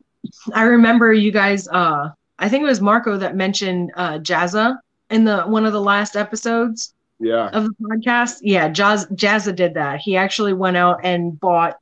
I 0.53 0.63
remember 0.63 1.13
you 1.13 1.31
guys. 1.31 1.67
Uh, 1.67 2.09
I 2.39 2.49
think 2.49 2.61
it 2.61 2.67
was 2.67 2.81
Marco 2.81 3.17
that 3.17 3.35
mentioned 3.35 3.91
uh, 3.95 4.19
Jazza 4.19 4.77
in 5.09 5.23
the 5.25 5.43
one 5.43 5.65
of 5.65 5.73
the 5.73 5.81
last 5.81 6.15
episodes 6.15 6.93
Yeah. 7.19 7.47
of 7.49 7.65
the 7.65 7.73
podcast. 7.81 8.39
Yeah, 8.41 8.69
Jazz, 8.69 9.05
Jazza 9.07 9.55
did 9.55 9.73
that. 9.75 9.99
He 10.01 10.17
actually 10.17 10.53
went 10.53 10.77
out 10.77 10.99
and 11.03 11.39
bought 11.39 11.77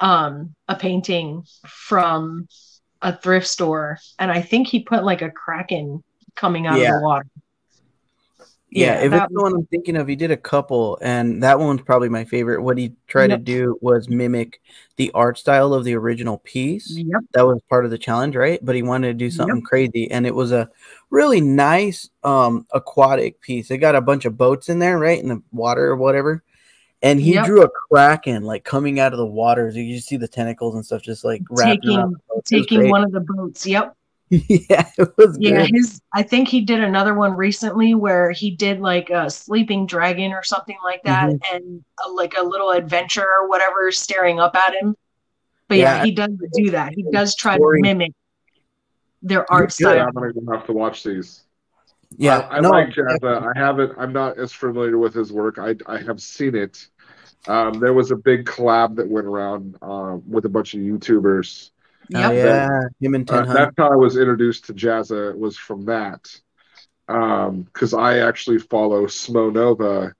um, 0.00 0.54
a 0.68 0.76
painting 0.76 1.44
from 1.66 2.48
a 3.02 3.16
thrift 3.16 3.46
store, 3.46 3.98
and 4.18 4.30
I 4.30 4.40
think 4.42 4.68
he 4.68 4.82
put 4.82 5.04
like 5.04 5.22
a 5.22 5.30
kraken 5.30 6.02
coming 6.34 6.66
out 6.66 6.78
Yeah. 6.78 6.94
of 6.94 7.00
the 7.00 7.06
water. 7.06 7.26
Yeah, 8.74 8.94
if 9.00 9.12
that 9.12 9.24
it's 9.24 9.32
the 9.34 9.40
one 9.42 9.54
I'm 9.54 9.66
thinking 9.66 9.96
of, 9.96 10.08
he 10.08 10.16
did 10.16 10.32
a 10.32 10.36
couple, 10.36 10.98
and 11.00 11.42
that 11.44 11.60
one's 11.60 11.82
probably 11.82 12.08
my 12.08 12.24
favorite. 12.24 12.60
What 12.62 12.76
he 12.76 12.92
tried 13.06 13.30
Yep. 13.30 13.38
to 13.38 13.44
do 13.44 13.78
was 13.80 14.08
mimic 14.08 14.60
the 14.96 15.12
art 15.14 15.38
style 15.38 15.72
of 15.72 15.84
the 15.84 15.94
original 15.94 16.38
piece. 16.38 16.90
Yep. 16.96 17.20
That 17.34 17.46
was 17.46 17.60
part 17.70 17.84
of 17.84 17.92
the 17.92 17.98
challenge, 17.98 18.34
right? 18.34 18.58
But 18.62 18.74
he 18.74 18.82
wanted 18.82 19.06
to 19.08 19.14
do 19.14 19.30
something 19.30 19.62
crazy, 19.62 20.10
and 20.10 20.26
it 20.26 20.34
was 20.34 20.50
a 20.50 20.68
really 21.10 21.40
nice 21.40 22.10
um 22.24 22.66
aquatic 22.72 23.40
piece. 23.40 23.70
It 23.70 23.78
got 23.78 23.94
a 23.94 24.00
bunch 24.00 24.24
of 24.24 24.36
boats 24.36 24.68
in 24.68 24.80
there, 24.80 24.98
right, 24.98 25.22
in 25.22 25.28
the 25.28 25.42
water 25.52 25.86
or 25.86 25.96
whatever. 25.96 26.42
And 27.00 27.20
he 27.20 27.34
Yep. 27.34 27.46
drew 27.46 27.62
a 27.62 27.68
kraken 27.92 28.42
like 28.44 28.64
coming 28.64 28.98
out 28.98 29.12
of 29.12 29.18
the 29.18 29.26
waters. 29.26 29.76
You 29.76 29.94
just 29.94 30.08
see 30.08 30.16
the 30.16 30.26
tentacles 30.26 30.74
and 30.74 30.84
stuff 30.84 31.02
just 31.02 31.22
like 31.24 31.42
wrapping 31.50 31.80
Taking- 31.82 31.96
around 31.98 32.12
the 32.14 32.18
boats. 32.34 32.50
It 32.52 32.56
was 32.56 32.66
Taking 32.66 32.90
one 32.90 33.04
of 33.04 33.12
the 33.12 33.20
boats. 33.20 33.66
Yep. 33.66 33.94
yeah, 34.30 34.88
it 34.98 35.08
was 35.16 35.36
Yeah, 35.38 35.66
good. 35.66 35.70
his. 35.74 36.00
I 36.12 36.22
think 36.22 36.48
he 36.48 36.62
did 36.62 36.80
another 36.80 37.14
one 37.14 37.36
recently 37.36 37.94
where 37.94 38.30
he 38.30 38.50
did 38.50 38.80
like 38.80 39.10
a 39.10 39.28
sleeping 39.30 39.86
dragon 39.86 40.32
or 40.32 40.42
something 40.42 40.78
like 40.82 41.02
that, 41.04 41.30
Mm-hmm. 41.30 41.54
and 41.54 41.84
a, 42.04 42.08
like 42.10 42.34
a 42.36 42.42
little 42.42 42.70
adventure 42.70 43.26
or 43.26 43.48
whatever 43.48 43.90
staring 43.92 44.40
up 44.40 44.56
at 44.56 44.74
him. 44.74 44.96
But 45.68 45.78
yeah, 45.78 45.96
Yeah. 45.98 46.04
he 46.04 46.12
does 46.12 46.30
do 46.52 46.70
that. 46.70 46.94
He 46.94 47.04
does 47.10 47.34
try 47.36 47.56
Story. 47.56 47.78
to 47.78 47.82
mimic 47.82 48.12
their 49.22 49.50
art 49.52 49.74
Yeah, 49.78 49.88
style. 49.90 50.08
I'm 50.08 50.32
gonna 50.32 50.56
have 50.56 50.66
to 50.66 50.72
watch 50.72 51.02
these. 51.04 51.42
Yeah, 52.16 52.40
I, 52.50 52.58
I 52.58 52.60
no, 52.60 52.70
like 52.70 52.90
Jazza. 52.90 53.52
I 53.54 53.58
haven't. 53.58 53.92
I'm 53.98 54.12
not 54.12 54.38
as 54.38 54.52
familiar 54.52 54.98
with 54.98 55.14
his 55.14 55.32
work. 55.32 55.58
I 55.58 55.74
I 55.86 55.98
have 55.98 56.20
seen 56.20 56.54
it. 56.54 56.86
Um, 57.46 57.78
there 57.80 57.92
was 57.92 58.10
a 58.10 58.16
big 58.16 58.46
collab 58.46 58.96
that 58.96 59.08
went 59.08 59.26
around 59.26 59.76
uh, 59.82 60.16
with 60.26 60.44
a 60.44 60.48
bunch 60.48 60.74
of 60.74 60.80
YouTubers. 60.80 61.70
Oh, 62.14 62.30
Yep. 62.30 62.34
yeah, 62.34 62.80
him 63.00 63.14
and 63.14 63.28
Uh, 63.28 63.36
Ten 63.36 63.46
Hun. 63.46 63.54
that's 63.56 63.74
how 63.76 63.92
I 63.92 63.96
was 63.96 64.16
introduced 64.16 64.66
to 64.66 64.74
Jazza. 64.74 65.36
Was 65.36 65.56
from 65.56 65.84
that. 65.86 66.28
Because 67.06 67.94
I 67.94 68.18
actually 68.18 68.58
follow 68.58 69.06
Smo 69.06 69.52
Nova 69.52 70.14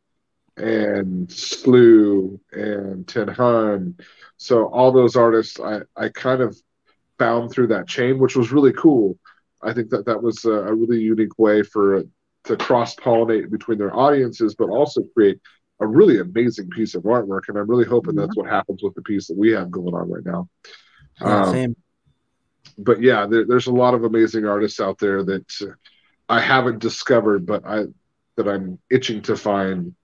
and 0.56 1.30
Slew 1.30 2.38
and 2.52 3.06
Ten 3.08 3.28
Hun. 3.28 3.96
So 4.36 4.66
all 4.66 4.92
those 4.92 5.16
artists, 5.16 5.58
I 5.60 5.80
I 5.96 6.08
kind 6.10 6.40
of 6.42 6.56
found 7.18 7.50
through 7.50 7.68
that 7.68 7.88
chain, 7.88 8.18
which 8.18 8.36
was 8.36 8.52
really 8.52 8.72
cool. 8.72 9.18
I 9.62 9.72
think 9.72 9.90
that 9.90 10.06
that 10.06 10.22
was 10.22 10.44
a, 10.44 10.50
a 10.50 10.74
really 10.74 11.00
unique 11.00 11.38
way 11.38 11.62
for 11.62 12.02
to 12.44 12.56
cross 12.56 12.94
pollinate 12.96 13.50
between 13.50 13.78
their 13.78 13.96
audiences, 13.96 14.54
but 14.54 14.68
also 14.68 15.02
create 15.14 15.40
a 15.80 15.86
really 15.86 16.18
amazing 16.20 16.68
piece 16.68 16.94
of 16.94 17.04
artwork. 17.04 17.48
And 17.48 17.56
I'm 17.56 17.68
really 17.68 17.86
hoping 17.86 18.14
that's 18.14 18.36
what 18.36 18.48
happens 18.50 18.82
with 18.82 18.94
the 18.94 19.02
piece 19.02 19.28
that 19.28 19.36
we 19.38 19.50
have 19.52 19.70
going 19.70 19.94
on 19.94 20.10
right 20.10 20.24
now. 20.24 20.48
Yeah, 21.20 21.42
Um, 21.44 21.52
same. 21.52 21.76
but 22.78 23.00
yeah, 23.00 23.26
there, 23.26 23.44
there's 23.46 23.66
a 23.66 23.72
lot 23.72 23.94
of 23.94 24.04
amazing 24.04 24.44
artists 24.46 24.80
out 24.80 24.98
there 24.98 25.22
that 25.24 25.52
uh, 25.62 25.66
I 26.28 26.40
haven't 26.40 26.78
discovered, 26.80 27.46
but 27.46 27.64
I 27.66 27.84
that 28.36 28.48
I'm 28.48 28.78
itching 28.90 29.22
to 29.22 29.36
find. 29.36 29.94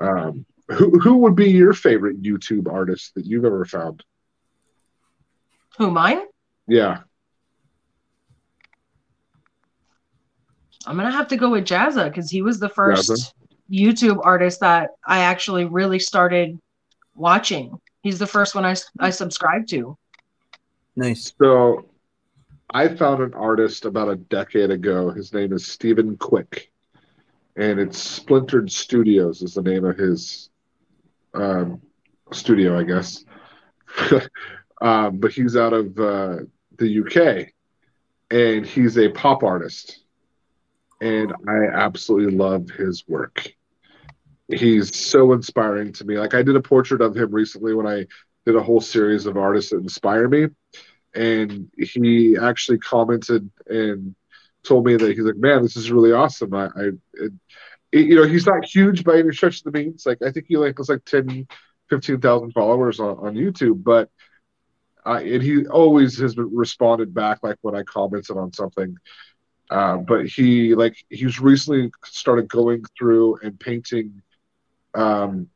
Um, 0.00 0.46
who 0.68 0.98
who 1.00 1.16
would 1.18 1.34
be 1.36 1.50
your 1.50 1.72
favorite 1.72 2.22
YouTube 2.22 2.72
artist 2.72 3.14
that 3.16 3.26
you've 3.26 3.44
ever 3.44 3.64
found? 3.64 4.02
Who 5.78 5.90
mine? 5.90 6.22
Yeah, 6.66 7.00
I'm 10.86 10.96
gonna 10.96 11.10
have 11.10 11.28
to 11.28 11.36
go 11.36 11.50
with 11.50 11.64
Jazza 11.64 12.04
because 12.08 12.30
he 12.30 12.42
was 12.42 12.58
the 12.58 12.68
first 12.68 13.10
Jazza. 13.10 13.32
YouTube 13.70 14.20
artist 14.24 14.60
that 14.60 14.90
I 15.06 15.20
actually 15.20 15.64
really 15.66 15.98
started 15.98 16.58
watching. 17.14 17.78
He's 18.02 18.18
the 18.18 18.26
first 18.26 18.54
one 18.54 18.64
I, 18.64 18.74
I 18.98 19.10
subscribed 19.10 19.68
to. 19.70 19.96
Nice. 21.00 21.32
So 21.40 21.86
I 22.68 22.88
found 22.88 23.22
an 23.22 23.32
artist 23.32 23.86
about 23.86 24.10
a 24.10 24.16
decade 24.16 24.70
ago. 24.70 25.10
His 25.10 25.32
name 25.32 25.54
is 25.54 25.66
Stephen 25.66 26.18
Quick, 26.18 26.70
and 27.56 27.80
it's 27.80 27.96
Splintered 27.96 28.70
Studios 28.70 29.40
is 29.40 29.54
the 29.54 29.62
name 29.62 29.86
of 29.86 29.96
his 29.96 30.50
um, 31.32 31.80
studio, 32.32 32.78
I 32.78 32.82
guess. 32.82 33.24
um, 34.82 35.16
but 35.16 35.32
he's 35.32 35.56
out 35.56 35.72
of 35.72 35.98
uh, 35.98 36.36
the 36.76 37.00
UK, 37.00 37.48
and 38.30 38.66
he's 38.66 38.98
a 38.98 39.08
pop 39.08 39.42
artist, 39.42 40.00
and 41.00 41.32
I 41.48 41.64
absolutely 41.72 42.36
love 42.36 42.68
his 42.68 43.08
work. 43.08 43.50
He's 44.48 44.94
so 44.94 45.32
inspiring 45.32 45.94
to 45.94 46.04
me. 46.04 46.18
Like 46.18 46.34
I 46.34 46.42
did 46.42 46.56
a 46.56 46.60
portrait 46.60 47.00
of 47.00 47.16
him 47.16 47.34
recently 47.34 47.72
when 47.72 47.86
I 47.86 48.04
did 48.44 48.54
a 48.54 48.62
whole 48.62 48.82
series 48.82 49.24
of 49.24 49.38
artists 49.38 49.70
that 49.70 49.78
inspire 49.78 50.28
me 50.28 50.48
and 51.14 51.68
he 51.78 52.36
actually 52.40 52.78
commented 52.78 53.48
and 53.66 54.14
told 54.64 54.86
me 54.86 54.96
that 54.96 55.10
he's 55.10 55.24
like, 55.24 55.36
man, 55.36 55.62
this 55.62 55.76
is 55.76 55.90
really 55.90 56.12
awesome. 56.12 56.54
I, 56.54 56.66
I 56.66 56.82
it, 57.14 57.32
it- 57.92 58.06
you 58.06 58.16
know, 58.16 58.24
he's 58.26 58.46
not 58.46 58.64
huge 58.64 59.04
by 59.04 59.18
any 59.18 59.32
stretch 59.32 59.58
of 59.64 59.72
the 59.72 59.78
means. 59.78 60.04
Like, 60.06 60.18
I 60.22 60.30
think 60.30 60.46
he 60.48 60.56
like 60.56 60.76
has 60.78 60.88
like 60.88 61.04
10, 61.04 61.46
15,000 61.88 62.52
followers 62.52 63.00
on, 63.00 63.16
on 63.18 63.34
YouTube, 63.34 63.82
but 63.84 64.10
uh, 65.06 65.20
and 65.24 65.42
he 65.42 65.66
always 65.66 66.18
has 66.18 66.36
responded 66.36 67.14
back 67.14 67.38
like 67.42 67.56
when 67.62 67.74
I 67.74 67.82
commented 67.82 68.36
on 68.36 68.52
something. 68.52 68.96
Uh, 69.70 69.98
but 69.98 70.26
he 70.26 70.74
like 70.74 70.94
he's 71.08 71.40
recently 71.40 71.90
started 72.04 72.48
going 72.48 72.82
through 72.98 73.38
and 73.42 73.58
painting 73.58 74.22
um, 74.94 75.48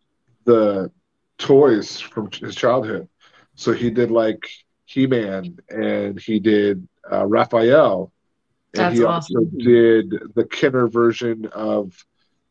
the 0.44 0.90
toys 1.38 2.00
from 2.00 2.30
his 2.32 2.54
childhood. 2.54 3.08
So 3.56 3.72
he 3.72 3.90
did 3.90 4.10
like 4.10 4.42
He 4.84 5.06
Man 5.06 5.58
and 5.68 6.20
he 6.20 6.40
did 6.40 6.86
uh, 7.10 7.26
Raphael. 7.26 8.12
And 8.74 8.82
That's 8.82 8.98
he 8.98 9.04
also 9.04 9.40
did 9.56 10.14
the 10.34 10.44
Kenner 10.44 10.88
version 10.88 11.46
of, 11.46 12.04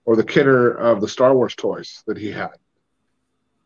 or 0.06 0.16
the 0.16 0.24
Kenner 0.24 0.70
of 0.70 1.02
the 1.02 1.08
Star 1.08 1.34
Wars 1.34 1.56
toys 1.56 2.02
that 2.08 2.18
he 2.18 2.32
had. 2.32 2.54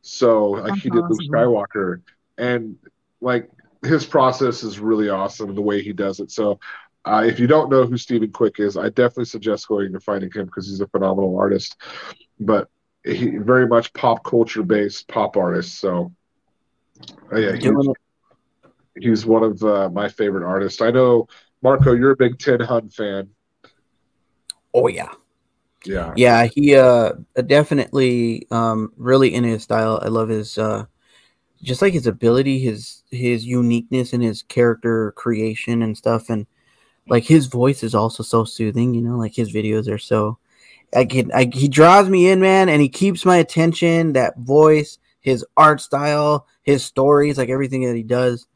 So 0.02 0.52
like 0.52 0.70
That's 0.70 0.82
he 0.82 0.90
did 0.90 1.04
Luke. 1.10 1.22
Skywalker, 1.30 2.02
and 2.38 2.78
like 3.20 3.50
his 3.84 4.06
process 4.06 4.64
is 4.64 4.80
really 4.80 5.10
awesome 5.10 5.54
the 5.54 5.62
way 5.62 5.82
he 5.82 5.94
does 5.94 6.20
it. 6.20 6.32
So 6.32 6.60
uh, 7.06 7.24
if 7.26 7.40
you 7.40 7.48
don't 7.48 7.70
know 7.70 7.86
who 7.86 7.98
Stephen 7.98 8.32
Quick 8.32 8.60
is, 8.60 8.78
I 8.78 8.90
definitely 8.90 9.26
suggest 9.26 9.68
going 9.68 9.94
and 9.94 10.04
finding 10.04 10.32
him 10.32 10.46
because 10.46 10.68
he's 10.68 10.82
a 10.82 10.88
phenomenal 10.88 11.38
artist. 11.38 11.78
But 12.40 12.70
he 13.04 13.38
very 13.38 13.68
much 13.68 13.94
pop 13.94 14.24
culture 14.24 14.64
based 14.64 15.08
pop 15.08 15.38
artist. 15.38 15.80
So 15.80 16.14
uh, 17.32 17.38
yeah, 17.38 17.56
Doing 17.56 17.92
it. 17.92 17.98
He's 19.00 19.26
one 19.26 19.44
of 19.44 19.64
uh, 19.64 19.90
my 19.90 20.08
favorite 20.10 20.46
artists. 20.46 20.82
I 20.82 20.92
know 20.92 21.28
Marco, 21.62 21.94
you're 21.94 22.12
a 22.12 22.16
big 22.16 22.40
Ten 22.40 22.60
Hun 22.60 22.90
fan. 22.90 23.30
Oh 24.74 24.88
yeah. 24.88 25.12
Yeah, 25.86 26.14
Yeah, 26.16 26.46
he 26.46 26.76
uh 26.76 27.14
definitely 27.46 28.48
um 28.52 28.92
really 28.98 29.34
in 29.34 29.44
his 29.44 29.64
style. 29.64 30.00
I 30.02 30.08
love 30.08 30.30
his 30.30 30.58
uh 30.58 30.86
just 31.62 31.82
like 31.82 31.94
his 31.94 32.08
ability, 32.08 32.60
his 32.60 33.04
his 33.10 33.46
uniqueness 33.46 34.14
and 34.14 34.24
his 34.24 34.44
character 34.44 35.12
creation 35.14 35.82
and 35.82 35.98
stuff 35.98 36.30
and 36.30 36.46
like 37.10 37.24
his 37.24 37.48
voice 37.48 37.84
is 37.84 37.96
also 37.96 38.24
so 38.24 38.44
soothing, 38.44 38.94
you 38.94 39.02
know, 39.02 39.18
like 39.18 39.36
his 39.36 39.54
videos 39.54 39.90
are 39.90 39.98
so 39.98 40.38
I 40.96 41.06
can 41.06 41.32
I 41.34 41.50
he 41.54 41.68
draws 41.68 42.10
me 42.10 42.30
in, 42.30 42.40
man, 42.42 42.70
and 42.70 42.82
he 42.82 42.90
keeps 42.90 43.26
my 43.26 43.38
attention, 43.38 44.14
that 44.14 44.38
voice, 44.40 45.00
his 45.22 45.46
art 45.56 45.82
style, 45.82 46.48
his 46.64 46.84
stories, 46.84 47.38
like 47.38 47.50
everything 47.50 47.84
that 47.86 47.96
he 47.96 48.04
does. 48.04 48.48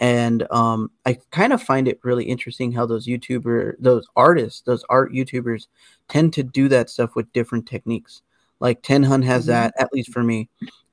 And 0.00 0.46
um 0.50 0.90
I 1.06 1.18
kind 1.30 1.52
of 1.52 1.62
find 1.62 1.88
it 1.88 2.00
really 2.02 2.24
interesting 2.24 2.72
how 2.72 2.86
those 2.86 3.06
YouTuber 3.06 3.74
those 3.78 4.06
artists, 4.16 4.60
those 4.62 4.84
art 4.90 5.12
YouTubers 5.12 5.68
tend 6.08 6.32
to 6.34 6.42
do 6.42 6.68
that 6.68 6.90
stuff 6.90 7.14
with 7.16 7.32
different 7.32 7.66
techniques. 7.66 8.22
Like 8.60 8.82
Ten 8.82 9.02
Hun 9.02 9.22
has 9.22 9.44
Mhm. 9.44 9.48
that, 9.48 9.74
at 9.78 9.92
least 9.92 10.12
for 10.12 10.22
me. 10.22 10.48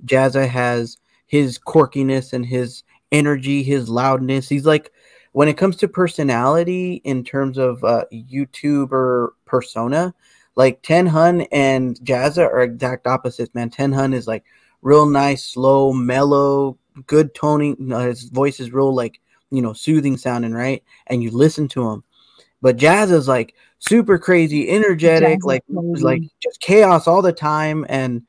Jazza 0.05 0.47
has 0.47 0.97
his 1.27 1.57
quirkiness 1.59 2.34
and 2.34 2.45
his 2.45 2.84
energy, 3.11 3.63
his 3.63 3.89
loudness. 3.89 4.49
He's 4.49 4.65
like, 4.65 4.91
when 5.34 5.47
it 5.47 5.57
comes 5.57 5.75
to 5.77 5.88
personality 5.88 7.01
in 7.05 7.23
terms 7.23 7.57
of 7.57 7.84
uh, 7.84 8.05
YouTuber 8.13 9.30
persona, 9.45 10.13
like 10.55 10.81
Ten 10.84 11.07
Hun 11.07 11.41
and 11.51 11.95
Jazza 12.01 12.45
are 12.45 12.61
exact 12.61 13.07
opposites, 13.07 13.53
man. 13.55 13.69
Ten 13.69 13.91
Hun 13.91 14.13
is 14.13 14.27
like 14.27 14.43
real 14.81 15.05
nice, 15.07 15.43
slow, 15.43 15.91
mellow, 15.93 16.77
good 17.07 17.34
toning. 17.36 17.91
Uh, 17.91 18.07
his 18.07 18.24
voice 18.24 18.60
is 18.60 18.72
real, 18.72 18.94
like, 18.94 19.20
you 19.52 19.61
know, 19.61 19.74
soothing 19.74 20.18
sounding, 20.18 20.53
right? 20.53 20.84
And 21.07 21.22
you 21.24 21.32
listen 21.32 21.68
to 21.70 21.90
him. 21.90 22.03
But 22.61 22.78
jazz 22.78 23.11
is 23.11 23.28
like 23.28 23.56
super 23.80 24.18
crazy, 24.18 24.70
energetic, 24.70 25.40
Jazza's 25.40 25.45
like 25.45 25.64
crazy. 25.74 26.03
like 26.03 26.22
just 26.41 26.60
chaos 26.61 27.07
all 27.07 27.22
the 27.22 27.34
time, 27.34 27.86
and 27.90 28.22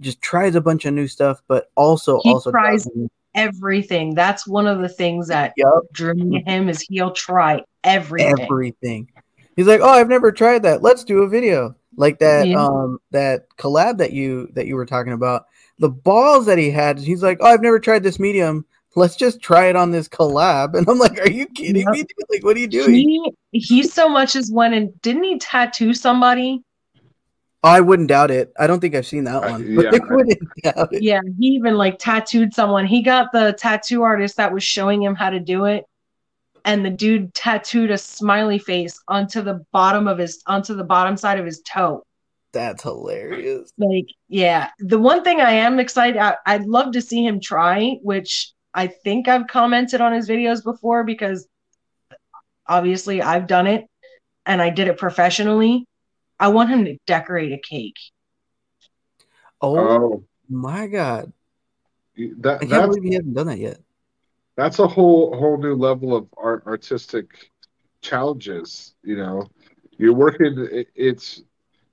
just 0.00 0.20
tries 0.20 0.54
a 0.54 0.60
bunch 0.60 0.84
of 0.84 0.94
new 0.94 1.06
stuff. 1.08 1.42
But 1.48 1.70
also, 1.76 2.20
He 2.22 2.30
also 2.30 2.50
tries- 2.50 2.86
everything. 3.34 4.14
That's 4.14 4.46
one 4.46 4.66
of 4.66 4.80
the 4.80 4.88
things 4.88 5.28
that 5.28 5.54
Yup. 5.56 5.84
drew 5.92 6.14
me 6.14 6.42
to 6.42 6.50
him 6.50 6.68
is 6.68 6.82
he'll 6.82 7.12
try 7.12 7.62
everything. 7.84 8.34
everything. 8.40 9.08
He's 9.56 9.66
like, 9.66 9.80
"Oh, 9.82 9.88
I've 9.90 10.08
never 10.08 10.30
tried 10.32 10.62
that. 10.64 10.82
Let's 10.82 11.04
do 11.04 11.22
a 11.22 11.28
video." 11.28 11.74
Like 11.96 12.18
that 12.20 12.46
Yeah. 12.46 12.62
um 12.64 12.98
that 13.10 13.48
collab 13.56 13.98
that 13.98 14.12
you 14.12 14.48
that 14.54 14.66
you 14.66 14.76
were 14.76 14.86
talking 14.86 15.12
about. 15.12 15.46
The 15.80 15.88
balls 15.90 16.46
that 16.46 16.58
he 16.58 16.70
had. 16.70 16.98
He's 16.98 17.22
like, 17.22 17.38
"Oh, 17.40 17.46
I've 17.46 17.62
never 17.62 17.80
tried 17.80 18.02
this 18.02 18.20
medium. 18.20 18.64
Let's 18.96 19.16
just 19.16 19.40
try 19.40 19.66
it 19.66 19.76
on 19.76 19.90
this 19.90 20.08
collab." 20.08 20.74
And 20.78 20.88
I'm 20.88 20.98
like, 20.98 21.18
"Are 21.20 21.30
you 21.30 21.46
kidding 21.46 21.82
Yep. 21.82 21.92
me? 21.92 21.98
dude? 22.02 22.12
Like, 22.30 22.44
what 22.44 22.56
are 22.56 22.60
you 22.60 22.68
doing?" 22.68 22.94
He 22.94 23.32
he 23.52 23.82
so 23.82 24.08
much 24.08 24.36
as 24.36 24.50
went 24.52 24.74
and 24.74 25.00
didn't 25.02 25.24
he 25.24 25.38
tattoo 25.38 25.92
somebody? 25.94 26.62
I 27.62 27.80
wouldn't 27.82 28.08
doubt 28.08 28.30
it. 28.30 28.52
I 28.58 28.66
don't 28.66 28.80
think 28.80 28.94
I've 28.94 29.06
seen 29.06 29.24
that 29.24 29.42
one. 29.42 29.74
But 29.76 29.84
yeah. 29.84 29.98
I 30.02 30.14
wouldn't 30.14 30.38
doubt 30.62 30.92
it. 30.94 31.02
Yeah, 31.02 31.20
he 31.38 31.46
even 31.48 31.76
like 31.76 31.98
tattooed 31.98 32.54
someone. 32.54 32.86
He 32.86 33.02
got 33.02 33.32
the 33.32 33.54
tattoo 33.58 34.02
artist 34.02 34.36
that 34.36 34.52
was 34.52 34.62
showing 34.62 35.02
him 35.02 35.14
how 35.14 35.28
to 35.30 35.40
do 35.40 35.66
it. 35.66 35.84
And 36.64 36.84
the 36.84 36.90
dude 36.90 37.32
tattooed 37.34 37.90
a 37.90 37.98
smiley 37.98 38.58
face 38.58 38.98
onto 39.08 39.40
the 39.42 39.64
bottom 39.72 40.06
of 40.08 40.18
his 40.18 40.42
onto 40.46 40.74
the 40.74 40.84
bottom 40.84 41.16
side 41.16 41.38
of 41.38 41.44
his 41.46 41.60
toe. 41.62 42.02
That's 42.52 42.82
hilarious. 42.82 43.72
Like, 43.78 44.06
yeah. 44.28 44.70
The 44.80 44.98
one 44.98 45.22
thing 45.22 45.40
I 45.40 45.52
am 45.52 45.78
excited 45.78 46.16
I, 46.18 46.36
I'd 46.46 46.66
love 46.66 46.92
to 46.92 47.00
see 47.00 47.24
him 47.24 47.40
try, 47.40 47.98
which 48.02 48.52
I 48.74 48.88
think 48.88 49.28
I've 49.28 49.46
commented 49.46 50.00
on 50.00 50.12
his 50.12 50.28
videos 50.28 50.62
before 50.64 51.04
because 51.04 51.46
obviously 52.66 53.22
I've 53.22 53.46
done 53.46 53.66
it 53.66 53.86
and 54.46 54.60
I 54.60 54.70
did 54.70 54.88
it 54.88 54.98
professionally. 54.98 55.86
I 56.38 56.48
want 56.48 56.70
him 56.70 56.84
to 56.86 56.96
decorate 57.06 57.52
a 57.52 57.58
cake. 57.58 57.96
Oh, 59.60 59.78
Oh, 59.78 60.24
my 60.48 60.86
god. 60.86 61.32
that 62.16 62.56
I 62.56 62.58
can't 62.58 62.70
that's 62.70 62.86
believe 62.86 63.02
he 63.04 63.14
hasn't 63.14 63.34
done 63.34 63.46
that 63.48 63.58
yet. 63.58 63.78
that's 64.56 64.78
a 64.78 64.86
whole 64.88 65.36
whole 65.36 65.58
new 65.58 65.74
level 65.74 66.16
of 66.16 66.26
art 66.36 66.64
artistic 66.66 67.50
challenges. 68.02 68.94
You 69.02 69.16
know, 69.16 69.48
you're 69.98 70.14
working. 70.14 70.66
it- 70.72 70.88
It's 70.94 71.42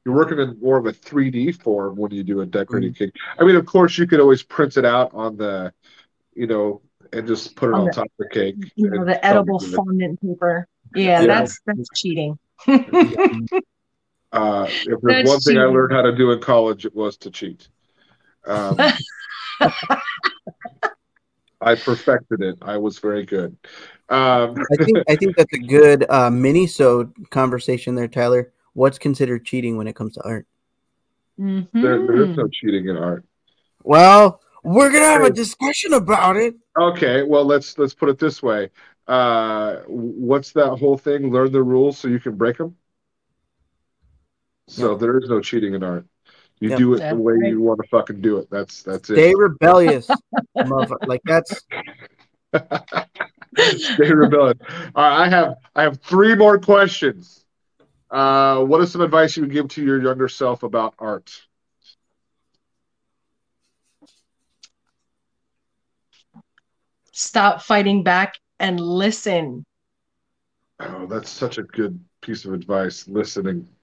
you're 0.08 0.16
working 0.16 0.40
in 0.40 0.58
more 0.62 0.78
of 0.78 0.86
a 0.86 0.94
3D 0.94 1.62
form 1.62 1.98
when 1.98 2.12
you 2.12 2.24
do 2.24 2.40
a 2.40 2.46
decorating 2.46 2.94
Mm-hmm. 2.94 3.04
cake. 3.06 3.14
I 3.38 3.44
mean, 3.44 3.58
of 3.58 3.66
course, 3.66 3.98
you 3.98 4.08
could 4.08 4.22
always 4.22 4.42
print 4.42 4.78
it 4.78 4.86
out 4.86 5.14
on 5.14 5.36
the, 5.36 5.74
you 6.34 6.48
know, 6.48 6.82
and 7.12 7.28
just 7.28 7.58
put 7.58 7.68
it 7.70 7.74
On 7.74 7.82
on 7.82 7.86
the- 7.88 7.92
top 7.92 8.06
of 8.06 8.12
the 8.18 8.30
cake. 8.30 8.56
You 8.76 8.90
know, 8.90 9.04
the 9.04 9.24
edible 9.26 9.60
people 9.60 9.72
that- 9.72 9.76
fondant 9.76 10.22
paper. 10.22 10.66
Yeah, 10.96 11.20
Yeah. 11.20 11.28
that's 11.28 11.60
that's 11.66 11.90
cheating. 11.94 12.40
Uh, 14.32 14.66
if 14.70 14.86
there's 14.86 15.02
That's 15.04 15.28
one 15.30 15.40
thing 15.42 15.58
I 15.58 15.66
learned 15.66 15.92
how 15.94 16.02
to 16.04 16.16
do 16.16 16.32
in 16.32 16.40
college, 16.42 16.86
it 16.86 16.96
was 16.96 17.18
to 17.18 17.30
cheat. 17.32 17.68
Um, 18.46 18.78
I 21.60 21.76
perfected 21.76 22.42
it. 22.42 22.58
I 22.62 22.78
was 22.78 23.00
very 23.00 23.26
good. 23.26 23.58
Um, 24.10 24.56
I 24.80 24.84
think 24.84 24.98
I 25.10 25.16
think 25.18 25.36
that's 25.36 25.54
a 25.54 25.60
good 25.60 26.06
uh 26.10 26.30
mini 26.30 26.68
so 26.68 27.12
conversation 27.30 27.96
there, 27.96 28.08
Tyler. 28.08 28.54
What's 28.78 29.00
considered 29.00 29.44
cheating 29.44 29.76
when 29.76 29.88
it 29.88 29.96
comes 29.96 30.14
to 30.14 30.24
art? 30.24 30.46
there, 31.40 31.66
there 31.74 32.22
is 32.30 32.38
no 32.38 32.48
cheating 32.48 32.88
in 32.88 32.96
art. 32.96 33.26
Well, 33.82 34.40
we're 34.64 34.92
gonna 34.92 35.06
have 35.06 35.24
a 35.24 35.32
discussion 35.32 35.94
about 35.94 36.38
it. 36.38 36.54
Okay, 36.80 37.24
well 37.24 37.44
let's 37.44 37.76
let's 37.80 37.96
put 37.96 38.08
it 38.08 38.20
this 38.20 38.44
way. 38.44 38.70
Uh, 39.08 39.78
what's 39.88 40.52
that 40.52 40.76
whole 40.76 40.96
thing? 40.96 41.32
Learn 41.32 41.52
the 41.52 41.64
rules 41.64 41.98
so 41.98 42.08
you 42.08 42.20
can 42.20 42.36
break 42.36 42.60
them. 42.60 42.76
So 44.68 44.92
Yep. 44.92 45.00
there 45.00 45.18
is 45.18 45.28
no 45.28 45.42
cheating 45.42 45.74
in 45.74 45.82
art. 45.82 46.06
You 46.60 46.70
Yep. 46.70 46.78
do 46.78 46.94
it 46.94 47.10
the 47.10 47.16
way 47.16 47.34
right. 47.34 47.50
you 47.50 47.62
want 47.62 47.82
to 47.82 47.88
fucking 47.88 48.22
do 48.22 48.38
it. 48.38 48.48
That's 48.52 48.84
that's 48.84 49.10
it. 49.10 49.16
Stay 49.16 49.32
it. 49.32 49.38
rebellious. 49.40 50.08
motherfucker. 50.56 51.08
like 51.08 51.22
that's 51.26 51.66
Stay 53.80 54.12
rebellious. 54.12 54.60
All 54.94 55.04
right, 55.04 55.26
I 55.26 55.30
have 55.30 55.56
I 55.76 55.82
have 55.82 56.00
three 56.02 56.36
more 56.36 56.60
questions. 56.60 57.44
Uh, 58.10 58.64
what 58.64 58.82
is 58.82 58.92
some 58.92 59.02
advice 59.02 59.36
you 59.36 59.44
would 59.44 59.52
give 59.52 59.68
to 59.70 59.84
your 59.84 60.02
younger 60.02 60.28
self 60.28 60.64
about 60.64 60.94
art? 61.00 61.42
Stop 67.12 67.62
fighting 67.62 68.04
back 68.04 68.36
and 68.60 68.80
listen. 68.80 69.66
Oh, 70.80 71.08
that's 71.08 71.30
such 71.30 71.58
a 71.58 71.64
good 71.64 72.00
piece 72.22 72.46
of 72.46 72.54
advice. 72.54 73.08
Listening. 73.08 73.68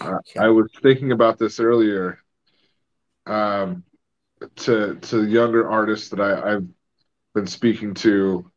Uh, 0.00 0.18
I 0.38 0.48
was 0.48 0.70
thinking 0.82 1.12
about 1.12 1.38
this 1.38 1.60
earlier. 1.60 2.18
Um, 3.26 3.84
to 4.56 4.96
to 4.96 5.26
younger 5.26 5.68
artists 5.68 6.10
that 6.10 6.20
I, 6.20 6.54
I've 6.54 6.66
been 7.34 7.46
speaking 7.46 7.94
to, 7.94 8.50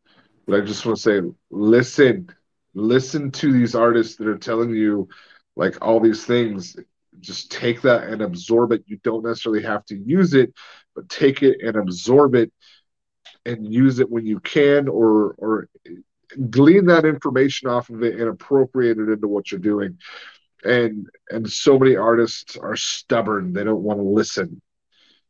but 0.45 0.61
I 0.61 0.65
just 0.65 0.85
want 0.85 0.97
to 0.97 1.01
say, 1.01 1.21
listen, 1.49 2.29
listen 2.73 3.31
to 3.31 3.51
these 3.51 3.75
artists 3.75 4.15
that 4.17 4.27
are 4.27 4.37
telling 4.37 4.71
you 4.71 5.07
like 5.55 5.77
all 5.81 5.99
these 5.99 6.25
things. 6.25 6.75
Just 7.19 7.51
take 7.51 7.81
that 7.81 8.03
and 8.03 8.21
absorb 8.21 8.71
it. 8.71 8.83
You 8.87 8.97
don't 9.03 9.23
necessarily 9.25 9.63
have 9.63 9.85
to 9.87 9.95
use 9.95 10.33
it, 10.33 10.53
but 10.95 11.09
take 11.09 11.43
it 11.43 11.57
and 11.61 11.75
absorb 11.75 12.35
it 12.35 12.51
and 13.45 13.71
use 13.71 13.99
it 13.99 14.09
when 14.09 14.25
you 14.25 14.39
can 14.39 14.87
or 14.87 15.35
or 15.37 15.67
glean 16.49 16.85
that 16.85 17.05
information 17.05 17.69
off 17.69 17.89
of 17.89 18.03
it 18.03 18.19
and 18.19 18.29
appropriate 18.29 18.97
it 18.97 19.09
into 19.09 19.27
what 19.27 19.51
you're 19.51 19.59
doing 19.59 19.97
and 20.63 21.07
and 21.29 21.49
so 21.49 21.77
many 21.77 21.95
artists 21.95 22.55
are 22.57 22.75
stubborn 22.75 23.53
they 23.53 23.63
don't 23.63 23.83
want 23.83 23.99
to 23.99 24.03
listen 24.03 24.61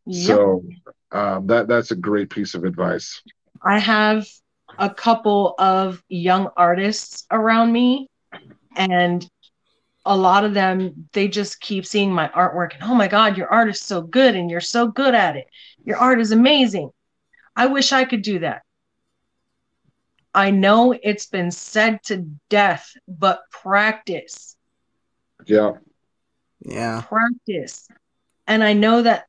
Yep. 0.05 0.26
so 0.27 0.63
um, 1.11 1.47
that 1.47 1.68
that's 1.68 1.91
a 1.91 1.95
great 1.95 2.30
piece 2.30 2.53
of 2.53 2.63
advice 2.65 3.22
I 3.63 3.80
have 3.80 4.27
a 4.77 4.89
couple 4.89 5.56
of 5.57 6.03
young 6.10 6.49
artists 6.57 7.26
around 7.31 7.72
me, 7.72 8.10
and 8.76 9.27
a 10.06 10.18
lot 10.18 10.43
of 10.43 10.53
them 10.53 11.07
they 11.14 11.27
just 11.27 11.61
keep 11.61 11.85
seeing 11.85 12.11
my 12.11 12.27
artwork 12.30 12.73
and 12.73 12.84
oh 12.84 12.95
my 12.95 13.07
god, 13.07 13.38
your 13.38 13.48
art 13.48 13.69
is 13.69 13.80
so 13.80 14.02
good 14.02 14.35
and 14.35 14.49
you're 14.49 14.60
so 14.60 14.88
good 14.88 15.14
at 15.14 15.35
it. 15.35 15.48
Your 15.84 15.98
art 15.98 16.19
is 16.19 16.31
amazing. 16.31 16.89
I 17.56 17.68
wish 17.68 17.91
I 17.91 18.06
could 18.06 18.22
do 18.22 18.39
that. 18.39 18.64
I 20.34 20.52
know 20.52 20.98
it's 21.03 21.26
been 21.26 21.52
said 21.52 22.02
to 22.03 22.26
death, 22.49 22.91
but 23.07 23.41
practice, 23.52 24.56
yeah 25.45 25.73
yeah. 26.65 27.02
practice. 27.02 27.88
And 28.48 28.64
I 28.64 28.73
know 28.73 29.02
that 29.02 29.26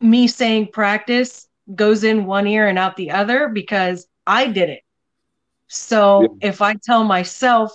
me 0.00 0.26
saying 0.26 0.68
practice 0.72 1.48
goes 1.74 2.04
in 2.04 2.26
one 2.26 2.46
ear 2.46 2.68
and 2.68 2.78
out 2.78 2.96
the 2.96 3.10
other 3.12 3.48
because 3.48 4.06
I 4.26 4.46
did 4.46 4.70
it. 4.70 4.82
So 5.68 6.34
Yeah. 6.34 6.40
if 6.40 6.60
I 6.62 6.74
tell 6.84 7.04
myself, 7.04 7.72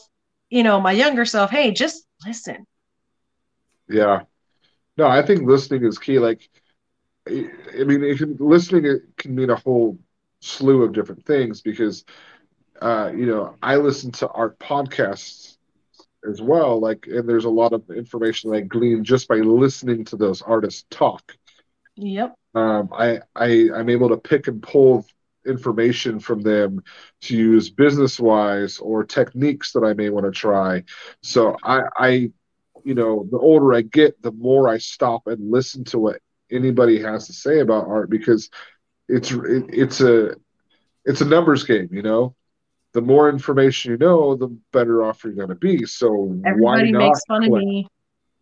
you 0.50 0.64
know, 0.64 0.80
my 0.82 0.92
younger 0.92 1.26
self, 1.26 1.52
hey, 1.52 1.72
just 1.72 2.06
listen. 2.26 2.66
yeah 3.90 4.22
no 4.98 5.08
i 5.08 5.22
think 5.22 5.44
listening 5.48 5.84
is 5.86 5.98
key 5.98 6.20
like 6.20 6.50
i 7.30 7.84
mean 7.86 8.16
can, 8.18 8.36
listening 8.40 8.86
it 8.86 9.02
can 9.18 9.36
mean 9.36 9.50
a 9.50 9.56
whole 9.56 9.98
slew 10.42 10.84
of 10.84 10.94
different 10.94 11.26
things 11.26 11.62
because 11.62 12.04
uh 12.82 13.12
you 13.16 13.26
know 13.26 13.56
i 13.62 13.76
listen 13.76 14.12
to 14.12 14.28
art 14.30 14.58
podcasts 14.60 15.58
as 16.30 16.42
well 16.42 16.80
like 16.80 17.08
and 17.08 17.28
there's 17.28 17.46
a 17.46 17.50
lot 17.50 17.74
of 17.74 17.90
information 17.90 18.50
that 18.52 18.58
i 18.58 18.62
glean 18.62 19.04
just 19.04 19.28
by 19.28 19.36
listening 19.38 20.04
to 20.06 20.16
those 20.16 20.42
artists 20.42 20.86
talk 20.90 21.38
Yep. 21.98 22.36
um, 22.56 22.90
I, 22.94 23.20
I 23.36 23.70
I'm 23.76 23.90
able 23.90 24.10
to 24.10 24.18
pick 24.18 24.48
and 24.48 24.62
pull 24.62 25.06
information 25.46 26.20
from 26.20 26.42
them 26.42 26.84
to 27.22 27.36
use 27.36 27.70
business 27.70 28.20
wise 28.20 28.80
or 28.80 29.04
techniques 29.04 29.72
that 29.74 29.84
I 29.84 29.94
may 29.94 30.10
want 30.10 30.26
to 30.26 30.32
try. 30.32 30.84
So 31.22 31.56
I, 31.64 31.82
I, 31.98 32.08
you 32.84 32.96
know, 32.96 33.28
the 33.30 33.38
older 33.38 33.74
I 33.74 33.82
get, 33.82 34.22
the 34.22 34.32
more 34.32 34.70
I 34.70 34.78
stop 34.78 35.28
and 35.28 35.52
listen 35.52 35.84
to 35.86 36.00
what 36.00 36.22
anybody 36.52 37.02
has 37.02 37.28
to 37.28 37.34
say 37.34 37.60
about 37.60 37.88
art 37.88 38.10
because 38.10 38.50
it's 39.08 39.32
it, 39.32 39.66
it's 39.70 40.02
a 40.02 40.36
it's 41.04 41.22
a 41.22 41.26
numbers 41.26 41.64
game. 41.64 41.90
You 41.92 42.02
know, 42.02 42.36
the 42.94 43.02
more 43.02 43.30
information 43.30 43.92
you 43.92 43.98
know, 43.98 44.36
the 44.36 44.48
better 44.72 45.04
off 45.04 45.24
you're 45.24 45.34
going 45.34 45.50
to 45.50 45.56
be. 45.56 45.86
So 45.86 46.10
why 46.12 46.82
not? 46.84 47.00
makes 47.00 47.26
fun 47.26 47.44
of 47.44 47.52
me. 47.52 47.88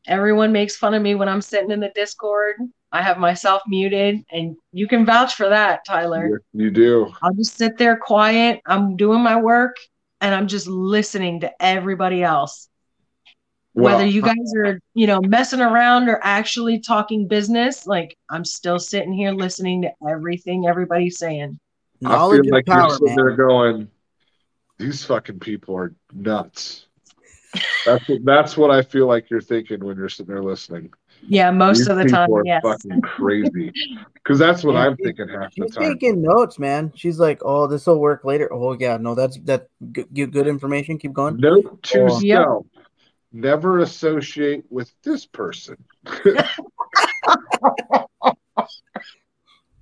Everyone 0.07 0.51
makes 0.51 0.75
fun 0.75 0.93
of 0.93 1.01
me 1.01 1.15
when 1.15 1.30
I'm 1.30 1.41
sitting 1.41 1.71
in 1.71 1.80
the 1.80 1.91
Discord. 1.95 2.55
I 2.91 3.01
have 3.01 3.17
myself 3.17 3.61
muted, 3.67 4.23
and 4.31 4.55
you 4.71 4.88
can 4.88 5.05
vouch 5.05 5.35
for 5.35 5.49
that, 5.49 5.85
Tyler. 5.85 6.41
You, 6.53 6.65
you 6.65 6.71
do. 6.71 7.13
I'll 7.21 7.34
just 7.34 7.57
sit 7.57 7.77
there 7.77 7.97
quiet. 7.97 8.61
I'm 8.65 8.97
doing 8.97 9.21
my 9.21 9.39
work 9.39 9.77
and 10.23 10.34
I'm 10.34 10.47
just 10.47 10.67
listening 10.67 11.41
to 11.41 11.51
everybody 11.63 12.23
else. 12.23 12.69
Well, 13.73 13.95
Whether 13.95 14.07
you 14.07 14.21
guys 14.21 14.53
are, 14.57 14.80
you 14.93 15.07
know, 15.07 15.19
messing 15.21 15.59
around 15.59 16.07
or 16.07 16.19
actually 16.23 16.80
talking 16.80 17.27
business, 17.27 17.85
like 17.88 18.15
I'm 18.30 18.45
still 18.45 18.80
sitting 18.80 19.11
here 19.11 19.31
listening 19.31 19.81
to 19.81 19.91
everything 20.07 20.67
everybody's 20.67 21.17
saying. 21.17 21.59
I 22.05 22.19
feel 22.30 22.43
like 22.51 22.65
and 22.67 22.75
you're 22.75 22.89
sitting 22.89 23.07
man. 23.07 23.15
there 23.15 23.35
going, 23.35 23.88
"These 24.77 25.03
fucking 25.05 25.39
people 25.39 25.75
are 25.75 25.93
nuts." 26.13 26.85
That's 27.85 28.07
what, 28.07 28.25
that's 28.25 28.57
what 28.57 28.71
I 28.71 28.81
feel 28.81 29.07
like 29.07 29.30
you're 29.30 29.41
thinking 29.41 29.84
when 29.84 29.97
you're 29.97 30.09
sitting 30.09 30.34
there 30.34 30.43
listening. 30.43 30.91
Yeah, 31.27 31.51
most 31.51 31.80
These 31.80 31.88
of 31.88 31.97
the 31.97 32.03
people 32.05 32.17
time, 32.17 32.34
are 32.34 32.45
yes. 32.45 32.61
fucking 32.63 33.01
crazy. 33.01 33.71
Because 34.23 34.39
that's 34.39 34.63
what 34.63 34.75
Yeah, 34.75 34.85
I'm 34.85 34.95
thinking 34.95 35.27
half 35.27 35.53
the 35.53 35.65
She's 35.65 35.75
time. 35.75 35.91
taking 35.95 36.21
notes, 36.21 36.57
man. 36.57 36.93
She's 36.95 37.19
like, 37.19 37.41
"Oh, 37.43 37.67
this 37.67 37.85
will 37.85 37.99
work 37.99 38.23
later." 38.23 38.47
Oh, 38.53 38.71
yeah, 38.71 38.95
no, 38.95 39.15
that's 39.15 39.38
that 39.39 39.67
good, 39.91 40.07
good 40.13 40.47
information. 40.47 40.97
Keep 40.97 41.11
going. 41.11 41.35
Note 41.41 41.84
to 41.84 42.05
Oh. 42.09 42.19
Yep. 42.21 42.43
self: 42.45 42.65
never 43.34 43.80
associate 43.80 44.63
with 44.69 44.89
this 45.03 45.25
person. 45.25 45.75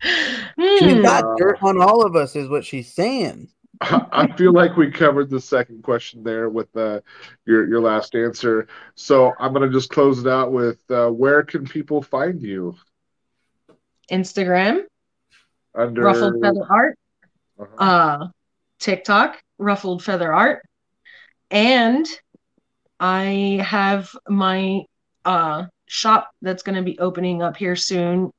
She's 0.03 0.93
Hmm. 0.95 1.01
got 1.03 1.23
Uh, 1.23 1.35
dirt 1.37 1.57
on 1.61 1.79
all 1.79 2.03
of 2.03 2.15
us, 2.15 2.35
is 2.35 2.49
what 2.49 2.65
she's 2.65 2.91
saying. 2.91 3.49
I 4.11 4.27
feel 4.37 4.53
like 4.53 4.77
we 4.77 4.91
covered 4.91 5.29
the 5.29 5.41
second 5.41 5.83
question 5.83 6.23
there 6.23 6.49
with 6.49 6.75
uh, 6.77 7.01
your 7.45 7.67
your 7.67 7.81
last 7.81 8.15
answer. 8.15 8.67
So 8.95 9.33
I'm 9.39 9.53
gonna 9.53 9.69
just 9.71 9.89
close 9.89 10.19
it 10.19 10.27
out 10.27 10.51
with 10.51 10.83
uh, 10.91 11.09
where 11.09 11.43
can 11.43 11.65
people 11.65 12.01
find 12.01 12.41
you 12.41 12.75
Instagram, 14.11 14.83
under 15.75 16.03
Ruffled 16.03 16.35
Feather 16.41 16.65
Art, 16.69 16.97
Uh-huh. 17.59 17.77
uh, 17.77 18.27
TikTok, 18.79 19.41
Ruffled 19.57 20.03
Feather 20.03 20.33
Art, 20.33 20.63
and 21.51 22.05
I 22.99 23.63
have 23.65 24.11
my 24.27 24.81
uh, 25.25 25.65
shop 25.87 26.29
that's 26.41 26.63
going 26.63 26.75
to 26.75 26.81
be 26.83 26.97
opening 26.99 27.41
up 27.41 27.57
here 27.57 27.75
soon 27.75 28.31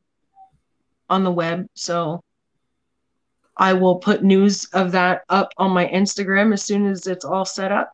on 1.08 1.24
the 1.24 1.30
web. 1.32 1.66
So 1.74 2.20
I 3.56 3.74
will 3.74 3.96
put 3.96 4.22
news 4.22 4.64
of 4.72 4.92
that 4.92 5.22
up 5.28 5.52
on 5.58 5.72
my 5.72 5.86
Instagram 5.86 6.52
as 6.52 6.62
soon 6.64 6.86
as 6.86 7.06
it's 7.06 7.24
all 7.24 7.44
set 7.44 7.70
up. 7.70 7.92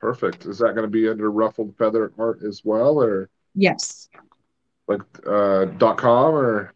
Perfect. 0.00 0.44
Is 0.46 0.58
that 0.58 0.74
gonna 0.74 0.88
be 0.88 1.08
under 1.08 1.30
Ruffled 1.30 1.74
Feather 1.78 2.12
Art 2.18 2.42
as 2.42 2.62
well, 2.64 3.02
or 3.02 3.28
Yes, 3.54 4.08
like 4.86 5.00
uh, 5.26 5.66
dot 5.66 5.96
com 5.96 6.34
or? 6.34 6.72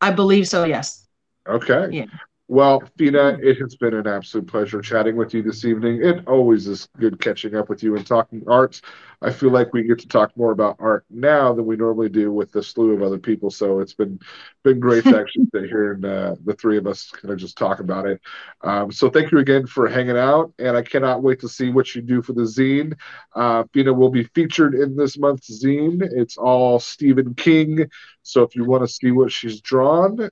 I 0.00 0.12
believe 0.12 0.48
so. 0.48 0.64
Yes. 0.64 1.06
Okay. 1.48 1.88
Yeah. 1.90 2.06
Well, 2.48 2.80
Fina, 2.96 3.38
it 3.42 3.58
has 3.58 3.74
been 3.74 3.94
an 3.94 4.06
absolute 4.06 4.46
pleasure 4.46 4.80
chatting 4.80 5.16
with 5.16 5.34
you 5.34 5.42
this 5.42 5.64
evening. 5.64 6.04
It 6.04 6.28
always 6.28 6.68
is 6.68 6.88
good 6.96 7.18
catching 7.18 7.56
up 7.56 7.68
with 7.68 7.82
you 7.82 7.96
and 7.96 8.06
talking 8.06 8.44
arts. 8.46 8.82
I 9.20 9.32
feel 9.32 9.50
like 9.50 9.72
we 9.72 9.82
get 9.82 9.98
to 10.00 10.06
talk 10.06 10.36
more 10.36 10.52
about 10.52 10.76
art 10.78 11.04
now 11.10 11.52
than 11.52 11.66
we 11.66 11.74
normally 11.74 12.08
do 12.08 12.30
with 12.30 12.52
the 12.52 12.62
slew 12.62 12.92
of 12.92 13.02
other 13.02 13.18
people. 13.18 13.50
So 13.50 13.80
it's 13.80 13.94
been 13.94 14.20
been 14.62 14.78
great 14.78 15.02
to 15.04 15.18
actually 15.18 15.46
sit 15.52 15.64
here 15.64 15.94
and 15.94 16.04
uh, 16.04 16.36
the 16.44 16.54
three 16.54 16.78
of 16.78 16.86
us 16.86 17.10
kind 17.10 17.32
of 17.32 17.38
just 17.38 17.58
talk 17.58 17.80
about 17.80 18.06
it. 18.06 18.20
Um, 18.62 18.92
so 18.92 19.10
thank 19.10 19.32
you 19.32 19.38
again 19.38 19.66
for 19.66 19.88
hanging 19.88 20.16
out, 20.16 20.52
and 20.60 20.76
I 20.76 20.82
cannot 20.82 21.24
wait 21.24 21.40
to 21.40 21.48
see 21.48 21.70
what 21.70 21.96
you 21.96 22.02
do 22.02 22.22
for 22.22 22.32
the 22.32 22.42
zine. 22.42 22.96
Uh, 23.34 23.64
Fina 23.72 23.92
will 23.92 24.10
be 24.10 24.22
featured 24.22 24.76
in 24.76 24.94
this 24.94 25.18
month's 25.18 25.64
zine. 25.64 26.00
It's 26.12 26.36
all 26.36 26.78
Stephen 26.78 27.34
King. 27.34 27.90
So 28.22 28.44
if 28.44 28.54
you 28.54 28.64
want 28.64 28.84
to 28.84 28.88
see 28.88 29.10
what 29.10 29.32
she's 29.32 29.60
drawn, 29.60 30.30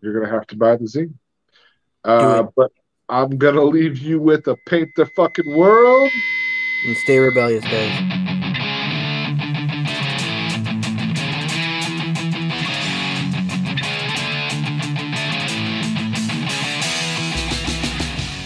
you're 0.00 0.20
gonna 0.20 0.32
have 0.32 0.46
to 0.48 0.56
buy 0.56 0.76
the 0.76 0.84
zine. 0.84 1.14
Uh, 2.04 2.44
but 2.56 2.72
I'm 3.08 3.38
gonna 3.38 3.64
leave 3.64 3.98
you 3.98 4.20
with 4.20 4.46
a 4.48 4.56
paint 4.66 4.90
the 4.96 5.06
fucking 5.06 5.56
world. 5.56 6.10
And 6.86 6.96
stay 6.96 7.18
rebellious, 7.18 7.64
guys. 7.64 8.27